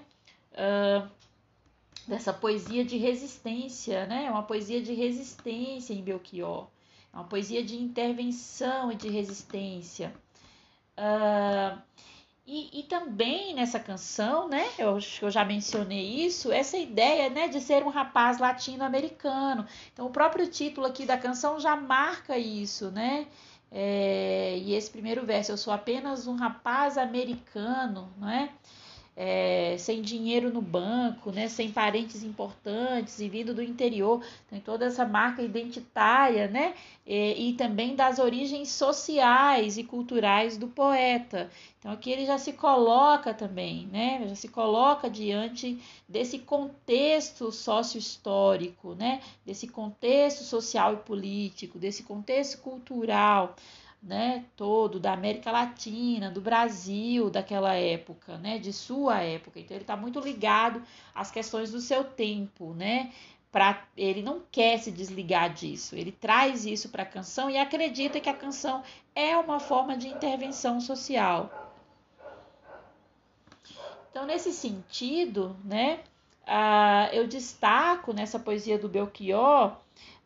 Uh, 0.52 1.10
dessa 2.08 2.34
poesia 2.34 2.84
de 2.84 2.98
resistência, 2.98 4.06
né? 4.06 4.30
Uma 4.30 4.44
poesia 4.44 4.82
de 4.82 4.94
resistência 4.94 5.94
em 5.94 6.02
Belchior, 6.02 6.68
é 7.14 7.18
uma 7.18 7.26
poesia 7.26 7.64
de 7.64 7.76
intervenção 7.76 8.92
e 8.92 8.96
de 8.96 9.10
resistência. 9.10 10.14
Uh, 10.98 11.82
e, 12.46 12.82
e, 12.82 12.84
também 12.84 13.54
nessa 13.54 13.80
canção, 13.80 14.50
né? 14.50 14.68
Eu 14.78 15.00
eu 15.22 15.32
já 15.32 15.46
mencionei 15.46 16.26
isso, 16.26 16.52
essa 16.52 16.78
ideia, 16.78 17.30
né, 17.30 17.48
de 17.48 17.62
ser 17.62 17.84
um 17.84 17.90
rapaz 17.90 18.38
latino-americano. 18.38 19.66
Então, 19.94 20.06
o 20.08 20.10
próprio 20.10 20.48
título 20.48 20.86
aqui 20.86 21.06
da 21.06 21.18
canção 21.18 21.60
já 21.60 21.76
marca 21.76 22.38
isso, 22.38 22.92
né? 22.92 23.28
É, 23.72 24.58
e 24.58 24.74
esse 24.76 24.92
primeiro 24.92 25.26
verso, 25.26 25.52
eu 25.52 25.58
sou 25.58 25.74
apenas 25.74 26.28
um 26.28 26.36
rapaz 26.36 26.98
americano, 26.98 28.14
não 28.18 28.30
é? 28.30 28.50
É, 29.16 29.76
sem 29.78 30.02
dinheiro 30.02 30.52
no 30.52 30.62
banco, 30.62 31.32
né, 31.32 31.48
sem 31.48 31.72
parentes 31.72 32.24
importantes 32.24 33.20
e 33.20 33.30
vindo 33.30 33.54
do 33.54 33.62
interior, 33.62 34.24
tem 34.50 34.60
toda 34.60 34.86
essa 34.86 35.06
marca 35.06 35.42
identitária, 35.42 36.48
né, 36.48 36.74
e, 37.06 37.50
e, 37.50 37.54
também 37.54 37.96
das 37.96 38.18
origens 38.18 38.70
sociais 38.70 39.78
e 39.78 39.84
culturais 39.84 40.58
do 40.58 40.68
poeta. 40.68 41.50
Então 41.80 41.92
aqui 41.92 42.12
ele 42.12 42.26
já 42.26 42.38
se 42.38 42.54
coloca 42.54 43.34
também, 43.34 43.88
né, 43.92 44.26
já 44.28 44.36
se 44.36 44.48
coloca 44.48 45.10
diante 45.10 45.80
desse 46.10 46.40
contexto 46.40 47.52
sócio-histórico, 47.52 48.96
né, 48.96 49.22
desse 49.46 49.68
contexto 49.68 50.44
social 50.44 50.94
e 50.94 50.98
político, 50.98 51.78
desse 51.78 52.04
contexto 52.04 52.60
cultural 52.62 53.56
né, 54.04 54.44
todo 54.58 55.00
da 55.00 55.14
América 55.14 55.50
Latina, 55.52 56.30
do 56.30 56.42
Brasil 56.42 57.30
daquela 57.30 57.74
época, 57.74 58.38
né, 58.38 58.60
de 58.60 58.74
sua 58.74 59.22
época. 59.22 59.60
Então 59.60 59.76
ele 59.76 59.84
está 59.84 59.96
muito 59.96 60.20
ligado 60.20 60.84
às 61.16 61.32
questões 61.32 61.72
do 61.72 61.80
seu 61.80 62.04
tempo, 62.04 62.74
né? 62.74 63.12
Pra, 63.52 63.86
ele 63.96 64.22
não 64.24 64.42
quer 64.52 64.80
se 64.80 64.92
desligar 64.92 65.54
disso. 65.54 65.96
Ele 65.96 66.12
traz 66.12 66.66
isso 66.66 66.90
para 66.90 67.04
a 67.04 67.06
canção 67.06 67.50
e 67.50 67.58
acredita 67.58 68.20
que 68.20 68.30
a 68.30 68.34
canção 68.34 68.84
é 69.16 69.38
uma 69.38 69.60
forma 69.60 69.96
de 69.96 70.08
intervenção 70.08 70.82
social. 70.82 71.52
Então, 74.10 74.26
nesse 74.26 74.52
sentido, 74.52 75.56
né, 75.64 76.00
uh, 76.48 77.14
eu 77.14 77.28
destaco 77.28 78.12
nessa 78.12 78.40
poesia 78.40 78.78
do 78.78 78.90
Belchior 78.90 79.78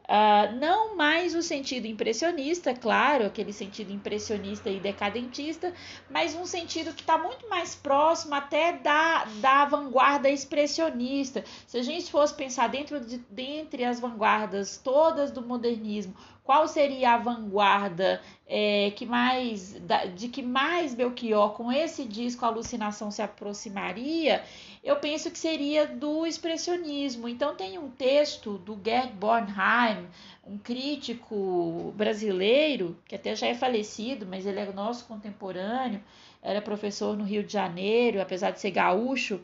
Uh, 0.08 0.55
não 0.58 0.95
mais 0.95 1.36
o 1.36 1.43
sentido 1.43 1.86
impressionista, 1.86 2.74
claro, 2.74 3.26
aquele 3.26 3.51
sentido 3.51 3.91
impressionista 3.91 4.70
e 4.70 4.80
decadentista, 4.80 5.74
mas 6.10 6.34
um 6.34 6.45
sentido 6.45 6.93
que 6.93 7.01
está 7.01 7.18
muito 7.18 7.49
mais 7.49 7.76
próximo 7.76 8.34
até 8.34 8.72
da, 8.72 9.26
da 9.41 9.66
vanguarda 9.66 10.30
expressionista. 10.30 11.43
Se 11.66 11.78
a 11.78 11.84
gente 11.84 12.10
fosse 12.10 12.34
pensar 12.34 12.70
dentro 12.70 13.01
de 13.01 13.18
dentre 13.30 13.84
as 13.84 13.99
vanguardas 13.99 14.78
todas 14.78 15.30
do 15.30 15.41
modernismo, 15.41 16.16
qual 16.47 16.66
seria 16.66 17.16
a 17.16 17.18
vanguarda 17.18 18.22
é, 18.47 18.91
que 18.91 19.05
mais 19.05 19.76
de 20.16 20.30
que 20.30 20.41
mais 20.41 20.95
Belchior 20.95 21.49
com 21.49 21.70
esse 21.70 22.05
disco 22.05 22.45
Alucinação 22.45 23.12
se 23.12 23.22
aproximaria? 23.22 24.41
Eu 24.88 24.96
penso 24.96 25.30
que 25.30 25.38
seria 25.38 25.86
do 25.86 26.26
expressionismo. 26.26 27.28
Então 27.28 27.54
tem 27.54 27.78
um 27.78 27.90
texto 27.90 28.58
do 28.60 28.80
Gerd 28.82 29.12
Bornheim, 29.16 30.08
um 30.46 30.58
crítico 30.58 31.94
brasileiro 31.94 32.98
que 33.06 33.14
até 33.14 33.36
já 33.36 33.48
é 33.48 33.54
falecido, 33.54 34.26
mas 34.26 34.46
ele 34.46 34.62
é 34.62 34.72
nosso 34.72 35.04
contemporâneo 35.04 36.02
era 36.42 36.62
professor 36.62 37.18
no 37.18 37.26
Rio 37.26 37.44
de 37.44 37.52
Janeiro, 37.52 38.22
apesar 38.22 38.52
de 38.52 38.62
ser 38.62 38.72
gaúcho, 38.72 39.42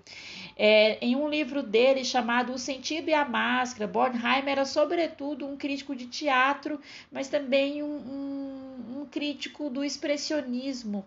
é, 0.56 0.98
em 1.02 1.18
um 1.18 1.28
livro 1.28 1.62
dele 1.62 2.06
chamado 2.06 2.54
O 2.54 2.58
Sentido 2.58 3.10
e 3.10 3.14
a 3.14 3.26
Máscara, 3.26 3.86
Bornheim 3.86 4.48
era 4.48 4.64
sobretudo 4.64 5.46
um 5.46 5.58
crítico 5.58 5.94
de 5.94 6.08
teatro, 6.08 6.80
mas 7.12 7.28
também 7.28 7.84
um, 7.84 7.98
um, 7.98 9.02
um 9.02 9.06
crítico 9.06 9.70
do 9.70 9.84
expressionismo. 9.84 11.06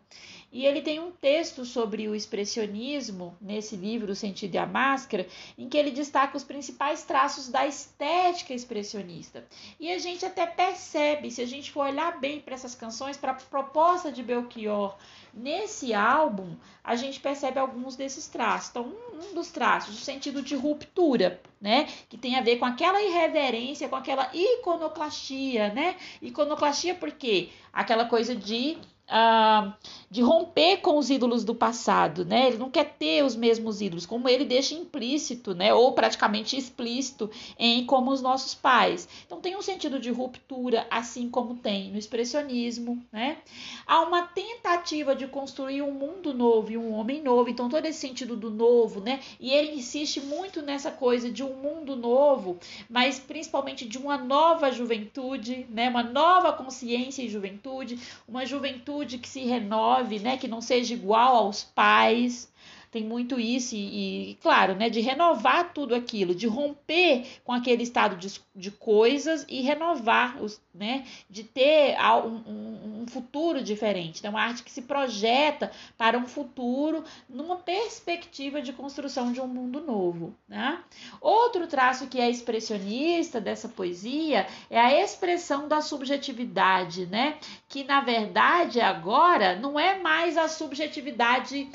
E 0.53 0.65
ele 0.65 0.81
tem 0.81 1.01
um 1.01 1.11
texto 1.11 1.65
sobre 1.65 2.09
o 2.09 2.15
expressionismo 2.15 3.37
nesse 3.41 3.77
livro, 3.77 4.13
O 4.13 4.17
Sentido 4.17 4.55
e 4.55 4.59
a 4.59 4.67
Máscara, 4.67 5.27
em 5.59 5.69
que 5.69 5.77
ele 5.77 5.91
destaca 5.91 6.37
os 6.37 6.45
principais 6.45 7.03
traços 7.03 7.49
da 7.49 7.67
estética 7.67 8.55
expressionista. 8.55 9.47
E 9.79 9.91
a 9.93 9.99
gente 9.99 10.25
até 10.25 10.47
percebe, 10.47 11.31
se 11.31 11.43
a 11.43 11.47
gente 11.47 11.71
for 11.71 11.87
olhar 11.87 12.19
bem 12.21 12.41
para 12.41 12.55
essas 12.55 12.75
canções, 12.75 13.17
para 13.17 13.33
a 13.33 13.35
proposta 13.35 14.11
de 14.11 14.23
Belchior 14.23 14.97
Nesse 15.37 15.93
álbum, 15.93 16.57
a 16.83 16.97
gente 16.97 17.21
percebe 17.21 17.59
alguns 17.59 17.95
desses 17.95 18.27
traços. 18.27 18.71
Então, 18.71 18.91
um, 19.13 19.35
dos 19.35 19.51
traços, 19.51 19.95
o 19.95 20.01
sentido 20.01 20.41
de 20.41 20.57
ruptura, 20.57 21.43
né? 21.61 21.87
Que 22.09 22.17
tem 22.17 22.37
a 22.37 22.41
ver 22.41 22.57
com 22.57 22.65
aquela 22.65 23.03
irreverência, 23.03 23.87
com 23.87 23.97
aquela 23.97 24.31
iconoclastia, 24.33 25.75
né? 25.75 25.97
Iconoclastia 26.23 26.95
porque 26.95 27.51
aquela 27.71 28.07
coisa 28.07 28.35
de 28.35 28.79
uh, 29.09 29.73
de 30.11 30.23
romper 30.23 30.79
com 30.79 30.99
os 30.99 31.11
ídolos 31.11 31.45
do 31.45 31.55
passado, 31.55 32.25
né? 32.25 32.49
Ele 32.49 32.59
não 32.59 32.71
quer 32.71 32.97
ter 32.99 33.25
os 33.25 33.37
mesmos 33.37 33.81
ídolos, 33.81 34.07
como 34.07 34.29
ele 34.29 34.45
deixa 34.45 34.75
implícito, 34.75 35.55
né? 35.55 35.73
Ou 35.73 35.93
praticamente 35.93 36.57
explícito 36.57 37.31
em 37.59 37.85
como 37.85 38.11
os 38.11 38.21
nossos 38.21 38.55
pais. 38.55 39.09
Então 39.27 39.41
tem 39.41 39.57
um 39.57 39.63
sentido 39.63 39.99
de 39.99 40.11
ruptura, 40.11 40.87
assim 40.91 41.29
como 41.29 41.55
tem 41.55 41.91
no 41.91 41.99
expressionismo, 41.99 43.03
né? 43.13 43.39
Há 43.87 44.01
uma 44.03 44.23
tentativa 44.23 45.15
de 45.15 45.27
construir 45.27 45.83
um 45.83 45.93
mundo 45.93 46.33
novo 46.33 46.71
e 46.71 46.79
um 46.79 46.93
homem 46.93 47.23
novo. 47.23 47.51
Então 47.51 47.69
todo 47.69 47.87
esse 47.87 47.99
sentido 47.99 48.37
do 48.37 48.51
novo, 48.51 49.01
né? 49.01 49.21
E 49.41 49.53
ele 49.53 49.77
insiste 49.77 50.21
muito 50.21 50.63
nessa 50.63 50.91
coisa 50.91 51.31
de 51.31 51.43
um 51.43 51.55
mundo 51.55 51.97
novo, 51.97 52.59
mas 52.89 53.19
principalmente 53.19 53.87
de 53.87 53.99
uma 53.99 54.17
nova 54.17 54.71
juventude, 54.71 55.67
né? 55.71 55.89
Uma 55.89 56.03
nova 56.03 56.53
consciência 56.53 57.23
e 57.23 57.29
juventude, 57.29 57.99
uma 58.29 58.47
juventude 58.47 58.96
que 59.05 59.29
se 59.29 59.41
renove, 59.41 60.19
né, 60.19 60.37
que 60.37 60.49
não 60.49 60.61
seja 60.61 60.95
igual 60.95 61.37
aos 61.37 61.65
pais, 61.65 62.51
tem 62.91 63.05
muito 63.05 63.39
isso 63.39 63.75
e, 63.75 64.31
e, 64.31 64.35
claro, 64.37 64.75
né, 64.75 64.89
de 64.89 65.01
renovar 65.01 65.73
tudo 65.75 65.95
aquilo, 65.95 66.35
de 66.35 66.47
romper 66.47 67.27
com 67.45 67.53
aquele 67.53 67.83
estado 67.83 68.17
de, 68.17 68.41
de 68.57 68.71
coisas 68.71 69.45
e 69.49 69.61
renovar, 69.61 70.43
os, 70.43 70.61
né, 70.75 71.05
de 71.29 71.45
ter 71.45 71.95
um, 72.25 73.03
um, 73.03 73.07
futuro 73.07 73.63
diferente. 73.63 74.19
Então, 74.19 74.31
uma 74.31 74.43
arte 74.43 74.63
que 74.63 74.71
se 74.71 74.83
projeta 74.83 75.71
para 75.97 76.19
um 76.19 76.27
futuro 76.27 77.05
numa 77.29 77.57
perspectiva 77.57 78.63
de 78.63 78.73
construção 78.73 79.31
de 79.31 79.41
um 79.41 79.47
mundo 79.47 79.81
novo. 79.81 80.35
Né? 80.49 80.81
Outro 81.21 81.67
traço 81.67 82.07
que 82.07 82.19
é 82.19 82.31
expressionista 82.31 83.41
dessa 83.41 83.69
poesia 83.69 84.47
é 84.71 84.81
a 84.81 85.03
expressão 85.03 85.69
da 85.69 85.83
subjetividade, 85.83 87.07
né? 87.07 87.37
que 87.69 87.85
na 87.85 88.01
verdade 88.01 88.81
agora 88.81 89.55
não 89.55 89.79
é 89.79 89.99
mais 89.99 90.37
a 90.39 90.49
subjetividade 90.49 91.69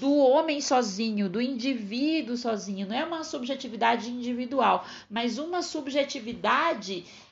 do 0.00 0.16
homem 0.16 0.60
sozinho, 0.60 1.28
do 1.28 1.40
indivíduo 1.40 2.36
sozinho, 2.36 2.86
não 2.86 2.96
é 2.96 3.04
uma 3.04 3.22
subjetividade 3.22 4.10
individual, 4.10 4.86
mas 5.10 5.38
uma 5.38 5.62
subjetividade 5.62 6.23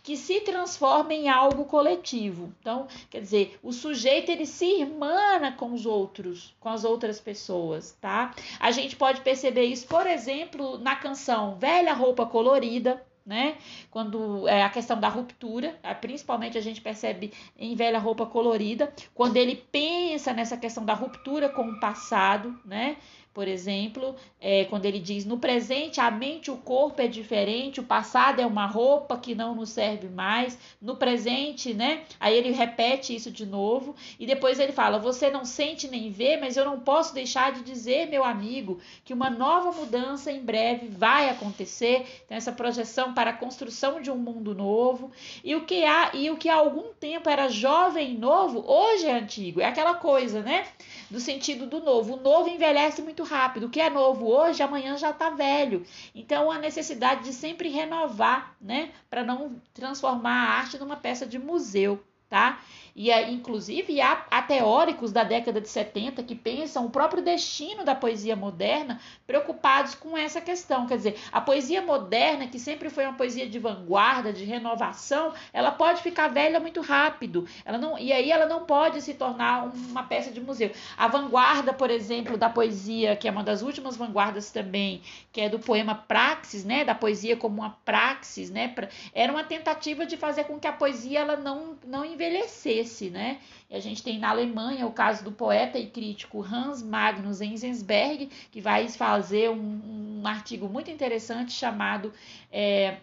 que 0.03 0.17
se 0.17 0.41
transforma 0.41 1.15
em 1.15 1.29
algo 1.29 1.65
coletivo. 1.65 2.53
Então, 2.61 2.87
quer 3.09 3.21
dizer, 3.21 3.59
o 3.63 3.73
sujeito 3.73 4.31
ele 4.31 4.47
se 4.47 4.81
irmana 4.81 5.53
com 5.53 5.73
os 5.73 5.87
outros, 5.87 6.55
com 6.59 6.69
as 6.69 6.85
outras 6.85 7.21
pessoas, 7.21 7.97
tá? 8.01 8.35
A 8.59 8.71
gente 8.71 8.97
pode 8.97 9.21
perceber 9.21 9.65
isso, 9.65 9.87
por 9.87 10.07
exemplo, 10.07 10.79
na 10.79 10.97
canção 10.97 11.57
Velha 11.57 11.95
Roupa 11.95 12.27
Colorida, 12.27 13.03
né? 13.25 13.57
Quando 13.91 14.49
é 14.49 14.63
a 14.63 14.69
questão 14.69 14.99
da 14.99 15.09
ruptura, 15.09 15.79
é, 15.83 15.95
principalmente 15.95 16.59
a 16.59 16.61
gente 16.61 16.81
percebe 16.81 17.33
em 17.57 17.75
velha 17.75 17.99
roupa 17.99 18.27
colorida, 18.27 18.93
quando 19.15 19.37
ele 19.37 19.55
pensa 19.71 20.33
nessa 20.33 20.57
questão 20.57 20.85
da 20.85 20.95
ruptura 20.95 21.49
com 21.49 21.63
o 21.63 21.81
passado, 21.81 22.59
né? 22.65 22.97
Por 23.35 23.49
exemplo, 23.49 24.15
é, 24.39 24.67
quando 24.67 24.85
ele 24.85 24.99
diz: 24.99 25.25
no 25.25 25.39
presente 25.39 26.01
a 26.01 26.11
mente 26.11 26.49
e 26.49 26.51
o 26.51 26.57
corpo 26.59 27.01
é 27.01 27.07
diferente, 27.07 27.81
o 27.81 27.85
passado 27.85 28.41
é 28.41 28.47
uma 28.47 28.67
roupa 28.67 29.17
que 29.17 29.35
não 29.35 29.55
nos 29.55 29.71
serve 29.71 30.09
mais. 30.09 30.59
No 30.81 30.97
presente, 30.97 31.73
né? 31.73 32.03
Aí 32.21 32.37
ele 32.37 32.51
repete 32.51 33.15
isso 33.15 33.31
de 33.31 33.47
novo 33.47 33.97
e 34.21 34.27
depois 34.27 34.61
ele 34.61 34.73
fala: 34.73 34.99
você 34.99 35.31
não 35.31 35.47
sente 35.47 35.89
nem 35.89 36.11
vê, 36.11 36.37
mas 36.37 36.59
eu 36.59 36.65
não 36.65 36.79
posso 36.79 37.15
deixar 37.15 37.53
de 37.53 37.63
dizer, 37.63 38.09
meu 38.09 38.23
amigo, 38.23 38.79
que 39.03 39.15
uma 39.15 39.31
nova 39.31 39.73
mudança 39.73 40.31
em 40.31 40.41
breve 40.41 40.89
vai 40.89 41.31
acontecer. 41.31 42.23
Então, 42.25 42.37
essa 42.37 42.53
projeção 42.53 43.15
para 43.15 43.31
a 43.31 43.37
construção 43.37 44.03
de 44.03 44.11
um 44.11 44.17
mundo 44.17 44.55
novo 44.55 45.11
e 45.43 45.55
o 45.55 45.65
que 45.65 45.85
há 45.85 46.11
e 46.13 46.31
o 46.31 46.37
que 46.37 46.51
há 46.51 46.57
algum 46.57 46.93
tempo 47.01 47.31
era 47.31 47.49
jovem 47.49 48.13
e 48.13 48.19
novo, 48.19 48.63
hoje 48.67 49.07
é 49.07 49.15
antigo. 49.15 49.61
É 49.61 49.65
aquela 49.65 49.95
coisa, 49.95 50.43
né? 50.43 50.67
Do 51.13 51.21
sentido 51.21 51.67
do 51.67 51.79
novo. 51.79 52.15
O 52.15 52.17
novo 52.17 52.49
envelhece 52.49 53.03
muito 53.03 53.23
rápido. 53.23 53.67
O 53.67 53.69
que 53.69 53.83
é 53.83 53.91
novo 53.91 54.27
hoje, 54.27 54.63
amanhã 54.63 54.97
já 54.97 55.11
está 55.11 55.29
velho. 55.29 55.85
Então, 56.15 56.51
a 56.51 56.59
necessidade 56.59 57.25
de 57.25 57.35
sempre 57.35 57.69
renovar, 57.69 58.57
né? 58.59 58.93
Para 59.11 59.23
não 59.23 59.61
transformar 59.75 60.33
a 60.33 60.51
arte 60.55 60.79
numa 60.79 60.97
peça 60.97 61.27
de 61.27 61.39
museu, 61.39 62.03
tá? 62.31 62.63
E, 62.95 63.11
inclusive, 63.31 64.01
há, 64.01 64.27
há, 64.31 64.43
teóricos 64.43 65.13
da 65.13 65.25
década 65.25 65.61
de 65.61 65.69
70 65.69 66.23
que 66.23 66.35
pensam 66.35 66.85
o 66.85 66.91
próprio 66.91 67.23
destino 67.23 67.85
da 67.85 67.95
poesia 67.95 68.37
moderna 68.37 69.01
preocupados 69.27 69.95
com 69.95 70.17
essa 70.17 70.41
questão. 70.41 70.87
Quer 70.87 70.99
dizer, 70.99 71.19
a 71.33 71.41
poesia 71.41 71.81
moderna, 71.81 72.47
que 72.47 72.59
sempre 72.59 72.91
foi 72.91 73.05
uma 73.05 73.15
poesia 73.15 73.49
de 73.49 73.59
vanguarda, 73.59 74.33
de 74.33 74.45
renovação, 74.45 75.33
ela 75.53 75.71
pode 75.71 76.03
ficar 76.03 76.29
velha 76.29 76.61
muito 76.61 76.83
rápido. 76.83 77.47
Ela 77.65 77.79
não, 77.79 77.99
e 77.99 78.13
aí 78.13 78.31
ela 78.31 78.47
não 78.47 78.67
pode 78.67 79.01
se 79.01 79.15
tornar 79.15 79.65
uma 79.65 80.03
peça 80.03 80.31
de 80.31 80.41
museu. 80.41 80.71
A 80.97 81.09
vanguarda, 81.09 81.73
por 81.73 81.91
exemplo, 81.91 82.37
da 82.37 82.51
poesia, 82.51 83.17
que 83.17 83.27
é 83.27 83.31
uma 83.31 83.43
das 83.43 83.63
últimas 83.63 83.97
vanguardas 83.97 84.51
também, 84.51 85.01
que 85.33 85.41
é 85.41 85.49
do 85.49 85.59
poema 85.59 85.95
Praxis, 85.95 86.65
né, 86.65 86.85
da 86.85 86.95
poesia 86.95 87.37
como 87.37 87.63
uma 87.63 87.71
praxis, 87.85 88.51
né, 88.51 88.75
era 89.15 89.33
uma 89.33 89.45
tentativa 89.45 90.05
de 90.05 90.17
fazer 90.17 90.45
com 90.45 90.59
que 90.59 90.67
a 90.67 90.73
poesia 90.73 91.21
ela 91.21 91.37
não, 91.37 91.77
não 91.87 92.05
envelhecesse 92.05 92.82
esse, 92.83 93.11
né? 93.11 93.39
E 93.71 93.75
a 93.75 93.81
gente 93.81 94.03
tem 94.03 94.19
na 94.19 94.31
Alemanha 94.31 94.87
o 94.87 94.93
caso 94.93 95.25
do 95.25 95.33
poeta 95.33 95.79
e 95.79 95.87
crítico 95.87 96.43
Hans 96.43 96.83
Magnus 96.83 97.41
Enzensberg, 97.41 98.29
que 98.51 98.61
vai 98.61 98.89
fazer 98.89 99.51
um, 99.51 100.21
um 100.21 100.27
artigo 100.27 100.69
muito 100.69 100.91
interessante 100.91 101.53
chamado 101.53 102.13
é, 102.51 102.99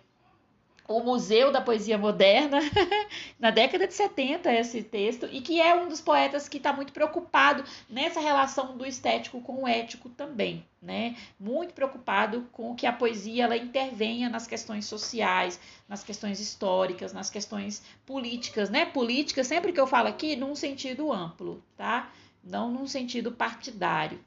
o 0.96 1.04
Museu 1.04 1.52
da 1.52 1.62
Poesia 1.62 2.00
Moderna, 2.00 2.60
na 3.40 3.52
década 3.52 3.88
de 3.88 3.94
70, 3.94 4.52
esse 4.52 4.82
texto, 4.82 5.28
e 5.32 5.40
que 5.40 5.62
é 5.62 5.76
um 5.76 5.88
dos 5.88 6.02
poetas 6.02 6.50
que 6.50 6.58
está 6.58 6.74
muito 6.74 6.92
preocupado 6.92 7.64
nessa 7.88 8.20
relação 8.20 8.76
do 8.76 8.84
estético 8.84 9.40
com 9.40 9.64
o 9.64 9.68
ético 9.68 10.10
também, 10.10 10.66
né? 10.82 11.16
Muito 11.40 11.76
preocupado 11.76 12.48
com 12.52 12.74
que 12.74 12.88
a 12.88 12.92
poesia 12.92 13.44
ela 13.44 13.56
intervenha 13.56 14.30
nas 14.30 14.48
questões 14.48 14.88
sociais, 14.88 15.60
nas 15.88 16.04
questões 16.04 16.40
históricas, 16.40 17.14
nas 17.14 17.30
questões 17.30 17.84
políticas, 18.04 18.72
né? 18.72 18.86
Política, 18.86 19.44
sempre 19.44 19.72
que 19.72 19.80
eu 19.80 19.86
falo 19.86 20.08
aqui, 20.08 20.36
num 20.36 20.56
sentido 20.56 21.14
amplo, 21.14 21.64
tá? 21.78 22.12
Não 22.44 22.72
num 22.72 22.88
sentido 22.88 23.32
partidário. 23.32 24.20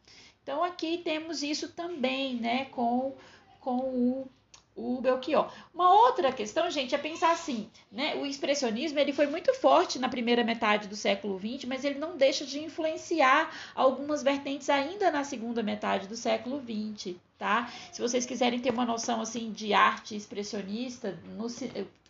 Então, 0.44 0.62
aqui 0.62 0.98
temos 0.98 1.42
isso 1.42 1.72
também, 1.72 2.34
né, 2.34 2.64
com, 2.66 3.14
com 3.60 3.78
o 3.78 4.28
o 4.74 5.00
Belchior. 5.00 5.52
Uma 5.74 5.92
outra 5.92 6.32
questão, 6.32 6.70
gente, 6.70 6.94
é 6.94 6.98
pensar 6.98 7.32
assim, 7.32 7.68
né? 7.90 8.16
O 8.16 8.26
expressionismo 8.26 8.98
ele 8.98 9.12
foi 9.12 9.26
muito 9.26 9.52
forte 9.54 9.98
na 9.98 10.08
primeira 10.08 10.44
metade 10.44 10.88
do 10.88 10.96
século 10.96 11.38
XX, 11.38 11.64
mas 11.66 11.84
ele 11.84 11.98
não 11.98 12.16
deixa 12.16 12.44
de 12.44 12.62
influenciar 12.62 13.50
algumas 13.74 14.22
vertentes 14.22 14.70
ainda 14.70 15.10
na 15.10 15.24
segunda 15.24 15.62
metade 15.62 16.06
do 16.08 16.16
século 16.16 16.60
XX 16.60 17.16
tá? 17.38 17.70
Se 17.90 18.00
vocês 18.00 18.24
quiserem 18.24 18.60
ter 18.60 18.70
uma 18.70 18.84
noção 18.84 19.20
assim 19.20 19.52
de 19.52 19.72
arte 19.72 20.14
expressionista, 20.16 21.18
no, 21.36 21.48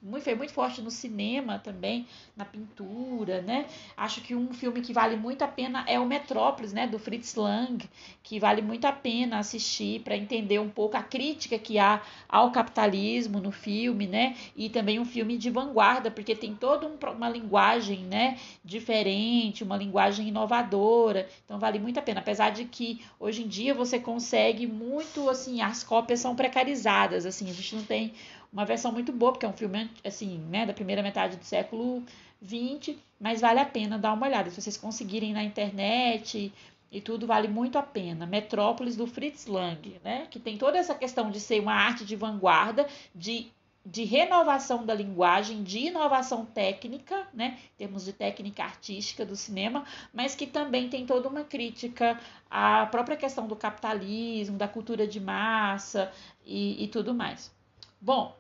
muito, 0.03 0.25
foi 0.25 0.35
muito 0.35 0.53
forte 0.53 0.83
no 0.83 0.91
cinema 0.91 1.61
também, 1.61 2.07
na 2.37 2.45
pintura, 2.45 3.41
né? 3.41 3.67
Acho 3.97 4.21
que 4.21 4.35
um 4.35 4.53
filme 4.53 4.81
que 4.81 4.93
vale 4.93 5.15
muito 5.15 5.43
a 5.43 5.49
pena 5.49 5.85
é 5.87 5.99
o 5.99 6.05
Metrópolis, 6.05 6.73
né, 6.73 6.89
do 6.89 6.99
Fritz 6.99 7.37
Lang, 7.37 7.89
que 8.21 8.41
vale 8.41 8.61
muito 8.61 8.85
a 8.85 8.91
pena 8.91 9.39
assistir 9.39 10.01
para 10.01 10.17
entender 10.17 10.59
um 10.59 10.69
pouco 10.69 10.97
a 10.97 11.03
crítica 11.03 11.57
que 11.57 11.79
há 11.79 12.03
ao 12.29 12.51
capitalismo 12.51 13.39
no 13.39 13.53
filme, 13.53 14.09
né? 14.09 14.35
E 14.57 14.69
também 14.69 14.99
um 14.99 15.05
filme 15.05 15.39
de 15.39 15.51
vanguarda, 15.51 16.11
porque 16.11 16.35
tem 16.35 16.53
toda 16.53 16.85
um, 16.87 16.99
uma 17.13 17.29
linguagem, 17.29 18.01
né, 18.01 18.39
diferente, 18.65 19.63
uma 19.63 19.77
linguagem 19.77 20.27
inovadora. 20.27 21.29
Então 21.45 21.61
vale 21.61 21.79
muito 21.79 21.99
a 21.99 22.03
pena, 22.03 22.19
apesar 22.19 22.51
de 22.51 22.65
que 22.65 23.05
hoje 23.21 23.45
em 23.45 23.49
dia 23.49 23.73
você 23.73 24.01
consegue 24.01 24.67
muito 24.67 25.22
assim, 25.29 25.61
as 25.61 25.83
cópias 25.83 26.21
são 26.21 26.35
precarizadas, 26.35 27.27
assim, 27.27 27.51
a 27.51 27.53
gente 27.53 27.77
não 27.77 27.83
tem 27.85 28.13
uma 28.53 28.65
versão 28.65 28.93
muito 28.93 29.13
boa, 29.13 29.33
porque 29.33 29.47
é 29.47 29.49
um 29.49 29.55
filme 29.55 29.91
assim, 30.05 30.39
né, 30.51 30.67
da 30.67 30.75
primeira 30.75 31.03
metade 31.03 31.37
do 31.37 31.45
século 31.45 32.03
20, 32.41 32.99
mas 33.19 33.41
vale 33.41 33.61
a 33.61 33.65
pena 33.65 33.99
dar 33.99 34.13
uma 34.13 34.27
olhada. 34.27 34.51
Se 34.51 34.61
vocês 34.61 34.77
conseguirem 34.77 35.33
na 35.33 35.43
internet 35.43 36.53
e 36.91 37.01
tudo, 37.01 37.27
vale 37.27 37.49
muito 37.49 37.79
a 37.79 37.83
pena. 37.83 38.27
Metrópolis 38.27 38.97
do 38.97 39.07
Fritz 39.07 39.47
Lang, 39.47 40.01
né, 40.05 40.27
que 40.31 40.39
tem 40.39 40.59
toda 40.59 40.77
essa 40.77 40.95
questão 40.95 41.31
de 41.31 41.41
ser 41.41 41.61
uma 41.61 41.75
arte 41.75 42.05
de 42.05 42.15
vanguarda, 42.15 42.87
de 43.15 43.51
de 43.85 44.05
renovação 44.05 44.87
da 44.87 44.95
linguagem, 44.95 45.63
de 45.63 45.87
inovação 45.87 46.45
técnica, 46.45 47.27
né, 47.35 47.59
em 47.75 47.77
termos 47.79 48.05
de 48.05 48.13
técnica 48.13 48.63
artística 48.63 49.27
do 49.27 49.35
cinema, 49.35 49.85
mas 50.13 50.35
que 50.35 50.47
também 50.47 50.89
tem 50.89 51.05
toda 51.05 51.29
uma 51.29 51.45
crítica 51.45 52.21
à 52.51 52.87
própria 52.87 53.17
questão 53.17 53.47
do 53.47 53.57
capitalismo, 53.57 54.57
da 54.57 54.69
cultura 54.69 55.07
de 55.07 55.21
massa 55.21 56.13
e, 56.47 56.85
e 56.85 56.89
tudo 56.89 57.13
mais. 57.13 57.53
Bom, 58.01 58.37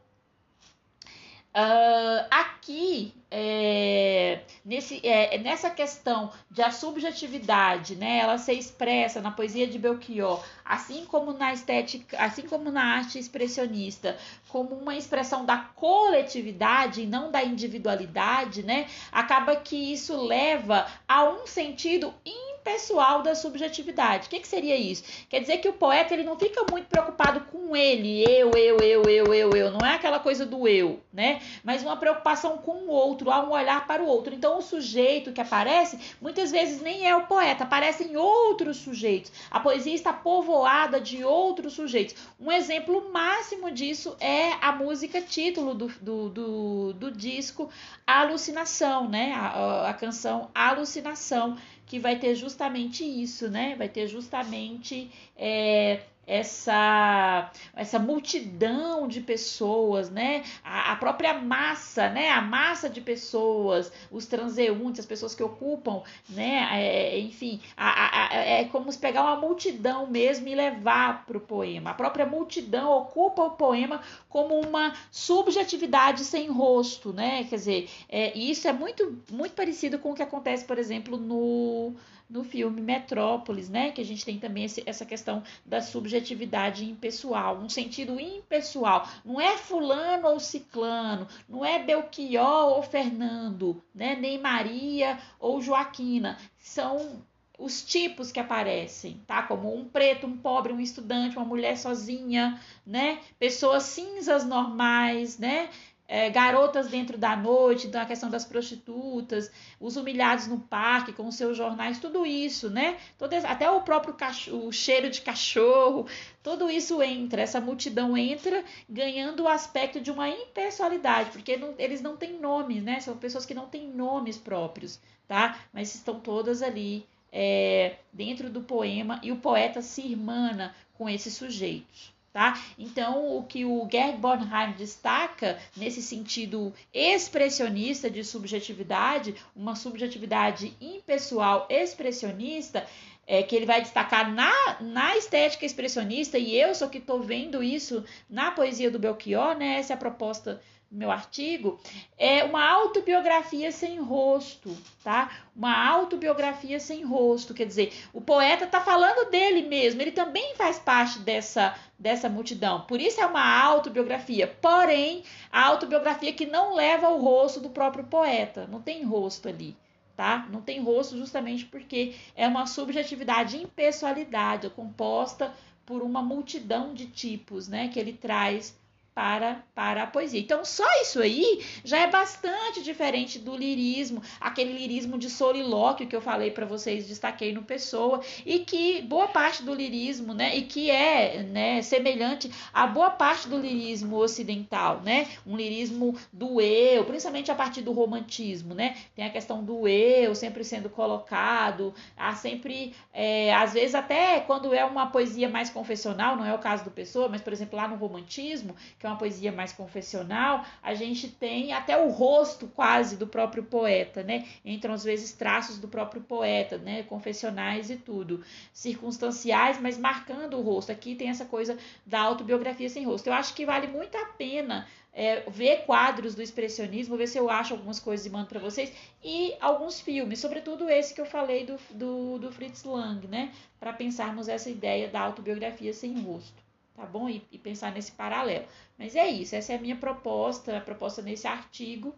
Uh, 1.55 2.25
aqui, 2.31 3.13
é, 3.31 4.41
nesse, 4.65 5.07
é, 5.07 5.37
nessa 5.37 5.69
questão 5.69 6.33
de 6.51 6.63
a 6.63 6.71
subjetividade, 6.71 7.95
né, 7.95 8.21
ela 8.21 8.39
ser 8.39 8.55
expressa 8.55 9.21
na 9.21 9.31
poesia 9.31 9.67
de 9.67 9.79
Belchior, 9.79 10.43
assim 10.65 11.05
como 11.05 11.35
na 11.35 11.53
estética, 11.53 12.17
assim 12.19 12.43
como 12.43 12.71
na 12.71 12.83
arte 12.83 13.19
expressionista, 13.19 14.17
como 14.49 14.75
uma 14.75 14.97
expressão 14.97 15.45
da 15.45 15.59
coletividade 15.59 17.03
e 17.03 17.07
não 17.07 17.31
da 17.31 17.45
individualidade, 17.45 18.63
né, 18.63 18.87
acaba 19.11 19.55
que 19.55 19.93
isso 19.93 20.17
leva 20.25 20.87
a 21.07 21.25
um 21.29 21.47
sentido 21.47 22.15
importante 22.25 22.52
impessoal 22.63 23.23
da 23.23 23.35
subjetividade. 23.35 24.27
O 24.27 24.31
que, 24.31 24.39
que 24.39 24.47
seria 24.49 24.77
isso? 24.77 25.03
Quer 25.29 25.41
dizer 25.41 25.59
que 25.59 25.69
o 25.69 25.73
poeta 25.73 26.15
ele 26.15 26.23
não 26.23 26.39
fica 26.39 26.65
muito 26.71 26.87
preocupado 26.87 27.41
com 27.51 27.77
ele, 27.77 28.23
eu, 28.23 28.51
eu, 28.53 28.81
eu, 28.81 29.03
eu, 29.03 29.35
eu, 29.35 29.51
eu. 29.51 29.71
Não 29.73 29.85
é 29.85 29.95
aquela 29.95 30.21
coisa 30.21 30.47
do 30.47 30.69
eu, 30.69 31.01
né? 31.13 31.43
Mas 31.65 31.83
uma 31.83 31.97
preocupação 31.97 32.59
com 32.59 32.85
o 32.85 32.89
outro, 32.89 33.31
há 33.31 33.43
um 33.45 33.51
olhar 33.51 33.87
para 33.87 34.03
o 34.03 34.07
outro. 34.07 34.33
Então 34.33 34.59
o 34.59 34.63
sujeito 34.63 35.33
que 35.33 35.41
aparece 35.41 35.99
muitas 36.21 36.51
vezes 36.51 36.81
nem 36.81 37.07
é 37.07 37.17
o 37.17 37.27
poeta, 37.27 37.65
aparecem 37.65 38.17
outros 38.17 38.77
sujeitos. 38.77 39.33
A 39.51 39.59
poesia 39.59 39.95
está 39.95 40.13
povoada 40.13 41.01
de 41.01 41.25
outros 41.25 41.73
sujeitos. 41.73 42.15
Um 42.41 42.53
exemplo 42.53 43.11
máximo 43.13 43.71
disso 43.71 44.17
é 44.21 44.53
a 44.61 44.73
música 44.73 45.21
título 45.21 45.75
do, 45.75 45.89
do, 46.01 46.29
do, 46.29 46.93
do 46.93 47.11
disco 47.11 47.69
Alucinação, 48.07 49.09
né? 49.09 49.33
A, 49.35 49.91
a 49.91 49.95
canção 49.95 50.51
Alucinação, 50.55 51.57
que 51.93 51.99
vai 51.99 52.19
ter 52.19 52.35
justamente 52.35 53.05
isso, 53.05 53.51
né? 53.51 53.77
Vai 53.77 53.87
ter 53.87 54.07
justamente 54.07 55.11
é, 55.37 56.01
essa 56.27 57.51
essa 57.75 57.99
multidão 57.99 59.09
de 59.09 59.21
pessoas, 59.21 60.11
né? 60.11 60.45
A, 60.63 60.93
a, 60.93 60.97
própria 60.97 61.35
massa, 61.35 62.09
né? 62.09 62.31
A 62.31 62.41
massa 62.41 62.89
de 62.89 63.01
pessoas, 63.01 63.93
os 64.11 64.27
transeuntes, 64.27 65.01
as 65.01 65.07
pessoas 65.07 65.35
que 65.35 65.43
ocupam, 65.43 66.03
né? 66.29 66.69
É, 66.73 67.19
enfim, 67.19 67.61
a, 67.77 68.29
a, 68.29 68.35
é 68.35 68.65
como 68.67 68.91
se 68.93 68.99
pegar 68.99 69.23
uma 69.23 69.37
multidão 69.37 70.07
mesmo 70.07 70.49
e 70.49 70.55
levar 70.55 71.27
para 71.27 71.37
o 71.37 71.41
poema. 71.41 71.91
A 71.91 71.95
própria 71.95 72.27
multidão 72.27 72.91
ocupa 72.91 73.43
o 73.43 73.51
poema 73.51 74.01
como 74.29 74.61
uma 74.61 74.95
subjetividade 75.11 76.25
sem 76.25 76.49
rosto, 76.49 77.13
né? 77.13 77.45
Quer 77.45 77.57
dizer, 77.57 77.91
é, 78.09 78.37
isso 78.39 78.69
é 78.69 78.73
muito 78.73 79.23
muito 79.31 79.55
parecido 79.55 79.99
com 79.99 80.13
o 80.13 80.15
que 80.15 80.23
acontece, 80.23 80.65
por 80.65 80.79
exemplo, 80.79 81.17
no 81.17 81.95
no 82.33 82.43
filme 82.43 82.81
Metrópolis, 82.81 83.69
né? 83.69 83.93
Que 83.93 84.01
a 84.01 84.05
gente 84.05 84.25
tem 84.25 84.39
também 84.39 84.65
esse, 84.65 84.83
essa 84.87 85.05
questão 85.05 85.43
da 85.67 85.83
subjetividade 85.83 86.85
impessoal, 86.89 87.59
um 87.59 87.69
sentido 87.69 88.19
impessoal. 88.19 89.07
Não 89.25 89.39
é 89.39 89.59
fulano 89.59 90.29
ou 90.29 90.41
ciclano, 90.41 91.29
não 91.47 91.65
é 91.65 91.79
Belchior 91.83 92.73
ou 92.73 92.83
Fernando, 92.83 93.83
né? 93.95 94.17
Nem 94.19 94.39
Maria 94.39 95.19
ou 95.39 95.61
Joaquina. 95.61 96.39
São 96.59 97.23
os 97.59 97.85
tipos 97.85 98.33
que 98.33 98.41
aparecem, 98.41 99.21
tá? 99.27 99.43
Como 99.43 99.75
um 99.75 99.85
preto, 99.85 100.27
um 100.27 100.37
pobre, 100.37 100.73
um 100.73 100.81
estudante, 100.81 101.37
uma 101.37 101.45
mulher 101.45 101.77
sozinha, 101.77 102.59
né? 102.85 103.21
Pessoas 103.39 103.85
cinzas 103.85 104.45
normais, 104.45 105.39
né? 105.39 105.69
É, 106.13 106.29
garotas 106.29 106.89
dentro 106.89 107.17
da 107.17 107.35
noite, 107.35 107.87
então 107.87 107.99
a 107.99 108.05
questão 108.05 108.29
das 108.29 108.45
prostitutas, 108.45 109.51
os 109.81 109.97
humilhados 109.97 110.47
no 110.47 110.61
parque 110.61 111.11
com 111.11 111.27
os 111.27 111.37
seus 111.37 111.57
jornais, 111.57 111.99
tudo 111.99 112.27
isso, 112.27 112.69
né? 112.69 112.99
Todo, 113.17 113.33
até 113.33 113.71
o 113.71 113.81
próprio 113.81 114.13
cachorro, 114.13 114.67
o 114.67 114.73
cheiro 114.73 115.09
de 115.09 115.23
cachorro, 115.23 116.07
tudo 116.43 116.71
isso 116.71 117.03
entra, 117.03 117.41
essa 117.41 117.63
multidão 117.63 118.15
entra 118.15 118.63
ganhando 118.87 119.45
o 119.45 119.49
aspecto 119.49 120.03
de 120.03 120.11
uma 120.11 120.29
impessoalidade, 120.29 121.31
porque 121.31 121.57
não, 121.57 121.75
eles 121.79 122.03
não 122.03 122.15
têm 122.15 122.39
nomes, 122.39 122.83
né? 122.83 123.01
São 123.01 123.17
pessoas 123.17 123.47
que 123.47 123.55
não 123.55 123.65
têm 123.65 123.89
nomes 123.89 124.37
próprios, 124.37 125.01
tá? 125.27 125.61
Mas 125.73 125.95
estão 125.95 126.21
todas 126.21 126.61
ali 126.61 127.07
é, 127.33 127.97
dentro 128.13 128.51
do 128.51 128.61
poema 128.61 129.19
e 129.23 129.33
o 129.33 129.37
poeta 129.37 129.81
se 129.81 130.03
irmana 130.03 130.75
com 130.93 131.09
esses 131.09 131.33
sujeitos. 131.33 132.12
Tá? 132.33 132.59
Então, 132.79 133.37
o 133.37 133.43
que 133.43 133.63
o 133.63 133.87
Gerd 133.91 134.17
Bornheim 134.17 134.73
destaca 134.73 135.59
nesse 135.77 136.01
sentido 136.01 136.73
expressionista 136.91 138.09
de 138.09 138.25
subjetividade, 138.25 139.35
uma 139.55 139.77
subjetividade 139.77 140.75
impessoal 140.81 141.67
expressionista, 141.69 142.87
é, 143.27 143.43
que 143.43 143.55
ele 143.55 143.67
vai 143.67 143.83
destacar 143.83 144.33
na, 144.33 144.79
na 144.81 145.15
estética 145.15 145.67
expressionista, 145.67 146.39
e 146.39 146.59
eu 146.59 146.75
sou 146.75 146.89
que 146.89 146.99
estou 146.99 147.23
vendo 147.23 147.63
isso 147.63 148.03
na 148.31 148.51
poesia 148.51 148.91
do 148.91 148.99
Belchior, 148.99 149.55
né? 149.55 149.79
essa 149.79 149.93
é 149.93 149.95
a 149.95 149.99
proposta 149.99 150.59
meu 150.93 151.11
artigo, 151.11 151.81
é 152.19 152.45
uma 152.45 152.63
autobiografia 152.63 153.73
sem 153.73 153.99
rosto, 153.99 154.77
tá? 155.03 155.31
Uma 155.57 155.89
autobiografia 155.89 156.79
sem 156.79 157.03
rosto, 157.03 157.55
quer 157.55 157.65
dizer, 157.65 157.95
o 158.13 158.21
poeta 158.21 158.65
está 158.65 158.79
falando 158.79 159.31
dele 159.31 159.63
mesmo, 159.63 160.03
ele 160.03 160.13
também 160.13 160.55
faz 160.55 160.79
parte 160.79 161.19
dessa 161.21 161.75
dessa 161.99 162.29
multidão. 162.29 162.81
Por 162.83 163.01
isso 163.01 163.21
é 163.21 163.27
uma 163.27 163.63
autobiografia, 163.63 164.49
porém, 164.61 165.23
a 165.53 165.65
autobiografia 165.67 166.33
que 166.33 166.45
não 166.45 166.75
leva 166.75 167.09
o 167.09 167.19
rosto 167.19 167.61
do 167.61 167.71
próprio 167.71 168.05
poeta, 168.05 168.67
não 168.67 168.83
tem 168.83 169.05
rosto 169.05 169.49
ali. 169.49 169.77
Tá? 170.17 170.47
Não 170.51 170.61
tem 170.61 170.81
rosto 170.83 171.17
justamente 171.17 171.65
porque 171.65 172.15
é 172.37 172.47
uma 172.47 172.67
subjetividade 172.67 173.57
impessoalidade, 173.57 174.69
composta 174.69 175.55
por 175.87 176.03
uma 176.03 176.21
multidão 176.21 176.93
de 176.93 177.07
tipos, 177.07 177.67
né, 177.67 177.89
que 177.89 177.99
ele 177.99 178.13
traz 178.13 178.77
para, 179.15 179.63
para 179.75 180.05
a 180.05 180.07
poesia. 180.07 180.41
Então, 180.41 180.65
só 180.65 180.87
isso 181.03 181.21
aí 181.21 181.65
já 181.85 181.99
é 181.99 182.07
bastante 182.07 182.83
diferente 182.83 183.39
do 183.39 183.57
lirismo, 183.57 184.23
aquele 184.41 184.73
lirismo 184.73 185.19
de 185.19 185.29
solilóquio 185.29 186.07
que 186.07 186.17
eu 186.17 186.21
falei 186.21 186.51
para 186.51 186.65
vocês, 186.65 187.07
destaquei 187.07 187.53
no 187.53 187.63
Pessoa, 187.63 188.21
e 188.45 188.61
que 188.61 189.03
boa 189.03 189.29
parte 189.29 189.63
do 189.63 189.75
lirismo, 189.75 190.35
né, 190.35 190.57
e 190.57 190.63
que 190.63 190.91
é, 190.91 191.43
né, 191.43 191.83
semelhante 191.83 192.51
a 192.73 192.87
boa 192.87 193.11
parte 193.11 193.49
do 193.49 193.59
lirismo 193.59 194.17
ocidental, 194.17 195.01
né, 195.01 195.29
um 195.47 195.57
lirismo 195.57 196.17
do 196.33 196.61
eu, 196.61 197.05
principalmente 197.05 197.51
a 197.51 197.55
partir 197.55 197.83
do 197.83 197.93
romantismo, 197.93 198.75
né, 198.75 198.97
tem 199.15 199.25
a 199.25 199.31
questão 199.31 199.63
do 199.63 199.87
eu 199.87 200.35
sempre 200.35 200.65
sendo 200.65 200.89
colocado, 200.89 201.95
há 202.17 202.35
sempre, 202.35 202.95
é, 203.13 203.55
às 203.55 203.75
vezes 203.75 203.95
até 203.95 204.41
quando 204.41 204.73
é 204.75 204.85
uma 204.85 205.07
poesia 205.07 205.49
mais 205.49 205.71
confessional, 205.71 206.37
não 206.37 206.47
é 206.47 206.55
o 206.55 206.59
caso 206.59 206.85
do 206.85 206.91
Pessoa, 206.91 207.29
mas, 207.29 207.41
por 207.41 207.53
exemplo, 207.53 207.77
lá 207.77 207.89
no 207.89 207.97
romantismo, 207.97 208.75
que 209.03 209.07
é 209.07 209.11
uma 209.11 209.19
poesia 209.19 209.51
mais 209.51 209.73
confessional, 209.73 210.65
a 210.81 210.95
gente 210.95 211.27
tem 211.29 211.73
até 211.73 212.01
o 212.01 212.09
rosto 212.09 212.69
quase 212.69 213.17
do 213.17 213.27
próprio 213.27 213.65
poeta, 213.65 214.23
né? 214.23 214.47
Entram 214.65 214.95
às 214.95 215.03
vezes 215.03 215.33
traços 215.33 215.77
do 215.77 215.89
próprio 215.89 216.23
poeta, 216.23 216.79
né? 216.79 217.03
Confessionais 217.03 217.91
e 217.91 217.97
tudo. 217.97 218.45
Circunstanciais, 218.73 219.81
mas 219.81 219.99
marcando 219.99 220.57
o 220.57 220.63
rosto. 220.63 220.93
Aqui 220.93 221.17
tem 221.17 221.31
essa 221.31 221.45
coisa 221.45 221.77
da 222.07 222.21
autobiografia 222.21 222.89
sem 222.89 223.05
rosto. 223.05 223.27
Eu 223.27 223.33
acho 223.33 223.55
que 223.55 223.67
vale 223.67 223.89
muito 223.89 224.17
a 224.17 224.27
pena 224.27 224.87
é, 225.13 225.41
ver 225.51 225.85
quadros 225.85 226.37
do 226.37 226.43
expressionismo, 226.43 227.17
ver 227.17 227.27
se 227.27 227.37
eu 227.37 227.51
acho 227.51 227.75
algumas 227.75 227.99
coisas 227.99 228.25
e 228.25 228.31
mando 228.31 228.47
para 228.47 228.61
vocês, 228.61 228.93
e 229.21 229.53
alguns 229.61 230.01
filmes, 230.01 230.39
sobretudo 230.39 230.89
esse 230.89 231.13
que 231.13 231.21
eu 231.21 231.27
falei 231.27 231.67
do, 231.67 231.77
do, 231.91 232.39
do 232.39 232.53
Fritz 232.53 232.85
Lang, 232.85 233.27
né? 233.27 233.53
Para 233.81 233.93
pensarmos 233.93 234.47
essa 234.47 234.71
ideia 234.71 235.09
da 235.09 235.23
autobiografia 235.23 235.93
sem 235.93 236.21
rosto 236.21 236.62
tá 236.95 237.07
bom? 237.07 237.29
E, 237.29 237.43
e, 237.51 237.59
pensar 237.59 237.93
nesse 237.93 238.13
paralelo. 238.13 238.65
Mas 238.99 239.17
é 239.17 239.29
isso, 239.29 239.55
essa 239.55 239.73
é 239.73 239.77
a 239.77 239.81
minha 239.81 239.97
proposta, 239.97 240.79
a 240.79 240.81
proposta 240.81 241.23
nesse 241.23 241.47
artigo, 241.47 242.15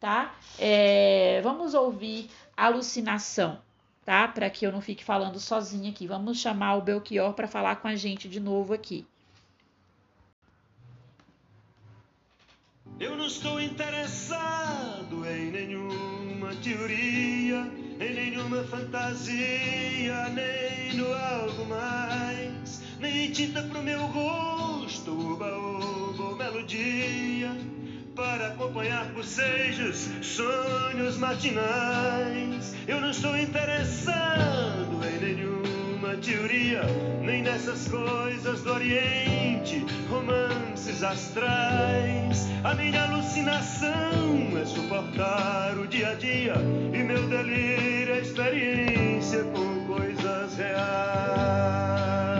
tá? 0.00 0.34
É, 0.58 1.40
vamos 1.42 1.74
ouvir 1.74 2.30
alucinação, 2.56 3.60
tá? 4.04 4.28
Para 4.28 4.48
que 4.50 4.66
eu 4.66 4.72
não 4.72 4.80
fique 4.80 5.04
falando 5.04 5.38
sozinha 5.40 5.90
aqui. 5.90 6.06
Vamos 6.06 6.38
chamar 6.38 6.76
o 6.76 6.82
Belchior 6.82 7.32
para 7.34 7.48
falar 7.48 7.76
com 7.76 7.88
a 7.88 7.96
gente 7.96 8.28
de 8.28 8.40
novo 8.40 8.72
aqui. 8.72 9.06
Eu 13.00 13.16
não 13.16 13.26
estou 13.26 13.60
interessado 13.60 15.26
em 15.26 15.50
nenhuma 15.50 16.54
teoria, 16.62 17.68
em 18.04 18.14
nenhuma 18.14 18.62
fantasia, 18.64 20.28
nem 20.30 20.94
no 20.96 21.12
algo 21.12 21.64
mais 21.66 22.82
nem 23.00 23.30
tinta 23.30 23.62
pro 23.62 23.82
meu 23.82 24.06
rosto, 24.06 25.10
uba, 25.10 25.46
uba, 25.56 26.36
melodia, 26.36 27.50
para 28.14 28.48
acompanhar 28.48 29.12
bocejos, 29.12 30.08
sonhos 30.22 31.18
matinais. 31.18 32.74
Eu 32.86 33.00
não 33.00 33.10
estou 33.10 33.36
interessado 33.36 35.04
em 35.04 35.18
nenhuma 35.18 35.53
teoria, 36.16 36.82
nem 37.22 37.42
nessas 37.42 37.88
coisas 37.88 38.62
do 38.62 38.72
Oriente, 38.72 39.84
romances 40.08 41.02
astrais. 41.02 42.48
A 42.62 42.74
minha 42.74 43.02
alucinação 43.04 44.58
é 44.60 44.64
suportar 44.64 45.76
o 45.78 45.86
dia 45.86 46.10
a 46.10 46.14
dia, 46.14 46.54
e 46.92 47.02
meu 47.02 47.26
delírio 47.28 48.14
é 48.14 48.20
experiência 48.20 49.44
com 49.44 49.86
coisas 49.86 50.56
reais. 50.56 52.33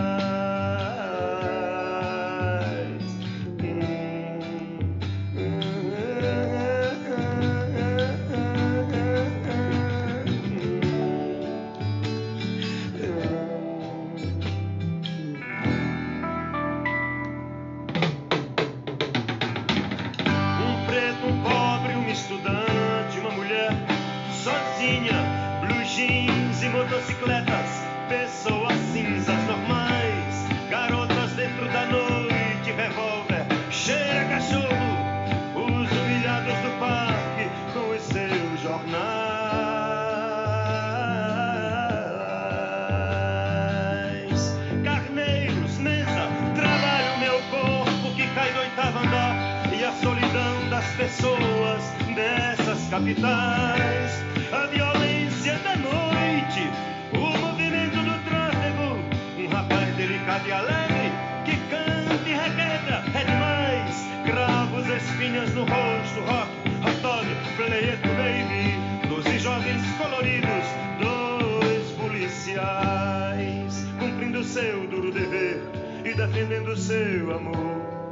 Pessoas 51.15 51.83
dessas 52.13 52.89
capitais. 52.89 54.23
A 54.51 54.67
violência 54.67 55.57
da 55.59 55.75
noite, 55.75 56.69
o 57.13 57.37
movimento 57.37 57.97
do 57.97 58.23
tráfego, 58.25 58.97
um 59.37 59.47
rapaz 59.47 59.95
delicado 59.95 60.47
e 60.47 60.51
alegre 60.51 61.11
que 61.45 61.57
canta 61.69 62.29
e 62.29 62.33
requebra, 62.33 63.03
é 63.13 63.23
demais. 63.23 64.05
Cravos, 64.25 64.87
espinhas 64.87 65.53
no 65.53 65.61
rosto, 65.61 66.19
rock, 66.21 66.49
hot 66.83 67.01
dog, 67.01 67.25
it 67.27 68.01
baby, 68.07 69.07
doze 69.07 69.39
jovens 69.39 69.83
coloridos, 69.97 70.65
dois 70.99 71.91
policiais, 71.91 73.85
cumprindo 73.99 74.43
seu 74.43 74.87
duro 74.87 75.11
dever 75.11 75.61
e 76.03 76.13
defendendo 76.13 76.75
seu 76.75 77.35
amor. 77.35 78.04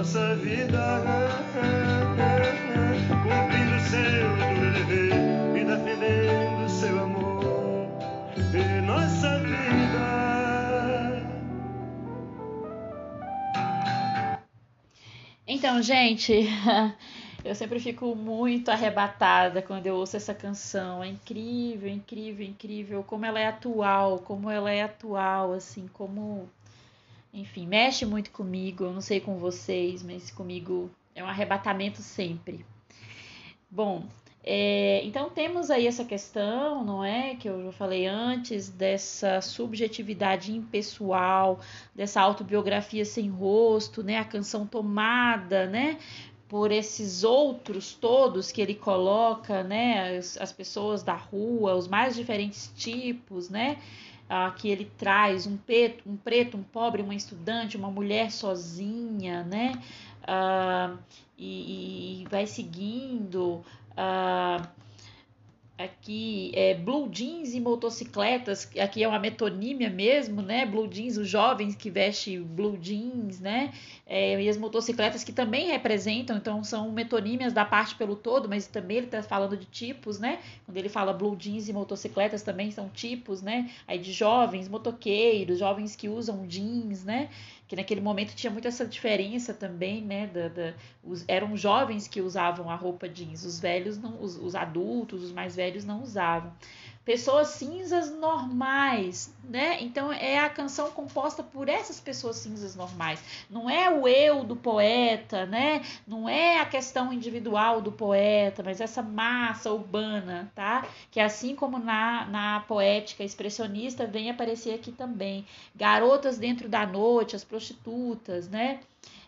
Nossa 0.00 0.34
vida 0.36 1.04
cumprindo 3.22 3.78
seu 3.80 4.34
dever 4.72 5.12
e 5.54 5.62
defendendo 5.62 6.68
seu 6.70 7.00
amor. 7.00 7.86
E 8.54 8.80
nossa 8.80 9.38
vida. 9.40 9.60
Então, 15.46 15.82
gente, 15.82 16.48
eu 17.44 17.54
sempre 17.54 17.78
fico 17.78 18.16
muito 18.16 18.70
arrebatada 18.70 19.60
quando 19.60 19.86
eu 19.86 19.96
ouço 19.96 20.16
essa 20.16 20.32
canção. 20.32 21.04
É 21.04 21.08
incrível, 21.08 21.90
incrível, 21.90 22.46
incrível 22.46 23.04
como 23.04 23.26
ela 23.26 23.38
é 23.38 23.48
atual, 23.48 24.20
como 24.20 24.48
ela 24.48 24.70
é 24.72 24.82
atual, 24.82 25.52
assim, 25.52 25.86
como 25.92 26.48
enfim, 27.32 27.66
mexe 27.66 28.04
muito 28.04 28.30
comigo. 28.30 28.84
Eu 28.84 28.92
não 28.92 29.00
sei 29.00 29.20
com 29.20 29.36
vocês, 29.38 30.02
mas 30.02 30.30
comigo 30.30 30.90
é 31.14 31.22
um 31.22 31.26
arrebatamento 31.26 32.02
sempre. 32.02 32.64
Bom, 33.70 34.04
é, 34.42 35.04
então 35.04 35.28
temos 35.28 35.70
aí 35.70 35.86
essa 35.86 36.04
questão, 36.04 36.82
não 36.82 37.04
é? 37.04 37.34
Que 37.36 37.48
eu 37.48 37.64
já 37.64 37.72
falei 37.72 38.06
antes, 38.06 38.68
dessa 38.70 39.40
subjetividade 39.40 40.52
impessoal, 40.52 41.60
dessa 41.94 42.20
autobiografia 42.20 43.04
sem 43.04 43.28
rosto, 43.28 44.02
né? 44.02 44.18
A 44.18 44.24
canção 44.24 44.66
tomada, 44.66 45.66
né? 45.66 45.98
Por 46.48 46.72
esses 46.72 47.22
outros 47.22 47.94
todos 47.94 48.50
que 48.50 48.60
ele 48.60 48.74
coloca, 48.74 49.62
né? 49.62 50.16
As, 50.16 50.36
as 50.38 50.52
pessoas 50.52 51.02
da 51.02 51.14
rua, 51.14 51.76
os 51.76 51.86
mais 51.86 52.16
diferentes 52.16 52.72
tipos, 52.74 53.50
né? 53.50 53.78
Ah, 54.32 54.52
que 54.56 54.68
ele 54.68 54.84
traz 54.96 55.44
um 55.44 55.56
preto, 55.56 56.08
um 56.08 56.16
preto, 56.16 56.56
um 56.56 56.62
pobre, 56.62 57.02
uma 57.02 57.16
estudante, 57.16 57.76
uma 57.76 57.90
mulher 57.90 58.30
sozinha, 58.30 59.42
né? 59.42 59.72
Ah, 60.22 60.96
e, 61.36 62.22
e 62.22 62.26
vai 62.30 62.46
seguindo. 62.46 63.64
Ah, 63.96 64.70
aqui 65.76 66.52
é 66.54 66.74
blue 66.74 67.08
jeans 67.08 67.54
e 67.54 67.60
motocicletas, 67.60 68.70
aqui 68.78 69.02
é 69.02 69.08
uma 69.08 69.18
metonímia 69.18 69.88
mesmo, 69.88 70.42
né? 70.42 70.66
Blue 70.66 70.86
jeans, 70.86 71.16
os 71.16 71.28
jovens 71.28 71.74
que 71.74 71.90
vestem 71.90 72.42
blue 72.42 72.76
jeans, 72.76 73.40
né? 73.40 73.72
É, 74.12 74.42
e 74.42 74.48
as 74.48 74.56
motocicletas 74.56 75.22
que 75.22 75.30
também 75.30 75.68
representam, 75.68 76.36
então 76.36 76.64
são 76.64 76.90
metonímias 76.90 77.52
da 77.52 77.64
parte 77.64 77.94
pelo 77.94 78.16
todo, 78.16 78.48
mas 78.48 78.66
também 78.66 78.96
ele 78.96 79.06
está 79.06 79.22
falando 79.22 79.56
de 79.56 79.66
tipos, 79.66 80.18
né? 80.18 80.40
Quando 80.66 80.76
ele 80.76 80.88
fala 80.88 81.12
blue 81.12 81.36
jeans 81.36 81.68
e 81.68 81.72
motocicletas 81.72 82.42
também 82.42 82.72
são 82.72 82.88
tipos, 82.88 83.40
né? 83.40 83.70
Aí 83.86 84.00
de 84.00 84.12
jovens, 84.12 84.68
motoqueiros, 84.68 85.60
jovens 85.60 85.94
que 85.94 86.08
usam 86.08 86.44
jeans, 86.48 87.04
né? 87.04 87.28
que 87.68 87.76
naquele 87.76 88.00
momento 88.00 88.34
tinha 88.34 88.50
muito 88.50 88.66
essa 88.66 88.84
diferença 88.84 89.54
também, 89.54 90.02
né? 90.02 90.26
Da, 90.26 90.48
da 90.48 90.74
os, 91.04 91.24
eram 91.28 91.56
jovens 91.56 92.08
que 92.08 92.20
usavam 92.20 92.68
a 92.68 92.74
roupa 92.74 93.08
jeans, 93.08 93.44
os 93.44 93.60
velhos 93.60 93.96
não, 93.96 94.20
os, 94.20 94.36
os 94.36 94.56
adultos, 94.56 95.22
os 95.22 95.30
mais 95.30 95.54
velhos 95.54 95.84
não 95.84 96.02
usavam 96.02 96.52
pessoas 97.04 97.48
cinzas 97.48 98.10
normais, 98.10 99.34
né? 99.42 99.78
Então 99.80 100.12
é 100.12 100.38
a 100.38 100.50
canção 100.50 100.90
composta 100.90 101.42
por 101.42 101.68
essas 101.68 101.98
pessoas 101.98 102.36
cinzas 102.36 102.76
normais. 102.76 103.22
Não 103.48 103.70
é 103.70 103.90
o 103.90 104.06
eu 104.06 104.44
do 104.44 104.54
poeta, 104.54 105.46
né? 105.46 105.82
Não 106.06 106.28
é 106.28 106.60
a 106.60 106.66
questão 106.66 107.12
individual 107.12 107.80
do 107.80 107.90
poeta, 107.90 108.62
mas 108.62 108.80
essa 108.80 109.02
massa 109.02 109.72
urbana, 109.72 110.52
tá? 110.54 110.86
Que 111.10 111.20
assim 111.20 111.54
como 111.54 111.78
na, 111.78 112.26
na 112.26 112.60
poética 112.60 113.24
expressionista 113.24 114.06
vem 114.06 114.30
aparecer 114.30 114.74
aqui 114.74 114.92
também. 114.92 115.46
Garotas 115.74 116.38
dentro 116.38 116.68
da 116.68 116.86
noite, 116.86 117.34
as 117.34 117.44
prostitutas, 117.44 118.48
né? 118.48 118.80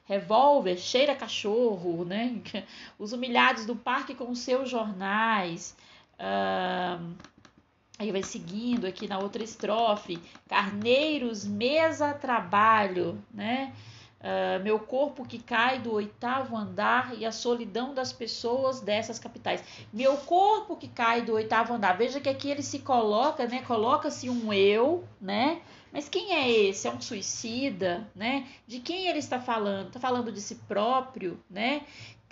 revólver, 0.04 0.76
cheira 0.76 1.14
cachorro, 1.14 2.04
né? 2.04 2.38
Os 2.98 3.12
humilhados 3.12 3.64
do 3.64 3.74
parque 3.74 4.14
com 4.14 4.34
seus 4.34 4.68
jornais. 4.68 5.74
Uh, 6.18 7.31
Aí 8.02 8.10
vai 8.10 8.24
seguindo 8.24 8.84
aqui 8.84 9.06
na 9.06 9.20
outra 9.20 9.44
estrofe, 9.44 10.18
carneiros, 10.48 11.44
mesa, 11.44 12.12
trabalho, 12.12 13.22
né? 13.32 13.72
Uh, 14.18 14.62
meu 14.62 14.80
corpo 14.80 15.24
que 15.24 15.38
cai 15.38 15.78
do 15.78 15.92
oitavo 15.92 16.56
andar 16.56 17.16
e 17.16 17.24
a 17.24 17.30
solidão 17.30 17.94
das 17.94 18.12
pessoas 18.12 18.80
dessas 18.80 19.20
capitais. 19.20 19.62
Meu 19.92 20.16
corpo 20.16 20.76
que 20.76 20.88
cai 20.88 21.22
do 21.22 21.34
oitavo 21.34 21.74
andar. 21.74 21.96
Veja 21.96 22.20
que 22.20 22.28
aqui 22.28 22.50
ele 22.50 22.62
se 22.62 22.80
coloca, 22.80 23.46
né? 23.46 23.62
Coloca-se 23.62 24.28
um 24.28 24.52
eu, 24.52 25.04
né? 25.20 25.62
Mas 25.92 26.08
quem 26.08 26.32
é 26.34 26.50
esse? 26.50 26.88
É 26.88 26.90
um 26.90 27.00
suicida, 27.00 28.10
né? 28.16 28.48
De 28.66 28.80
quem 28.80 29.06
ele 29.06 29.20
está 29.20 29.38
falando? 29.38 29.88
Está 29.88 30.00
falando 30.00 30.32
de 30.32 30.40
si 30.40 30.56
próprio, 30.66 31.38
né? 31.48 31.82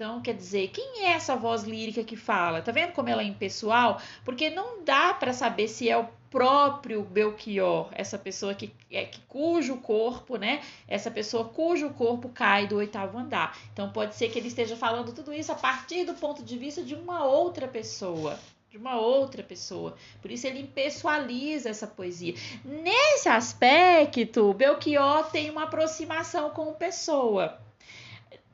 Então, 0.01 0.19
quer 0.23 0.33
dizer, 0.33 0.69
quem 0.69 1.05
é 1.05 1.11
essa 1.11 1.37
voz 1.37 1.65
lírica 1.65 2.03
que 2.03 2.17
fala? 2.17 2.63
Tá 2.63 2.73
vendo 2.73 2.93
como 2.93 3.11
ela 3.11 3.21
é 3.21 3.27
impessoal? 3.27 4.01
Porque 4.25 4.49
não 4.49 4.83
dá 4.83 5.13
para 5.13 5.35
saber 5.35 5.69
se 5.69 5.91
é 5.91 5.99
o 5.99 6.09
próprio 6.31 7.03
Belchior, 7.03 7.91
essa 7.93 8.17
pessoa 8.17 8.55
que, 8.55 8.73
é, 8.91 9.05
que 9.05 9.21
cujo 9.29 9.77
corpo, 9.77 10.39
né? 10.39 10.63
Essa 10.89 11.11
pessoa 11.11 11.45
cujo 11.45 11.91
corpo 11.91 12.31
cai 12.31 12.67
do 12.67 12.77
oitavo 12.77 13.19
andar. 13.19 13.59
Então 13.75 13.93
pode 13.93 14.15
ser 14.15 14.31
que 14.31 14.39
ele 14.39 14.49
esteja 14.49 14.75
falando 14.75 15.13
tudo 15.13 15.35
isso 15.35 15.53
a 15.53 15.55
partir 15.55 16.07
do 16.07 16.15
ponto 16.15 16.43
de 16.43 16.57
vista 16.57 16.83
de 16.83 16.95
uma 16.95 17.27
outra 17.27 17.69
pessoa, 17.69 18.41
de 18.71 18.79
uma 18.79 18.99
outra 18.99 19.43
pessoa. 19.43 19.95
Por 20.23 20.31
isso 20.31 20.47
ele 20.47 20.61
impessoaliza 20.61 21.69
essa 21.69 21.87
poesia. 21.87 22.33
Nesse 22.65 23.29
aspecto, 23.29 24.55
Belchior 24.55 25.31
tem 25.31 25.51
uma 25.51 25.65
aproximação 25.65 26.49
com 26.49 26.73
pessoa 26.73 27.61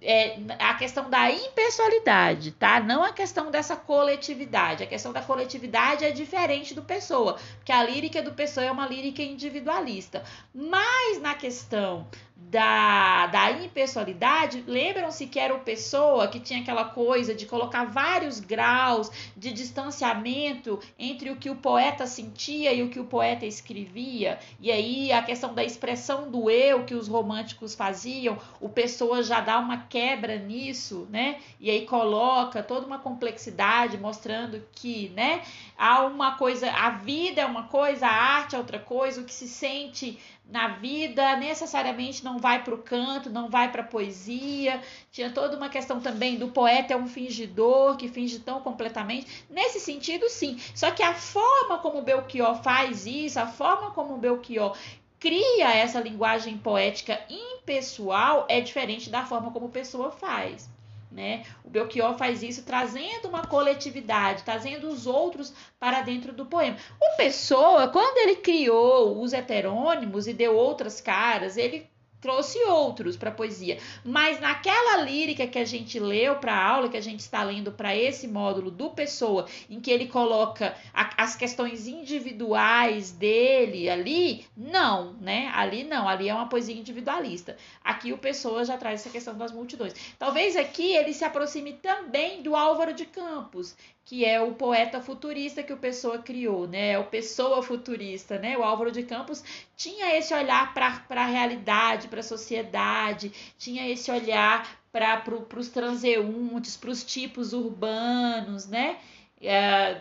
é, 0.01 0.39
a 0.59 0.75
questão 0.75 1.09
da 1.09 1.31
impessoalidade, 1.31 2.53
tá? 2.53 2.81
Não 2.81 3.03
a 3.03 3.13
questão 3.13 3.51
dessa 3.51 3.77
coletividade. 3.77 4.83
A 4.83 4.87
questão 4.87 5.13
da 5.13 5.23
coletividade 5.23 6.05
é 6.05 6.11
diferente 6.11 6.75
do 6.75 6.83
Pessoa, 6.83 7.39
porque 7.57 7.73
a 7.73 7.83
lírica 7.83 8.23
do 8.23 8.33
Pessoa 8.33 8.67
é 8.67 8.71
uma 8.71 8.87
lírica 8.87 9.23
individualista. 9.23 10.23
Mas 10.55 11.21
na 11.21 11.35
questão 11.35 12.07
da, 12.37 13.26
da 13.28 13.51
impessoalidade, 13.51 14.62
lembram-se 14.66 15.26
que 15.26 15.39
era 15.39 15.55
o 15.55 15.61
Pessoa 15.61 16.28
que 16.28 16.39
tinha 16.39 16.61
aquela 16.61 16.84
coisa 16.84 17.34
de 17.34 17.47
colocar 17.47 17.84
vários 17.87 18.41
graus 18.41 19.11
de 19.34 19.51
distanciamento 19.51 20.78
entre 20.99 21.30
o 21.30 21.37
que 21.37 21.49
o 21.49 21.57
poeta 21.57 22.07
sentia 22.07 22.74
e 22.74 22.82
o 22.82 22.91
que 22.91 23.01
o 23.01 23.05
poeta 23.05 23.47
escrevia, 23.47 24.39
e 24.61 24.70
aí 24.70 25.11
a 25.12 25.22
questão 25.22 25.55
da 25.55 25.64
expressão 25.64 26.30
do 26.30 26.51
eu 26.51 26.84
que 26.84 26.95
os 26.95 27.09
românticos 27.09 27.74
faziam, 27.74 28.39
o 28.61 28.68
Pessoa 28.68 29.22
já 29.22 29.41
dá 29.41 29.59
uma 29.59 29.78
quebra 29.78 30.37
nisso, 30.37 31.09
né? 31.11 31.39
E 31.59 31.70
aí 31.70 31.87
coloca 31.87 32.62
toda 32.62 32.87
uma 32.87 32.99
complexidade 32.99 33.97
mostrando 33.97 34.62
que, 34.72 35.09
né, 35.11 35.43
há 35.76 36.05
uma 36.05 36.37
coisa, 36.37 36.70
a 36.70 36.91
vida 36.91 37.41
é 37.41 37.47
uma 37.47 37.64
coisa, 37.64 38.07
a 38.07 38.12
arte 38.12 38.55
é 38.55 38.59
outra 38.59 38.78
coisa, 38.78 39.22
o 39.22 39.24
que 39.24 39.32
se 39.32 39.49
sente 39.49 40.18
na 40.49 40.69
vida 40.69 41.37
necessariamente 41.37 42.25
não 42.25 42.39
vai 42.39 42.63
para 42.63 42.75
o 42.75 42.79
canto, 42.79 43.29
não 43.29 43.49
vai 43.49 43.71
para 43.71 43.83
a 43.83 43.87
poesia. 43.87 44.81
Tinha 45.11 45.31
toda 45.31 45.57
uma 45.57 45.69
questão 45.69 46.01
também 46.01 46.39
do 46.39 46.49
poeta 46.49 46.95
é 46.95 46.97
um 46.97 47.09
fingidor 47.09 47.97
que 47.97 48.09
finge 48.09 48.39
tão 48.39 48.61
completamente. 48.61 49.45
Nesse 49.51 49.81
sentido, 49.81 50.29
sim. 50.29 50.59
Só 50.75 50.91
que 50.91 51.03
a 51.03 51.15
forma 51.15 51.79
como 51.79 52.03
Belchior 52.03 52.63
faz 52.63 53.07
isso, 53.07 53.41
a 53.41 53.47
forma 53.47 53.91
como 53.91 54.17
Belchior 54.19 54.77
cria 55.19 55.75
essa 55.75 56.01
linguagem 56.01 56.57
poética 56.59 57.21
impessoal 57.29 58.47
é 58.49 58.61
diferente 58.61 59.11
da 59.11 59.25
forma 59.25 59.51
como 59.51 59.69
Pessoa 59.69 60.11
faz. 60.11 60.76
Né? 61.11 61.45
O 61.65 61.71
Belchior 61.71 62.17
faz 62.19 62.43
isso 62.43 62.65
trazendo 62.65 63.29
uma 63.29 63.47
coletividade, 63.47 64.43
trazendo 64.43 64.89
os 64.89 65.07
outros 65.07 65.55
para 65.79 66.03
dentro 66.03 66.33
do 66.33 66.47
poema. 66.47 66.77
O 67.01 67.17
Pessoa, 67.17 67.89
quando 67.89 68.19
ele 68.19 68.37
criou 68.37 69.21
os 69.23 69.33
heterônimos 69.33 70.27
e 70.27 70.33
deu 70.33 70.55
outras 70.55 71.01
caras, 71.01 71.57
ele 71.57 71.89
trouxe 72.21 72.59
outros 72.64 73.17
para 73.17 73.31
a 73.31 73.33
poesia. 73.33 73.79
Mas 74.05 74.41
naquela 74.41 75.03
lírica 75.03 75.47
que 75.47 75.59
a 75.59 75.64
gente 75.64 75.99
leu 75.99 76.37
para 76.37 76.55
a 76.55 76.64
aula, 76.64 76.89
que 76.89 76.97
a 76.97 77.03
gente 77.03 77.21
está 77.21 77.43
lendo 77.43 77.73
para 77.73 77.97
esse 77.97 78.27
módulo 78.27 78.71
do 78.71 78.91
Pessoa, 78.91 79.47
em 79.69 79.81
que 79.81 79.91
ele 79.91 80.07
coloca 80.07 80.75
a, 80.93 81.22
as 81.22 81.37
questões 81.37 81.87
individuais 81.87 83.11
dele 83.11 83.88
ali, 83.88 84.47
não, 84.57 85.14
né? 85.14 85.51
Ali 85.55 85.84
não, 85.84 86.09
ali 86.09 86.29
é 86.29 86.34
uma 86.34 86.49
poesia 86.49 86.75
individualista. 86.75 87.57
Aqui 87.84 88.13
o 88.13 88.18
Pessoa 88.18 88.64
já 88.64 88.76
traz 88.76 89.01
essa 89.01 89.11
questão 89.11 89.37
das 89.37 89.53
multidões. 89.53 89.95
Talvez 90.18 90.57
aqui 90.57 90.93
ele 90.93 91.13
se 91.13 91.25
aproxime 91.25 91.75
também 91.75 92.43
do 92.43 92.57
Álvaro 92.57 92.93
de 92.93 93.07
Campos, 93.07 93.76
que 94.07 94.24
é 94.24 94.41
o 94.41 94.54
poeta 94.54 95.00
futurista 95.00 95.64
que 95.64 95.72
o 95.72 95.76
Pessoa 95.76 96.18
criou, 96.18 96.68
né? 96.68 96.92
É 96.92 96.99
o 96.99 97.04
Pessoa 97.04 97.61
futurista, 97.61 98.38
né? 98.38 98.57
O 98.57 98.62
Álvaro 98.62 98.92
de 98.92 99.03
Campos 99.03 99.42
tinha 99.76 100.16
esse 100.16 100.33
olhar 100.33 100.72
para 100.72 101.04
a 101.11 101.26
realidade, 101.26 102.07
para 102.07 102.20
a 102.20 102.22
sociedade, 102.22 103.33
tinha 103.58 103.87
esse 103.91 104.08
olhar 104.08 104.78
para 104.92 105.16
pro, 105.16 105.45
os 105.57 105.68
transeuntes, 105.70 106.76
para 106.76 106.91
os 106.91 107.03
tipos 107.03 107.53
urbanos, 107.53 108.68
né? 108.68 109.00
É, 109.42 110.00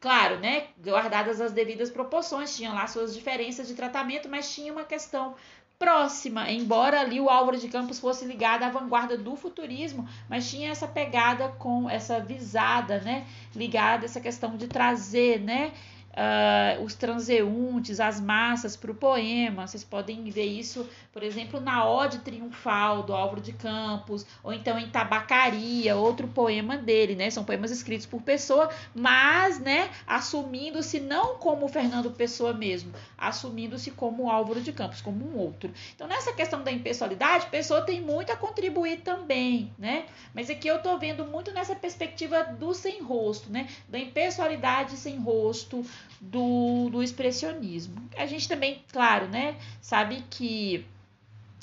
claro, 0.00 0.40
né? 0.40 0.66
Guardadas 0.84 1.40
as 1.40 1.52
devidas 1.52 1.90
proporções, 1.90 2.56
tinha 2.56 2.72
lá 2.72 2.88
suas 2.88 3.14
diferenças 3.14 3.68
de 3.68 3.74
tratamento, 3.74 4.28
mas 4.28 4.52
tinha 4.52 4.72
uma 4.72 4.84
questão 4.84 5.36
próxima, 5.78 6.50
embora 6.50 7.00
ali 7.00 7.20
o 7.20 7.28
Álvaro 7.28 7.58
de 7.58 7.68
Campos 7.68 7.98
fosse 7.98 8.24
ligado 8.24 8.62
à 8.62 8.70
vanguarda 8.70 9.18
do 9.18 9.36
futurismo, 9.36 10.08
mas 10.28 10.48
tinha 10.48 10.70
essa 10.70 10.86
pegada 10.86 11.48
com 11.48 11.88
essa 11.90 12.20
visada, 12.20 13.00
né, 13.00 13.26
ligada 13.54 14.04
a 14.04 14.06
essa 14.06 14.20
questão 14.20 14.56
de 14.56 14.68
trazer, 14.68 15.40
né, 15.40 15.72
uh, 16.14 16.82
os 16.82 16.94
transeuntes, 16.94 18.00
as 18.00 18.20
massas 18.20 18.76
para 18.76 18.90
o 18.90 18.94
poema. 18.94 19.66
Vocês 19.66 19.84
podem 19.84 20.24
ver 20.30 20.46
isso, 20.46 20.88
por 21.12 21.22
exemplo, 21.22 21.60
na 21.60 21.86
Ode 21.86 22.18
Triunfal 22.18 23.02
do 23.02 23.12
Álvaro 23.12 23.40
de 23.40 23.52
Campos, 23.52 24.24
ou 24.42 24.52
então 24.52 24.78
em 24.78 24.88
Tabacaria, 24.88 25.96
outro 25.96 26.28
poema 26.28 26.76
dele, 26.76 27.14
né? 27.14 27.30
São 27.30 27.44
poemas 27.44 27.70
escritos 27.70 28.06
por 28.06 28.22
Pessoa, 28.22 28.70
mas, 28.94 29.58
né, 29.58 29.90
assumindo-se 30.06 31.00
não 31.00 31.36
como 31.36 31.68
Fernando 31.68 32.10
Pessoa 32.10 32.52
mesmo, 32.52 32.92
assumindo-se 33.18 33.90
como 33.90 34.30
Álvaro 34.30 34.60
de 34.60 34.72
Campos, 34.72 35.00
como 35.00 35.24
um 35.24 35.38
outro. 35.38 35.70
Então, 35.94 36.06
nessa 36.06 36.32
questão 36.32 36.62
da 36.62 36.70
impessoalidade, 36.70 37.46
Pessoa 37.46 37.82
tem 37.82 38.00
muito 38.00 38.32
a 38.32 38.36
contribuir 38.36 39.00
também, 39.00 39.72
né? 39.78 40.06
Mas 40.32 40.48
aqui 40.48 40.68
eu 40.68 40.76
estou 40.76 40.98
vendo 40.98 41.24
muito 41.24 41.52
nessa 41.52 41.74
perspectiva 41.74 42.44
do 42.44 42.72
sem 42.74 43.02
rosto, 43.02 43.50
né? 43.50 43.68
Da 43.88 43.98
impessoalidade 43.98 44.96
sem 44.96 45.18
rosto, 45.18 45.84
do, 46.30 46.88
do 46.90 47.02
expressionismo. 47.02 47.96
A 48.16 48.26
gente 48.26 48.48
também, 48.48 48.82
claro, 48.90 49.28
né, 49.28 49.56
sabe 49.80 50.24
que 50.30 50.86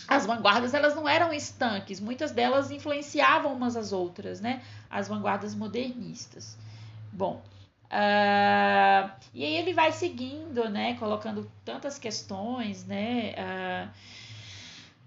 as 0.07 0.25
vanguardas 0.25 0.73
elas 0.73 0.95
não 0.95 1.07
eram 1.07 1.33
estanques, 1.33 1.99
muitas 1.99 2.31
delas 2.31 2.69
influenciavam 2.69 3.53
umas 3.53 3.75
às 3.75 3.93
outras, 3.93 4.41
né? 4.41 4.61
As 4.89 5.07
vanguardas 5.07 5.55
modernistas. 5.55 6.57
Bom, 7.13 7.41
uh, 7.85 9.11
e 9.33 9.45
aí 9.45 9.55
ele 9.55 9.73
vai 9.73 9.93
seguindo, 9.93 10.69
né? 10.69 10.95
Colocando 10.95 11.49
tantas 11.63 11.97
questões, 11.97 12.85
né? 12.85 13.33
Uh, 13.37 13.89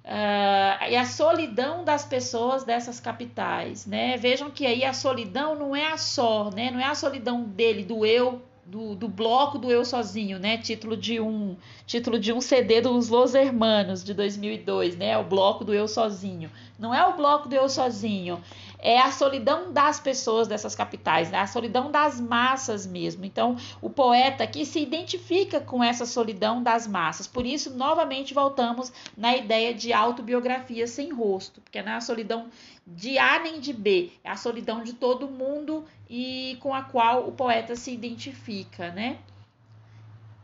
uh, 0.07 0.91
e 0.91 0.97
a 0.97 1.05
solidão 1.05 1.85
das 1.85 2.07
pessoas 2.07 2.65
dessas 2.65 2.99
capitais, 2.99 3.85
né? 3.85 4.17
Vejam 4.17 4.51
que 4.51 4.65
aí 4.65 4.85
a 4.85 4.95
solidão 4.95 5.55
não 5.55 5.77
é 5.77 5.93
a 5.93 5.99
só, 5.99 6.51
né? 6.51 6.71
Não 6.71 6.81
é 6.81 6.87
a 6.87 6.95
solidão 6.95 7.43
dele, 7.43 7.85
do 7.85 8.07
eu 8.07 8.43
do, 8.67 8.95
do 8.95 9.09
bloco 9.09 9.59
do 9.59 9.71
Eu 9.71 9.85
Sozinho, 9.85 10.39
né? 10.39 10.59
Título 10.59 10.97
de 10.97 11.21
um 11.21 11.57
título 11.87 12.19
de 12.19 12.33
um 12.33 12.41
CD 12.41 12.81
dos 12.81 13.09
Los 13.09 13.35
Hermanos 13.35 14.03
de 14.03 14.15
2002, 14.15 14.97
né? 14.97 15.17
O 15.19 15.25
bloco 15.25 15.65
do 15.65 15.75
Eu 15.75 15.87
Sozinho. 15.87 16.51
Não 16.79 16.95
é 16.95 17.07
o 17.07 17.17
bloco 17.17 17.49
do 17.49 17.55
Eu 17.55 17.69
Sozinho, 17.69 18.43
é 18.85 19.01
a 19.01 19.11
solidão 19.11 19.73
das 19.73 19.99
pessoas 19.99 20.47
dessas 20.47 20.75
capitais, 20.75 21.31
né? 21.31 21.39
a 21.39 21.47
solidão 21.47 21.91
das 21.91 22.21
massas 22.21 22.87
mesmo. 22.87 23.25
Então, 23.25 23.57
o 23.81 23.89
poeta 23.89 24.45
aqui 24.45 24.67
se 24.67 24.79
identifica 24.79 25.59
com 25.59 25.83
essa 25.83 26.05
solidão 26.05 26.63
das 26.63 26.87
massas. 26.87 27.27
Por 27.27 27.47
isso, 27.47 27.75
novamente 27.75 28.35
voltamos 28.35 28.93
na 29.17 29.35
ideia 29.35 29.73
de 29.73 29.93
autobiografia 29.93 30.87
sem 30.87 31.13
rosto, 31.13 31.63
porque 31.63 31.79
é 31.79 31.89
a 31.89 32.01
solidão 32.01 32.49
de 32.87 33.19
A 33.19 33.39
nem 33.39 33.61
de 33.61 33.73
B, 33.73 34.13
é 34.23 34.31
a 34.31 34.37
solidão 34.37 34.83
de 34.83 34.93
todo 34.93 35.29
mundo 35.29 35.85
e 36.09 36.57
com 36.61 36.75
a 36.75 36.83
qual 36.83 37.27
o 37.29 37.33
poeta 37.33 37.75
se 37.75 37.93
identifica, 37.93 38.91
né? 38.91 39.19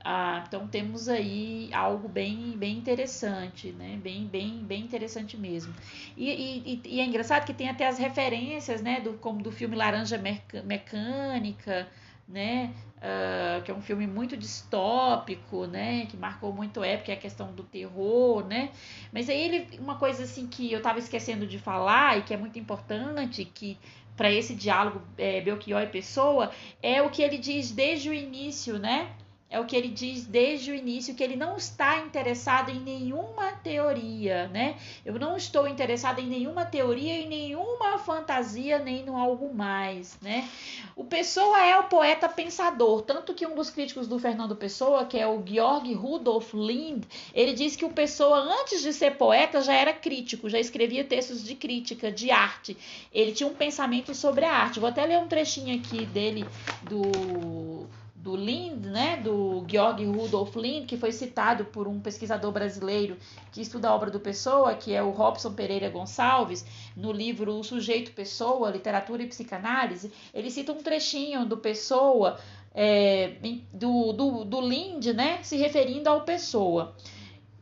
Ah, 0.02 0.42
então 0.46 0.66
temos 0.66 1.08
aí 1.08 1.68
algo 1.74 2.08
bem, 2.08 2.56
bem 2.56 2.78
interessante, 2.78 3.70
né? 3.72 3.98
Bem, 4.02 4.26
bem, 4.26 4.64
bem 4.64 4.80
interessante 4.82 5.36
mesmo. 5.36 5.74
E, 6.16 6.30
e, 6.30 6.82
e 6.86 7.00
é 7.00 7.04
engraçado 7.04 7.44
que 7.44 7.52
tem 7.52 7.68
até 7.68 7.86
as 7.86 7.98
referências, 7.98 8.80
né? 8.80 9.00
Do, 9.00 9.14
como 9.14 9.42
do 9.42 9.52
filme 9.52 9.76
Laranja 9.76 10.18
Mecânica, 10.64 11.86
né? 12.26 12.72
Uh, 13.00 13.62
que 13.62 13.70
é 13.70 13.74
um 13.74 13.80
filme 13.80 14.06
muito 14.06 14.36
distópico, 14.36 15.66
né? 15.66 16.04
Que 16.04 16.18
marcou 16.18 16.52
muito 16.52 16.84
época, 16.84 17.10
é 17.10 17.14
a 17.14 17.18
questão 17.18 17.50
do 17.50 17.62
terror, 17.62 18.46
né? 18.46 18.70
Mas 19.10 19.30
aí 19.30 19.40
ele, 19.40 19.78
uma 19.78 19.96
coisa 19.96 20.24
assim 20.24 20.46
que 20.46 20.70
eu 20.70 20.78
estava 20.78 20.98
esquecendo 20.98 21.46
de 21.46 21.58
falar 21.58 22.18
e 22.18 22.22
que 22.22 22.34
é 22.34 22.36
muito 22.36 22.58
importante, 22.58 23.42
que 23.46 23.78
para 24.20 24.30
esse 24.30 24.54
diálogo 24.54 25.00
é, 25.16 25.40
Belchior 25.40 25.80
e 25.80 25.86
Pessoa, 25.86 26.50
é 26.82 27.00
o 27.00 27.08
que 27.08 27.22
ele 27.22 27.38
diz 27.38 27.70
desde 27.70 28.10
o 28.10 28.12
início, 28.12 28.78
né? 28.78 29.10
É 29.50 29.58
o 29.58 29.64
que 29.64 29.74
ele 29.74 29.88
diz 29.88 30.24
desde 30.24 30.70
o 30.70 30.74
início, 30.74 31.14
que 31.14 31.24
ele 31.24 31.34
não 31.34 31.56
está 31.56 31.98
interessado 31.98 32.70
em 32.70 32.78
nenhuma 32.78 33.50
teoria, 33.50 34.46
né? 34.46 34.76
Eu 35.04 35.18
não 35.18 35.36
estou 35.36 35.66
interessado 35.66 36.20
em 36.20 36.26
nenhuma 36.26 36.64
teoria, 36.64 37.14
em 37.14 37.28
nenhuma 37.28 37.98
fantasia, 37.98 38.78
nem 38.78 39.04
no 39.04 39.16
algo 39.16 39.52
mais, 39.52 40.16
né? 40.22 40.48
O 40.94 41.02
Pessoa 41.02 41.66
é 41.66 41.76
o 41.76 41.84
poeta 41.84 42.28
pensador, 42.28 43.02
tanto 43.02 43.34
que 43.34 43.44
um 43.44 43.56
dos 43.56 43.70
críticos 43.70 44.06
do 44.06 44.20
Fernando 44.20 44.54
Pessoa, 44.54 45.04
que 45.04 45.18
é 45.18 45.26
o 45.26 45.42
Georg 45.44 45.92
Rudolf 45.94 46.54
Lind, 46.54 47.02
ele 47.34 47.52
diz 47.52 47.74
que 47.74 47.84
o 47.84 47.90
Pessoa, 47.90 48.38
antes 48.38 48.80
de 48.80 48.92
ser 48.92 49.16
poeta, 49.16 49.60
já 49.60 49.74
era 49.74 49.92
crítico, 49.92 50.48
já 50.48 50.60
escrevia 50.60 51.02
textos 51.02 51.42
de 51.42 51.56
crítica, 51.56 52.12
de 52.12 52.30
arte. 52.30 52.76
Ele 53.12 53.32
tinha 53.32 53.48
um 53.48 53.54
pensamento 53.54 54.14
sobre 54.14 54.44
a 54.44 54.52
arte. 54.52 54.78
Vou 54.78 54.88
até 54.88 55.04
ler 55.04 55.18
um 55.18 55.26
trechinho 55.26 55.76
aqui 55.76 56.06
dele 56.06 56.46
do 56.82 57.88
do 58.22 58.36
Lind, 58.36 58.84
né, 58.84 59.16
do 59.16 59.64
Georg 59.66 60.04
Rudolf 60.04 60.54
Lind, 60.54 60.84
que 60.86 60.98
foi 60.98 61.10
citado 61.10 61.64
por 61.64 61.88
um 61.88 61.98
pesquisador 61.98 62.52
brasileiro 62.52 63.16
que 63.50 63.62
estuda 63.62 63.88
a 63.88 63.94
obra 63.94 64.10
do 64.10 64.20
Pessoa, 64.20 64.74
que 64.74 64.92
é 64.92 65.02
o 65.02 65.10
Robson 65.10 65.54
Pereira 65.54 65.88
Gonçalves, 65.88 66.64
no 66.94 67.12
livro 67.12 67.54
O 67.54 67.64
Sujeito 67.64 68.12
Pessoa, 68.12 68.70
Literatura 68.70 69.22
e 69.22 69.26
Psicanálise, 69.26 70.12
ele 70.34 70.50
cita 70.50 70.72
um 70.72 70.82
trechinho 70.82 71.46
do 71.46 71.56
Pessoa, 71.56 72.38
é, 72.74 73.36
do, 73.72 74.12
do, 74.12 74.44
do 74.44 74.60
Lind, 74.60 75.06
né, 75.06 75.42
se 75.42 75.56
referindo 75.56 76.10
ao 76.10 76.20
Pessoa. 76.20 76.94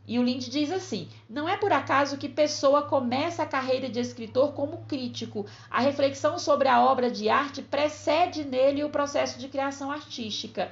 E 0.09 0.17
o 0.17 0.23
Lind 0.23 0.47
diz 0.49 0.71
assim: 0.71 1.07
não 1.29 1.47
é 1.47 1.55
por 1.55 1.71
acaso 1.71 2.17
que 2.17 2.27
Pessoa 2.27 2.81
começa 2.81 3.43
a 3.43 3.45
carreira 3.45 3.87
de 3.87 3.99
escritor 3.99 4.53
como 4.53 4.83
crítico. 4.87 5.45
A 5.69 5.79
reflexão 5.79 6.39
sobre 6.39 6.67
a 6.67 6.81
obra 6.83 7.11
de 7.11 7.29
arte 7.29 7.61
precede 7.61 8.43
nele 8.43 8.83
o 8.83 8.89
processo 8.89 9.37
de 9.37 9.47
criação 9.47 9.91
artística. 9.91 10.71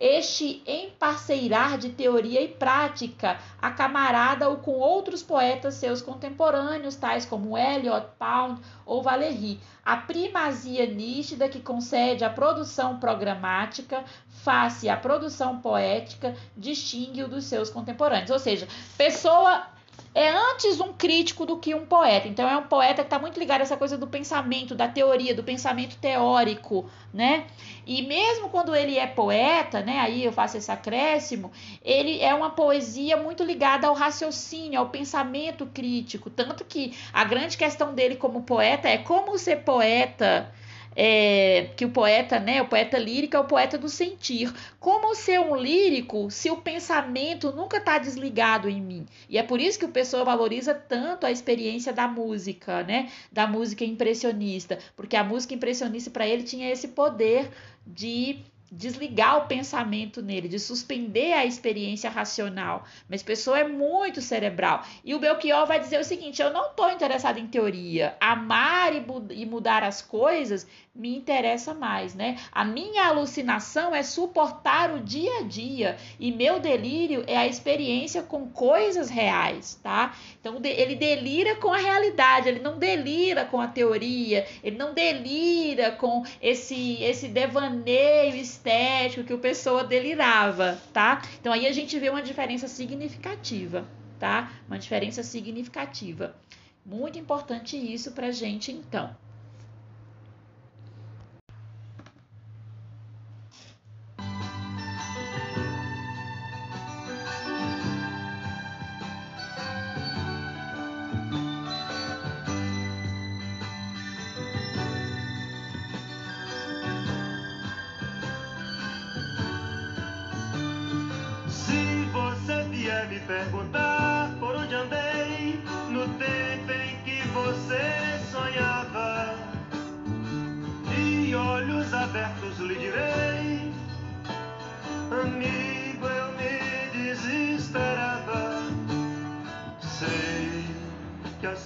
Este 0.00 0.62
emparceirar 0.64 1.76
de 1.76 1.90
teoria 1.90 2.40
e 2.40 2.48
prática 2.48 3.38
acamarada-o 3.60 4.58
com 4.58 4.72
outros 4.72 5.22
poetas 5.22 5.74
seus 5.74 6.00
contemporâneos, 6.00 6.94
tais 6.94 7.26
como 7.26 7.58
Eliot, 7.58 8.06
Pound 8.16 8.60
ou 8.86 9.02
Valéry. 9.02 9.58
A 9.84 9.96
primazia 9.96 10.86
nítida 10.86 11.48
que 11.48 11.60
concede 11.60 12.22
à 12.22 12.30
produção 12.30 12.98
programática 12.98 14.04
face 14.28 14.88
à 14.88 14.96
produção 14.96 15.60
poética 15.60 16.36
distingue-o 16.56 17.28
dos 17.28 17.44
seus 17.44 17.68
contemporâneos. 17.68 18.30
Ou 18.30 18.38
seja, 18.38 18.68
pessoa 18.96 19.66
é 20.14 20.28
antes 20.28 20.80
um 20.80 20.92
crítico 20.92 21.46
do 21.46 21.58
que 21.58 21.74
um 21.74 21.86
poeta. 21.86 22.28
Então 22.28 22.48
é 22.48 22.56
um 22.56 22.64
poeta 22.64 23.02
que 23.02 23.06
está 23.06 23.18
muito 23.18 23.38
ligado 23.38 23.60
a 23.60 23.62
essa 23.64 23.76
coisa 23.76 23.96
do 23.96 24.06
pensamento, 24.06 24.74
da 24.74 24.88
teoria, 24.88 25.34
do 25.34 25.42
pensamento 25.42 25.96
teórico, 25.96 26.88
né? 27.12 27.46
E 27.86 28.02
mesmo 28.02 28.48
quando 28.48 28.74
ele 28.74 28.98
é 28.98 29.06
poeta, 29.06 29.80
né? 29.80 29.98
Aí 30.00 30.24
eu 30.24 30.32
faço 30.32 30.56
esse 30.56 30.70
acréscimo, 30.70 31.52
ele 31.84 32.20
é 32.20 32.34
uma 32.34 32.50
poesia 32.50 33.16
muito 33.16 33.44
ligada 33.44 33.86
ao 33.86 33.94
raciocínio, 33.94 34.80
ao 34.80 34.88
pensamento 34.88 35.66
crítico. 35.66 36.30
Tanto 36.30 36.64
que 36.64 36.96
a 37.12 37.24
grande 37.24 37.56
questão 37.56 37.94
dele 37.94 38.16
como 38.16 38.42
poeta 38.42 38.88
é 38.88 38.98
como 38.98 39.38
ser 39.38 39.58
poeta 39.58 40.52
é, 41.00 41.70
que 41.76 41.84
o 41.84 41.90
poeta, 41.90 42.40
né, 42.40 42.60
o 42.60 42.66
poeta 42.66 42.98
lírico 42.98 43.36
é 43.36 43.38
o 43.38 43.44
poeta 43.44 43.78
do 43.78 43.88
sentir. 43.88 44.52
Como 44.80 45.14
ser 45.14 45.38
um 45.38 45.54
lírico 45.54 46.28
se 46.28 46.50
o 46.50 46.56
pensamento 46.56 47.52
nunca 47.52 47.76
está 47.76 47.98
desligado 47.98 48.68
em 48.68 48.82
mim? 48.82 49.06
E 49.28 49.38
é 49.38 49.44
por 49.44 49.60
isso 49.60 49.78
que 49.78 49.84
o 49.84 49.90
pessoa 49.90 50.24
valoriza 50.24 50.74
tanto 50.74 51.24
a 51.24 51.30
experiência 51.30 51.92
da 51.92 52.08
música, 52.08 52.82
né, 52.82 53.12
da 53.30 53.46
música 53.46 53.84
impressionista, 53.84 54.76
porque 54.96 55.14
a 55.14 55.22
música 55.22 55.54
impressionista 55.54 56.10
para 56.10 56.26
ele 56.26 56.42
tinha 56.42 56.68
esse 56.68 56.88
poder 56.88 57.48
de 57.86 58.40
desligar 58.70 59.38
o 59.38 59.46
pensamento 59.46 60.22
nele, 60.22 60.48
de 60.48 60.58
suspender 60.58 61.32
a 61.32 61.44
experiência 61.44 62.10
racional. 62.10 62.84
Mas 63.08 63.22
pessoa 63.22 63.58
é 63.58 63.66
muito 63.66 64.20
cerebral. 64.20 64.84
E 65.04 65.14
o 65.14 65.18
Belchior 65.18 65.66
vai 65.66 65.80
dizer 65.80 66.00
o 66.00 66.04
seguinte: 66.04 66.42
eu 66.42 66.52
não 66.52 66.66
estou 66.66 66.90
interessado 66.90 67.38
em 67.38 67.46
teoria. 67.46 68.16
Amar 68.20 68.94
e, 68.94 69.04
e 69.30 69.46
mudar 69.46 69.82
as 69.82 70.02
coisas 70.02 70.66
me 70.98 71.16
interessa 71.16 71.72
mais, 71.72 72.12
né? 72.12 72.36
A 72.50 72.64
minha 72.64 73.06
alucinação 73.06 73.94
é 73.94 74.02
suportar 74.02 74.92
o 74.92 74.98
dia 74.98 75.38
a 75.38 75.42
dia 75.42 75.96
e 76.18 76.32
meu 76.32 76.58
delírio 76.58 77.22
é 77.28 77.36
a 77.36 77.46
experiência 77.46 78.20
com 78.20 78.48
coisas 78.48 79.08
reais, 79.08 79.78
tá? 79.80 80.16
Então 80.40 80.60
ele 80.64 80.96
delira 80.96 81.54
com 81.54 81.72
a 81.72 81.76
realidade, 81.76 82.48
ele 82.48 82.58
não 82.58 82.78
delira 82.78 83.44
com 83.44 83.60
a 83.60 83.68
teoria, 83.68 84.44
ele 84.62 84.76
não 84.76 84.92
delira 84.92 85.92
com 85.92 86.24
esse 86.42 87.00
esse 87.00 87.28
devaneio 87.28 88.34
estético 88.68 89.24
que 89.24 89.32
o 89.32 89.38
pessoa 89.38 89.82
delirava, 89.82 90.78
tá? 90.92 91.22
Então 91.40 91.52
aí 91.52 91.66
a 91.66 91.72
gente 91.72 91.98
vê 91.98 92.10
uma 92.10 92.22
diferença 92.22 92.68
significativa, 92.68 93.88
tá? 94.18 94.52
Uma 94.66 94.78
diferença 94.78 95.22
significativa. 95.22 96.36
Muito 96.84 97.18
importante 97.18 97.76
isso 97.76 98.12
pra 98.12 98.30
gente 98.30 98.70
então. 98.70 99.16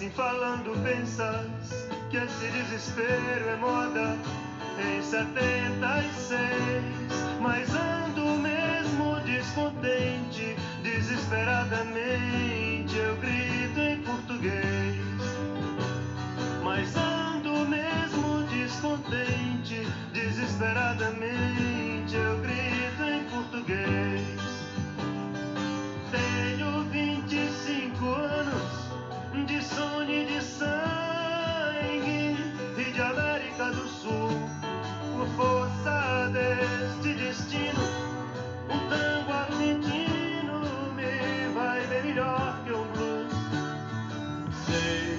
Assim 0.02 0.10
falando 0.10 0.76
pensas 0.82 1.46
que 2.10 2.16
esse 2.16 2.48
desespero 2.48 3.48
é 3.48 3.54
moda 3.56 4.18
em 4.78 5.00
76, 5.00 6.12
mas 7.40 7.72
ando 7.72 8.36
mesmo 8.38 9.20
descontente 9.20 10.56
Desesperadamente 10.82 12.96
eu 12.96 13.16
grito 13.16 13.78
em 13.78 14.02
português, 14.02 14.96
mas 16.64 16.96
ando 16.96 17.68
mesmo 17.68 18.42
descontente. 18.48 19.86
Desesperadamente 20.12 22.16
eu 22.16 22.40
grito 22.40 23.04
em 23.04 23.22
português. 23.30 24.11
Anos 29.78 30.06
de 30.06 30.42
sangue 30.42 32.36
e 32.78 32.92
de 32.92 33.00
América 33.00 33.70
do 33.72 33.88
Sul. 33.88 34.48
Por 35.16 35.26
força 35.36 36.30
deste 36.32 37.14
destino, 37.14 37.82
um 38.68 38.88
tango 38.88 39.32
argentino 39.32 40.32
melhor 42.02 42.58
que 42.64 42.72
um 42.72 42.86
blues. 42.92 43.32
Sei 44.66 45.18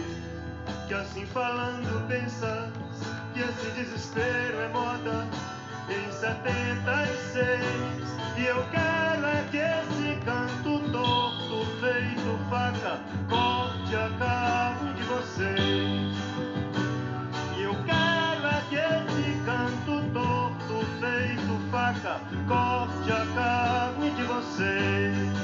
que 0.87 0.93
assim 0.93 1.25
falando 1.25 2.07
pensas 2.07 2.69
que 3.33 3.39
esse 3.39 3.71
desespero 3.71 4.59
é 4.59 4.69
moda 4.69 5.27
em 5.93 6.11
76. 6.11 7.83
E 8.37 8.45
eu 8.45 8.65
quero 8.71 9.25
é 9.25 9.45
que 9.51 9.57
esse 9.57 10.15
canto 10.25 10.79
torto 10.91 11.65
feito 11.79 12.39
faca 12.49 12.99
corte 13.29 13.95
a 13.95 14.09
carne 14.17 14.93
de 14.93 15.03
vocês. 15.03 16.15
E 17.57 17.61
eu 17.61 17.75
quero 17.85 18.47
é 18.47 18.63
que 18.69 18.75
esse 18.75 19.45
canto 19.45 20.03
torto 20.11 20.85
feito 20.99 21.71
faca 21.71 22.19
corte 22.47 23.11
a 23.11 23.25
carne 23.35 24.09
de 24.11 24.23
vocês. 24.23 25.43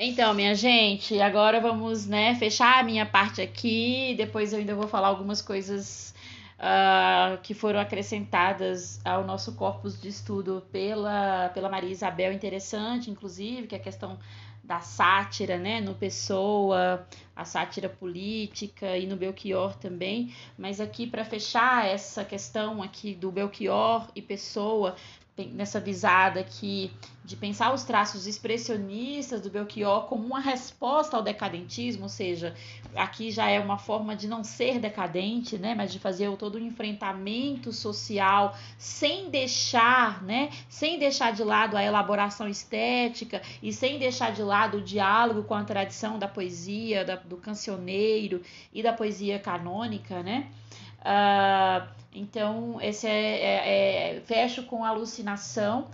Então, 0.00 0.32
minha 0.32 0.54
gente, 0.54 1.20
agora 1.20 1.60
vamos, 1.60 2.06
né, 2.06 2.34
fechar 2.36 2.78
a 2.78 2.82
minha 2.84 3.04
parte 3.04 3.40
aqui. 3.40 4.14
Depois 4.16 4.52
eu 4.52 4.60
ainda 4.60 4.74
vou 4.74 4.86
falar 4.86 5.08
algumas 5.08 5.42
coisas 5.42 6.14
uh, 6.58 7.38
que 7.42 7.54
foram 7.54 7.80
acrescentadas 7.80 9.00
ao 9.04 9.24
nosso 9.24 9.54
corpus 9.54 10.00
de 10.00 10.08
estudo 10.08 10.66
pela, 10.72 11.50
pela 11.54 11.68
Maria 11.68 11.90
Isabel, 11.90 12.32
interessante, 12.32 13.10
inclusive, 13.10 13.66
que 13.66 13.74
é 13.74 13.78
a 13.78 13.82
questão 13.82 14.18
da 14.62 14.80
sátira, 14.80 15.56
né, 15.56 15.80
no 15.80 15.94
Pessoa, 15.94 17.06
a 17.34 17.44
sátira 17.44 17.88
política 17.88 18.98
e 18.98 19.06
no 19.06 19.16
Belchior 19.16 19.74
também. 19.76 20.34
Mas 20.58 20.78
aqui 20.78 21.06
para 21.06 21.24
fechar 21.24 21.86
essa 21.86 22.22
questão 22.22 22.82
aqui 22.82 23.14
do 23.14 23.32
Belchior 23.32 24.06
e 24.14 24.20
Pessoa, 24.20 24.94
nessa 25.54 25.80
visada 25.80 26.40
aqui 26.40 26.90
de 27.28 27.36
pensar 27.36 27.74
os 27.74 27.84
traços 27.84 28.26
expressionistas 28.26 29.42
do 29.42 29.50
Belchior 29.50 30.06
como 30.06 30.24
uma 30.24 30.40
resposta 30.40 31.14
ao 31.14 31.22
decadentismo, 31.22 32.04
ou 32.04 32.08
seja, 32.08 32.54
aqui 32.96 33.30
já 33.30 33.50
é 33.50 33.60
uma 33.60 33.76
forma 33.76 34.16
de 34.16 34.26
não 34.26 34.42
ser 34.42 34.78
decadente, 34.78 35.58
né, 35.58 35.74
mas 35.74 35.92
de 35.92 35.98
fazer 35.98 36.34
todo 36.38 36.54
o 36.54 36.58
enfrentamento 36.58 37.70
social 37.70 38.56
sem 38.78 39.28
deixar, 39.28 40.22
né, 40.22 40.48
sem 40.70 40.98
deixar 40.98 41.34
de 41.34 41.44
lado 41.44 41.76
a 41.76 41.84
elaboração 41.84 42.48
estética 42.48 43.42
e 43.62 43.74
sem 43.74 43.98
deixar 43.98 44.32
de 44.32 44.42
lado 44.42 44.78
o 44.78 44.80
diálogo 44.80 45.42
com 45.42 45.52
a 45.52 45.64
tradição 45.64 46.18
da 46.18 46.26
poesia, 46.26 47.04
da, 47.04 47.16
do 47.16 47.36
cancioneiro 47.36 48.40
e 48.72 48.82
da 48.82 48.94
poesia 48.94 49.38
canônica, 49.38 50.22
né? 50.22 50.46
Uh, 51.00 51.86
então, 52.12 52.78
esse 52.80 53.06
é, 53.06 53.10
é, 53.12 54.16
é, 54.16 54.20
fecho 54.22 54.62
com 54.64 54.84
alucinação, 54.84 55.88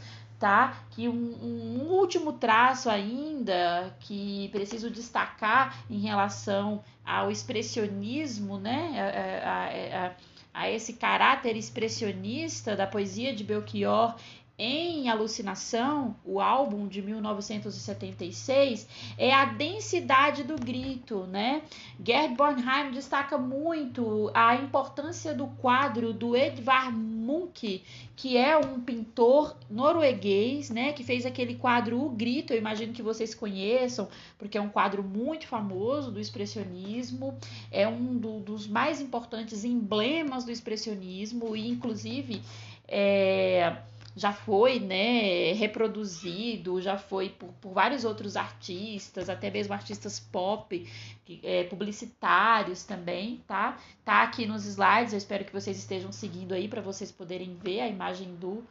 tá? 0.44 0.76
Que 0.90 1.08
um, 1.08 1.14
um, 1.14 1.86
último 1.88 2.34
traço 2.34 2.90
ainda 2.90 3.96
que 4.00 4.50
preciso 4.52 4.90
destacar 4.90 5.82
em 5.88 6.00
relação 6.00 6.84
ao 7.02 7.30
expressionismo, 7.30 8.58
né? 8.58 9.40
A, 9.42 9.48
a, 9.48 10.06
a, 10.06 10.12
a 10.52 10.70
esse 10.70 10.92
caráter 10.92 11.56
expressionista 11.56 12.76
da 12.76 12.86
poesia 12.86 13.34
de 13.34 13.42
Belchior 13.42 14.16
em 14.56 15.08
Alucinação, 15.08 16.14
o 16.24 16.40
álbum 16.40 16.86
de 16.86 17.02
1976, 17.02 18.86
é 19.18 19.34
a 19.34 19.46
densidade 19.46 20.44
do 20.44 20.54
grito, 20.54 21.26
né? 21.26 21.62
Gerd 22.04 22.36
Bornheim 22.36 22.92
destaca 22.92 23.36
muito 23.36 24.30
a 24.32 24.54
importância 24.54 25.34
do 25.34 25.48
quadro 25.48 26.12
do 26.12 26.36
Edvard 26.36 26.96
Munch, 26.96 27.82
que 28.14 28.36
é 28.36 28.56
um 28.56 28.80
pintor 28.80 29.56
norueguês, 29.68 30.70
né, 30.70 30.92
que 30.92 31.02
fez 31.02 31.26
aquele 31.26 31.56
quadro 31.56 32.00
O 32.00 32.10
Grito, 32.10 32.52
eu 32.52 32.58
imagino 32.58 32.92
que 32.92 33.02
vocês 33.02 33.34
conheçam, 33.34 34.08
porque 34.38 34.56
é 34.56 34.60
um 34.60 34.68
quadro 34.68 35.02
muito 35.02 35.48
famoso 35.48 36.12
do 36.12 36.20
expressionismo, 36.20 37.36
é 37.72 37.88
um 37.88 38.16
do, 38.16 38.38
dos 38.38 38.68
mais 38.68 39.00
importantes 39.00 39.64
emblemas 39.64 40.44
do 40.44 40.52
expressionismo 40.52 41.56
e 41.56 41.68
inclusive 41.68 42.40
é, 42.86 43.76
já 44.16 44.32
foi 44.32 44.78
né, 44.78 45.52
reproduzido, 45.54 46.80
já 46.80 46.96
foi 46.96 47.30
por, 47.30 47.48
por 47.60 47.72
vários 47.72 48.04
outros 48.04 48.36
artistas, 48.36 49.28
até 49.28 49.50
mesmo 49.50 49.74
artistas 49.74 50.20
pop, 50.20 50.86
é, 51.42 51.64
publicitários 51.64 52.84
também, 52.84 53.42
tá? 53.46 53.78
Tá 54.04 54.22
aqui 54.22 54.46
nos 54.46 54.64
slides, 54.66 55.12
eu 55.12 55.18
espero 55.18 55.44
que 55.44 55.52
vocês 55.52 55.76
estejam 55.76 56.12
seguindo 56.12 56.52
aí 56.52 56.68
para 56.68 56.80
vocês 56.80 57.10
poderem 57.10 57.56
ver 57.56 57.80
a 57.80 57.88
imagem 57.88 58.34
do, 58.36 58.64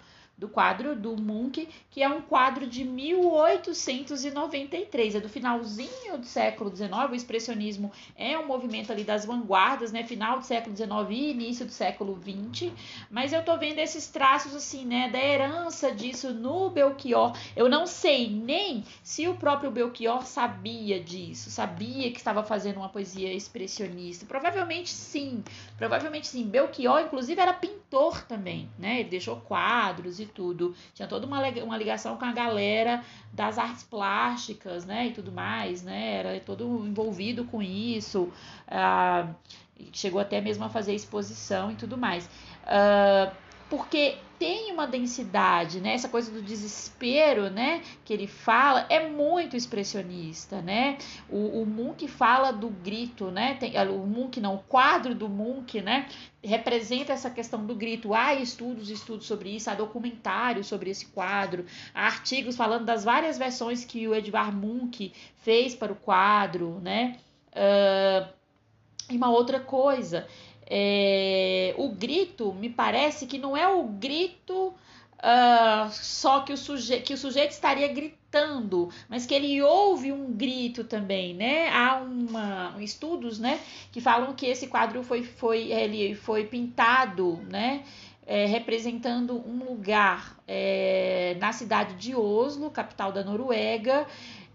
do 0.44 0.50
quadro 0.50 0.94
do 0.94 1.16
Munch, 1.16 1.70
que 1.90 2.04
é 2.04 2.10
um 2.10 2.22
quadro 2.22 2.68
de 2.68 2.84
1893, 2.84 5.16
é 5.16 5.22
do 5.22 5.30
finalzinho 5.30 6.18
do 6.18 6.26
século 6.26 6.76
XIX. 6.76 6.92
O 7.10 7.16
expressionismo 7.16 7.90
é 8.18 8.38
um 8.38 8.46
movimento 8.46 8.92
ali 8.92 9.06
das 9.06 9.24
vanguardas, 9.24 9.94
né, 9.94 10.04
final 10.04 10.40
do 10.40 10.46
século 10.46 10.76
XIX 10.76 10.90
e 11.12 11.32
início 11.32 11.66
do 11.66 11.72
século 11.72 12.20
XX. 12.22 12.74
Mas 13.10 13.32
eu 13.32 13.42
tô 13.46 13.58
vendo 13.58 13.80
esses 13.80 14.08
traços 14.08 14.54
assim, 14.54 14.86
né, 14.86 15.10
da 15.10 15.18
herança 15.18 15.94
disso 15.94 16.34
no 16.34 16.70
Belchior. 16.70 17.34
Eu 17.56 17.70
não 17.70 17.88
sei 17.88 18.30
nem 18.30 18.84
se 19.02 19.30
o 19.30 19.36
próprio 19.36 19.72
Belchior 19.72 20.26
sabia 20.26 21.00
disso, 21.00 21.50
sabia 21.50 22.12
que 22.12 22.18
estava 22.18 22.44
fazendo 22.44 22.76
uma 22.78 22.90
poesia 22.90 23.34
expressionista. 23.34 24.26
Provavelmente 24.26 24.90
sim, 24.90 25.42
provavelmente 25.78 26.28
sim. 26.28 26.46
Belchior, 26.46 27.00
inclusive, 27.00 27.40
era 27.40 27.54
pintor 27.54 28.24
também, 28.24 28.70
né? 28.78 29.00
Ele 29.00 29.10
deixou 29.10 29.38
quadros 29.38 30.20
e 30.20 30.33
tudo. 30.34 30.76
Tinha 30.94 31.08
toda 31.08 31.26
uma, 31.26 31.40
uma 31.64 31.78
ligação 31.78 32.18
com 32.18 32.26
a 32.26 32.32
galera 32.32 33.04
das 33.32 33.58
artes 33.58 33.84
plásticas, 33.84 34.86
né? 34.86 35.08
E 35.08 35.12
tudo 35.12 35.32
mais, 35.32 35.84
né? 35.84 36.16
Era 36.16 36.40
todo 36.40 36.86
envolvido 36.86 37.46
com 37.46 37.62
isso. 37.62 38.32
Ah, 38.68 39.28
chegou 39.92 40.20
até 40.20 40.40
mesmo 40.42 40.64
a 40.64 40.70
fazer 40.70 40.94
exposição 40.94 41.72
e 41.72 41.76
tudo 41.76 41.98
mais. 41.98 42.30
Ah, 42.66 43.32
porque 43.70 44.18
tem 44.44 44.74
uma 44.74 44.86
densidade, 44.86 45.80
né? 45.80 45.94
Essa 45.94 46.10
coisa 46.10 46.30
do 46.30 46.42
desespero, 46.42 47.50
né? 47.50 47.82
Que 48.04 48.12
ele 48.12 48.28
fala 48.28 48.86
é 48.90 49.08
muito 49.08 49.56
expressionista, 49.56 50.62
né? 50.62 50.98
O, 51.30 51.62
o 51.62 51.66
Munch 51.66 52.06
fala 52.10 52.52
do 52.52 52.68
grito, 52.68 53.32
né? 53.32 53.54
Tem, 53.54 53.74
o 53.88 54.06
Munch 54.06 54.42
não, 54.42 54.56
o 54.56 54.60
quadro 54.60 55.16
do 55.16 55.30
Munch, 55.30 55.80
né? 55.80 56.10
Representa 56.44 57.14
essa 57.14 57.30
questão 57.30 57.66
do 57.66 57.74
grito. 57.74 58.14
Há 58.14 58.34
estudos, 58.36 58.90
estudos 58.90 59.28
sobre 59.28 59.56
isso, 59.56 59.70
há 59.70 59.76
documentários 59.76 60.68
sobre 60.68 60.90
esse 60.90 61.06
quadro, 61.06 61.66
há 61.96 62.06
artigos 62.06 62.58
falando 62.58 62.84
das 62.84 63.06
várias 63.06 63.38
versões 63.38 63.86
que 63.86 64.10
o 64.10 64.14
Edvard 64.14 64.54
Munch 64.54 65.14
fez 65.38 65.74
para 65.74 65.94
o 65.94 65.96
quadro, 65.96 66.82
né? 66.82 67.16
Uh, 67.54 68.28
e 69.10 69.16
uma 69.16 69.30
outra 69.30 69.62
coisa, 69.62 70.28
é, 70.76 71.76
o 71.78 71.90
grito 71.90 72.52
me 72.52 72.68
parece 72.68 73.28
que 73.28 73.38
não 73.38 73.56
é 73.56 73.68
o 73.68 73.84
grito 73.84 74.74
uh, 75.20 75.88
só 75.92 76.40
que 76.40 76.52
o, 76.52 76.58
suje 76.58 77.00
que 77.02 77.14
o 77.14 77.18
sujeito 77.18 77.52
estaria 77.52 77.88
gritando, 77.90 78.90
mas 79.08 79.28
que 79.28 79.36
ele 79.36 79.62
ouve 79.62 80.12
um 80.12 80.32
grito 80.34 80.84
também, 80.84 81.36
né? 81.36 81.70
Há 81.70 81.98
uma, 82.02 82.76
estudos, 82.80 83.38
né, 83.38 83.60
que 83.92 84.02
falam 84.02 84.34
que 84.34 84.48
esse 84.48 84.66
quadro 84.66 85.04
foi, 85.04 85.22
foi, 85.22 85.72
ele 85.72 86.16
foi 86.16 86.46
pintado, 86.46 87.40
né? 87.52 87.84
É, 88.26 88.48
representando 88.48 89.36
um 89.48 89.64
lugar 89.64 90.40
é, 90.48 91.38
na 91.40 91.54
cidade 91.54 91.94
de 91.96 92.16
Oslo, 92.16 92.72
capital 92.72 93.12
da 93.12 93.24
Noruega, 93.24 94.08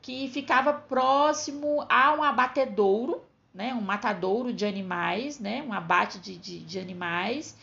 que 0.03 0.27
ficava 0.29 0.73
próximo 0.73 1.87
a 1.89 2.13
um 2.15 2.25
abatedouro, 2.25 3.23
né, 3.55 3.75
um 3.75 3.81
matadouro 3.81 4.53
de 4.53 4.65
animais, 4.65 5.39
né, 5.39 5.63
um 5.63 5.73
abate 5.73 6.19
de, 6.19 6.37
de, 6.37 6.61
de 6.61 6.79
animais, 6.79 7.57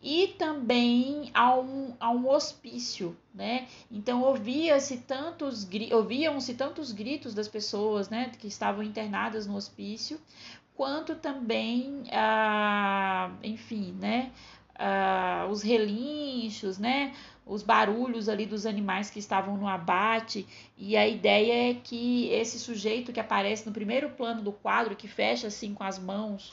e 0.00 0.28
também 0.38 1.30
a 1.34 1.56
um, 1.58 1.94
a 1.98 2.10
um 2.10 2.28
hospício, 2.28 3.16
né? 3.34 3.66
Então 3.90 4.22
ouvia-se 4.22 4.98
tantos 4.98 5.68
ouviam-se 5.92 6.54
tantos 6.54 6.92
gritos 6.92 7.34
das 7.34 7.48
pessoas, 7.48 8.08
né, 8.08 8.30
que 8.38 8.46
estavam 8.46 8.82
internadas 8.82 9.46
no 9.46 9.56
hospício, 9.56 10.20
quanto 10.76 11.16
também, 11.16 12.04
ah, 12.12 13.32
enfim, 13.42 13.92
né, 13.98 14.30
ah, 14.76 15.48
os 15.50 15.62
relinchos, 15.62 16.78
né, 16.78 17.12
os 17.48 17.62
barulhos 17.62 18.28
ali 18.28 18.44
dos 18.44 18.66
animais 18.66 19.10
que 19.10 19.18
estavam 19.18 19.56
no 19.56 19.66
abate. 19.66 20.46
E 20.76 20.96
a 20.96 21.08
ideia 21.08 21.70
é 21.70 21.74
que 21.74 22.28
esse 22.28 22.58
sujeito 22.58 23.12
que 23.12 23.18
aparece 23.18 23.66
no 23.66 23.72
primeiro 23.72 24.10
plano 24.10 24.42
do 24.42 24.52
quadro, 24.52 24.94
que 24.94 25.08
fecha 25.08 25.46
assim 25.46 25.72
com 25.72 25.82
as 25.82 25.98
mãos 25.98 26.52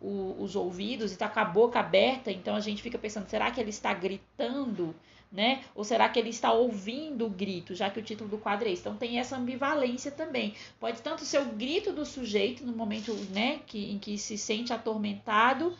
o, 0.00 0.36
os 0.40 0.56
ouvidos 0.56 1.12
e 1.12 1.14
está 1.14 1.28
com 1.28 1.38
a 1.38 1.44
boca 1.44 1.78
aberta, 1.78 2.32
então 2.32 2.56
a 2.56 2.60
gente 2.60 2.82
fica 2.82 2.98
pensando, 2.98 3.28
será 3.28 3.50
que 3.52 3.60
ele 3.60 3.70
está 3.70 3.94
gritando? 3.94 4.94
Né? 5.30 5.64
Ou 5.74 5.82
será 5.82 6.10
que 6.10 6.18
ele 6.18 6.28
está 6.28 6.52
ouvindo 6.52 7.24
o 7.24 7.30
grito, 7.30 7.74
já 7.74 7.88
que 7.88 7.98
o 7.98 8.02
título 8.02 8.28
do 8.28 8.36
quadro 8.36 8.68
é 8.68 8.72
esse? 8.72 8.82
Então 8.82 8.96
tem 8.96 9.18
essa 9.18 9.34
ambivalência 9.34 10.10
também. 10.10 10.54
Pode 10.78 11.00
tanto 11.00 11.24
ser 11.24 11.40
o 11.40 11.46
grito 11.46 11.90
do 11.90 12.04
sujeito 12.04 12.66
no 12.66 12.76
momento 12.76 13.14
né, 13.30 13.60
que, 13.66 13.92
em 13.92 13.98
que 13.98 14.18
se 14.18 14.36
sente 14.36 14.74
atormentado, 14.74 15.74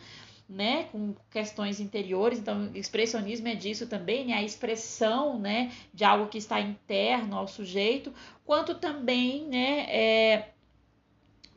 né, 0.47 0.83
com 0.91 1.15
questões 1.29 1.79
interiores. 1.79 2.39
Então, 2.39 2.69
expressionismo 2.73 3.47
é 3.47 3.55
disso 3.55 3.87
também, 3.87 4.25
né, 4.25 4.33
a 4.33 4.43
expressão, 4.43 5.39
né, 5.39 5.71
de 5.93 6.03
algo 6.03 6.27
que 6.27 6.37
está 6.37 6.59
interno 6.59 7.37
ao 7.37 7.47
sujeito, 7.47 8.13
quanto 8.45 8.75
também, 8.75 9.45
né, 9.47 9.85
é, 9.89 10.52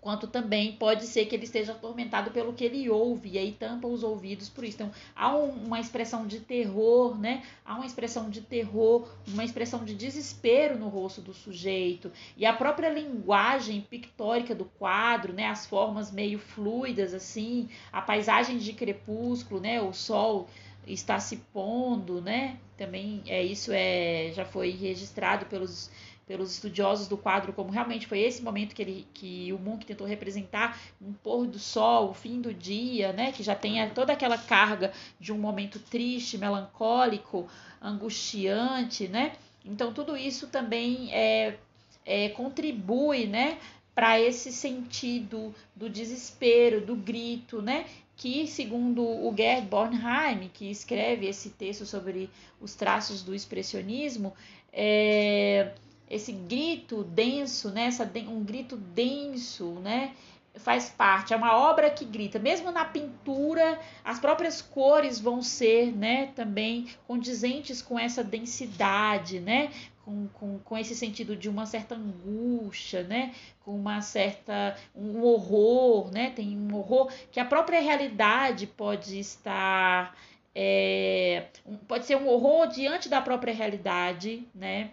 quanto 0.06 0.28
também 0.28 0.70
pode 0.70 1.04
ser 1.04 1.26
que 1.26 1.34
ele 1.34 1.42
esteja 1.42 1.72
atormentado 1.72 2.30
pelo 2.30 2.52
que 2.52 2.62
ele 2.62 2.88
ouve 2.88 3.30
e 3.30 3.38
aí 3.38 3.50
tampa 3.50 3.88
os 3.88 4.04
ouvidos 4.04 4.48
por 4.48 4.62
isso. 4.62 4.76
Então, 4.76 4.92
há 5.16 5.36
um, 5.36 5.50
uma 5.64 5.80
expressão 5.80 6.28
de 6.28 6.38
terror, 6.38 7.18
né? 7.18 7.42
Há 7.64 7.74
uma 7.74 7.84
expressão 7.84 8.30
de 8.30 8.40
terror, 8.40 9.08
uma 9.26 9.42
expressão 9.42 9.84
de 9.84 9.96
desespero 9.96 10.78
no 10.78 10.86
rosto 10.86 11.20
do 11.20 11.34
sujeito 11.34 12.12
e 12.36 12.46
a 12.46 12.52
própria 12.52 12.88
linguagem 12.88 13.80
pictórica 13.80 14.54
do 14.54 14.66
quadro, 14.78 15.32
né? 15.32 15.48
As 15.48 15.66
formas 15.66 16.12
meio 16.12 16.38
fluidas 16.38 17.12
assim, 17.12 17.68
a 17.92 18.00
paisagem 18.00 18.58
de 18.58 18.72
crepúsculo, 18.74 19.60
né? 19.60 19.82
O 19.82 19.92
sol 19.92 20.46
está 20.86 21.18
se 21.18 21.38
pondo, 21.52 22.20
né? 22.20 22.58
Também 22.76 23.24
é 23.26 23.42
isso 23.42 23.72
é 23.72 24.30
já 24.32 24.44
foi 24.44 24.70
registrado 24.70 25.46
pelos 25.46 25.90
pelos 26.26 26.52
estudiosos 26.52 27.06
do 27.06 27.16
quadro 27.16 27.52
como 27.52 27.70
realmente 27.70 28.06
foi 28.06 28.20
esse 28.20 28.42
momento 28.42 28.74
que, 28.74 28.82
ele, 28.82 29.06
que 29.14 29.52
o 29.52 29.58
Munch 29.58 29.86
tentou 29.86 30.06
representar 30.06 30.78
um 31.00 31.12
pôr 31.12 31.46
do 31.46 31.58
sol, 31.58 32.10
o 32.10 32.14
fim 32.14 32.40
do 32.40 32.52
dia, 32.52 33.12
né, 33.12 33.30
que 33.30 33.44
já 33.44 33.54
tem 33.54 33.88
toda 33.90 34.12
aquela 34.12 34.36
carga 34.36 34.92
de 35.20 35.32
um 35.32 35.38
momento 35.38 35.78
triste, 35.78 36.36
melancólico, 36.36 37.48
angustiante, 37.80 39.06
né? 39.06 39.34
Então 39.64 39.92
tudo 39.92 40.16
isso 40.16 40.48
também 40.48 41.12
é, 41.14 41.58
é 42.04 42.28
contribui, 42.30 43.26
né, 43.26 43.58
para 43.94 44.20
esse 44.20 44.52
sentido 44.52 45.54
do 45.74 45.88
desespero, 45.88 46.84
do 46.84 46.96
grito, 46.96 47.62
né? 47.62 47.86
Que, 48.16 48.46
segundo 48.46 49.02
o 49.02 49.32
Gerd 49.36 49.66
Bornheim, 49.68 50.50
que 50.52 50.70
escreve 50.70 51.26
esse 51.26 51.50
texto 51.50 51.86
sobre 51.86 52.30
os 52.60 52.74
traços 52.74 53.22
do 53.22 53.34
expressionismo, 53.34 54.34
é, 54.72 55.72
esse 56.08 56.32
grito 56.32 57.04
denso, 57.04 57.70
né? 57.70 57.86
Essa, 57.86 58.10
um 58.28 58.44
grito 58.44 58.76
denso, 58.76 59.72
né? 59.80 60.14
faz 60.58 60.88
parte, 60.88 61.32
é 61.32 61.36
uma 61.36 61.56
obra 61.56 61.90
que 61.90 62.04
grita. 62.04 62.38
Mesmo 62.38 62.70
na 62.70 62.84
pintura, 62.84 63.78
as 64.04 64.18
próprias 64.18 64.62
cores 64.62 65.20
vão 65.20 65.42
ser, 65.42 65.94
né, 65.94 66.32
também 66.34 66.88
condizentes 67.06 67.82
com 67.82 67.98
essa 67.98 68.24
densidade, 68.24 69.38
né, 69.38 69.70
com, 70.04 70.28
com, 70.28 70.58
com 70.60 70.78
esse 70.78 70.94
sentido 70.94 71.36
de 71.36 71.48
uma 71.48 71.66
certa 71.66 71.94
angústia, 71.94 73.02
né, 73.02 73.34
com 73.64 73.76
uma 73.76 74.00
certa 74.00 74.76
um 74.94 75.22
horror, 75.22 76.10
né, 76.10 76.30
tem 76.30 76.56
um 76.56 76.74
horror 76.74 77.12
que 77.30 77.40
a 77.40 77.44
própria 77.44 77.80
realidade 77.80 78.66
pode 78.66 79.18
estar 79.18 80.16
é, 80.54 81.48
pode 81.86 82.06
ser 82.06 82.16
um 82.16 82.26
horror 82.28 82.66
diante 82.68 83.10
da 83.10 83.20
própria 83.20 83.52
realidade, 83.52 84.48
né, 84.54 84.92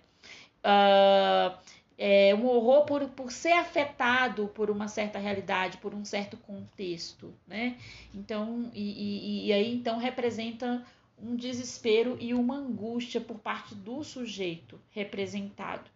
uh, 0.64 1.57
é, 1.98 2.34
um 2.35 2.48
horror 2.48 2.85
por, 2.85 3.07
por 3.10 3.31
ser 3.31 3.53
afetado 3.53 4.48
por 4.48 4.69
uma 4.69 4.88
certa 4.88 5.19
realidade, 5.19 5.77
por 5.77 5.94
um 5.94 6.03
certo 6.03 6.38
contexto, 6.38 7.34
né? 7.48 7.77
Então, 8.14 8.72
e, 8.73 8.81
e, 8.81 9.48
e 9.48 9.53
aí 9.53 9.73
então 9.73 9.98
representa 9.98 10.84
um 11.22 11.35
desespero 11.35 12.18
e 12.19 12.34
uma 12.34 12.57
angústia 12.57 13.22
por 13.22 13.38
parte 13.38 13.76
do 13.76 14.03
sujeito 14.03 14.80
representado 14.91 15.93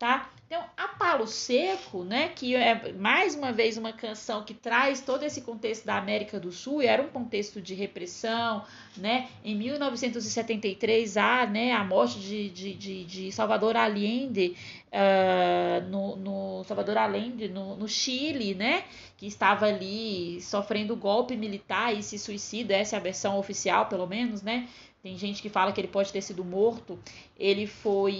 tá? 0.00 0.30
Então, 0.46 0.64
a 0.76 0.88
Palo 0.88 1.28
Seco, 1.28 2.02
né, 2.02 2.30
que 2.34 2.56
é 2.56 2.92
mais 2.94 3.36
uma 3.36 3.52
vez 3.52 3.76
uma 3.76 3.92
canção 3.92 4.42
que 4.42 4.52
traz 4.52 5.00
todo 5.00 5.22
esse 5.22 5.42
contexto 5.42 5.84
da 5.84 5.96
América 5.96 6.40
do 6.40 6.50
Sul, 6.50 6.82
era 6.82 7.00
um 7.02 7.08
contexto 7.08 7.60
de 7.60 7.74
repressão, 7.74 8.64
né? 8.96 9.28
Em 9.44 9.54
1973 9.54 11.16
há, 11.16 11.46
né, 11.46 11.72
a 11.72 11.84
morte 11.84 12.18
de, 12.18 12.48
de, 12.48 12.74
de, 12.74 13.04
de 13.04 13.30
Salvador 13.30 13.76
Allende 13.76 14.56
uh, 14.86 15.88
no, 15.88 16.16
no, 16.16 16.64
Salvador 16.64 16.96
Allende 16.96 17.46
no, 17.48 17.76
no 17.76 17.86
Chile, 17.86 18.54
né, 18.54 18.84
que 19.18 19.26
estava 19.26 19.66
ali 19.66 20.40
sofrendo 20.40 20.96
golpe 20.96 21.36
militar 21.36 21.94
e 21.94 22.02
se 22.02 22.18
suicida, 22.18 22.74
essa 22.74 22.96
é 22.96 22.98
a 22.98 23.02
versão 23.02 23.38
oficial, 23.38 23.86
pelo 23.86 24.06
menos, 24.06 24.42
né? 24.42 24.66
Tem 25.02 25.16
gente 25.16 25.40
que 25.40 25.48
fala 25.48 25.72
que 25.72 25.80
ele 25.80 25.88
pode 25.88 26.12
ter 26.12 26.20
sido 26.20 26.44
morto. 26.44 26.98
Ele 27.38 27.66
foi, 27.66 28.12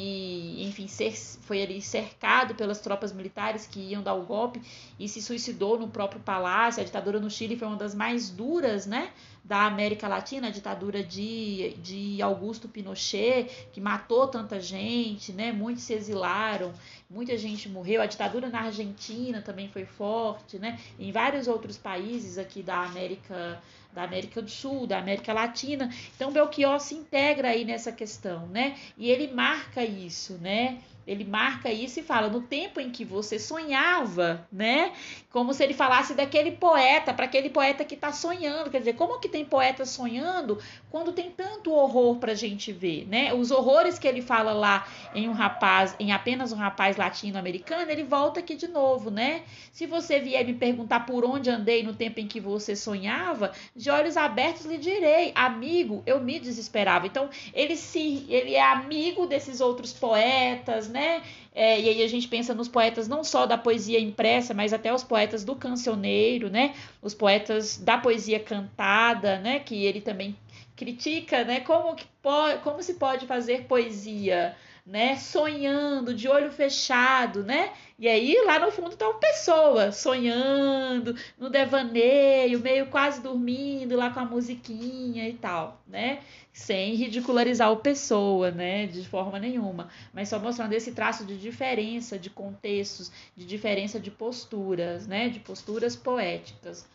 enfim, 0.58 0.86
ser, 0.86 1.12
foi 1.12 1.62
ali 1.62 1.82
cercado 1.82 2.54
pelas 2.54 2.80
tropas 2.80 3.12
militares 3.12 3.66
que 3.66 3.80
iam 3.80 4.02
dar 4.02 4.14
o 4.14 4.24
golpe 4.24 4.62
e 4.98 5.06
se 5.06 5.20
suicidou 5.20 5.78
no 5.78 5.88
próprio 5.88 6.22
palácio. 6.22 6.80
A 6.80 6.84
ditadura 6.84 7.20
no 7.20 7.28
Chile 7.28 7.56
foi 7.56 7.68
uma 7.68 7.76
das 7.76 7.94
mais 7.94 8.30
duras, 8.30 8.86
né, 8.86 9.12
da 9.44 9.66
América 9.66 10.08
Latina, 10.08 10.46
a 10.46 10.50
ditadura 10.50 11.02
de, 11.02 11.74
de 11.82 12.22
Augusto 12.22 12.66
Pinochet, 12.66 13.68
que 13.72 13.80
matou 13.80 14.26
tanta 14.28 14.58
gente, 14.58 15.32
né? 15.32 15.52
Muitos 15.52 15.82
se 15.82 15.92
exilaram, 15.92 16.72
muita 17.10 17.36
gente 17.36 17.68
morreu. 17.68 18.00
A 18.00 18.06
ditadura 18.06 18.48
na 18.48 18.60
Argentina 18.60 19.42
também 19.42 19.68
foi 19.68 19.84
forte, 19.84 20.58
né? 20.58 20.78
Em 20.98 21.12
vários 21.12 21.46
outros 21.46 21.76
países 21.76 22.38
aqui 22.38 22.62
da 22.62 22.84
América 22.84 23.60
da 23.92 24.02
América 24.04 24.40
do 24.40 24.50
Sul, 24.50 24.86
da 24.86 24.98
América 24.98 25.32
Latina. 25.32 25.90
Então 26.14 26.32
Belchior 26.32 26.80
se 26.80 26.94
integra 26.94 27.48
aí 27.48 27.64
nessa 27.64 27.92
questão, 27.92 28.46
né? 28.46 28.76
E 28.96 29.10
ele 29.10 29.32
marca 29.32 29.84
isso, 29.84 30.34
né? 30.34 30.78
Ele 31.06 31.24
marca 31.24 31.72
isso 31.72 31.98
e 31.98 32.02
fala 32.02 32.28
no 32.28 32.42
tempo 32.42 32.80
em 32.80 32.90
que 32.90 33.04
você 33.04 33.38
sonhava, 33.38 34.46
né? 34.52 34.92
Como 35.30 35.52
se 35.52 35.64
ele 35.64 35.74
falasse 35.74 36.14
daquele 36.14 36.52
poeta, 36.52 37.12
para 37.12 37.24
aquele 37.24 37.50
poeta 37.50 37.84
que 37.84 37.94
está 37.94 38.12
sonhando. 38.12 38.70
Quer 38.70 38.78
dizer, 38.78 38.94
como 38.94 39.18
que 39.18 39.28
tem 39.28 39.44
poeta 39.44 39.84
sonhando 39.84 40.58
quando 40.90 41.12
tem 41.12 41.30
tanto 41.30 41.72
horror 41.72 42.16
para 42.16 42.32
a 42.32 42.34
gente 42.34 42.72
ver, 42.72 43.06
né? 43.08 43.32
Os 43.34 43.50
horrores 43.50 43.98
que 43.98 44.06
ele 44.06 44.22
fala 44.22 44.52
lá 44.52 44.86
em 45.14 45.28
um 45.28 45.32
rapaz, 45.32 45.96
em 45.98 46.12
apenas 46.12 46.52
um 46.52 46.56
rapaz 46.56 46.96
latino-americano, 46.96 47.90
ele 47.90 48.04
volta 48.04 48.40
aqui 48.40 48.54
de 48.54 48.68
novo, 48.68 49.10
né? 49.10 49.42
Se 49.72 49.86
você 49.86 50.20
vier 50.20 50.44
me 50.44 50.54
perguntar 50.54 51.06
por 51.06 51.24
onde 51.24 51.50
andei 51.50 51.82
no 51.82 51.94
tempo 51.94 52.20
em 52.20 52.26
que 52.26 52.40
você 52.40 52.76
sonhava, 52.76 53.52
de 53.74 53.90
olhos 53.90 54.16
abertos 54.16 54.66
lhe 54.66 54.78
direi, 54.78 55.32
amigo, 55.34 56.02
eu 56.06 56.20
me 56.20 56.38
desesperava. 56.38 57.06
Então 57.06 57.28
ele 57.52 57.76
se, 57.76 58.26
ele 58.28 58.54
é 58.54 58.62
amigo 58.62 59.26
desses 59.26 59.60
outros 59.60 59.92
poetas, 59.92 60.88
né? 60.88 60.99
Né? 61.00 61.22
É, 61.54 61.80
e 61.80 61.88
aí 61.88 62.02
a 62.02 62.08
gente 62.08 62.28
pensa 62.28 62.54
nos 62.54 62.68
poetas 62.68 63.08
não 63.08 63.24
só 63.24 63.46
da 63.46 63.56
poesia 63.56 63.98
impressa, 63.98 64.52
mas 64.52 64.72
até 64.72 64.92
os 64.92 65.02
poetas 65.02 65.42
do 65.44 65.56
cancioneiro, 65.56 66.50
né? 66.50 66.74
Os 67.00 67.14
poetas 67.14 67.78
da 67.78 67.96
poesia 67.96 68.38
cantada, 68.38 69.38
né? 69.38 69.60
Que 69.60 69.84
ele 69.84 70.02
também 70.02 70.36
critica, 70.76 71.42
né? 71.42 71.60
Como, 71.60 71.94
que 71.94 72.04
pode, 72.22 72.60
como 72.60 72.82
se 72.82 72.94
pode 72.94 73.26
fazer 73.26 73.64
poesia, 73.64 74.54
né? 74.90 75.16
Sonhando, 75.16 76.12
de 76.12 76.28
olho 76.28 76.50
fechado, 76.50 77.44
né? 77.44 77.72
E 77.96 78.08
aí 78.08 78.42
lá 78.44 78.58
no 78.58 78.72
fundo 78.72 78.90
estão 78.90 79.18
pessoas 79.20 79.96
sonhando, 79.96 81.14
no 81.38 81.48
devaneio, 81.48 82.58
meio 82.58 82.86
quase 82.86 83.20
dormindo 83.22 83.96
lá 83.96 84.10
com 84.10 84.20
a 84.20 84.24
musiquinha 84.24 85.28
e 85.28 85.34
tal, 85.34 85.80
né? 85.86 86.18
sem 86.52 86.94
ridicularizar 86.94 87.70
o 87.70 87.76
pessoa, 87.76 88.50
né, 88.50 88.86
de 88.86 89.06
forma 89.06 89.38
nenhuma, 89.38 89.88
mas 90.12 90.28
só 90.28 90.38
mostrando 90.38 90.72
esse 90.72 90.92
traço 90.92 91.24
de 91.24 91.38
diferença 91.38 92.18
de 92.18 92.28
contextos, 92.28 93.10
de 93.36 93.46
diferença 93.46 94.00
de 94.00 94.10
posturas, 94.10 95.06
né, 95.06 95.28
de 95.28 95.38
posturas 95.38 95.94
poéticas. 95.94 96.86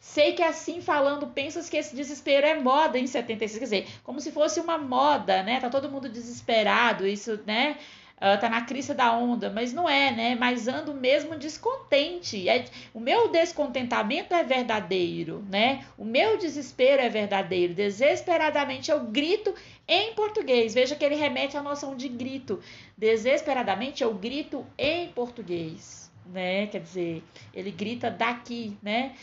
Sei 0.00 0.32
que 0.32 0.42
assim 0.42 0.80
falando, 0.80 1.26
pensas 1.28 1.68
que 1.68 1.76
esse 1.76 1.94
desespero 1.94 2.46
é 2.46 2.60
moda 2.60 2.98
em 2.98 3.06
76, 3.06 3.58
quer 3.58 3.64
dizer, 3.64 3.88
como 4.02 4.20
se 4.20 4.32
fosse 4.32 4.60
uma 4.60 4.78
moda, 4.78 5.42
né? 5.42 5.60
Tá 5.60 5.68
todo 5.68 5.90
mundo 5.90 6.08
desesperado, 6.08 7.06
isso, 7.06 7.40
né? 7.46 7.76
uh, 8.16 8.40
tá 8.40 8.48
na 8.48 8.62
crista 8.62 8.94
da 8.94 9.12
onda, 9.12 9.50
mas 9.50 9.72
não 9.72 9.88
é, 9.88 10.10
né? 10.10 10.34
Mas 10.34 10.68
ando 10.68 10.94
mesmo 10.94 11.36
descontente. 11.36 12.48
É, 12.48 12.64
o 12.92 13.00
meu 13.00 13.28
descontentamento 13.28 14.34
é 14.34 14.42
verdadeiro, 14.42 15.44
né? 15.50 15.84
O 15.98 16.04
meu 16.04 16.38
desespero 16.38 17.02
é 17.02 17.08
verdadeiro. 17.08 17.74
Desesperadamente 17.74 18.90
eu 18.90 19.00
grito 19.00 19.54
em 19.86 20.14
português. 20.14 20.74
Veja 20.74 20.94
que 20.94 21.04
ele 21.04 21.16
remete 21.16 21.56
à 21.56 21.62
noção 21.62 21.96
de 21.96 22.08
grito. 22.08 22.60
Desesperadamente 22.96 24.02
eu 24.02 24.12
grito 24.14 24.66
em 24.78 25.08
português 25.08 26.05
né? 26.32 26.66
Quer 26.66 26.80
dizer, 26.80 27.22
ele 27.54 27.70
grita 27.70 28.10
daqui, 28.10 28.76
né? 28.82 29.14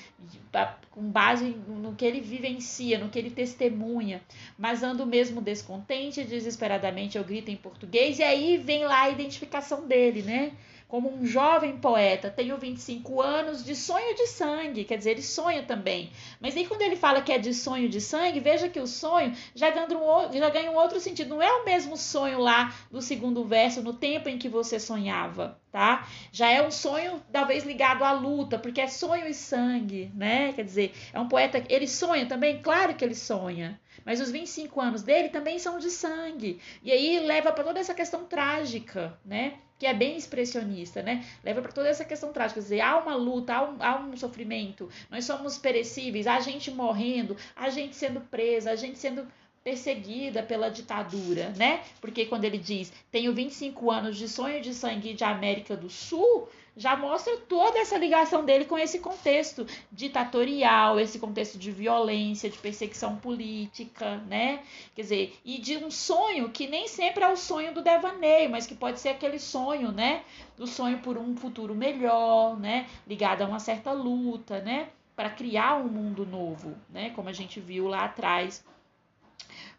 Com 0.91 1.03
base 1.09 1.55
no 1.67 1.95
que 1.95 2.05
ele 2.05 2.21
vivencia, 2.21 2.97
no 2.97 3.09
que 3.09 3.19
ele 3.19 3.29
testemunha. 3.29 4.21
Mas 4.57 4.83
ando 4.83 5.05
mesmo 5.05 5.41
descontente, 5.41 6.23
desesperadamente 6.23 7.17
eu 7.17 7.23
grito 7.23 7.51
em 7.51 7.55
português, 7.55 8.19
e 8.19 8.23
aí 8.23 8.57
vem 8.57 8.85
lá 8.85 9.03
a 9.03 9.09
identificação 9.09 9.87
dele, 9.87 10.21
né? 10.21 10.51
Como 10.93 11.11
um 11.11 11.25
jovem 11.25 11.75
poeta, 11.77 12.29
tenho 12.29 12.55
25 12.55 13.19
anos, 13.19 13.65
de 13.65 13.75
sonho 13.75 14.13
de 14.13 14.27
sangue, 14.27 14.83
quer 14.83 14.95
dizer, 14.95 15.09
ele 15.09 15.23
sonha 15.23 15.63
também. 15.63 16.11
Mas 16.39 16.55
aí 16.55 16.67
quando 16.67 16.83
ele 16.83 16.95
fala 16.95 17.19
que 17.19 17.31
é 17.31 17.39
de 17.39 17.51
sonho 17.51 17.89
de 17.89 17.99
sangue, 17.99 18.39
veja 18.39 18.69
que 18.69 18.79
o 18.79 18.85
sonho 18.85 19.35
já, 19.55 19.69
um, 19.69 20.31
já 20.31 20.49
ganha 20.51 20.69
um 20.69 20.75
outro 20.75 20.99
sentido. 20.99 21.29
Não 21.29 21.41
é 21.41 21.51
o 21.51 21.65
mesmo 21.65 21.97
sonho 21.97 22.37
lá 22.37 22.71
do 22.91 23.01
segundo 23.01 23.43
verso, 23.43 23.81
no 23.81 23.93
tempo 23.93 24.29
em 24.29 24.37
que 24.37 24.47
você 24.47 24.79
sonhava, 24.79 25.59
tá? 25.71 26.07
Já 26.31 26.51
é 26.51 26.61
um 26.61 26.69
sonho, 26.69 27.19
talvez, 27.31 27.63
ligado 27.63 28.03
à 28.03 28.11
luta, 28.11 28.59
porque 28.59 28.79
é 28.79 28.87
sonho 28.87 29.25
e 29.25 29.33
sangue, 29.33 30.11
né? 30.13 30.53
Quer 30.53 30.63
dizer, 30.63 30.93
é 31.11 31.19
um 31.19 31.27
poeta, 31.27 31.63
ele 31.69 31.87
sonha 31.87 32.27
também? 32.27 32.61
Claro 32.61 32.93
que 32.93 33.03
ele 33.03 33.15
sonha. 33.15 33.81
Mas 34.05 34.21
os 34.21 34.29
25 34.29 34.79
anos 34.79 35.01
dele 35.01 35.29
também 35.29 35.57
são 35.57 35.79
de 35.79 35.89
sangue. 35.89 36.59
E 36.83 36.91
aí 36.91 37.19
leva 37.21 37.51
para 37.51 37.63
toda 37.63 37.79
essa 37.79 37.95
questão 37.95 38.25
trágica, 38.25 39.17
né? 39.25 39.55
Que 39.83 39.87
é 39.87 39.93
bem 39.93 40.15
expressionista, 40.15 41.01
né? 41.01 41.25
Leva 41.43 41.61
para 41.61 41.73
toda 41.73 41.89
essa 41.89 42.05
questão 42.05 42.31
trágica, 42.31 42.61
dizer, 42.61 42.79
há 42.79 42.97
uma 42.99 43.17
luta, 43.17 43.53
há 43.53 43.69
um, 43.69 43.75
há 43.81 43.99
um 43.99 44.15
sofrimento, 44.15 44.89
nós 45.11 45.25
somos 45.25 45.57
perecíveis, 45.57 46.25
há 46.25 46.39
gente 46.39 46.71
morrendo, 46.71 47.35
há 47.53 47.69
gente 47.69 47.93
sendo 47.93 48.21
presa, 48.21 48.71
há 48.71 48.77
gente 48.77 48.97
sendo 48.97 49.27
perseguida 49.61 50.41
pela 50.41 50.69
ditadura, 50.69 51.49
né? 51.57 51.81
Porque 51.99 52.25
quando 52.25 52.45
ele 52.45 52.57
diz, 52.57 52.93
tenho 53.11 53.33
25 53.33 53.91
anos 53.91 54.15
de 54.15 54.29
sonho 54.29 54.61
de 54.61 54.73
sangue 54.73 55.13
de 55.13 55.25
América 55.25 55.75
do 55.75 55.89
Sul, 55.89 56.47
já 56.75 56.95
mostra 56.95 57.37
toda 57.37 57.79
essa 57.79 57.97
ligação 57.97 58.43
dele 58.43 58.65
com 58.65 58.77
esse 58.77 58.99
contexto 58.99 59.65
ditatorial, 59.91 60.99
esse 60.99 61.19
contexto 61.19 61.57
de 61.57 61.71
violência, 61.71 62.49
de 62.49 62.57
perseguição 62.57 63.15
política, 63.15 64.17
né? 64.27 64.63
Quer 64.95 65.01
dizer, 65.01 65.39
e 65.45 65.59
de 65.59 65.77
um 65.77 65.91
sonho 65.91 66.49
que 66.49 66.67
nem 66.67 66.87
sempre 66.87 67.23
é 67.23 67.27
o 67.27 67.37
sonho 67.37 67.73
do 67.73 67.81
devaneio, 67.81 68.49
mas 68.49 68.65
que 68.65 68.75
pode 68.75 68.99
ser 68.99 69.09
aquele 69.09 69.39
sonho, 69.39 69.91
né? 69.91 70.23
Do 70.57 70.65
sonho 70.65 70.99
por 70.99 71.17
um 71.17 71.35
futuro 71.35 71.75
melhor, 71.75 72.59
né? 72.59 72.87
Ligado 73.07 73.43
a 73.43 73.45
uma 73.45 73.59
certa 73.59 73.91
luta, 73.91 74.59
né? 74.59 74.89
Para 75.15 75.29
criar 75.29 75.75
um 75.75 75.87
mundo 75.87 76.25
novo, 76.25 76.75
né? 76.89 77.11
Como 77.11 77.29
a 77.29 77.33
gente 77.33 77.59
viu 77.59 77.87
lá 77.87 78.05
atrás 78.05 78.63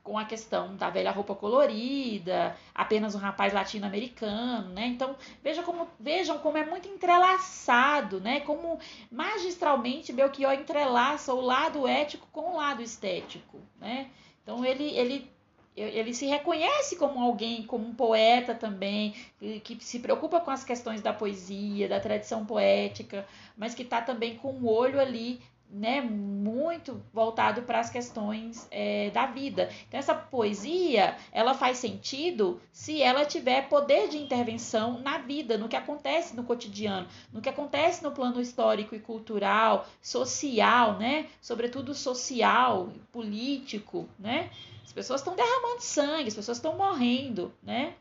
com 0.05 0.19
a 0.19 0.27
questão 0.27 0.77
da 0.77 0.91
velha 0.91 1.11
roupa 1.11 1.35
colorida, 1.35 2.55
apenas 2.75 3.15
um 3.15 3.19
rapaz 3.19 3.55
latino-americano, 3.55 4.69
né? 4.69 4.87
Então, 4.87 5.17
veja 5.43 5.63
como, 5.63 5.89
vejam 5.99 6.39
como 6.39 6.59
é 6.59 6.67
muito 6.67 6.87
entrelaçado, 6.87 8.21
né? 8.21 8.41
Como 8.41 8.79
magistralmente 9.11 10.13
Belchior 10.13 10.53
entrelaça 10.53 11.33
o 11.33 11.41
lado 11.41 11.89
ético 11.89 12.29
com 12.31 12.53
o 12.53 12.57
lado 12.57 12.83
estético, 12.83 13.59
né? 13.81 14.11
Então, 14.43 14.63
ele, 14.63 14.91
ele 14.91 15.35
ele 15.77 16.15
se 16.15 16.25
reconhece 16.27 16.95
como 16.95 17.19
alguém, 17.19 17.65
como 17.65 17.85
um 17.85 17.93
poeta 17.93 18.55
também, 18.55 19.13
que, 19.65 19.77
se 19.81 19.99
preocupa 19.99 20.39
com 20.39 20.53
as 20.53 20.63
questões 20.63 21.03
da 21.03 21.13
poesia, 21.13 21.89
da 21.89 21.99
tradição 21.99 22.47
poética, 22.47 23.27
mas 23.57 23.75
que 23.75 23.83
está 23.83 24.01
também 24.01 24.37
com 24.37 24.53
o 24.53 24.61
um 24.61 24.69
olho 24.69 25.01
ali 25.01 25.41
né, 25.75 26.01
muito 26.01 27.03
voltado 27.13 27.63
para 27.63 27.81
as 27.81 27.91
questões 27.91 28.69
é, 28.71 29.11
da 29.11 29.27
vida. 29.27 29.69
Então, 29.89 29.99
essa 29.99 30.15
poesia, 30.15 31.17
ela 31.33 31.53
faz 31.53 31.79
sentido 31.79 32.61
se 32.73 33.03
ela 33.03 33.25
tiver 33.25 33.69
poder 33.69 34.09
de 34.09 34.17
intervenção 34.17 35.01
na 35.01 35.19
vida, 35.19 35.59
no 35.59 35.69
que 35.69 35.75
acontece 35.75 36.37
no 36.37 36.45
cotidiano, 36.45 37.09
no 37.33 37.41
que 37.41 37.49
acontece 37.49 38.05
no 38.05 38.13
plano 38.13 38.41
histórico 38.41 38.95
e 38.95 39.01
cultural, 39.01 39.85
social, 40.01 40.97
né, 40.97 41.27
sobretudo 41.41 41.93
social, 41.93 42.93
político, 43.11 44.09
né. 44.17 44.51
As 44.85 44.93
pessoas 44.93 45.23
estão 45.23 45.35
derramando 45.35 45.81
sangue, 45.81 46.29
as 46.29 46.35
pessoas 46.35 46.59
estão 46.59 46.77
morrendo, 46.77 47.53
né. 47.65 47.95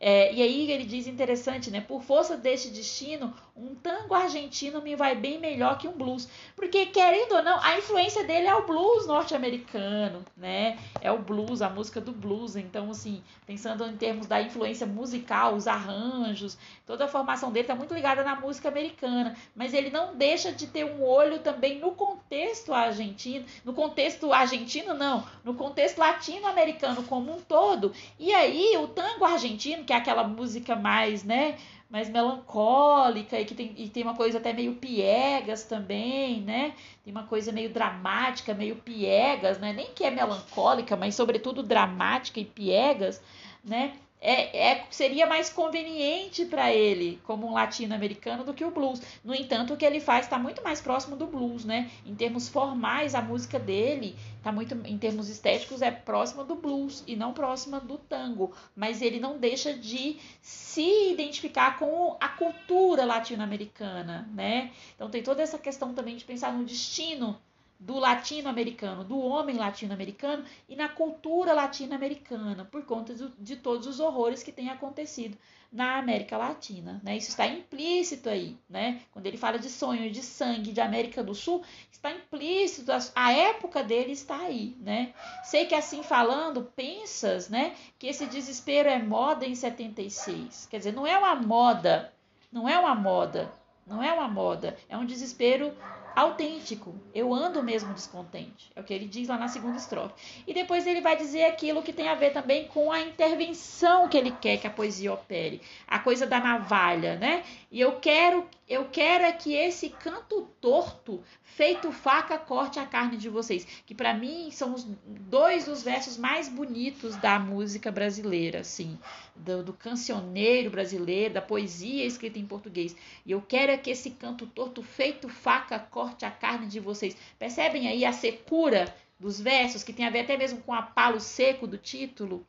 É, 0.00 0.34
e 0.34 0.42
aí 0.42 0.70
ele 0.70 0.84
diz 0.84 1.06
interessante, 1.06 1.70
né? 1.70 1.80
Por 1.80 2.02
força 2.02 2.36
deste 2.36 2.68
destino, 2.68 3.32
um 3.56 3.74
tango 3.76 4.14
argentino 4.14 4.82
me 4.82 4.96
vai 4.96 5.14
bem 5.14 5.38
melhor 5.38 5.78
que 5.78 5.86
um 5.86 5.92
blues. 5.92 6.28
Porque, 6.56 6.86
querendo 6.86 7.36
ou 7.36 7.42
não, 7.42 7.58
a 7.62 7.78
influência 7.78 8.24
dele 8.24 8.48
é 8.48 8.54
o 8.54 8.66
blues 8.66 9.06
norte-americano, 9.06 10.24
né? 10.36 10.76
É 11.00 11.12
o 11.12 11.18
blues, 11.18 11.62
a 11.62 11.70
música 11.70 12.00
do 12.00 12.10
blues. 12.10 12.56
Então, 12.56 12.90
assim, 12.90 13.22
pensando 13.46 13.86
em 13.86 13.96
termos 13.96 14.26
da 14.26 14.42
influência 14.42 14.86
musical, 14.86 15.54
os 15.54 15.68
arranjos, 15.68 16.58
toda 16.84 17.04
a 17.04 17.08
formação 17.08 17.52
dele 17.52 17.64
está 17.64 17.76
muito 17.76 17.94
ligada 17.94 18.24
na 18.24 18.34
música 18.34 18.68
americana. 18.68 19.36
Mas 19.54 19.72
ele 19.72 19.90
não 19.90 20.16
deixa 20.16 20.50
de 20.50 20.66
ter 20.66 20.84
um 20.84 21.04
olho 21.04 21.38
também 21.38 21.78
no 21.78 21.92
contexto 21.92 22.74
argentino. 22.74 23.46
No 23.64 23.72
contexto 23.72 24.32
argentino, 24.32 24.94
não. 24.94 25.24
No 25.44 25.54
contexto 25.54 25.98
latino-americano 25.98 27.04
como 27.04 27.32
um 27.32 27.40
todo. 27.40 27.92
E 28.18 28.34
aí, 28.34 28.76
o 28.78 28.88
tango 28.88 29.24
argentino, 29.24 29.83
que 29.84 29.92
é 29.92 29.96
aquela 29.96 30.24
música 30.24 30.74
mais, 30.74 31.22
né, 31.22 31.56
mais 31.88 32.08
melancólica 32.08 33.40
e 33.40 33.44
que 33.44 33.54
tem, 33.54 33.72
e 33.76 33.88
tem 33.88 34.02
uma 34.02 34.16
coisa 34.16 34.38
até 34.38 34.52
meio 34.52 34.74
piegas 34.74 35.64
também, 35.64 36.40
né? 36.40 36.74
Tem 37.04 37.12
uma 37.12 37.22
coisa 37.24 37.52
meio 37.52 37.70
dramática, 37.70 38.52
meio 38.52 38.76
piegas, 38.76 39.58
né? 39.60 39.72
Nem 39.72 39.92
que 39.94 40.04
é 40.04 40.10
melancólica, 40.10 40.96
mas 40.96 41.14
sobretudo 41.14 41.62
dramática 41.62 42.40
e 42.40 42.44
piegas, 42.44 43.22
né? 43.64 43.92
É, 44.24 44.70
é, 44.70 44.86
seria 44.90 45.26
mais 45.26 45.50
conveniente 45.50 46.46
para 46.46 46.72
ele 46.72 47.20
como 47.24 47.46
um 47.46 47.52
latino-americano 47.52 48.42
do 48.42 48.54
que 48.54 48.64
o 48.64 48.70
blues. 48.70 49.02
No 49.22 49.34
entanto, 49.34 49.74
o 49.74 49.76
que 49.76 49.84
ele 49.84 50.00
faz 50.00 50.24
está 50.24 50.38
muito 50.38 50.64
mais 50.64 50.80
próximo 50.80 51.14
do 51.14 51.26
blues, 51.26 51.62
né? 51.62 51.90
Em 52.06 52.14
termos 52.14 52.48
formais, 52.48 53.14
a 53.14 53.20
música 53.20 53.58
dele 53.58 54.16
tá 54.42 54.50
muito, 54.50 54.74
em 54.86 54.96
termos 54.96 55.28
estéticos, 55.28 55.82
é 55.82 55.90
próxima 55.90 56.42
do 56.42 56.54
blues 56.54 57.04
e 57.06 57.14
não 57.14 57.34
próxima 57.34 57.78
do 57.78 57.98
tango. 57.98 58.54
Mas 58.74 59.02
ele 59.02 59.20
não 59.20 59.36
deixa 59.36 59.74
de 59.74 60.16
se 60.40 61.12
identificar 61.12 61.78
com 61.78 62.16
a 62.18 62.28
cultura 62.28 63.04
latino-americana, 63.04 64.26
né? 64.32 64.72
Então 64.94 65.10
tem 65.10 65.22
toda 65.22 65.42
essa 65.42 65.58
questão 65.58 65.92
também 65.92 66.16
de 66.16 66.24
pensar 66.24 66.50
no 66.50 66.64
destino 66.64 67.38
do 67.84 67.98
latino-americano, 67.98 69.04
do 69.04 69.18
homem 69.18 69.56
latino-americano 69.56 70.42
e 70.66 70.74
na 70.74 70.88
cultura 70.88 71.52
latino-americana, 71.52 72.64
por 72.64 72.82
conta 72.86 73.14
de 73.38 73.56
todos 73.56 73.86
os 73.86 74.00
horrores 74.00 74.42
que 74.42 74.50
têm 74.50 74.70
acontecido 74.70 75.36
na 75.70 75.98
América 75.98 76.38
Latina. 76.38 76.98
Né? 77.04 77.18
Isso 77.18 77.28
está 77.28 77.46
implícito 77.46 78.30
aí. 78.30 78.56
Né? 78.70 79.02
Quando 79.12 79.26
ele 79.26 79.36
fala 79.36 79.58
de 79.58 79.68
sonho, 79.68 80.10
de 80.10 80.22
sangue, 80.22 80.72
de 80.72 80.80
América 80.80 81.22
do 81.22 81.34
Sul, 81.34 81.62
está 81.92 82.10
implícito, 82.10 82.90
a 83.14 83.32
época 83.32 83.84
dele 83.84 84.12
está 84.12 84.38
aí. 84.38 84.74
Né? 84.80 85.12
Sei 85.42 85.66
que 85.66 85.74
assim 85.74 86.02
falando, 86.02 86.72
pensas 86.74 87.50
né, 87.50 87.74
que 87.98 88.06
esse 88.06 88.24
desespero 88.24 88.88
é 88.88 88.98
moda 88.98 89.44
em 89.44 89.54
76. 89.54 90.68
Quer 90.70 90.78
dizer, 90.78 90.94
não 90.94 91.06
é 91.06 91.18
uma 91.18 91.34
moda, 91.34 92.10
não 92.50 92.66
é 92.66 92.78
uma 92.78 92.94
moda, 92.94 93.52
não 93.86 94.02
é 94.02 94.10
uma 94.10 94.28
moda, 94.28 94.74
é 94.88 94.96
um 94.96 95.04
desespero 95.04 95.74
autêntico. 96.14 96.94
Eu 97.14 97.32
ando 97.32 97.62
mesmo 97.62 97.92
descontente. 97.92 98.70
É 98.74 98.80
o 98.80 98.84
que 98.84 98.94
ele 98.94 99.06
diz 99.06 99.28
lá 99.28 99.36
na 99.36 99.48
segunda 99.48 99.76
estrofe. 99.76 100.14
E 100.46 100.54
depois 100.54 100.86
ele 100.86 101.00
vai 101.00 101.16
dizer 101.16 101.44
aquilo 101.44 101.82
que 101.82 101.92
tem 101.92 102.08
a 102.08 102.14
ver 102.14 102.32
também 102.32 102.68
com 102.68 102.92
a 102.92 103.00
intervenção 103.00 104.08
que 104.08 104.16
ele 104.16 104.30
quer 104.30 104.58
que 104.58 104.66
a 104.66 104.70
poesia 104.70 105.12
opere, 105.12 105.60
a 105.86 105.98
coisa 105.98 106.26
da 106.26 106.40
navalha, 106.40 107.16
né? 107.16 107.44
E 107.70 107.80
eu 107.80 107.98
quero, 108.00 108.46
eu 108.68 108.86
quero 108.90 109.24
é 109.24 109.32
que 109.32 109.54
esse 109.54 109.88
canto 109.88 110.48
torto, 110.60 111.22
feito 111.42 111.90
faca, 111.92 112.38
corte 112.38 112.78
a 112.78 112.86
carne 112.86 113.16
de 113.16 113.28
vocês, 113.28 113.66
que 113.84 113.94
para 113.94 114.14
mim 114.14 114.50
são 114.50 114.74
os 114.74 114.84
dois 114.84 115.64
dos 115.64 115.82
versos 115.82 116.16
mais 116.16 116.48
bonitos 116.48 117.16
da 117.16 117.38
música 117.38 117.90
brasileira, 117.90 118.60
assim, 118.60 118.98
do, 119.34 119.62
do 119.62 119.72
cancioneiro 119.72 120.70
brasileiro, 120.70 121.34
da 121.34 121.42
poesia 121.42 122.04
escrita 122.04 122.38
em 122.38 122.46
português. 122.46 122.94
E 123.24 123.32
eu 123.32 123.42
quero 123.42 123.72
é 123.72 123.76
que 123.76 123.90
esse 123.90 124.10
canto 124.10 124.46
torto, 124.46 124.82
feito 124.82 125.28
faca, 125.28 125.78
corte 125.78 126.03
a 126.04 126.30
carne 126.30 126.66
de 126.66 126.80
vocês. 126.80 127.16
Percebem 127.38 127.88
aí 127.88 128.04
a 128.04 128.12
secura 128.12 128.94
dos 129.18 129.40
versos, 129.40 129.82
que 129.82 129.92
tem 129.92 130.06
a 130.06 130.10
ver 130.10 130.20
até 130.20 130.36
mesmo 130.36 130.60
com 130.62 130.72
o 130.72 130.74
apalo 130.74 131.20
seco 131.20 131.66
do 131.66 131.78
título. 131.78 132.46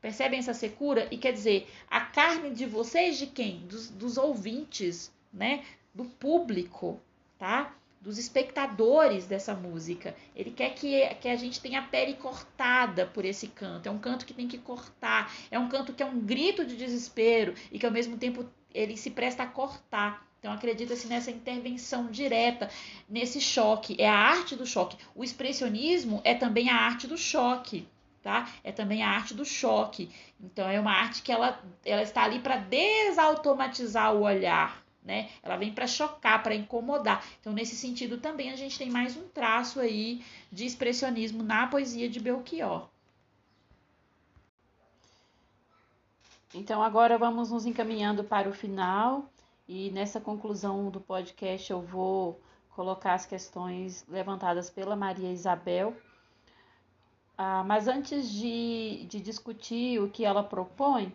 Percebem 0.00 0.38
essa 0.38 0.54
secura? 0.54 1.06
E 1.10 1.16
quer 1.16 1.32
dizer, 1.32 1.68
a 1.88 2.00
carne 2.00 2.50
de 2.50 2.66
vocês 2.66 3.18
de 3.18 3.26
quem? 3.26 3.58
Dos, 3.66 3.90
dos 3.90 4.16
ouvintes, 4.16 5.12
né? 5.32 5.64
Do 5.94 6.04
público, 6.04 7.00
tá? 7.38 7.74
Dos 8.00 8.18
espectadores 8.18 9.26
dessa 9.26 9.54
música. 9.54 10.14
Ele 10.34 10.50
quer 10.50 10.74
que, 10.74 11.06
que 11.16 11.28
a 11.28 11.36
gente 11.36 11.60
tenha 11.60 11.80
a 11.80 11.82
pele 11.82 12.14
cortada 12.14 13.06
por 13.06 13.24
esse 13.24 13.48
canto. 13.48 13.88
É 13.88 13.90
um 13.90 13.98
canto 13.98 14.26
que 14.26 14.34
tem 14.34 14.48
que 14.48 14.58
cortar. 14.58 15.32
É 15.50 15.58
um 15.58 15.68
canto 15.68 15.92
que 15.92 16.02
é 16.02 16.06
um 16.06 16.20
grito 16.20 16.64
de 16.64 16.76
desespero 16.76 17.54
e 17.70 17.78
que 17.78 17.86
ao 17.86 17.92
mesmo 17.92 18.16
tempo 18.16 18.46
ele 18.72 18.96
se 18.96 19.10
presta 19.10 19.42
a 19.42 19.46
cortar. 19.46 20.26
Então 20.46 20.54
acredita-se 20.54 21.08
nessa 21.08 21.28
intervenção 21.28 22.06
direta, 22.06 22.70
nesse 23.08 23.40
choque. 23.40 23.96
É 23.98 24.08
a 24.08 24.14
arte 24.14 24.54
do 24.54 24.64
choque. 24.64 24.96
O 25.12 25.24
expressionismo 25.24 26.20
é 26.22 26.36
também 26.36 26.70
a 26.70 26.76
arte 26.76 27.08
do 27.08 27.18
choque. 27.18 27.84
Tá? 28.22 28.48
É 28.62 28.70
também 28.70 29.02
a 29.02 29.08
arte 29.08 29.34
do 29.34 29.44
choque. 29.44 30.08
Então 30.40 30.68
é 30.68 30.78
uma 30.78 30.92
arte 30.92 31.22
que 31.22 31.32
ela, 31.32 31.60
ela 31.84 32.02
está 32.02 32.22
ali 32.22 32.38
para 32.38 32.58
desautomatizar 32.58 34.14
o 34.14 34.22
olhar, 34.22 34.84
né? 35.04 35.30
Ela 35.42 35.56
vem 35.56 35.72
para 35.72 35.88
chocar, 35.88 36.40
para 36.44 36.54
incomodar. 36.54 37.24
Então 37.40 37.52
nesse 37.52 37.74
sentido 37.74 38.18
também 38.18 38.52
a 38.52 38.56
gente 38.56 38.78
tem 38.78 38.88
mais 38.88 39.16
um 39.16 39.26
traço 39.28 39.80
aí 39.80 40.24
de 40.52 40.64
expressionismo 40.64 41.42
na 41.42 41.66
poesia 41.66 42.08
de 42.08 42.20
Belchior. 42.20 42.88
Então 46.54 46.80
agora 46.80 47.18
vamos 47.18 47.50
nos 47.50 47.66
encaminhando 47.66 48.22
para 48.22 48.48
o 48.48 48.52
final. 48.52 49.28
E 49.68 49.90
nessa 49.90 50.20
conclusão 50.20 50.90
do 50.90 51.00
podcast 51.00 51.70
eu 51.70 51.80
vou 51.80 52.40
colocar 52.70 53.14
as 53.14 53.26
questões 53.26 54.04
levantadas 54.08 54.70
pela 54.70 54.94
Maria 54.94 55.32
Isabel. 55.32 55.96
Ah, 57.36 57.64
mas 57.64 57.88
antes 57.88 58.30
de, 58.30 59.06
de 59.08 59.20
discutir 59.20 60.00
o 60.00 60.10
que 60.10 60.24
ela 60.24 60.42
propõe, 60.42 61.14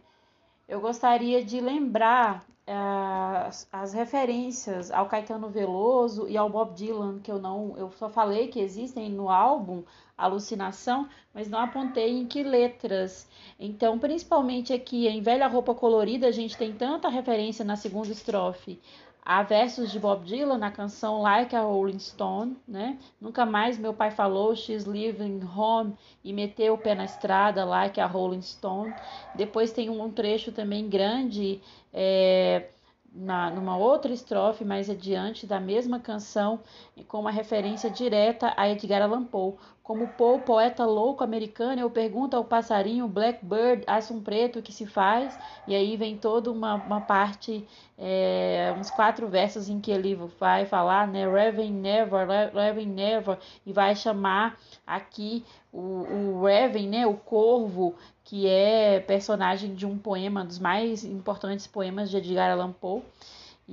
eu 0.72 0.80
gostaria 0.80 1.44
de 1.44 1.60
lembrar 1.60 2.46
as, 2.66 3.68
as, 3.70 3.92
referências 3.92 4.90
ao 4.90 5.06
Caetano 5.06 5.50
Veloso 5.50 6.30
e 6.30 6.38
ao 6.38 6.50
Bob 6.50 6.74
Dylan, 6.74 7.20
que 7.20 7.30
eu 7.30 7.38
não, 7.38 7.76
eu 7.78 7.92
só 7.92 8.08
falei 8.08 8.48
que 8.48 8.62
existem 8.62 9.10
no 9.10 9.30
álbum 9.30 9.84
Alucinação, 10.18 11.10
mas 11.34 11.50
não 11.50 11.60
apontei 11.60 12.18
em 12.18 12.26
que 12.26 12.42
letras. 12.42 13.28
Então, 13.60 14.00
principalmente 14.00 14.72
aqui 14.72 15.08
em 15.08 15.22
Velha 15.22 15.48
Roupa 15.48 15.76
Colorida, 15.76 16.28
a 16.28 16.32
gente 16.32 16.56
tem 16.56 16.72
tanta 16.72 17.10
referência 17.10 17.66
na 17.66 17.76
segunda 17.76 18.10
estrofe 18.10 18.80
Há 19.24 19.44
versos 19.44 19.92
de 19.92 20.00
Bob 20.00 20.26
Dylan 20.26 20.58
na 20.58 20.72
canção 20.72 21.22
Like 21.22 21.56
a 21.56 21.62
Rolling 21.62 22.00
Stone, 22.00 22.58
né? 22.68 22.98
Nunca 23.20 23.46
mais 23.46 23.78
meu 23.78 23.94
pai 23.94 24.10
falou 24.10 24.56
She's 24.56 24.86
Living 24.86 25.42
Home 25.56 25.96
e 26.24 26.34
meteu 26.34 26.74
o 26.74 26.78
pé 26.78 26.96
na 26.96 27.06
estrada 27.06 27.64
Like 27.64 28.00
a 28.00 28.08
Rolling 28.08 28.42
Stone. 28.42 28.94
Depois 29.36 29.72
tem 29.72 29.90
um 29.90 30.12
trecho 30.12 30.52
também 30.52 30.90
grande 30.90 31.62
é, 31.94 32.70
na, 33.14 33.52
numa 33.52 33.78
outra 33.78 34.14
estrofe 34.14 34.64
mais 34.64 34.90
adiante 34.90 35.46
da 35.46 35.60
mesma 35.60 36.00
canção, 36.00 36.60
com 37.08 37.20
uma 37.20 37.32
referência 37.32 37.90
direta 37.90 38.54
a 38.56 38.70
Edgar 38.70 39.02
Allan 39.02 39.26
Poe. 39.26 39.56
Como 39.92 40.08
Poe, 40.08 40.40
poeta 40.40 40.86
louco 40.86 41.22
americano, 41.22 41.82
eu 41.82 41.90
pergunto 41.90 42.38
ao 42.38 42.46
passarinho 42.46 43.10
Blackbird, 43.10 43.84
um 44.10 44.22
preto, 44.22 44.62
que 44.62 44.72
se 44.72 44.86
faz? 44.86 45.38
E 45.68 45.76
aí 45.76 45.98
vem 45.98 46.16
toda 46.16 46.50
uma, 46.50 46.76
uma 46.76 47.02
parte, 47.02 47.68
é, 47.98 48.74
uns 48.80 48.90
quatro 48.90 49.28
versos 49.28 49.68
em 49.68 49.82
que 49.82 49.92
ele 49.92 50.16
vai 50.40 50.66
falar, 50.66 51.10
né? 51.10 51.28
Raven 51.28 51.74
Never, 51.74 52.26
Raven 52.54 52.88
Never, 52.88 53.38
e 53.66 53.74
vai 53.74 53.94
chamar 53.94 54.58
aqui 54.88 55.44
o, 55.74 55.80
o 55.80 56.42
Raven, 56.42 56.88
né? 56.88 57.06
O 57.06 57.16
corvo, 57.16 57.94
que 58.24 58.48
é 58.48 59.02
personagem 59.02 59.76
de 59.76 59.86
um 59.86 59.98
poema, 59.98 60.46
dos 60.46 60.58
mais 60.58 61.04
importantes 61.04 61.68
poemas 61.68 62.10
de 62.10 62.16
Edgar 62.16 62.50
Allan 62.50 62.72
Poe. 62.72 63.04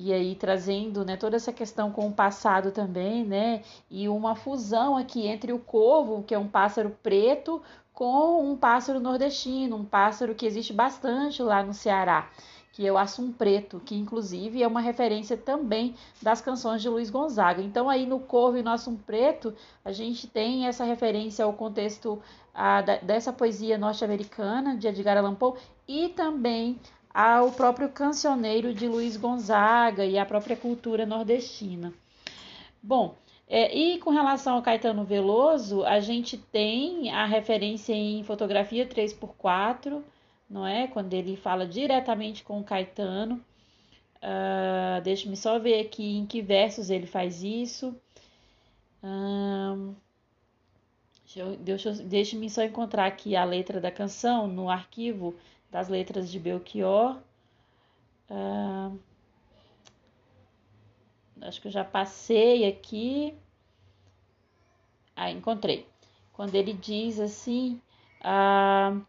E 0.01 0.13
aí 0.13 0.37
trazendo 0.37 1.05
né, 1.05 1.17
toda 1.17 1.35
essa 1.35 1.53
questão 1.53 1.91
com 1.91 2.07
o 2.07 2.13
passado 2.13 2.71
também, 2.71 3.25
né? 3.25 3.63
E 3.91 4.09
uma 4.09 4.37
fusão 4.37 4.97
aqui 4.97 5.27
entre 5.27 5.53
o 5.53 5.59
corvo, 5.59 6.23
que 6.23 6.33
é 6.33 6.39
um 6.39 6.47
pássaro 6.47 6.97
preto, 7.03 7.61
com 7.93 8.49
um 8.49 8.57
pássaro 8.57 9.01
nordestino, 9.01 9.75
um 9.75 9.85
pássaro 9.85 10.37
que 10.37 10.47
existe 10.47 10.73
bastante 10.73 11.43
lá 11.43 11.65
no 11.65 11.75
Ceará 11.75 12.31
que 12.79 12.87
é 12.87 12.93
o 12.93 12.97
Assum 12.97 13.33
Preto, 13.33 13.83
que 13.85 13.97
inclusive 13.97 14.63
é 14.63 14.69
uma 14.69 14.81
referência 14.81 15.37
também 15.37 15.97
das 16.23 16.41
canções 16.41 16.81
de 16.81 16.89
Luiz 16.89 17.11
Gonzaga. 17.11 17.61
Então 17.61 17.91
aí 17.91 18.07
no 18.07 18.21
Corvo 18.21 18.57
e 18.57 18.63
no 18.63 18.71
Assum 18.71 18.95
Preto, 18.95 19.53
a 19.85 19.91
gente 19.91 20.29
tem 20.29 20.69
essa 20.69 20.85
referência 20.85 21.45
ao 21.45 21.53
contexto 21.53 22.23
a, 22.55 22.81
dessa 22.81 23.33
poesia 23.33 23.77
norte-americana 23.77 24.77
de 24.77 24.87
Edgar 24.87 25.17
Allan 25.17 25.35
Poe 25.35 25.59
e 25.89 26.11
também 26.11 26.79
ao 27.13 27.53
próprio 27.53 27.89
cancioneiro 27.89 28.73
de 28.75 28.87
Luiz 28.87 29.17
Gonzaga 29.17 30.05
e 30.05 30.19
à 30.19 30.25
própria 30.25 30.57
cultura 30.57 31.07
nordestina. 31.07 31.93
Bom, 32.83 33.17
é, 33.49 33.75
e 33.75 33.99
com 33.99 34.11
relação 34.11 34.57
ao 34.57 34.63
Caetano 34.63 35.05
Veloso, 35.05 35.85
a 35.85 36.01
gente 36.01 36.37
tem 36.37 37.11
a 37.11 37.25
referência 37.25 37.95
em 37.95 38.23
fotografia 38.23 38.87
3x4, 38.87 40.03
não 40.49 40.67
é? 40.67 40.87
Quando 40.87 41.13
ele 41.15 41.37
fala 41.37 41.67
diretamente 41.67 42.45
com 42.45 42.61
o 42.61 42.65
Caetano. 42.65 43.43
Uh, 44.17 45.01
Deixa-me 45.03 45.37
só 45.37 45.59
ver 45.59 45.81
aqui 45.81 46.17
em 46.19 46.27
que 46.27 46.43
versos 46.43 46.91
ele 46.91 47.07
faz 47.07 47.43
isso. 47.43 47.95
Uh, 49.03 49.95
Deixa-me 52.05 52.51
só 52.51 52.63
encontrar 52.63 53.07
aqui 53.07 53.37
a 53.37 53.45
letra 53.45 53.81
da 53.81 53.91
canção 53.91 54.47
no 54.47 54.69
arquivo 54.71 55.35
das 55.71 55.89
letras 55.89 56.31
de 56.31 56.39
Belchior. 56.39 57.19
Uh, 58.31 58.99
acho 61.43 61.61
que 61.61 61.69
eu 61.69 61.73
já 61.73 61.85
passei 61.85 62.67
aqui. 62.67 63.35
Ah, 65.15 65.31
encontrei. 65.31 65.87
Quando 66.33 66.55
ele 66.55 66.73
diz 66.73 67.19
assim. 67.21 67.81
Uh, 68.21 69.05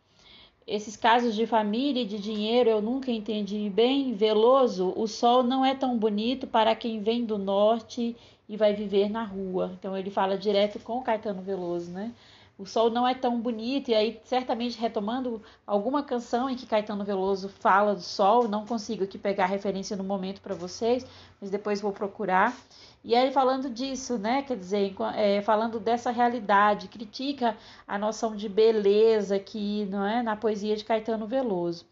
esses 0.70 0.96
casos 0.96 1.36
de 1.36 1.48
família 1.48 2.04
e 2.04 2.06
de 2.06 2.20
dinheiro 2.20 2.70
eu 2.70 2.80
nunca 2.80 3.12
entendi 3.12 3.70
bem. 3.72 4.14
Veloso, 4.14 4.94
o 4.96 5.08
sol 5.08 5.42
não 5.42 5.66
é 5.66 5.74
tão 5.74 5.98
bonito 5.98 6.46
para 6.46 6.76
quem 6.76 7.02
vem 7.02 7.26
do 7.26 7.40
norte 7.40 8.16
e 8.48 8.56
vai 8.56 8.74
viver 8.74 9.10
na 9.10 9.24
rua. 9.24 9.72
Então 9.80 9.98
ele 9.98 10.12
fala 10.12 10.38
direto 10.38 10.80
com 10.80 11.02
Caetano 11.02 11.42
Veloso, 11.42 11.92
né? 11.92 12.14
O 12.60 12.66
sol 12.66 12.90
não 12.90 13.08
é 13.08 13.16
tão 13.16 13.40
bonito, 13.40 13.90
e 13.90 13.96
aí, 13.96 14.20
certamente, 14.26 14.78
retomando 14.78 15.42
alguma 15.66 16.04
canção 16.04 16.50
em 16.50 16.58
que 16.58 16.66
Caetano 16.66 17.06
Veloso 17.06 17.48
fala 17.48 17.96
do 17.96 18.02
sol, 18.02 18.50
não 18.50 18.66
consigo 18.66 19.06
aqui 19.06 19.18
pegar 19.18 19.46
referência 19.46 19.96
no 19.96 20.04
momento 20.04 20.42
para 20.42 20.54
vocês, 20.54 21.06
mas 21.40 21.50
depois 21.50 21.80
vou 21.80 21.94
procurar. 21.94 22.54
E 23.02 23.16
aí, 23.16 23.32
falando 23.32 23.70
disso, 23.70 24.18
né, 24.18 24.42
quer 24.44 24.58
dizer, 24.58 24.94
é, 25.16 25.42
falando 25.42 25.80
dessa 25.80 26.12
realidade, 26.12 26.90
critica 26.90 27.56
a 27.88 27.98
noção 27.98 28.36
de 28.36 28.50
beleza 28.50 29.38
aqui, 29.38 29.88
não 29.90 30.06
é, 30.06 30.22
na 30.22 30.36
poesia 30.36 30.76
de 30.76 30.84
Caetano 30.84 31.26
Veloso. 31.26 31.86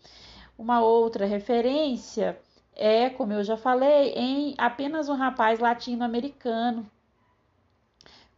Uma 0.57 0.81
outra 0.81 1.25
referência 1.25 2.37
é, 2.75 3.09
como 3.09 3.33
eu 3.33 3.43
já 3.43 3.55
falei, 3.57 4.09
em 4.15 4.53
apenas 4.57 5.07
um 5.07 5.15
rapaz 5.15 5.59
latino-americano. 5.59 6.85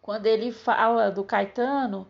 Quando 0.01 0.27
ele 0.27 0.51
fala 0.51 1.11
do 1.11 1.23
Caetano, 1.23 2.07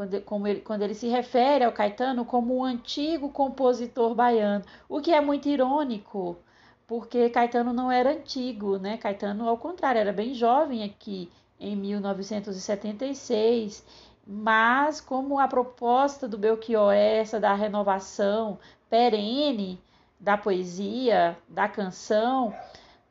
quando, 0.00 0.22
como 0.22 0.48
ele, 0.48 0.62
quando 0.62 0.80
ele 0.80 0.94
se 0.94 1.08
refere 1.08 1.62
ao 1.62 1.72
Caetano 1.72 2.24
como 2.24 2.56
um 2.56 2.64
antigo 2.64 3.28
compositor 3.28 4.14
baiano, 4.14 4.64
o 4.88 4.98
que 4.98 5.12
é 5.12 5.20
muito 5.20 5.46
irônico, 5.46 6.38
porque 6.86 7.28
Caetano 7.28 7.74
não 7.74 7.92
era 7.92 8.12
antigo, 8.12 8.78
né? 8.78 8.96
Caetano, 8.96 9.46
ao 9.46 9.58
contrário, 9.58 9.98
era 9.98 10.10
bem 10.10 10.32
jovem 10.32 10.84
aqui 10.84 11.30
em 11.58 11.76
1976, 11.76 13.84
mas 14.26 15.02
como 15.02 15.38
a 15.38 15.46
proposta 15.46 16.26
do 16.26 16.38
Belchior 16.38 16.94
é 16.94 17.18
essa 17.18 17.38
da 17.38 17.52
renovação 17.52 18.58
perene 18.88 19.78
da 20.18 20.38
poesia, 20.38 21.36
da 21.46 21.68
canção, 21.68 22.54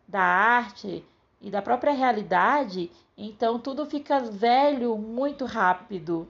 da 0.07 0.24
arte 0.24 1.06
e 1.40 1.52
da 1.52 1.61
própria 1.61 1.94
realidade, 1.94 2.90
então 3.16 3.60
tudo 3.60 3.86
fica 3.86 4.20
velho 4.20 4.98
muito 4.98 5.45
rápido, 5.45 6.28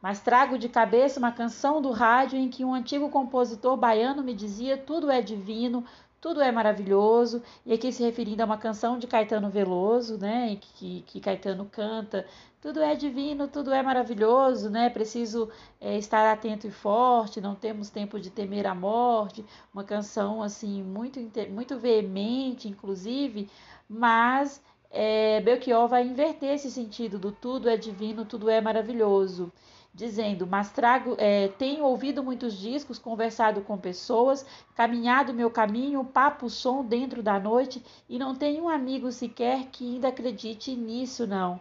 mas 0.00 0.20
trago 0.20 0.58
de 0.58 0.68
cabeça 0.68 1.18
uma 1.18 1.32
canção 1.32 1.80
do 1.80 1.90
rádio 1.90 2.38
em 2.38 2.48
que 2.48 2.64
um 2.64 2.74
antigo 2.74 3.08
compositor 3.08 3.76
baiano 3.76 4.22
me 4.22 4.34
dizia: 4.34 4.76
tudo 4.76 5.10
é 5.10 5.20
divino, 5.20 5.84
tudo 6.20 6.40
é 6.40 6.50
maravilhoso, 6.50 7.42
e 7.64 7.72
aqui 7.72 7.92
se 7.92 8.02
referindo 8.02 8.42
a 8.42 8.46
uma 8.46 8.58
canção 8.58 8.98
de 8.98 9.06
Caetano 9.06 9.48
Veloso, 9.48 10.18
né, 10.18 10.56
que, 10.60 11.02
que 11.06 11.20
Caetano 11.20 11.66
canta, 11.66 12.26
tudo 12.60 12.80
é 12.80 12.94
divino, 12.96 13.46
tudo 13.46 13.72
é 13.72 13.82
maravilhoso, 13.82 14.68
né, 14.68 14.90
preciso 14.90 15.48
é, 15.80 15.96
estar 15.98 16.32
atento 16.32 16.66
e 16.66 16.70
forte, 16.70 17.40
não 17.40 17.54
temos 17.54 17.90
tempo 17.90 18.18
de 18.18 18.30
temer 18.30 18.66
a 18.66 18.74
morte, 18.74 19.44
uma 19.72 19.84
canção, 19.84 20.42
assim, 20.42 20.82
muito, 20.82 21.20
muito 21.50 21.78
veemente, 21.78 22.68
inclusive, 22.68 23.48
mas 23.88 24.60
é, 24.90 25.40
Belchior 25.42 25.86
vai 25.86 26.04
inverter 26.06 26.54
esse 26.54 26.70
sentido 26.70 27.18
do 27.18 27.30
tudo 27.30 27.68
é 27.68 27.76
divino, 27.76 28.24
tudo 28.24 28.50
é 28.50 28.60
maravilhoso 28.60 29.52
dizendo: 29.96 30.46
Mas 30.46 30.70
trago, 30.70 31.16
é, 31.18 31.48
tenho 31.48 31.84
ouvido 31.84 32.22
muitos 32.22 32.56
discos, 32.56 32.98
conversado 32.98 33.62
com 33.62 33.78
pessoas, 33.78 34.44
caminhado 34.74 35.32
meu 35.32 35.50
caminho, 35.50 36.04
papo 36.04 36.50
som 36.50 36.84
dentro 36.84 37.22
da 37.22 37.40
noite, 37.40 37.82
e 38.08 38.18
não 38.18 38.34
tenho 38.34 38.64
um 38.64 38.68
amigo 38.68 39.10
sequer 39.10 39.66
que 39.72 39.94
ainda 39.94 40.08
acredite 40.08 40.76
nisso, 40.76 41.26
não. 41.26 41.58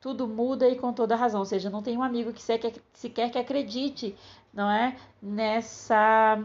Tudo 0.00 0.28
muda 0.28 0.68
e 0.68 0.76
com 0.76 0.92
toda 0.92 1.16
razão, 1.16 1.40
ou 1.40 1.46
seja, 1.46 1.70
não 1.70 1.82
tem 1.82 1.96
um 1.96 2.02
amigo 2.02 2.32
que 2.32 2.42
sequer, 2.42 2.74
sequer 2.92 3.30
que 3.30 3.38
acredite, 3.38 4.14
não 4.52 4.70
é, 4.70 4.96
nessa 5.22 6.38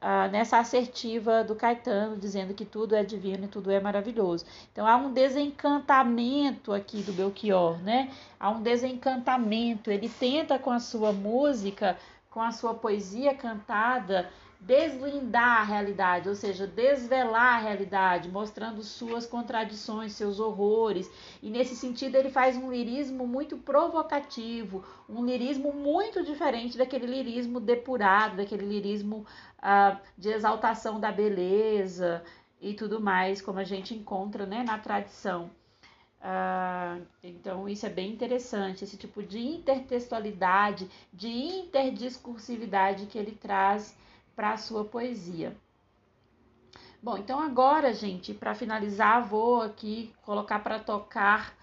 ah, 0.00 0.28
nessa 0.28 0.58
assertiva 0.58 1.44
do 1.44 1.54
Caetano, 1.54 2.16
dizendo 2.16 2.54
que 2.54 2.64
tudo 2.64 2.94
é 2.94 3.04
divino 3.04 3.44
e 3.44 3.48
tudo 3.48 3.70
é 3.70 3.78
maravilhoso. 3.78 4.46
Então 4.72 4.86
há 4.86 4.96
um 4.96 5.12
desencantamento 5.12 6.72
aqui 6.72 7.02
do 7.02 7.12
Belchior, 7.12 7.78
né? 7.82 8.10
Há 8.38 8.50
um 8.50 8.62
desencantamento. 8.62 9.90
Ele 9.90 10.08
tenta 10.08 10.58
com 10.58 10.70
a 10.70 10.80
sua 10.80 11.12
música, 11.12 11.98
com 12.30 12.40
a 12.40 12.50
sua 12.50 12.72
poesia 12.72 13.34
cantada, 13.34 14.30
deslindar 14.60 15.60
a 15.60 15.64
realidade, 15.64 16.28
ou 16.28 16.34
seja, 16.34 16.66
desvelar 16.66 17.56
a 17.56 17.58
realidade, 17.58 18.28
mostrando 18.28 18.82
suas 18.82 19.26
contradições, 19.26 20.12
seus 20.12 20.38
horrores. 20.38 21.10
E 21.42 21.48
nesse 21.48 21.74
sentido 21.74 22.16
ele 22.16 22.30
faz 22.30 22.56
um 22.56 22.70
lirismo 22.70 23.26
muito 23.26 23.56
provocativo, 23.56 24.84
um 25.08 25.24
lirismo 25.24 25.72
muito 25.72 26.22
diferente 26.22 26.76
daquele 26.76 27.06
lirismo 27.06 27.58
depurado, 27.58 28.36
daquele 28.36 28.66
lirismo 28.66 29.26
uh, 29.58 29.98
de 30.16 30.28
exaltação 30.28 31.00
da 31.00 31.10
beleza 31.10 32.22
e 32.60 32.74
tudo 32.74 33.00
mais, 33.00 33.40
como 33.40 33.58
a 33.58 33.64
gente 33.64 33.94
encontra 33.94 34.44
né, 34.44 34.62
na 34.62 34.78
tradição. 34.78 35.50
Uh, 36.20 37.02
então, 37.24 37.66
isso 37.66 37.86
é 37.86 37.88
bem 37.88 38.12
interessante, 38.12 38.84
esse 38.84 38.98
tipo 38.98 39.22
de 39.22 39.38
intertextualidade, 39.38 40.86
de 41.10 41.28
interdiscursividade 41.28 43.06
que 43.06 43.16
ele 43.16 43.32
traz 43.32 43.96
para 44.34 44.52
a 44.52 44.56
sua 44.56 44.84
poesia. 44.84 45.56
Bom, 47.02 47.16
então 47.16 47.40
agora, 47.40 47.94
gente, 47.94 48.34
para 48.34 48.54
finalizar, 48.54 49.24
vou 49.24 49.62
aqui 49.62 50.12
colocar 50.22 50.58
para 50.58 50.78
tocar 50.78 51.54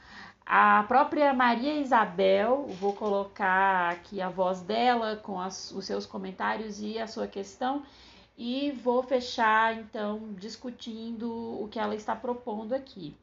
a 0.46 0.84
própria 0.88 1.34
Maria 1.34 1.80
Isabel. 1.80 2.68
Vou 2.80 2.94
colocar 2.94 3.92
aqui 3.92 4.22
a 4.22 4.30
voz 4.30 4.62
dela 4.62 5.16
com 5.18 5.40
as, 5.40 5.72
os 5.72 5.86
seus 5.86 6.06
comentários 6.06 6.82
e 6.82 6.98
a 6.98 7.06
sua 7.06 7.28
questão 7.28 7.84
e 8.38 8.72
vou 8.72 9.02
fechar 9.02 9.76
então 9.76 10.34
discutindo 10.34 11.32
o 11.62 11.68
que 11.68 11.80
ela 11.80 11.96
está 11.96 12.16
propondo 12.16 12.74
aqui. 12.74 13.18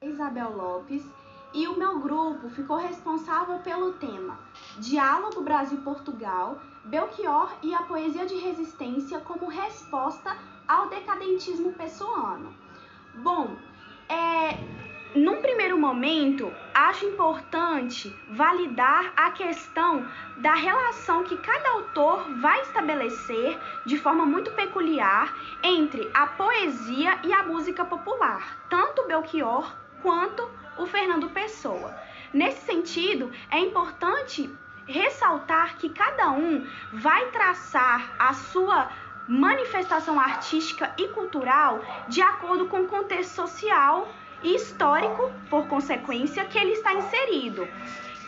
Isabel 0.00 0.56
Lopes 0.56 1.21
e 1.54 1.68
o 1.68 1.76
meu 1.76 1.98
grupo 1.98 2.48
ficou 2.50 2.76
responsável 2.76 3.58
pelo 3.58 3.92
tema 3.94 4.38
Diálogo 4.78 5.42
Brasil-Portugal, 5.42 6.60
Belchior 6.84 7.52
e 7.62 7.74
a 7.74 7.82
poesia 7.82 8.26
de 8.26 8.36
resistência 8.36 9.20
como 9.20 9.48
resposta 9.48 10.36
ao 10.66 10.88
decadentismo 10.88 11.72
pessoano. 11.72 12.54
Bom, 13.14 13.56
é, 14.08 14.58
num 15.14 15.42
primeiro 15.42 15.78
momento, 15.78 16.50
acho 16.74 17.04
importante 17.04 18.14
validar 18.30 19.12
a 19.14 19.30
questão 19.30 20.06
da 20.38 20.54
relação 20.54 21.22
que 21.24 21.36
cada 21.36 21.68
autor 21.68 22.24
vai 22.40 22.62
estabelecer 22.62 23.58
de 23.84 23.98
forma 23.98 24.24
muito 24.24 24.50
peculiar 24.52 25.36
entre 25.62 26.10
a 26.14 26.26
poesia 26.28 27.18
e 27.24 27.32
a 27.32 27.42
música 27.42 27.84
popular, 27.84 28.64
tanto 28.70 29.06
Belchior 29.06 29.70
quanto 30.00 30.48
o 30.78 30.86
Fernando 30.86 31.28
Pessoa. 31.30 31.94
Nesse 32.32 32.64
sentido, 32.64 33.30
é 33.50 33.58
importante 33.58 34.50
ressaltar 34.86 35.76
que 35.76 35.88
cada 35.88 36.30
um 36.30 36.66
vai 36.92 37.26
traçar 37.30 38.14
a 38.18 38.32
sua 38.32 38.90
manifestação 39.28 40.18
artística 40.18 40.92
e 40.98 41.08
cultural 41.08 41.80
de 42.08 42.20
acordo 42.20 42.66
com 42.66 42.82
o 42.82 42.88
contexto 42.88 43.34
social 43.34 44.08
e 44.42 44.56
histórico, 44.56 45.30
por 45.48 45.68
consequência, 45.68 46.44
que 46.44 46.58
ele 46.58 46.72
está 46.72 46.92
inserido. 46.94 47.68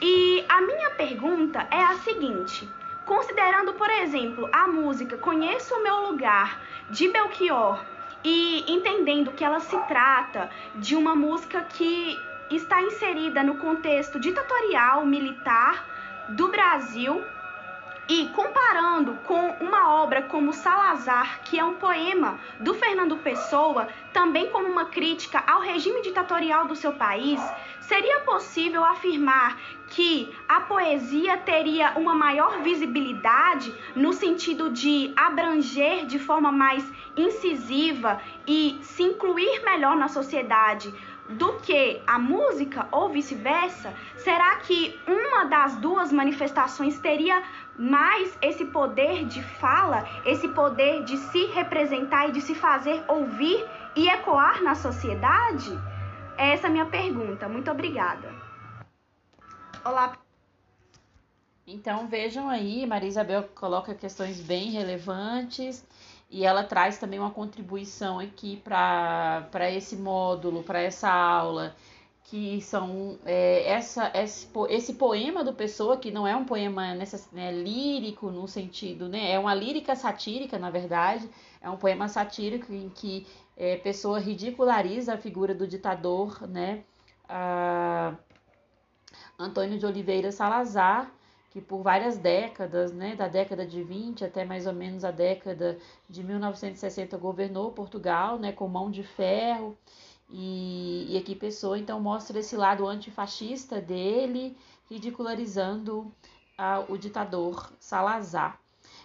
E 0.00 0.44
a 0.48 0.60
minha 0.60 0.90
pergunta 0.90 1.66
é 1.70 1.82
a 1.82 1.94
seguinte: 1.96 2.68
considerando, 3.04 3.74
por 3.74 3.90
exemplo, 3.90 4.48
a 4.52 4.66
música 4.68 5.16
Conheço 5.16 5.74
o 5.74 5.82
Meu 5.82 6.08
Lugar 6.08 6.60
de 6.90 7.08
Belchior 7.08 7.84
e 8.22 8.64
entendendo 8.72 9.32
que 9.32 9.44
ela 9.44 9.60
se 9.60 9.76
trata 9.86 10.50
de 10.76 10.96
uma 10.96 11.14
música 11.14 11.62
que 11.62 12.18
está 12.56 12.82
inserida 12.82 13.42
no 13.42 13.56
contexto 13.56 14.18
ditatorial 14.18 15.04
militar 15.04 15.86
do 16.28 16.48
Brasil 16.48 17.22
e 18.08 18.28
comparando 18.28 19.14
com 19.24 19.56
uma 19.60 19.94
obra 19.94 20.22
como 20.22 20.52
Salazar, 20.52 21.40
que 21.42 21.58
é 21.58 21.64
um 21.64 21.74
poema 21.74 22.38
do 22.60 22.74
Fernando 22.74 23.16
Pessoa, 23.16 23.88
também 24.12 24.50
como 24.50 24.68
uma 24.68 24.86
crítica 24.86 25.42
ao 25.46 25.60
regime 25.60 26.02
ditatorial 26.02 26.66
do 26.66 26.76
seu 26.76 26.92
país, 26.92 27.40
seria 27.80 28.20
possível 28.20 28.84
afirmar 28.84 29.58
que 29.88 30.34
a 30.48 30.60
poesia 30.60 31.36
teria 31.38 31.92
uma 31.96 32.14
maior 32.14 32.60
visibilidade 32.62 33.74
no 33.94 34.12
sentido 34.12 34.70
de 34.70 35.12
abranger 35.16 36.04
de 36.04 36.18
forma 36.18 36.50
mais 36.50 36.84
incisiva 37.16 38.20
e 38.46 38.78
se 38.82 39.02
incluir 39.02 39.62
melhor 39.64 39.96
na 39.96 40.08
sociedade 40.08 40.92
do 41.28 41.54
que 41.54 42.02
a 42.06 42.18
música 42.18 42.86
ou 42.90 43.08
vice-versa? 43.08 43.94
Será 44.16 44.56
que 44.56 44.98
uma 45.06 45.44
das 45.44 45.76
duas 45.76 46.12
manifestações 46.12 46.98
teria 46.98 47.42
mais 47.78 48.36
esse 48.42 48.64
poder 48.66 49.24
de 49.24 49.42
fala, 49.42 50.06
esse 50.24 50.48
poder 50.48 51.04
de 51.04 51.16
se 51.16 51.46
representar 51.46 52.28
e 52.28 52.32
de 52.32 52.40
se 52.40 52.54
fazer 52.54 53.02
ouvir 53.08 53.64
e 53.96 54.08
ecoar 54.08 54.62
na 54.62 54.74
sociedade? 54.74 55.70
Essa 56.36 56.66
é 56.66 56.68
a 56.68 56.72
minha 56.72 56.86
pergunta. 56.86 57.48
Muito 57.48 57.70
obrigada. 57.70 58.32
Olá. 59.84 60.18
Então 61.66 62.06
vejam 62.06 62.50
aí, 62.50 62.86
Maria 62.86 63.08
Isabel 63.08 63.44
coloca 63.54 63.94
questões 63.94 64.38
bem 64.40 64.70
relevantes 64.70 65.82
e 66.30 66.44
ela 66.44 66.64
traz 66.64 66.98
também 66.98 67.18
uma 67.18 67.30
contribuição 67.30 68.18
aqui 68.18 68.56
para 68.64 69.70
esse 69.70 69.96
módulo, 69.96 70.62
para 70.62 70.80
essa 70.80 71.10
aula, 71.10 71.74
que 72.24 72.60
são 72.62 73.18
é, 73.24 73.68
essa, 73.68 74.10
esse, 74.14 74.48
esse 74.70 74.94
poema 74.94 75.44
do 75.44 75.52
Pessoa, 75.52 75.96
que 75.96 76.10
não 76.10 76.26
é 76.26 76.34
um 76.34 76.44
poema 76.44 76.94
né, 77.32 77.52
lírico 77.52 78.30
no 78.30 78.48
sentido, 78.48 79.08
né, 79.08 79.30
é 79.30 79.38
uma 79.38 79.54
lírica 79.54 79.94
satírica, 79.94 80.58
na 80.58 80.70
verdade, 80.70 81.28
é 81.60 81.68
um 81.68 81.76
poema 81.76 82.08
satírico 82.08 82.72
em 82.72 82.88
que 82.88 83.26
é, 83.56 83.76
Pessoa 83.76 84.18
ridiculariza 84.18 85.14
a 85.14 85.18
figura 85.18 85.54
do 85.54 85.66
ditador, 85.66 86.48
né, 86.48 86.82
a 87.28 88.14
Antônio 89.38 89.78
de 89.78 89.86
Oliveira 89.86 90.32
Salazar, 90.32 91.12
que 91.54 91.60
por 91.60 91.82
várias 91.82 92.18
décadas, 92.18 92.92
né, 92.92 93.14
da 93.14 93.28
década 93.28 93.64
de 93.64 93.80
20 93.80 94.24
até 94.24 94.44
mais 94.44 94.66
ou 94.66 94.72
menos 94.72 95.04
a 95.04 95.12
década 95.12 95.78
de 96.10 96.24
1960 96.24 97.16
governou 97.16 97.70
Portugal, 97.70 98.40
né, 98.40 98.50
com 98.50 98.66
mão 98.66 98.90
de 98.90 99.04
ferro, 99.04 99.78
e, 100.28 101.06
e 101.08 101.16
aqui 101.16 101.32
Pessoa 101.36 101.78
então 101.78 102.00
mostra 102.00 102.40
esse 102.40 102.56
lado 102.56 102.84
antifascista 102.84 103.80
dele, 103.80 104.56
ridicularizando 104.90 106.12
o 106.88 106.96
ditador 106.96 107.72
Salazar. 107.78 108.58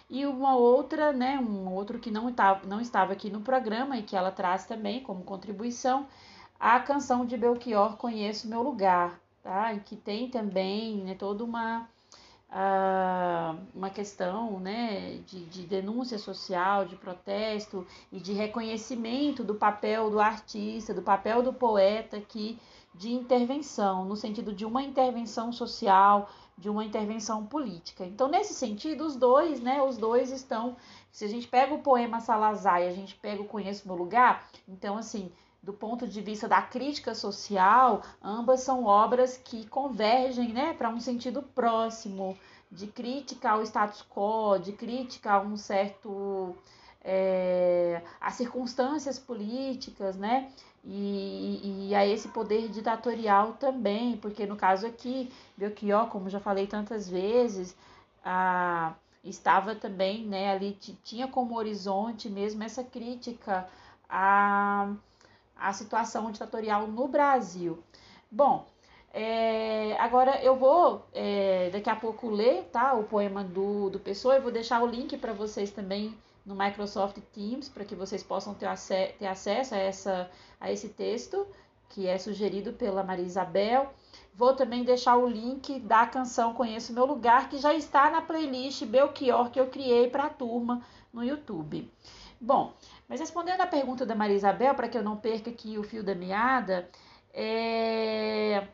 E 0.08 0.26
uma 0.26 0.56
outra, 0.56 1.12
né, 1.12 1.38
um 1.38 1.72
outro 1.72 2.00
que 2.00 2.10
não, 2.10 2.32
tá, 2.32 2.60
não 2.66 2.80
estava 2.80 3.12
aqui 3.12 3.30
no 3.30 3.42
programa 3.42 3.96
e 3.96 4.02
que 4.02 4.16
ela 4.16 4.32
traz 4.32 4.66
também 4.66 5.04
como 5.04 5.22
contribuição, 5.22 6.08
a 6.58 6.80
canção 6.80 7.24
de 7.24 7.36
Belchior 7.36 7.96
Conheço 7.96 8.48
Meu 8.48 8.60
Lugar, 8.60 9.20
tá? 9.40 9.72
Que 9.78 9.94
tem 9.94 10.28
também 10.28 10.96
né, 11.04 11.14
toda 11.14 11.44
uma 11.44 11.88
uma 13.74 13.90
questão 13.90 14.58
né, 14.58 15.20
de, 15.26 15.44
de, 15.44 15.62
denúncia 15.66 16.18
social, 16.18 16.84
de 16.84 16.96
protesto 16.96 17.86
e 18.10 18.18
de 18.18 18.32
reconhecimento 18.32 19.44
do 19.44 19.54
papel 19.54 20.10
do 20.10 20.18
artista, 20.18 20.92
do 20.92 21.02
papel 21.02 21.42
do 21.42 21.52
poeta 21.52 22.16
aqui 22.16 22.58
de 22.92 23.12
intervenção, 23.12 24.04
no 24.04 24.16
sentido 24.16 24.52
de 24.52 24.64
uma 24.64 24.82
intervenção 24.82 25.52
social, 25.52 26.28
de 26.58 26.68
uma 26.68 26.84
intervenção 26.84 27.46
política. 27.46 28.04
Então, 28.04 28.26
nesse 28.26 28.52
sentido, 28.52 29.06
os 29.06 29.14
dois, 29.14 29.60
né, 29.60 29.80
os 29.80 29.96
dois 29.96 30.32
estão. 30.32 30.76
Se 31.12 31.24
a 31.24 31.28
gente 31.28 31.46
pega 31.46 31.72
o 31.72 31.82
poema 31.82 32.20
Salazar 32.20 32.82
e 32.82 32.88
a 32.88 32.92
gente 32.92 33.14
pega 33.14 33.40
o 33.40 33.46
Conheço 33.46 33.86
Meu 33.86 33.96
Lugar, 33.96 34.44
então, 34.68 34.98
assim, 34.98 35.32
do 35.62 35.72
ponto 35.72 36.06
de 36.08 36.20
vista 36.20 36.48
da 36.48 36.62
crítica 36.62 37.14
social, 37.14 38.02
ambas 38.22 38.60
são 38.60 38.84
obras 38.84 39.36
que 39.36 39.66
convergem 39.66 40.52
né, 40.52 40.72
para 40.74 40.88
um 40.88 41.00
sentido 41.00 41.42
próximo 41.42 42.36
de 42.70 42.86
crítica 42.86 43.50
ao 43.50 43.62
status 43.62 44.04
quo, 44.08 44.58
de 44.58 44.72
crítica 44.72 45.32
a 45.32 45.40
um 45.40 45.56
certo. 45.56 46.54
É, 47.02 48.02
a 48.20 48.30
circunstâncias 48.30 49.18
políticas, 49.18 50.16
né? 50.16 50.52
E, 50.84 51.88
e, 51.88 51.94
a 51.94 52.06
esse 52.06 52.28
poder 52.28 52.68
ditatorial 52.68 53.54
também, 53.54 54.18
porque 54.18 54.46
no 54.46 54.54
caso 54.54 54.86
aqui, 54.86 55.32
Belchior, 55.56 56.08
como 56.08 56.28
já 56.28 56.40
falei 56.40 56.66
tantas 56.66 57.08
vezes, 57.08 57.74
a, 58.22 58.94
estava 59.24 59.74
também, 59.74 60.26
né, 60.26 60.52
ali 60.52 60.72
tinha 61.04 61.26
como 61.28 61.56
horizonte 61.56 62.28
mesmo 62.28 62.62
essa 62.62 62.84
crítica 62.84 63.66
a 64.08 64.92
a 65.60 65.72
situação 65.72 66.30
ditatorial 66.30 66.86
no 66.86 67.06
Brasil. 67.06 67.78
Bom, 68.30 68.66
é, 69.12 69.96
agora 69.98 70.42
eu 70.42 70.56
vou 70.56 71.04
é, 71.12 71.68
daqui 71.70 71.90
a 71.90 71.96
pouco 71.96 72.30
ler 72.30 72.64
tá, 72.72 72.94
o 72.94 73.04
poema 73.04 73.42
do, 73.42 73.90
do 73.90 73.98
Pessoa. 73.98 74.36
Eu 74.36 74.42
vou 74.42 74.52
deixar 74.52 74.82
o 74.82 74.86
link 74.86 75.16
para 75.18 75.32
vocês 75.32 75.70
também 75.70 76.16
no 76.46 76.54
Microsoft 76.54 77.18
Teams 77.32 77.68
para 77.68 77.84
que 77.84 77.94
vocês 77.94 78.22
possam 78.22 78.54
ter, 78.54 78.66
ac 78.66 79.14
ter 79.18 79.26
acesso 79.26 79.74
a, 79.74 79.78
essa, 79.78 80.30
a 80.60 80.72
esse 80.72 80.88
texto 80.88 81.46
que 81.90 82.06
é 82.06 82.16
sugerido 82.18 82.72
pela 82.72 83.02
Maria 83.02 83.24
Isabel. 83.24 83.92
Vou 84.32 84.54
também 84.54 84.84
deixar 84.84 85.16
o 85.16 85.28
link 85.28 85.80
da 85.80 86.06
canção 86.06 86.54
Conheço 86.54 86.92
Meu 86.92 87.04
Lugar, 87.04 87.48
que 87.48 87.58
já 87.58 87.74
está 87.74 88.10
na 88.10 88.22
playlist 88.22 88.84
Belchior 88.84 89.50
que 89.50 89.60
eu 89.60 89.66
criei 89.66 90.08
para 90.08 90.26
a 90.26 90.30
turma 90.30 90.82
no 91.12 91.24
YouTube. 91.24 91.90
Bom, 92.40 92.72
mas 93.10 93.18
respondendo 93.18 93.60
à 93.60 93.66
pergunta 93.66 94.06
da 94.06 94.14
Maria 94.14 94.36
Isabel, 94.36 94.72
para 94.72 94.88
que 94.88 94.96
eu 94.96 95.02
não 95.02 95.16
perca 95.16 95.50
aqui 95.50 95.76
o 95.76 95.82
fio 95.82 96.04
da 96.04 96.14
meada, 96.14 96.88
é... 97.34 98.68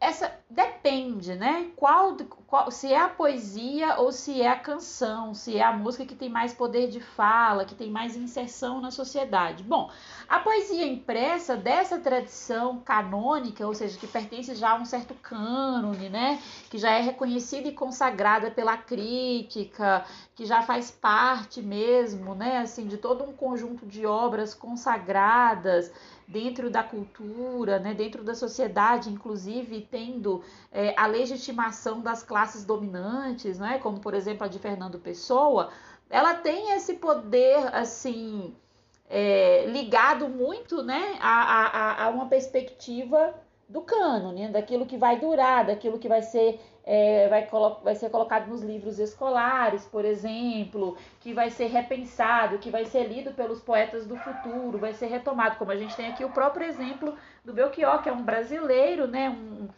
essa 0.00 0.39
depende, 0.50 1.36
né? 1.36 1.70
Qual, 1.76 2.16
qual, 2.46 2.70
se 2.72 2.92
é 2.92 2.98
a 2.98 3.08
poesia 3.08 4.00
ou 4.00 4.10
se 4.10 4.42
é 4.42 4.48
a 4.48 4.58
canção, 4.58 5.32
se 5.32 5.56
é 5.56 5.62
a 5.62 5.72
música 5.72 6.04
que 6.04 6.16
tem 6.16 6.28
mais 6.28 6.52
poder 6.52 6.88
de 6.88 7.00
fala, 7.00 7.64
que 7.64 7.74
tem 7.74 7.88
mais 7.88 8.16
inserção 8.16 8.80
na 8.80 8.90
sociedade. 8.90 9.62
Bom, 9.62 9.88
a 10.28 10.40
poesia 10.40 10.84
impressa 10.84 11.56
dessa 11.56 12.00
tradição 12.00 12.80
canônica, 12.80 13.64
ou 13.64 13.74
seja, 13.74 13.96
que 13.96 14.08
pertence 14.08 14.56
já 14.56 14.70
a 14.70 14.74
um 14.74 14.84
certo 14.84 15.14
cânone, 15.14 16.08
né? 16.08 16.42
Que 16.68 16.78
já 16.78 16.90
é 16.90 17.00
reconhecida 17.00 17.68
e 17.68 17.72
consagrada 17.72 18.50
pela 18.50 18.76
crítica, 18.76 20.04
que 20.34 20.44
já 20.44 20.62
faz 20.62 20.90
parte 20.90 21.62
mesmo, 21.62 22.34
né? 22.34 22.58
Assim, 22.58 22.88
de 22.88 22.96
todo 22.96 23.22
um 23.22 23.32
conjunto 23.32 23.86
de 23.86 24.04
obras 24.04 24.52
consagradas 24.52 25.92
dentro 26.30 26.70
da 26.70 26.82
cultura, 26.82 27.80
né, 27.80 27.92
dentro 27.92 28.22
da 28.22 28.36
sociedade, 28.36 29.10
inclusive 29.10 29.86
tendo 29.90 30.39
é, 30.72 30.94
a 30.96 31.06
legitimação 31.06 32.00
das 32.00 32.22
classes 32.22 32.64
dominantes, 32.64 33.58
né, 33.58 33.78
como 33.78 34.00
por 34.00 34.14
exemplo 34.14 34.44
a 34.44 34.48
de 34.48 34.58
Fernando 34.58 34.98
Pessoa, 34.98 35.70
ela 36.08 36.34
tem 36.34 36.72
esse 36.72 36.94
poder 36.94 37.74
assim 37.74 38.54
é, 39.08 39.66
ligado 39.66 40.28
muito 40.28 40.82
né, 40.82 41.18
a, 41.20 42.02
a, 42.02 42.04
a 42.04 42.08
uma 42.10 42.26
perspectiva 42.26 43.34
do 43.70 43.82
cânone, 43.82 44.42
né, 44.42 44.48
daquilo 44.48 44.84
que 44.84 44.96
vai 44.96 45.18
durar, 45.20 45.64
daquilo 45.64 45.98
que 45.98 46.08
vai 46.08 46.22
ser, 46.22 46.60
é, 46.84 47.28
vai, 47.28 47.48
vai 47.84 47.94
ser 47.94 48.10
colocado 48.10 48.48
nos 48.48 48.62
livros 48.62 48.98
escolares, 48.98 49.84
por 49.86 50.04
exemplo, 50.04 50.96
que 51.20 51.32
vai 51.32 51.50
ser 51.50 51.66
repensado, 51.66 52.58
que 52.58 52.68
vai 52.68 52.84
ser 52.84 53.04
lido 53.04 53.32
pelos 53.32 53.60
poetas 53.60 54.06
do 54.06 54.16
futuro, 54.16 54.76
vai 54.76 54.92
ser 54.92 55.06
retomado, 55.06 55.56
como 55.56 55.70
a 55.70 55.76
gente 55.76 55.94
tem 55.94 56.08
aqui 56.08 56.24
o 56.24 56.30
próprio 56.30 56.66
exemplo 56.66 57.14
do 57.44 57.52
Belchior, 57.52 58.02
que 58.02 58.08
é 58.08 58.12
um 58.12 58.24
brasileiro, 58.24 59.06
né, 59.06 59.30
um, 59.30 59.68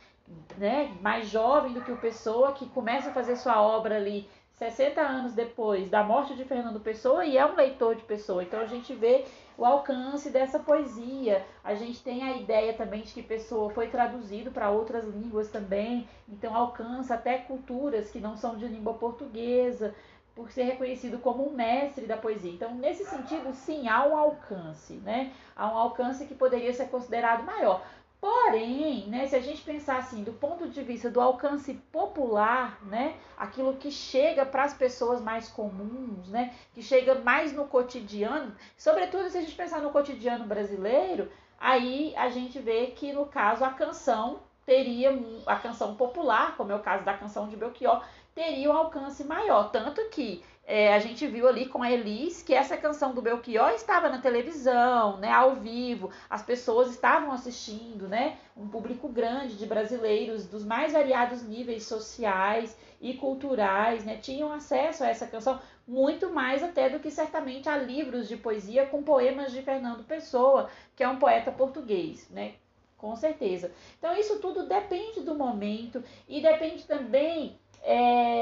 né, 0.56 0.94
mais 1.00 1.28
jovem 1.28 1.72
do 1.72 1.80
que 1.80 1.92
o 1.92 1.96
Pessoa, 1.96 2.52
que 2.52 2.68
começa 2.68 3.10
a 3.10 3.12
fazer 3.12 3.36
sua 3.36 3.60
obra 3.60 3.96
ali 3.96 4.28
60 4.54 5.00
anos 5.00 5.32
depois 5.32 5.88
da 5.88 6.04
morte 6.04 6.36
de 6.36 6.44
Fernando 6.44 6.78
Pessoa 6.78 7.24
e 7.24 7.36
é 7.36 7.44
um 7.44 7.56
leitor 7.56 7.96
de 7.96 8.02
Pessoa. 8.02 8.42
Então 8.42 8.60
a 8.60 8.66
gente 8.66 8.94
vê 8.94 9.24
o 9.58 9.64
alcance 9.64 10.30
dessa 10.30 10.58
poesia. 10.58 11.44
A 11.64 11.74
gente 11.74 12.02
tem 12.02 12.22
a 12.22 12.36
ideia 12.36 12.72
também 12.72 13.02
de 13.02 13.12
que 13.12 13.22
Pessoa 13.22 13.70
foi 13.70 13.88
traduzido 13.88 14.52
para 14.52 14.70
outras 14.70 15.04
línguas 15.04 15.50
também, 15.50 16.08
então 16.28 16.54
alcança 16.54 17.14
até 17.14 17.38
culturas 17.38 18.10
que 18.10 18.20
não 18.20 18.36
são 18.36 18.56
de 18.56 18.66
língua 18.68 18.94
portuguesa, 18.94 19.94
por 20.34 20.50
ser 20.50 20.62
reconhecido 20.62 21.18
como 21.18 21.46
um 21.46 21.52
mestre 21.52 22.06
da 22.06 22.16
poesia. 22.16 22.52
Então, 22.52 22.74
nesse 22.74 23.04
sentido, 23.04 23.52
sim, 23.52 23.88
há 23.88 24.06
um 24.06 24.16
alcance, 24.16 24.94
né? 24.94 25.32
Há 25.54 25.68
um 25.68 25.76
alcance 25.76 26.24
que 26.26 26.34
poderia 26.34 26.72
ser 26.72 26.88
considerado 26.88 27.44
maior. 27.44 27.82
Porém, 28.22 29.08
né, 29.08 29.26
se 29.26 29.34
a 29.34 29.40
gente 29.40 29.62
pensar 29.62 29.96
assim, 29.96 30.22
do 30.22 30.32
ponto 30.32 30.68
de 30.68 30.80
vista 30.80 31.10
do 31.10 31.20
alcance 31.20 31.74
popular, 31.90 32.78
né, 32.84 33.16
aquilo 33.36 33.74
que 33.74 33.90
chega 33.90 34.46
para 34.46 34.62
as 34.62 34.72
pessoas 34.72 35.20
mais 35.20 35.48
comuns, 35.48 36.28
né, 36.28 36.54
que 36.72 36.80
chega 36.80 37.16
mais 37.16 37.52
no 37.52 37.66
cotidiano, 37.66 38.54
sobretudo 38.78 39.28
se 39.28 39.38
a 39.38 39.40
gente 39.40 39.56
pensar 39.56 39.82
no 39.82 39.90
cotidiano 39.90 40.44
brasileiro, 40.44 41.32
aí 41.58 42.14
a 42.16 42.30
gente 42.30 42.60
vê 42.60 42.92
que 42.92 43.12
no 43.12 43.26
caso 43.26 43.64
a 43.64 43.70
canção 43.70 44.38
teria 44.64 45.10
a 45.44 45.56
canção 45.56 45.96
popular, 45.96 46.56
como 46.56 46.70
é 46.70 46.76
o 46.76 46.78
caso 46.78 47.04
da 47.04 47.18
canção 47.18 47.48
de 47.48 47.56
Belchior, 47.56 48.04
teria 48.36 48.70
um 48.70 48.76
alcance 48.76 49.24
maior, 49.24 49.72
tanto 49.72 50.00
que 50.10 50.44
é, 50.64 50.94
a 50.94 50.98
gente 51.00 51.26
viu 51.26 51.48
ali 51.48 51.66
com 51.66 51.82
a 51.82 51.90
Elis 51.90 52.42
que 52.42 52.54
essa 52.54 52.76
canção 52.76 53.12
do 53.12 53.20
Belchior 53.20 53.70
estava 53.70 54.08
na 54.08 54.18
televisão, 54.18 55.16
né, 55.16 55.30
ao 55.30 55.56
vivo, 55.56 56.10
as 56.30 56.42
pessoas 56.42 56.90
estavam 56.90 57.32
assistindo, 57.32 58.06
né, 58.06 58.38
um 58.56 58.68
público 58.68 59.08
grande 59.08 59.56
de 59.56 59.66
brasileiros 59.66 60.46
dos 60.46 60.64
mais 60.64 60.92
variados 60.92 61.42
níveis 61.42 61.84
sociais 61.84 62.76
e 63.00 63.14
culturais, 63.14 64.04
né, 64.04 64.16
tinham 64.16 64.52
acesso 64.52 65.02
a 65.02 65.08
essa 65.08 65.26
canção 65.26 65.60
muito 65.86 66.30
mais 66.30 66.62
até 66.62 66.88
do 66.88 67.00
que 67.00 67.10
certamente 67.10 67.68
a 67.68 67.76
livros 67.76 68.28
de 68.28 68.36
poesia 68.36 68.86
com 68.86 69.02
poemas 69.02 69.50
de 69.50 69.62
Fernando 69.62 70.04
Pessoa, 70.04 70.70
que 70.94 71.02
é 71.02 71.08
um 71.08 71.18
poeta 71.18 71.50
português, 71.50 72.30
né, 72.30 72.52
com 72.96 73.16
certeza. 73.16 73.72
Então 73.98 74.16
isso 74.16 74.38
tudo 74.38 74.64
depende 74.68 75.22
do 75.22 75.34
momento 75.34 76.04
e 76.28 76.40
depende 76.40 76.84
também 76.84 77.58
é, 77.82 78.41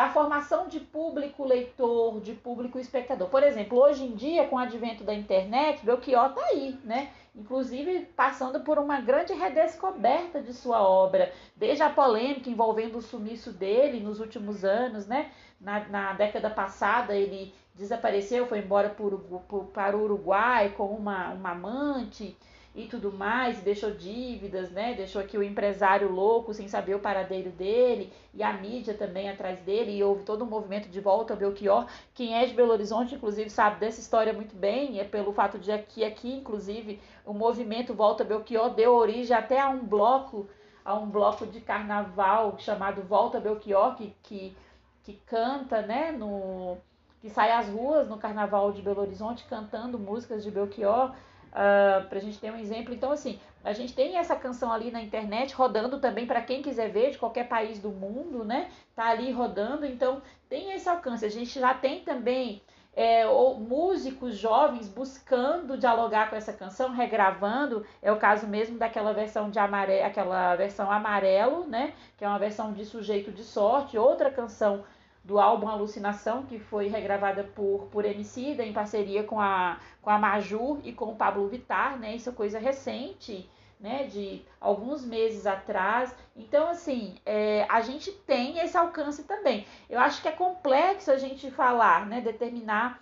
da 0.00 0.08
formação 0.08 0.66
de 0.66 0.80
público 0.80 1.44
leitor, 1.44 2.22
de 2.22 2.32
público 2.32 2.78
espectador. 2.78 3.28
Por 3.28 3.42
exemplo, 3.42 3.78
hoje 3.78 4.02
em 4.02 4.14
dia, 4.14 4.46
com 4.48 4.56
o 4.56 4.58
advento 4.58 5.04
da 5.04 5.12
internet, 5.12 5.84
Belchior 5.84 6.30
está 6.30 6.42
aí, 6.46 6.78
né? 6.82 7.10
Inclusive 7.36 8.06
passando 8.16 8.60
por 8.60 8.78
uma 8.78 8.98
grande 9.02 9.34
redescoberta 9.34 10.40
de 10.40 10.54
sua 10.54 10.82
obra, 10.82 11.30
desde 11.54 11.82
a 11.82 11.90
polêmica 11.90 12.48
envolvendo 12.48 12.96
o 12.96 13.02
sumiço 13.02 13.52
dele 13.52 14.00
nos 14.00 14.20
últimos 14.20 14.64
anos, 14.64 15.06
né? 15.06 15.30
Na, 15.60 15.86
na 15.88 16.12
década 16.14 16.48
passada 16.48 17.14
ele 17.14 17.52
desapareceu, 17.74 18.46
foi 18.46 18.60
embora 18.60 18.88
por, 18.88 19.18
por, 19.46 19.64
para 19.66 19.94
o 19.98 20.04
Uruguai 20.04 20.70
com 20.70 20.86
uma, 20.86 21.28
uma 21.34 21.50
amante 21.50 22.34
e 22.74 22.86
tudo 22.86 23.12
mais, 23.12 23.60
deixou 23.62 23.90
dívidas, 23.90 24.70
né? 24.70 24.94
Deixou 24.94 25.20
aqui 25.20 25.36
o 25.36 25.42
empresário 25.42 26.10
louco 26.10 26.54
sem 26.54 26.68
saber 26.68 26.94
o 26.94 27.00
paradeiro 27.00 27.50
dele 27.50 28.12
e 28.32 28.44
a 28.44 28.52
mídia 28.52 28.94
também 28.94 29.28
atrás 29.28 29.60
dele 29.60 29.96
e 29.96 30.04
houve 30.04 30.22
todo 30.22 30.44
um 30.44 30.48
movimento 30.48 30.88
de 30.88 31.00
volta 31.00 31.32
ao 31.32 31.38
Belchior. 31.38 31.86
Quem 32.14 32.36
é 32.36 32.46
de 32.46 32.54
Belo 32.54 32.72
Horizonte, 32.72 33.16
inclusive, 33.16 33.50
sabe 33.50 33.80
dessa 33.80 34.00
história 34.00 34.32
muito 34.32 34.54
bem, 34.54 35.00
é 35.00 35.04
pelo 35.04 35.32
fato 35.32 35.58
de 35.58 35.76
que 35.78 36.04
aqui, 36.04 36.32
inclusive, 36.32 37.00
o 37.26 37.32
movimento 37.32 37.92
Volta 37.92 38.22
Belchior 38.22 38.70
deu 38.70 38.94
origem 38.94 39.36
até 39.36 39.60
a 39.60 39.68
um 39.68 39.84
bloco, 39.84 40.48
a 40.84 40.94
um 40.94 41.10
bloco 41.10 41.46
de 41.46 41.60
carnaval 41.60 42.56
chamado 42.58 43.02
Volta 43.02 43.40
Belchior, 43.40 43.96
que, 43.96 44.14
que, 44.22 44.56
que 45.02 45.14
canta, 45.26 45.82
né, 45.82 46.12
no 46.12 46.76
que 47.20 47.28
sai 47.28 47.52
às 47.52 47.68
ruas 47.68 48.08
no 48.08 48.16
carnaval 48.16 48.72
de 48.72 48.80
Belo 48.80 49.02
Horizonte 49.02 49.44
cantando 49.44 49.98
músicas 49.98 50.42
de 50.42 50.50
Belchior 50.50 51.12
uh, 51.52 52.00
ah, 52.00 52.06
para 52.08 52.18
a 52.18 52.20
gente 52.20 52.38
ter 52.38 52.52
um 52.52 52.58
exemplo. 52.58 52.94
Então, 52.94 53.10
assim, 53.12 53.38
a 53.62 53.72
gente 53.72 53.92
tem 53.94 54.16
essa 54.16 54.34
canção 54.34 54.72
ali 54.72 54.90
na 54.90 55.02
internet 55.02 55.54
rodando 55.54 55.98
também 55.98 56.26
para 56.26 56.40
quem 56.42 56.62
quiser 56.62 56.90
ver 56.90 57.10
de 57.10 57.18
qualquer 57.18 57.48
país 57.48 57.78
do 57.78 57.90
mundo, 57.90 58.44
né? 58.44 58.70
Tá 58.94 59.06
ali 59.06 59.30
rodando, 59.30 59.84
então 59.84 60.22
tem 60.48 60.72
esse 60.72 60.88
alcance. 60.88 61.24
A 61.24 61.30
gente 61.30 61.58
já 61.58 61.74
tem 61.74 62.00
também 62.00 62.62
é, 62.94 63.24
músicos 63.58 64.36
jovens 64.36 64.88
buscando 64.88 65.76
dialogar 65.76 66.30
com 66.30 66.36
essa 66.36 66.52
canção, 66.52 66.90
regravando. 66.90 67.84
É 68.02 68.10
o 68.10 68.16
caso 68.16 68.46
mesmo 68.46 68.78
daquela 68.78 69.12
versão 69.12 69.50
de 69.50 69.58
amarelo, 69.58 70.06
aquela 70.06 70.56
versão 70.56 70.90
amarelo, 70.90 71.66
né? 71.66 71.92
Que 72.16 72.24
é 72.24 72.28
uma 72.28 72.38
versão 72.38 72.72
de 72.72 72.84
sujeito 72.84 73.30
de 73.30 73.44
sorte, 73.44 73.98
outra 73.98 74.30
canção 74.30 74.84
do 75.22 75.38
álbum 75.38 75.68
Alucinação, 75.68 76.44
que 76.44 76.58
foi 76.58 76.88
regravada 76.88 77.44
por, 77.44 77.88
por 77.90 78.04
Emicida 78.04 78.64
em 78.64 78.72
parceria 78.72 79.22
com 79.22 79.40
a, 79.40 79.78
com 80.00 80.10
a 80.10 80.18
Maju 80.18 80.80
e 80.82 80.92
com 80.92 81.06
o 81.06 81.16
Pablo 81.16 81.46
Vittar, 81.48 81.98
né? 81.98 82.16
Isso 82.16 82.30
é 82.30 82.32
coisa 82.32 82.58
recente, 82.58 83.48
né? 83.78 84.04
De 84.04 84.42
alguns 84.60 85.04
meses 85.04 85.46
atrás. 85.46 86.14
Então, 86.34 86.68
assim, 86.68 87.16
é, 87.26 87.66
a 87.68 87.80
gente 87.80 88.10
tem 88.10 88.58
esse 88.58 88.76
alcance 88.76 89.24
também. 89.24 89.66
Eu 89.88 90.00
acho 90.00 90.22
que 90.22 90.28
é 90.28 90.32
complexo 90.32 91.10
a 91.10 91.18
gente 91.18 91.50
falar, 91.50 92.06
né? 92.06 92.20
Determinar 92.20 93.00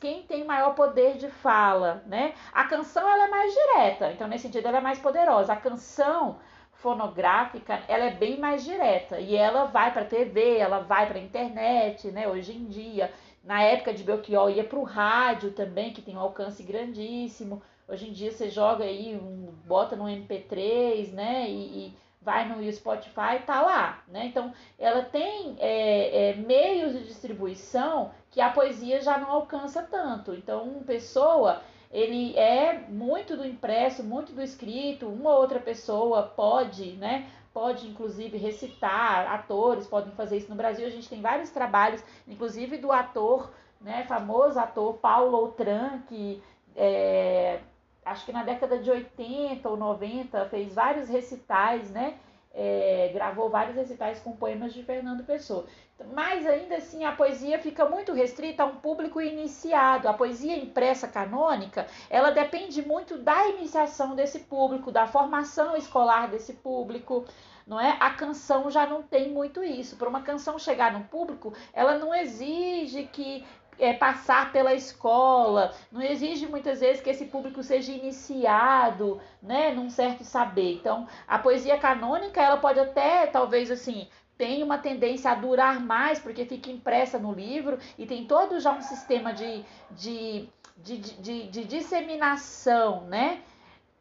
quem 0.00 0.22
tem 0.22 0.44
maior 0.44 0.74
poder 0.74 1.16
de 1.16 1.28
fala, 1.28 2.04
né? 2.06 2.34
A 2.52 2.64
canção, 2.64 3.08
ela 3.08 3.24
é 3.24 3.30
mais 3.30 3.52
direta, 3.52 4.12
então, 4.12 4.28
nesse 4.28 4.44
sentido, 4.44 4.68
ela 4.68 4.78
é 4.78 4.80
mais 4.80 4.98
poderosa. 4.98 5.52
A 5.52 5.56
canção 5.56 6.38
fonográfica, 6.84 7.82
ela 7.88 8.04
é 8.04 8.10
bem 8.10 8.38
mais 8.38 8.62
direta 8.62 9.18
e 9.18 9.34
ela 9.34 9.64
vai 9.64 9.90
para 9.90 10.04
TV, 10.04 10.58
ela 10.58 10.80
vai 10.80 11.06
para 11.06 11.18
internet, 11.18 12.08
né? 12.10 12.28
Hoje 12.28 12.52
em 12.52 12.66
dia, 12.66 13.10
na 13.42 13.62
época 13.62 13.94
de 13.94 14.04
Belchior 14.04 14.50
ia 14.50 14.64
para 14.64 14.78
o 14.78 14.82
rádio 14.84 15.52
também, 15.52 15.94
que 15.94 16.02
tem 16.02 16.14
um 16.14 16.20
alcance 16.20 16.62
grandíssimo. 16.62 17.62
Hoje 17.88 18.10
em 18.10 18.12
dia 18.12 18.30
você 18.30 18.50
joga 18.50 18.84
aí, 18.84 19.16
um, 19.16 19.54
bota 19.64 19.96
no 19.96 20.04
MP3, 20.04 21.10
né? 21.12 21.48
E, 21.48 21.86
e 21.86 21.96
vai 22.20 22.46
no 22.46 22.70
Spotify, 22.70 23.40
tá 23.46 23.62
lá, 23.62 24.02
né? 24.06 24.26
Então, 24.26 24.52
ela 24.78 25.02
tem 25.02 25.56
é, 25.58 26.32
é, 26.32 26.34
meios 26.34 26.92
de 26.92 27.04
distribuição 27.04 28.10
que 28.30 28.42
a 28.42 28.50
poesia 28.50 29.00
já 29.00 29.16
não 29.16 29.30
alcança 29.30 29.82
tanto. 29.82 30.34
Então, 30.34 30.64
uma 30.64 30.84
pessoa 30.84 31.62
ele 31.94 32.36
é 32.36 32.76
muito 32.88 33.36
do 33.36 33.46
impresso, 33.46 34.02
muito 34.02 34.32
do 34.32 34.42
escrito. 34.42 35.06
Uma 35.06 35.36
outra 35.36 35.60
pessoa 35.60 36.24
pode, 36.24 36.96
né? 36.96 37.28
Pode 37.52 37.86
inclusive 37.86 38.36
recitar, 38.36 39.32
atores 39.32 39.86
podem 39.86 40.12
fazer 40.14 40.38
isso 40.38 40.50
no 40.50 40.56
Brasil. 40.56 40.84
A 40.84 40.90
gente 40.90 41.08
tem 41.08 41.22
vários 41.22 41.50
trabalhos, 41.50 42.02
inclusive 42.26 42.78
do 42.78 42.90
ator, 42.90 43.48
né? 43.80 44.04
Famoso 44.08 44.58
ator 44.58 44.94
Paulo 44.94 45.38
Outram, 45.38 46.02
que 46.08 46.42
é, 46.74 47.60
acho 48.04 48.26
que 48.26 48.32
na 48.32 48.42
década 48.42 48.76
de 48.76 48.90
80 48.90 49.68
ou 49.68 49.76
90 49.76 50.46
fez 50.46 50.74
vários 50.74 51.08
recitais, 51.08 51.92
né? 51.92 52.18
É, 52.52 53.10
gravou 53.14 53.48
vários 53.48 53.76
recitais 53.76 54.18
com 54.18 54.32
poemas 54.32 54.74
de 54.74 54.82
Fernando 54.82 55.24
Pessoa. 55.24 55.64
Mas 56.12 56.44
ainda 56.46 56.76
assim 56.76 57.04
a 57.04 57.12
poesia 57.12 57.58
fica 57.58 57.84
muito 57.84 58.12
restrita 58.12 58.62
a 58.62 58.66
um 58.66 58.76
público 58.76 59.20
iniciado. 59.20 60.08
A 60.08 60.12
poesia 60.12 60.56
impressa 60.56 61.06
canônica, 61.06 61.86
ela 62.10 62.30
depende 62.30 62.82
muito 62.82 63.16
da 63.18 63.48
iniciação 63.48 64.14
desse 64.16 64.40
público, 64.40 64.90
da 64.90 65.06
formação 65.06 65.76
escolar 65.76 66.28
desse 66.28 66.54
público, 66.54 67.24
não 67.66 67.80
é? 67.80 67.96
A 68.00 68.10
canção 68.10 68.70
já 68.70 68.86
não 68.86 69.02
tem 69.02 69.30
muito 69.30 69.62
isso. 69.62 69.96
Para 69.96 70.08
uma 70.08 70.22
canção 70.22 70.58
chegar 70.58 70.92
no 70.92 71.04
público, 71.04 71.54
ela 71.72 71.96
não 71.96 72.12
exige 72.12 73.04
que 73.04 73.44
é, 73.78 73.92
passar 73.92 74.52
pela 74.52 74.74
escola, 74.74 75.72
não 75.90 76.02
exige 76.02 76.46
muitas 76.46 76.80
vezes 76.80 77.02
que 77.02 77.10
esse 77.10 77.26
público 77.26 77.62
seja 77.62 77.92
iniciado, 77.92 79.20
né, 79.42 79.72
num 79.72 79.90
certo 79.90 80.24
saber. 80.24 80.74
Então, 80.74 81.06
a 81.26 81.38
poesia 81.38 81.78
canônica, 81.78 82.40
ela 82.40 82.56
pode 82.56 82.78
até, 82.78 83.26
talvez 83.26 83.70
assim, 83.70 84.08
tem 84.36 84.62
uma 84.62 84.78
tendência 84.78 85.30
a 85.30 85.34
durar 85.34 85.80
mais, 85.80 86.18
porque 86.18 86.44
fica 86.44 86.70
impressa 86.70 87.18
no 87.18 87.32
livro 87.32 87.78
e 87.98 88.06
tem 88.06 88.26
todo 88.26 88.58
já 88.60 88.72
um 88.72 88.80
sistema 88.80 89.32
de, 89.32 89.64
de, 89.90 90.48
de, 90.76 90.98
de, 90.98 91.48
de 91.48 91.64
disseminação, 91.64 93.02
né? 93.06 93.42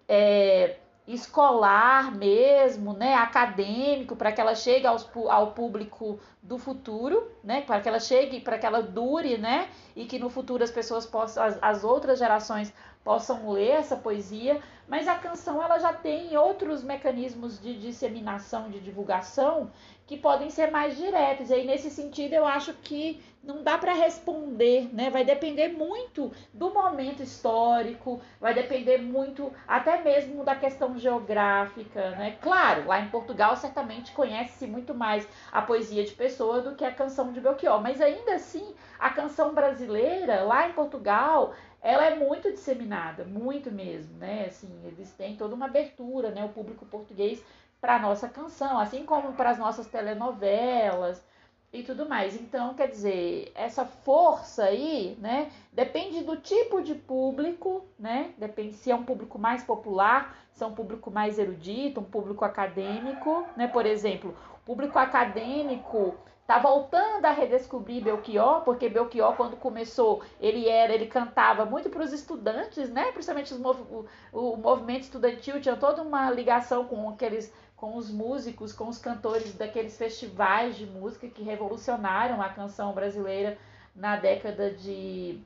É, 0.08 0.78
escolar 1.08 2.16
mesmo, 2.16 2.94
né, 2.94 3.14
acadêmico, 3.16 4.16
para 4.16 4.32
que 4.32 4.40
ela 4.40 4.56
chegue 4.56 4.88
aos, 4.88 5.10
ao 5.30 5.52
público 5.52 6.18
do 6.42 6.58
futuro, 6.58 7.30
né, 7.44 7.62
para 7.62 7.82
que 7.82 7.90
ela 7.90 8.00
chegue, 8.00 8.40
para 8.40 8.58
que 8.58 8.66
ela 8.66 8.82
dure, 8.82 9.38
né, 9.38 9.68
e 9.96 10.06
que 10.06 10.18
no 10.18 10.30
futuro 10.30 10.64
as 10.64 10.72
pessoas 10.72 11.06
possam, 11.06 11.44
as, 11.44 11.60
as 11.62 11.84
outras 11.84 12.20
gerações 12.20 12.74
possam 13.04 13.50
ler 13.52 13.72
essa 13.72 13.98
poesia, 13.98 14.62
mas 14.88 15.08
a 15.08 15.16
canção 15.16 15.62
ela 15.62 15.78
já 15.78 15.92
tem 15.92 16.38
outros 16.38 16.84
mecanismos 16.84 17.60
de 17.60 17.78
disseminação, 17.78 18.70
de 18.70 18.80
divulgação 18.80 19.70
que 20.06 20.18
podem 20.18 20.50
ser 20.50 20.70
mais 20.72 20.98
diretos. 20.98 21.50
E 21.50 21.54
aí, 21.54 21.66
nesse 21.66 21.90
sentido, 21.90 22.34
eu 22.34 22.46
acho 22.46 22.74
que 22.74 23.22
não 23.44 23.62
dá 23.62 23.78
para 23.78 23.94
responder, 23.94 24.90
né? 24.94 25.10
Vai 25.10 25.26
depender 25.26 25.68
muito 25.68 26.32
do 26.54 26.74
momento 26.74 27.22
histórico, 27.22 28.22
vai 28.40 28.54
depender 28.54 29.00
muito 29.00 29.52
até 29.68 30.02
mesmo 30.02 30.46
da 30.46 30.56
questão 30.56 30.98
geográfica, 30.98 32.12
né? 32.12 32.38
Claro, 32.42 32.88
lá 32.88 33.02
em 33.02 33.10
Portugal 33.10 33.56
certamente 33.58 34.14
conhece-se 34.14 34.66
muito 34.66 34.94
mais 34.94 35.28
a 35.52 35.62
poesia 35.62 36.06
de 36.06 36.14
Pessoa 36.14 36.62
do 36.62 36.76
que 36.76 36.86
a 36.86 36.94
canção 36.94 37.34
de 37.34 37.42
Belchior, 37.42 37.82
mas 37.82 38.00
ainda 38.00 38.36
assim, 38.36 38.74
a 38.98 39.10
canção 39.10 39.54
brasileira 39.54 40.44
lá 40.44 40.70
em 40.70 40.74
Portugal, 40.74 41.54
ela 41.82 42.06
é 42.06 42.16
muito 42.16 42.50
disseminada, 42.50 43.26
muito 43.26 43.70
mesmo, 43.70 44.18
né? 44.18 44.46
Assim, 44.48 44.70
eles 44.86 45.12
têm 45.12 45.36
toda 45.36 45.54
uma 45.54 45.66
abertura, 45.66 46.32
né? 46.32 46.46
O 46.46 46.50
público 46.50 46.86
português 46.86 47.44
para 47.84 47.98
a 47.98 48.00
nossa 48.00 48.30
canção, 48.30 48.80
assim 48.80 49.04
como 49.04 49.34
para 49.34 49.50
as 49.50 49.58
nossas 49.58 49.86
telenovelas 49.88 51.22
e 51.74 51.84
tudo 51.84 52.08
mais. 52.08 52.34
Então, 52.34 52.74
quer 52.76 52.88
dizer, 52.88 53.52
essa 53.54 53.84
força 53.84 54.64
aí, 54.64 55.18
né, 55.20 55.52
depende 55.70 56.24
do 56.24 56.38
tipo 56.38 56.82
de 56.82 56.96
público, 56.96 57.84
né? 58.00 58.34
Depende 58.38 58.76
se 58.76 58.90
é 58.90 58.96
um 58.96 59.04
público 59.04 59.38
mais 59.38 59.66
popular, 59.66 60.34
se 60.54 60.64
é 60.64 60.66
um 60.66 60.74
público 60.74 61.12
mais 61.12 61.38
erudito, 61.38 62.00
um 62.00 62.06
público 62.06 62.46
acadêmico, 62.46 63.46
né? 63.58 63.68
Por 63.68 63.86
exemplo, 63.86 64.34
o 64.54 64.66
público 64.66 64.98
acadêmico 64.98 66.16
tá 66.48 66.60
voltando 66.60 67.26
a 67.26 67.32
redescobrir 67.32 68.04
Belchior, 68.04 68.62
porque 68.62 68.90
Belchior 68.90 69.36
quando 69.36 69.56
começou, 69.58 70.22
ele 70.40 70.68
era, 70.68 70.94
ele 70.94 71.08
cantava 71.08 71.66
muito 71.66 71.90
para 71.90 72.04
os 72.04 72.14
estudantes, 72.14 72.90
né? 72.90 73.12
Principalmente 73.12 73.54
os 73.54 73.60
mov 73.60 73.80
o, 73.92 74.06
o 74.32 74.58
movimento 74.58 75.04
estudantil 75.04 75.60
tinha 75.60 75.76
toda 75.76 76.02
uma 76.02 76.30
ligação 76.30 76.86
com 76.86 77.10
aqueles 77.10 77.52
com 77.84 77.98
os 77.98 78.10
músicos, 78.10 78.72
com 78.72 78.88
os 78.88 78.98
cantores 78.98 79.56
daqueles 79.56 79.98
festivais 79.98 80.78
de 80.78 80.86
música 80.86 81.28
que 81.28 81.44
revolucionaram 81.44 82.42
a 82.42 82.48
canção 82.48 82.94
brasileira 82.94 83.58
na 83.94 84.16
década 84.16 84.72
de, 84.72 85.38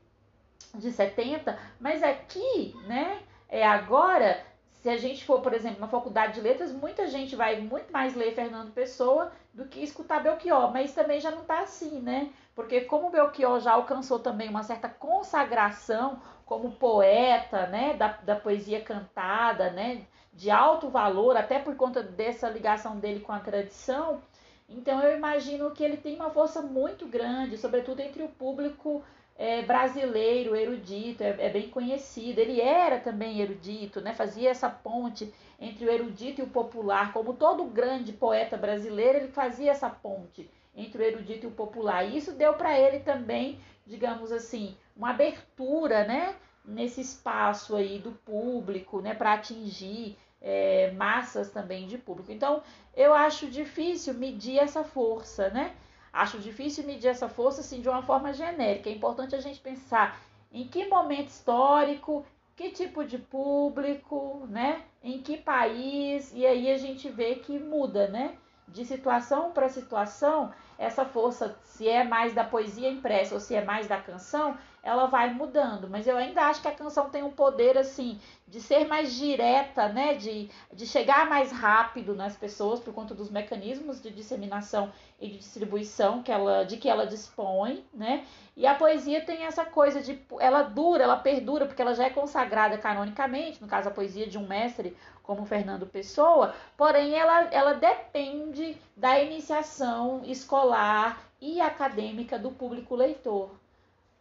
de 0.75 0.91
70. 0.91 1.57
Mas 1.79 2.03
aqui, 2.03 2.75
né, 2.85 3.23
é 3.49 3.65
agora, 3.65 4.39
se 4.69 4.87
a 4.87 4.97
gente 4.97 5.25
for, 5.25 5.41
por 5.41 5.51
exemplo, 5.51 5.79
na 5.79 5.87
faculdade 5.87 6.35
de 6.35 6.41
letras, 6.41 6.71
muita 6.71 7.07
gente 7.07 7.35
vai 7.35 7.59
muito 7.59 7.91
mais 7.91 8.15
ler 8.15 8.35
Fernando 8.35 8.71
Pessoa 8.71 9.31
do 9.51 9.65
que 9.65 9.79
escutar 9.79 10.21
Belchior, 10.21 10.71
mas 10.71 10.93
também 10.93 11.19
já 11.19 11.31
não 11.31 11.41
está 11.41 11.61
assim, 11.61 12.01
né? 12.01 12.29
Porque 12.53 12.81
como 12.81 13.09
Belchior 13.09 13.59
já 13.59 13.71
alcançou 13.71 14.19
também 14.19 14.47
uma 14.47 14.61
certa 14.61 14.87
consagração 14.87 16.21
como 16.45 16.73
poeta, 16.73 17.65
né, 17.65 17.95
da, 17.95 18.09
da 18.09 18.35
poesia 18.35 18.79
cantada, 18.79 19.71
né, 19.71 20.05
de 20.37 20.51
alto 20.51 20.87
valor, 20.87 21.35
até 21.35 21.57
por 21.57 21.75
conta 21.75 22.03
dessa 22.03 22.47
ligação 22.47 22.99
dele 22.99 23.21
com 23.21 23.33
a 23.33 23.39
tradição, 23.39 24.21
Então 24.69 25.01
eu 25.01 25.17
imagino 25.17 25.71
que 25.71 25.83
ele 25.83 25.97
tem 25.97 26.15
uma 26.15 26.29
força 26.29 26.61
muito 26.61 27.07
grande, 27.07 27.57
sobretudo 27.57 28.01
entre 28.01 28.21
o 28.21 28.29
público 28.29 29.01
é, 29.35 29.61
brasileiro, 29.61 30.55
erudito, 30.55 31.23
é, 31.23 31.35
é, 31.39 31.49
bem 31.49 31.69
conhecido. 31.69 32.39
Ele 32.39 32.59
era 32.61 32.99
também 32.99 33.39
erudito, 33.39 34.01
né? 34.01 34.13
fazia 34.13 34.49
essa 34.49 34.69
ponte 34.69 35.33
entre 35.59 35.85
o 35.85 35.91
erudito 35.91 36.41
e 36.41 36.43
o 36.43 36.49
popular. 36.49 37.13
Como 37.13 37.33
todo 37.33 37.63
grande 37.65 38.11
poeta 38.13 38.57
brasileiro, 38.57 39.19
ele 39.19 39.29
fazia 39.29 39.71
essa 39.71 39.89
ponte 39.89 40.49
entre 40.75 41.01
o 41.01 41.05
erudito 41.05 41.45
e 41.45 41.49
o 41.49 41.51
popular. 41.51 42.03
E 42.03 42.17
isso 42.17 42.33
deu 42.33 42.53
para 42.53 42.77
ele 42.77 42.99
também, 42.99 43.59
digamos 43.87 44.31
assim, 44.31 44.77
uma 44.95 45.11
abertura 45.11 46.05
né? 46.05 46.35
nesse 46.65 46.99
espaço 47.01 47.75
aí 47.75 47.97
do 47.97 48.11
público, 48.11 49.01
né? 49.01 49.15
para 49.15 49.33
atingir 49.33 50.17
é, 50.41 50.91
massas 50.91 51.49
também 51.49 51.87
de 51.87 51.97
público. 51.97 52.31
Então, 52.31 52.61
eu 52.95 53.13
acho 53.13 53.47
difícil 53.47 54.13
medir 54.13 54.59
essa 54.59 54.83
força, 54.83 55.49
né? 55.49 55.73
Acho 56.11 56.39
difícil 56.39 56.83
medir 56.85 57.09
essa 57.09 57.29
força 57.29 57.61
assim 57.61 57.81
de 57.81 57.89
uma 57.89 58.01
forma 58.01 58.33
genérica. 58.33 58.89
É 58.89 58.93
importante 58.93 59.35
a 59.35 59.41
gente 59.41 59.59
pensar 59.59 60.19
em 60.51 60.67
que 60.67 60.87
momento 60.87 61.27
histórico, 61.27 62.25
que 62.55 62.71
tipo 62.71 63.03
de 63.03 63.17
público, 63.17 64.47
né? 64.49 64.81
Em 65.03 65.21
que 65.21 65.37
país, 65.37 66.31
e 66.33 66.45
aí 66.45 66.71
a 66.71 66.77
gente 66.77 67.09
vê 67.09 67.35
que 67.35 67.59
muda, 67.59 68.07
né? 68.07 68.35
De 68.67 68.83
situação 68.83 69.51
para 69.51 69.69
situação, 69.69 70.51
essa 70.77 71.05
força, 71.05 71.57
se 71.63 71.87
é 71.87 72.03
mais 72.03 72.33
da 72.33 72.43
poesia 72.43 72.89
impressa 72.89 73.33
ou 73.35 73.39
se 73.39 73.55
é 73.55 73.63
mais 73.63 73.87
da 73.87 74.01
canção, 74.01 74.57
ela 74.87 75.05
vai 75.05 75.33
mudando. 75.33 75.89
Mas 75.89 76.07
eu 76.07 76.15
ainda 76.15 76.43
acho 76.43 76.61
que 76.61 76.67
a 76.67 76.73
canção 76.73 77.09
tem 77.09 77.21
um 77.21 77.29
poder 77.29 77.77
assim 77.77 78.17
de 78.47 78.61
ser 78.61 78.87
mais 78.87 79.13
direta, 79.13 79.89
né? 79.89 80.13
De, 80.13 80.49
de 80.71 80.87
chegar 80.87 81.29
mais 81.29 81.51
rápido 81.51 82.15
nas 82.15 82.37
pessoas 82.37 82.79
por 82.79 82.93
conta 82.93 83.13
dos 83.13 83.29
mecanismos 83.29 84.01
de 84.01 84.09
disseminação 84.09 84.89
e 85.19 85.27
de 85.27 85.37
distribuição 85.39 86.23
que 86.23 86.31
ela, 86.31 86.63
de 86.63 86.77
que 86.77 86.87
ela 86.87 87.05
dispõe, 87.05 87.85
né? 87.93 88.25
E 88.55 88.65
a 88.65 88.75
poesia 88.75 89.25
tem 89.25 89.43
essa 89.43 89.65
coisa 89.65 90.01
de 90.01 90.19
ela 90.39 90.63
dura, 90.63 91.03
ela 91.03 91.17
perdura 91.17 91.65
porque 91.65 91.81
ela 91.81 91.93
já 91.93 92.05
é 92.05 92.09
consagrada 92.09 92.77
canonicamente, 92.77 93.61
no 93.61 93.67
caso 93.67 93.89
a 93.89 93.91
poesia 93.91 94.25
de 94.25 94.37
um 94.37 94.47
mestre 94.47 94.95
como 95.21 95.45
Fernando 95.45 95.85
Pessoa, 95.85 96.55
porém 96.77 97.13
ela, 97.13 97.49
ela 97.51 97.73
depende 97.73 98.77
da 98.95 99.19
iniciação 99.19 100.21
escolar 100.23 101.21
e 101.41 101.59
acadêmica 101.59 102.39
do 102.39 102.51
público 102.51 102.95
leitor. 102.95 103.51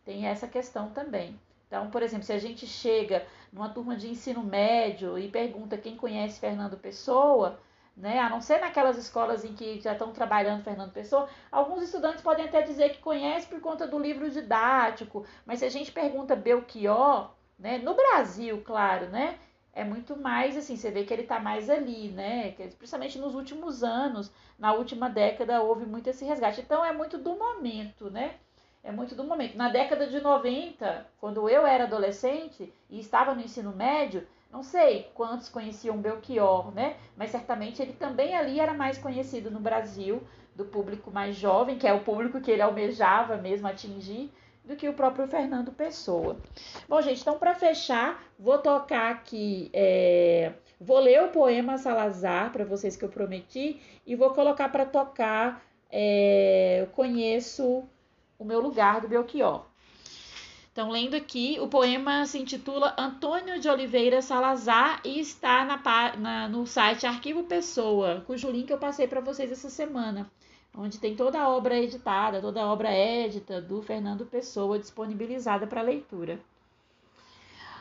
Tem 0.06 0.24
essa 0.26 0.46
questão 0.46 0.90
também. 0.90 1.38
Então, 1.66 1.90
por 1.90 2.00
exemplo, 2.00 2.24
se 2.24 2.32
a 2.32 2.38
gente 2.38 2.64
chega 2.64 3.26
numa 3.52 3.68
turma 3.68 3.96
de 3.96 4.08
ensino 4.08 4.42
médio 4.42 5.18
e 5.18 5.28
pergunta 5.28 5.76
quem 5.76 5.96
conhece 5.96 6.38
Fernando 6.38 6.76
Pessoa, 6.78 7.58
né? 7.96 8.20
A 8.20 8.30
não 8.30 8.40
ser 8.40 8.60
naquelas 8.60 8.96
escolas 8.96 9.44
em 9.44 9.52
que 9.52 9.80
já 9.80 9.94
estão 9.94 10.12
trabalhando 10.12 10.62
Fernando 10.62 10.92
Pessoa, 10.92 11.28
alguns 11.50 11.82
estudantes 11.82 12.22
podem 12.22 12.44
até 12.44 12.62
dizer 12.62 12.90
que 12.90 13.00
conhece 13.00 13.48
por 13.48 13.60
conta 13.60 13.84
do 13.84 13.98
livro 13.98 14.30
didático, 14.30 15.26
mas 15.44 15.58
se 15.58 15.64
a 15.64 15.68
gente 15.68 15.90
pergunta 15.90 16.36
Belchior, 16.36 17.32
né? 17.58 17.78
No 17.78 17.94
Brasil, 17.94 18.62
claro, 18.64 19.08
né? 19.08 19.40
É 19.72 19.82
muito 19.82 20.16
mais 20.16 20.56
assim, 20.56 20.76
você 20.76 20.90
vê 20.90 21.04
que 21.04 21.12
ele 21.12 21.22
está 21.22 21.40
mais 21.40 21.68
ali, 21.68 22.10
né? 22.10 22.52
Principalmente 22.78 23.18
nos 23.18 23.34
últimos 23.34 23.82
anos, 23.82 24.32
na 24.56 24.72
última 24.72 25.10
década, 25.10 25.60
houve 25.62 25.84
muito 25.84 26.08
esse 26.08 26.24
resgate. 26.24 26.60
Então 26.60 26.84
é 26.84 26.92
muito 26.92 27.18
do 27.18 27.34
momento, 27.36 28.08
né? 28.08 28.36
É 28.86 28.92
muito 28.92 29.16
do 29.16 29.24
momento. 29.24 29.58
Na 29.58 29.68
década 29.68 30.06
de 30.06 30.20
90, 30.20 31.08
quando 31.20 31.48
eu 31.50 31.66
era 31.66 31.84
adolescente 31.84 32.72
e 32.88 33.00
estava 33.00 33.34
no 33.34 33.40
ensino 33.40 33.72
médio, 33.74 34.24
não 34.48 34.62
sei 34.62 35.10
quantos 35.12 35.48
conheciam 35.48 35.98
Belchior, 35.98 36.72
né? 36.72 36.96
Mas 37.16 37.32
certamente 37.32 37.82
ele 37.82 37.94
também 37.94 38.36
ali 38.36 38.60
era 38.60 38.72
mais 38.72 38.96
conhecido 38.96 39.50
no 39.50 39.58
Brasil, 39.58 40.22
do 40.54 40.64
público 40.64 41.10
mais 41.10 41.34
jovem, 41.34 41.76
que 41.76 41.86
é 41.86 41.92
o 41.92 42.04
público 42.04 42.40
que 42.40 42.48
ele 42.48 42.62
almejava 42.62 43.36
mesmo 43.36 43.66
atingir, 43.66 44.32
do 44.64 44.76
que 44.76 44.88
o 44.88 44.94
próprio 44.94 45.26
Fernando 45.26 45.72
Pessoa. 45.72 46.36
Bom, 46.88 47.02
gente, 47.02 47.20
então 47.20 47.40
para 47.40 47.56
fechar, 47.56 48.22
vou 48.38 48.58
tocar 48.58 49.10
aqui, 49.10 49.68
é... 49.72 50.52
vou 50.80 51.00
ler 51.00 51.24
o 51.24 51.28
poema 51.28 51.76
Salazar 51.76 52.52
para 52.52 52.64
vocês 52.64 52.96
que 52.96 53.04
eu 53.04 53.08
prometi 53.08 53.80
e 54.06 54.14
vou 54.14 54.30
colocar 54.30 54.68
para 54.68 54.86
tocar 54.86 55.60
é... 55.90 56.82
Eu 56.82 56.86
conheço 56.88 57.84
o 58.38 58.44
meu 58.44 58.60
lugar 58.60 59.00
do 59.00 59.08
Belchior. 59.08 59.64
Então, 60.72 60.90
lendo 60.90 61.14
aqui, 61.14 61.56
o 61.58 61.68
poema 61.68 62.26
se 62.26 62.38
intitula 62.38 62.94
Antônio 62.98 63.58
de 63.58 63.66
Oliveira 63.66 64.20
Salazar 64.20 65.00
e 65.04 65.18
está 65.18 65.64
na, 65.64 66.16
na, 66.18 66.48
no 66.48 66.66
site 66.66 67.06
Arquivo 67.06 67.44
Pessoa, 67.44 68.22
cujo 68.26 68.50
link 68.50 68.68
eu 68.68 68.76
passei 68.76 69.08
para 69.08 69.22
vocês 69.22 69.50
essa 69.50 69.70
semana, 69.70 70.30
onde 70.76 70.98
tem 70.98 71.16
toda 71.16 71.40
a 71.40 71.48
obra 71.48 71.78
editada, 71.78 72.42
toda 72.42 72.60
a 72.60 72.70
obra 72.70 72.90
édita 72.90 73.58
do 73.58 73.80
Fernando 73.80 74.26
Pessoa 74.26 74.78
disponibilizada 74.78 75.66
para 75.66 75.80
leitura. 75.80 76.38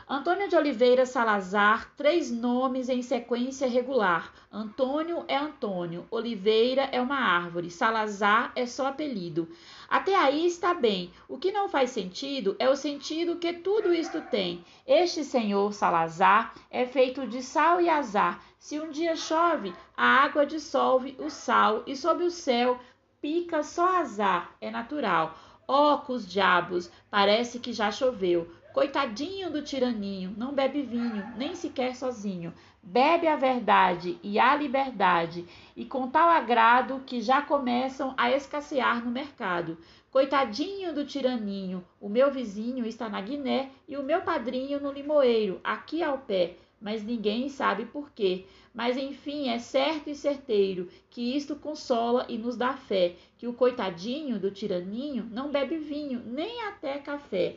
Antônio 0.08 0.48
de 0.48 0.54
Oliveira 0.54 1.04
Salazar, 1.04 1.92
três 1.96 2.30
nomes 2.30 2.88
em 2.88 3.02
sequência 3.02 3.68
regular. 3.68 4.32
Antônio 4.52 5.24
é 5.26 5.36
Antônio, 5.36 6.06
Oliveira 6.12 6.82
é 6.92 7.00
uma 7.00 7.16
árvore, 7.16 7.72
Salazar 7.72 8.52
é 8.54 8.66
só 8.66 8.86
apelido. 8.86 9.48
Até 9.90 10.14
aí 10.14 10.46
está 10.46 10.72
bem. 10.72 11.10
O 11.28 11.36
que 11.38 11.50
não 11.50 11.68
faz 11.68 11.90
sentido 11.90 12.54
é 12.60 12.68
o 12.68 12.76
sentido 12.76 13.40
que 13.40 13.52
tudo 13.52 13.92
isto 13.92 14.20
tem. 14.30 14.64
Este 14.86 15.24
senhor 15.24 15.72
Salazar 15.72 16.54
é 16.70 16.86
feito 16.86 17.26
de 17.26 17.42
sal 17.42 17.80
e 17.80 17.88
azar. 17.88 18.40
Se 18.60 18.78
um 18.78 18.92
dia 18.92 19.16
chove, 19.16 19.74
a 19.96 20.06
água 20.22 20.46
dissolve 20.46 21.16
o 21.18 21.28
sal 21.28 21.82
e 21.84 21.96
sob 21.96 22.22
o 22.22 22.30
céu 22.30 22.78
pica 23.20 23.64
só 23.64 23.96
azar. 23.96 24.54
É 24.60 24.70
natural. 24.70 25.36
Ó, 25.66 26.00
oh, 26.06 26.12
os 26.12 26.24
diabos, 26.24 26.88
parece 27.10 27.58
que 27.58 27.72
já 27.72 27.90
choveu. 27.90 28.48
Coitadinho 28.76 29.50
do 29.50 29.62
tiraninho, 29.62 30.34
não 30.36 30.52
bebe 30.52 30.82
vinho, 30.82 31.26
nem 31.38 31.54
sequer 31.54 31.96
sozinho. 31.96 32.52
Bebe 32.82 33.26
a 33.26 33.34
verdade 33.34 34.18
e 34.22 34.38
a 34.38 34.54
liberdade, 34.54 35.46
e 35.74 35.82
com 35.86 36.10
tal 36.10 36.28
agrado 36.28 37.00
que 37.06 37.22
já 37.22 37.40
começam 37.40 38.12
a 38.18 38.30
escassear 38.30 39.02
no 39.02 39.10
mercado. 39.10 39.78
Coitadinho 40.10 40.94
do 40.94 41.06
tiraninho, 41.06 41.82
o 41.98 42.06
meu 42.06 42.30
vizinho 42.30 42.84
está 42.84 43.08
na 43.08 43.18
Guiné 43.18 43.70
e 43.88 43.96
o 43.96 44.02
meu 44.02 44.20
padrinho 44.20 44.78
no 44.78 44.92
limoeiro, 44.92 45.58
aqui 45.64 46.02
ao 46.02 46.18
pé, 46.18 46.56
mas 46.78 47.02
ninguém 47.02 47.48
sabe 47.48 47.86
por 47.86 48.10
quê. 48.10 48.44
Mas 48.74 48.98
enfim, 48.98 49.48
é 49.48 49.58
certo 49.58 50.10
e 50.10 50.14
certeiro 50.14 50.86
que 51.08 51.34
isto 51.34 51.56
consola 51.56 52.26
e 52.28 52.36
nos 52.36 52.58
dá 52.58 52.74
fé, 52.74 53.14
que 53.38 53.48
o 53.48 53.54
coitadinho 53.54 54.38
do 54.38 54.50
tiraninho 54.50 55.26
não 55.32 55.50
bebe 55.50 55.78
vinho, 55.78 56.22
nem 56.26 56.60
até 56.64 56.98
café. 56.98 57.56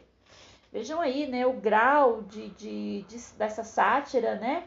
Vejam 0.71 1.01
aí, 1.01 1.27
né, 1.27 1.45
o 1.45 1.53
grau 1.53 2.21
de, 2.21 2.49
de, 2.49 3.01
de 3.03 3.17
dessa 3.37 3.63
sátira, 3.63 4.35
né, 4.35 4.63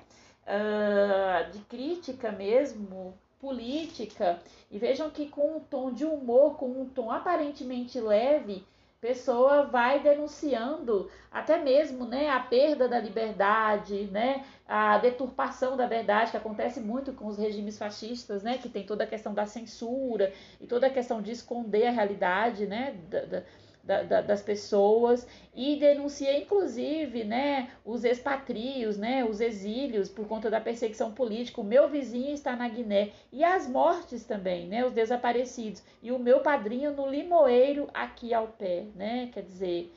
uh, 0.47 1.51
de 1.51 1.61
crítica 1.61 2.33
mesmo, 2.33 3.15
política, 3.41 4.41
e 4.70 4.79
vejam 4.79 5.11
que 5.11 5.29
com 5.29 5.57
um 5.57 5.61
tom 5.61 5.93
de 5.93 6.05
humor, 6.05 6.57
com 6.57 6.66
um 6.66 6.89
tom 6.89 7.11
aparentemente 7.11 8.01
leve, 8.01 8.65
pessoa 9.03 9.65
vai 9.65 9.99
denunciando 9.99 11.11
até 11.29 11.59
mesmo 11.59 12.07
né, 12.07 12.31
a 12.31 12.39
perda 12.39 12.89
da 12.89 13.01
liberdade, 13.01 14.05
né, 14.12 14.45
a 14.66 14.97
deturpação 14.97 15.77
da 15.77 15.89
verdade, 15.89 16.31
que 16.31 16.37
acontece 16.37 16.79
muito 16.79 17.12
com 17.12 17.27
os 17.27 17.37
regimes 17.37 17.77
fascistas, 17.77 18.45
né, 18.45 18.59
que 18.59 18.69
tem 18.69 18.87
toda 18.87 19.03
a 19.03 19.07
questão 19.07 19.35
da 19.35 19.45
censura 19.45 20.33
e 20.61 20.69
toda 20.69 20.87
a 20.87 20.91
questão 20.91 21.20
de 21.20 21.33
esconder 21.33 21.89
a 21.89 21.91
realidade 21.91 22.65
né, 22.65 22.97
da, 23.11 23.24
da, 23.24 23.43
da, 23.83 24.21
das 24.21 24.43
pessoas 24.43 25.27
e 25.55 25.77
denuncia 25.77 26.39
inclusive 26.39 27.25
né, 27.25 27.71
os 27.85 28.05
expatrios, 28.05 28.97
né, 28.97 29.25
os 29.25 29.41
exílios 29.41 30.09
por 30.09 30.27
conta 30.27 30.49
da 30.51 30.61
perseguição 30.61 31.13
política. 31.13 31.61
O 31.61 31.65
meu 31.65 31.89
vizinho 31.89 32.33
está 32.33 32.55
na 32.55 32.69
Guiné 32.69 33.11
e 33.33 33.43
as 33.43 33.69
mortes 33.69 34.25
também, 34.25 34.67
né, 34.67 34.85
os 34.85 34.93
desaparecidos 34.93 35.83
e 36.03 36.13
o 36.13 36.19
meu 36.19 36.41
padrinho 36.41 36.93
no 36.93 37.09
limoeiro 37.09 37.89
aqui 37.93 38.33
ao 38.33 38.49
pé, 38.49 38.87
né, 38.95 39.31
quer 39.33 39.43
dizer. 39.43 39.93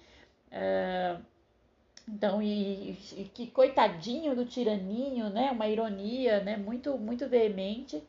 Uh, 0.52 1.22
então, 2.08 2.42
e, 2.42 2.92
e, 3.18 3.30
que 3.34 3.48
coitadinho 3.48 4.36
do 4.36 4.46
tiraninho, 4.46 5.30
né? 5.30 5.50
Uma 5.52 5.68
ironia, 5.68 6.40
né? 6.40 6.56
Muito, 6.56 6.96
muito 7.00 7.28
veemente. 7.28 8.04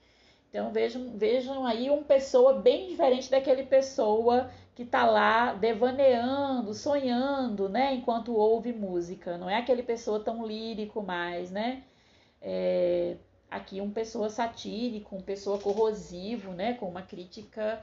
Então 0.50 0.70
vejam, 0.70 1.12
vejam 1.16 1.66
aí 1.66 1.90
uma 1.90 2.02
pessoa 2.02 2.54
bem 2.60 2.88
diferente 2.88 3.30
daquele 3.30 3.64
pessoa 3.64 4.50
que 4.76 4.82
está 4.82 5.06
lá 5.06 5.54
devaneando, 5.54 6.74
sonhando, 6.74 7.66
né, 7.66 7.94
enquanto 7.94 8.34
ouve 8.34 8.74
música. 8.74 9.38
Não 9.38 9.48
é 9.48 9.56
aquele 9.56 9.82
pessoa 9.82 10.20
tão 10.20 10.46
lírico 10.46 11.02
mais, 11.02 11.50
né? 11.50 11.82
É, 12.42 13.16
aqui 13.50 13.80
uma 13.80 13.92
pessoa 13.92 14.28
satírico, 14.28 15.16
uma 15.16 15.24
pessoa 15.24 15.58
corrosivo, 15.58 16.52
né, 16.52 16.74
com 16.74 16.86
uma 16.90 17.00
crítica 17.00 17.82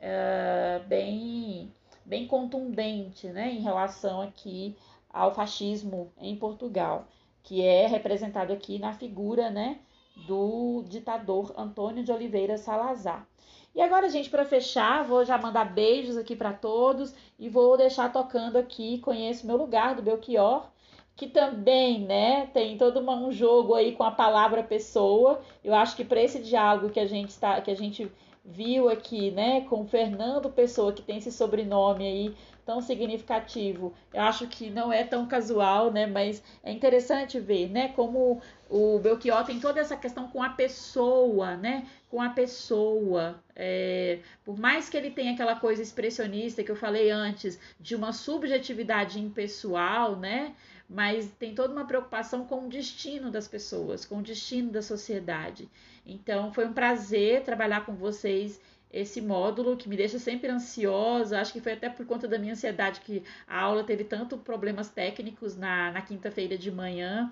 é, 0.00 0.80
bem, 0.86 1.70
bem 2.06 2.26
contundente, 2.26 3.26
né, 3.28 3.52
em 3.52 3.60
relação 3.60 4.22
aqui 4.22 4.74
ao 5.12 5.34
fascismo 5.34 6.10
em 6.18 6.36
Portugal, 6.36 7.06
que 7.42 7.62
é 7.62 7.86
representado 7.86 8.50
aqui 8.50 8.78
na 8.78 8.94
figura, 8.94 9.50
né, 9.50 9.78
do 10.26 10.84
ditador 10.88 11.52
Antônio 11.54 12.02
de 12.02 12.10
Oliveira 12.10 12.56
Salazar. 12.56 13.26
E 13.74 13.80
agora, 13.80 14.08
gente, 14.08 14.28
para 14.28 14.44
fechar, 14.44 15.04
vou 15.04 15.24
já 15.24 15.38
mandar 15.38 15.64
beijos 15.64 16.16
aqui 16.16 16.34
para 16.34 16.52
todos 16.52 17.14
e 17.38 17.48
vou 17.48 17.76
deixar 17.76 18.12
tocando 18.12 18.56
aqui 18.56 18.98
Conheço 18.98 19.46
Meu 19.46 19.56
Lugar, 19.56 19.94
do 19.94 20.02
Belchior, 20.02 20.66
que 21.14 21.28
também, 21.28 22.00
né, 22.00 22.46
tem 22.46 22.76
todo 22.76 22.98
um 23.00 23.30
jogo 23.30 23.74
aí 23.74 23.92
com 23.92 24.02
a 24.02 24.10
palavra 24.10 24.62
pessoa. 24.62 25.40
Eu 25.62 25.74
acho 25.74 25.94
que 25.94 26.04
para 26.04 26.20
esse 26.20 26.40
diálogo 26.40 26.90
que 26.90 26.98
a 26.98 27.06
gente 27.06 27.28
está, 27.28 27.60
que 27.60 27.70
a 27.70 27.76
gente 27.76 28.10
viu 28.44 28.88
aqui, 28.88 29.30
né, 29.30 29.60
com 29.62 29.86
Fernando 29.86 30.50
Pessoa, 30.50 30.92
que 30.92 31.02
tem 31.02 31.18
esse 31.18 31.30
sobrenome 31.30 32.06
aí 32.06 32.34
tão 32.64 32.80
significativo. 32.80 33.92
Eu 34.12 34.22
acho 34.22 34.46
que 34.46 34.70
não 34.70 34.92
é 34.92 35.04
tão 35.04 35.26
casual, 35.26 35.90
né, 35.92 36.06
mas 36.06 36.42
é 36.62 36.72
interessante 36.72 37.38
ver, 37.38 37.68
né, 37.68 37.88
como 37.88 38.40
o 38.70 39.00
Belchior 39.00 39.44
tem 39.44 39.58
toda 39.58 39.80
essa 39.80 39.96
questão 39.96 40.28
com 40.28 40.40
a 40.40 40.50
pessoa, 40.50 41.56
né, 41.56 41.88
com 42.08 42.22
a 42.22 42.30
pessoa. 42.30 43.42
É, 43.56 44.20
por 44.44 44.56
mais 44.56 44.88
que 44.88 44.96
ele 44.96 45.10
tenha 45.10 45.32
aquela 45.32 45.56
coisa 45.56 45.82
expressionista 45.82 46.62
que 46.62 46.70
eu 46.70 46.76
falei 46.76 47.10
antes, 47.10 47.58
de 47.80 47.96
uma 47.96 48.12
subjetividade 48.12 49.18
impessoal, 49.18 50.14
né, 50.16 50.54
mas 50.88 51.28
tem 51.38 51.52
toda 51.52 51.72
uma 51.72 51.84
preocupação 51.84 52.44
com 52.44 52.66
o 52.66 52.68
destino 52.68 53.28
das 53.28 53.48
pessoas, 53.48 54.04
com 54.04 54.18
o 54.18 54.22
destino 54.22 54.70
da 54.70 54.82
sociedade. 54.82 55.68
Então, 56.06 56.52
foi 56.52 56.64
um 56.64 56.72
prazer 56.72 57.42
trabalhar 57.42 57.84
com 57.84 57.94
vocês 57.94 58.60
esse 58.92 59.20
módulo 59.20 59.76
que 59.76 59.88
me 59.88 59.96
deixa 59.96 60.18
sempre 60.18 60.48
ansiosa. 60.48 61.40
Acho 61.40 61.52
que 61.52 61.60
foi 61.60 61.72
até 61.72 61.88
por 61.88 62.04
conta 62.06 62.26
da 62.26 62.38
minha 62.38 62.52
ansiedade 62.52 63.00
que 63.00 63.22
a 63.46 63.60
aula 63.60 63.84
teve 63.84 64.04
tanto 64.04 64.36
problemas 64.38 64.90
técnicos 64.90 65.56
na, 65.56 65.92
na 65.92 66.02
quinta-feira 66.02 66.58
de 66.58 66.70
manhã. 66.70 67.30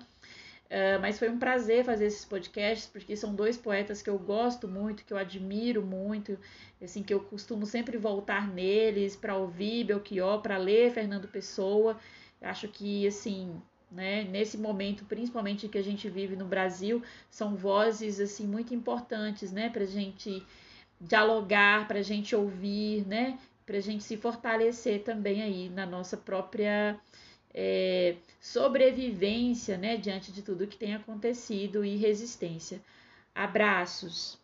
Uh, 0.69 1.01
mas 1.01 1.17
foi 1.17 1.29
um 1.29 1.39
prazer 1.39 1.83
fazer 1.83 2.05
esses 2.05 2.23
podcasts, 2.23 2.87
porque 2.87 3.15
são 3.17 3.33
dois 3.33 3.57
poetas 3.57 4.03
que 4.03 4.09
eu 4.09 4.19
gosto 4.19 4.67
muito, 4.67 5.03
que 5.03 5.11
eu 5.11 5.17
admiro 5.17 5.81
muito, 5.81 6.37
assim, 6.79 7.01
que 7.01 7.11
eu 7.11 7.21
costumo 7.21 7.65
sempre 7.65 7.97
voltar 7.97 8.47
neles 8.47 9.15
para 9.15 9.35
ouvir 9.35 9.85
Belchior, 9.85 10.41
para 10.41 10.57
ler 10.57 10.91
Fernando 10.91 11.27
Pessoa. 11.27 11.97
Acho 12.39 12.67
que, 12.67 13.07
assim, 13.07 13.59
né, 13.91 14.23
nesse 14.25 14.59
momento, 14.59 15.03
principalmente 15.05 15.67
que 15.67 15.77
a 15.77 15.83
gente 15.83 16.07
vive 16.07 16.35
no 16.35 16.45
Brasil, 16.45 17.01
são 17.31 17.55
vozes, 17.55 18.19
assim, 18.19 18.45
muito 18.45 18.71
importantes, 18.71 19.51
né, 19.51 19.69
para 19.69 19.83
a 19.83 19.87
gente 19.87 20.45
dialogar, 21.01 21.87
para 21.87 21.97
a 21.97 22.03
gente 22.03 22.35
ouvir, 22.35 23.07
né, 23.07 23.39
para 23.65 23.77
a 23.77 23.81
gente 23.81 24.03
se 24.03 24.17
fortalecer 24.17 25.03
também 25.03 25.41
aí 25.41 25.69
na 25.69 25.85
nossa 25.85 26.15
própria 26.15 26.99
é, 27.53 28.15
sobrevivência, 28.39 29.77
né, 29.77 29.97
diante 29.97 30.31
de 30.31 30.41
tudo 30.41 30.67
que 30.67 30.77
tem 30.77 30.95
acontecido 30.95 31.83
e 31.83 31.95
resistência. 31.97 32.81
Abraços. 33.33 34.37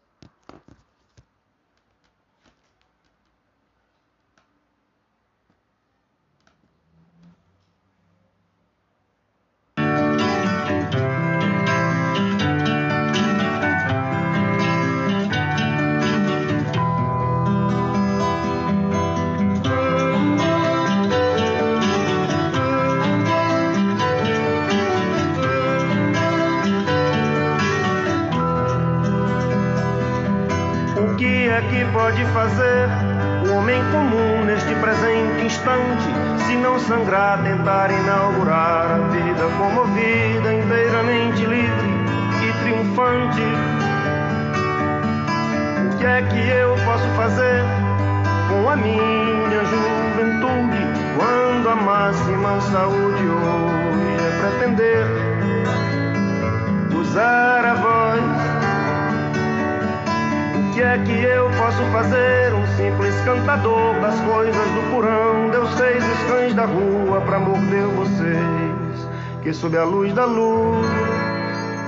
Rua 66.65 67.21
pra 67.21 67.39
morder 67.39 67.85
vocês, 67.87 69.09
que 69.41 69.53
sob 69.53 69.77
a 69.77 69.83
luz 69.83 70.13
da 70.13 70.25
luz 70.25 70.87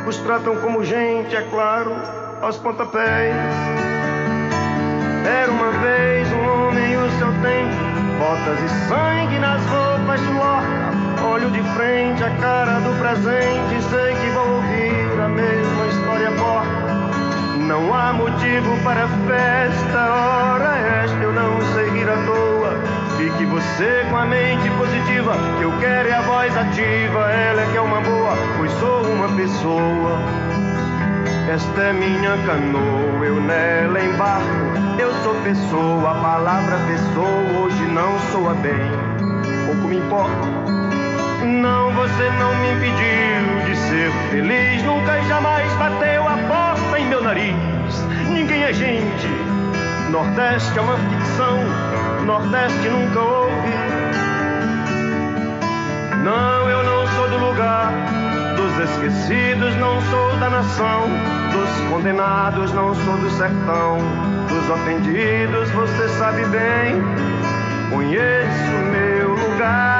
os 0.08 0.18
tratam 0.18 0.56
como 0.58 0.84
gente, 0.84 1.36
é 1.36 1.41
claro, 1.49 1.91
aos 2.41 2.58
pontapés. 2.58 3.36
Era 5.26 5.52
uma 5.52 5.72
vez 5.72 6.28
um 6.32 6.68
homem 6.68 6.95
o 6.95 7.10
seu 7.18 7.28
tempo, 7.41 7.76
botas 8.20 8.60
e 8.64 8.70
sangue 8.88 9.40
nas 9.40 9.62
roupas 9.66 10.20
suor. 10.22 11.34
Olho 11.34 11.52
de 11.52 11.62
frente 11.76 12.24
a 12.24 12.30
cara 12.38 12.80
do 12.80 12.98
presente, 12.99 13.84
sei 13.90 14.16
que 14.16 14.30
vou 14.32 14.56
ouvir 14.56 15.22
a 15.22 15.28
mesma 15.28 15.88
história 15.88 16.32
porta 16.32 16.88
não 17.68 17.94
há 17.94 18.14
motivo 18.14 18.82
para 18.82 19.08
festa, 19.28 20.10
ora 20.10 20.78
esta 21.04 21.22
eu 21.22 21.34
não 21.34 21.60
sei 21.74 21.90
rir 21.90 22.10
à 22.10 22.26
toa. 22.26 22.47
Fique 23.18 23.45
você 23.45 24.06
com 24.10 24.18
a 24.18 24.26
mente 24.26 24.69
positiva, 24.77 25.35
que 25.57 25.64
eu 25.64 25.72
quero 25.80 26.07
é 26.07 26.14
a 26.14 26.22
voz 26.22 26.56
ativa, 26.56 27.31
ela 27.31 27.61
é 27.61 27.72
que 27.72 27.77
é 27.77 27.81
uma 27.81 27.99
boa, 28.02 28.38
pois 28.57 28.72
sou 28.73 29.03
uma 29.06 29.27
pessoa. 29.30 30.19
Esta 31.52 31.81
é 31.81 31.94
minha 31.94 32.38
canoa, 32.45 33.26
eu 33.26 33.41
nela 33.41 34.03
embarco. 34.03 34.99
Eu 34.99 35.11
sou 35.23 35.34
pessoa, 35.41 36.11
a 36.11 36.22
palavra 36.22 36.77
pessoa 36.88 37.60
hoje 37.60 37.84
não 37.88 38.19
soa 38.31 38.53
bem. 38.56 38.91
Pouco 39.65 39.88
me 39.88 39.98
importa. 39.98 40.48
Não, 41.44 41.91
você 41.94 42.30
não 42.39 42.56
me 42.56 42.72
impediu 42.73 43.65
de 43.65 43.76
ser 43.76 44.11
feliz, 44.30 44.84
nunca 44.84 45.18
e 45.19 45.27
jamais 45.27 45.73
bateu 45.73 46.27
a 46.27 46.38
porta 46.48 46.68
meu 47.07 47.23
nariz. 47.23 47.56
Ninguém 48.30 48.64
é 48.64 48.73
gente. 48.73 49.27
Nordeste 50.11 50.77
é 50.77 50.81
uma 50.81 50.98
ficção. 50.98 51.57
Nordeste 52.28 52.90
nunca 52.90 53.22
houve. 53.22 53.74
Não, 56.26 56.70
eu 56.70 56.84
não 56.84 57.08
sou 57.08 57.30
do 57.30 57.38
lugar 57.38 57.90
dos 58.58 58.90
esquecidos, 58.90 59.74
não 59.78 60.02
sou 60.02 60.36
da 60.36 60.49
nação. 60.49 61.08
Dos 61.54 61.90
condenados, 61.90 62.74
não 62.74 62.94
sou 62.94 63.18
do 63.18 63.30
sertão. 63.30 63.99
Dos 64.49 64.70
ofendidos, 64.70 65.72
você 65.72 66.10
sabe 66.20 66.44
bem. 66.48 67.02
Conheço 67.91 68.72
meu 68.91 69.30
lugar. 69.30 69.97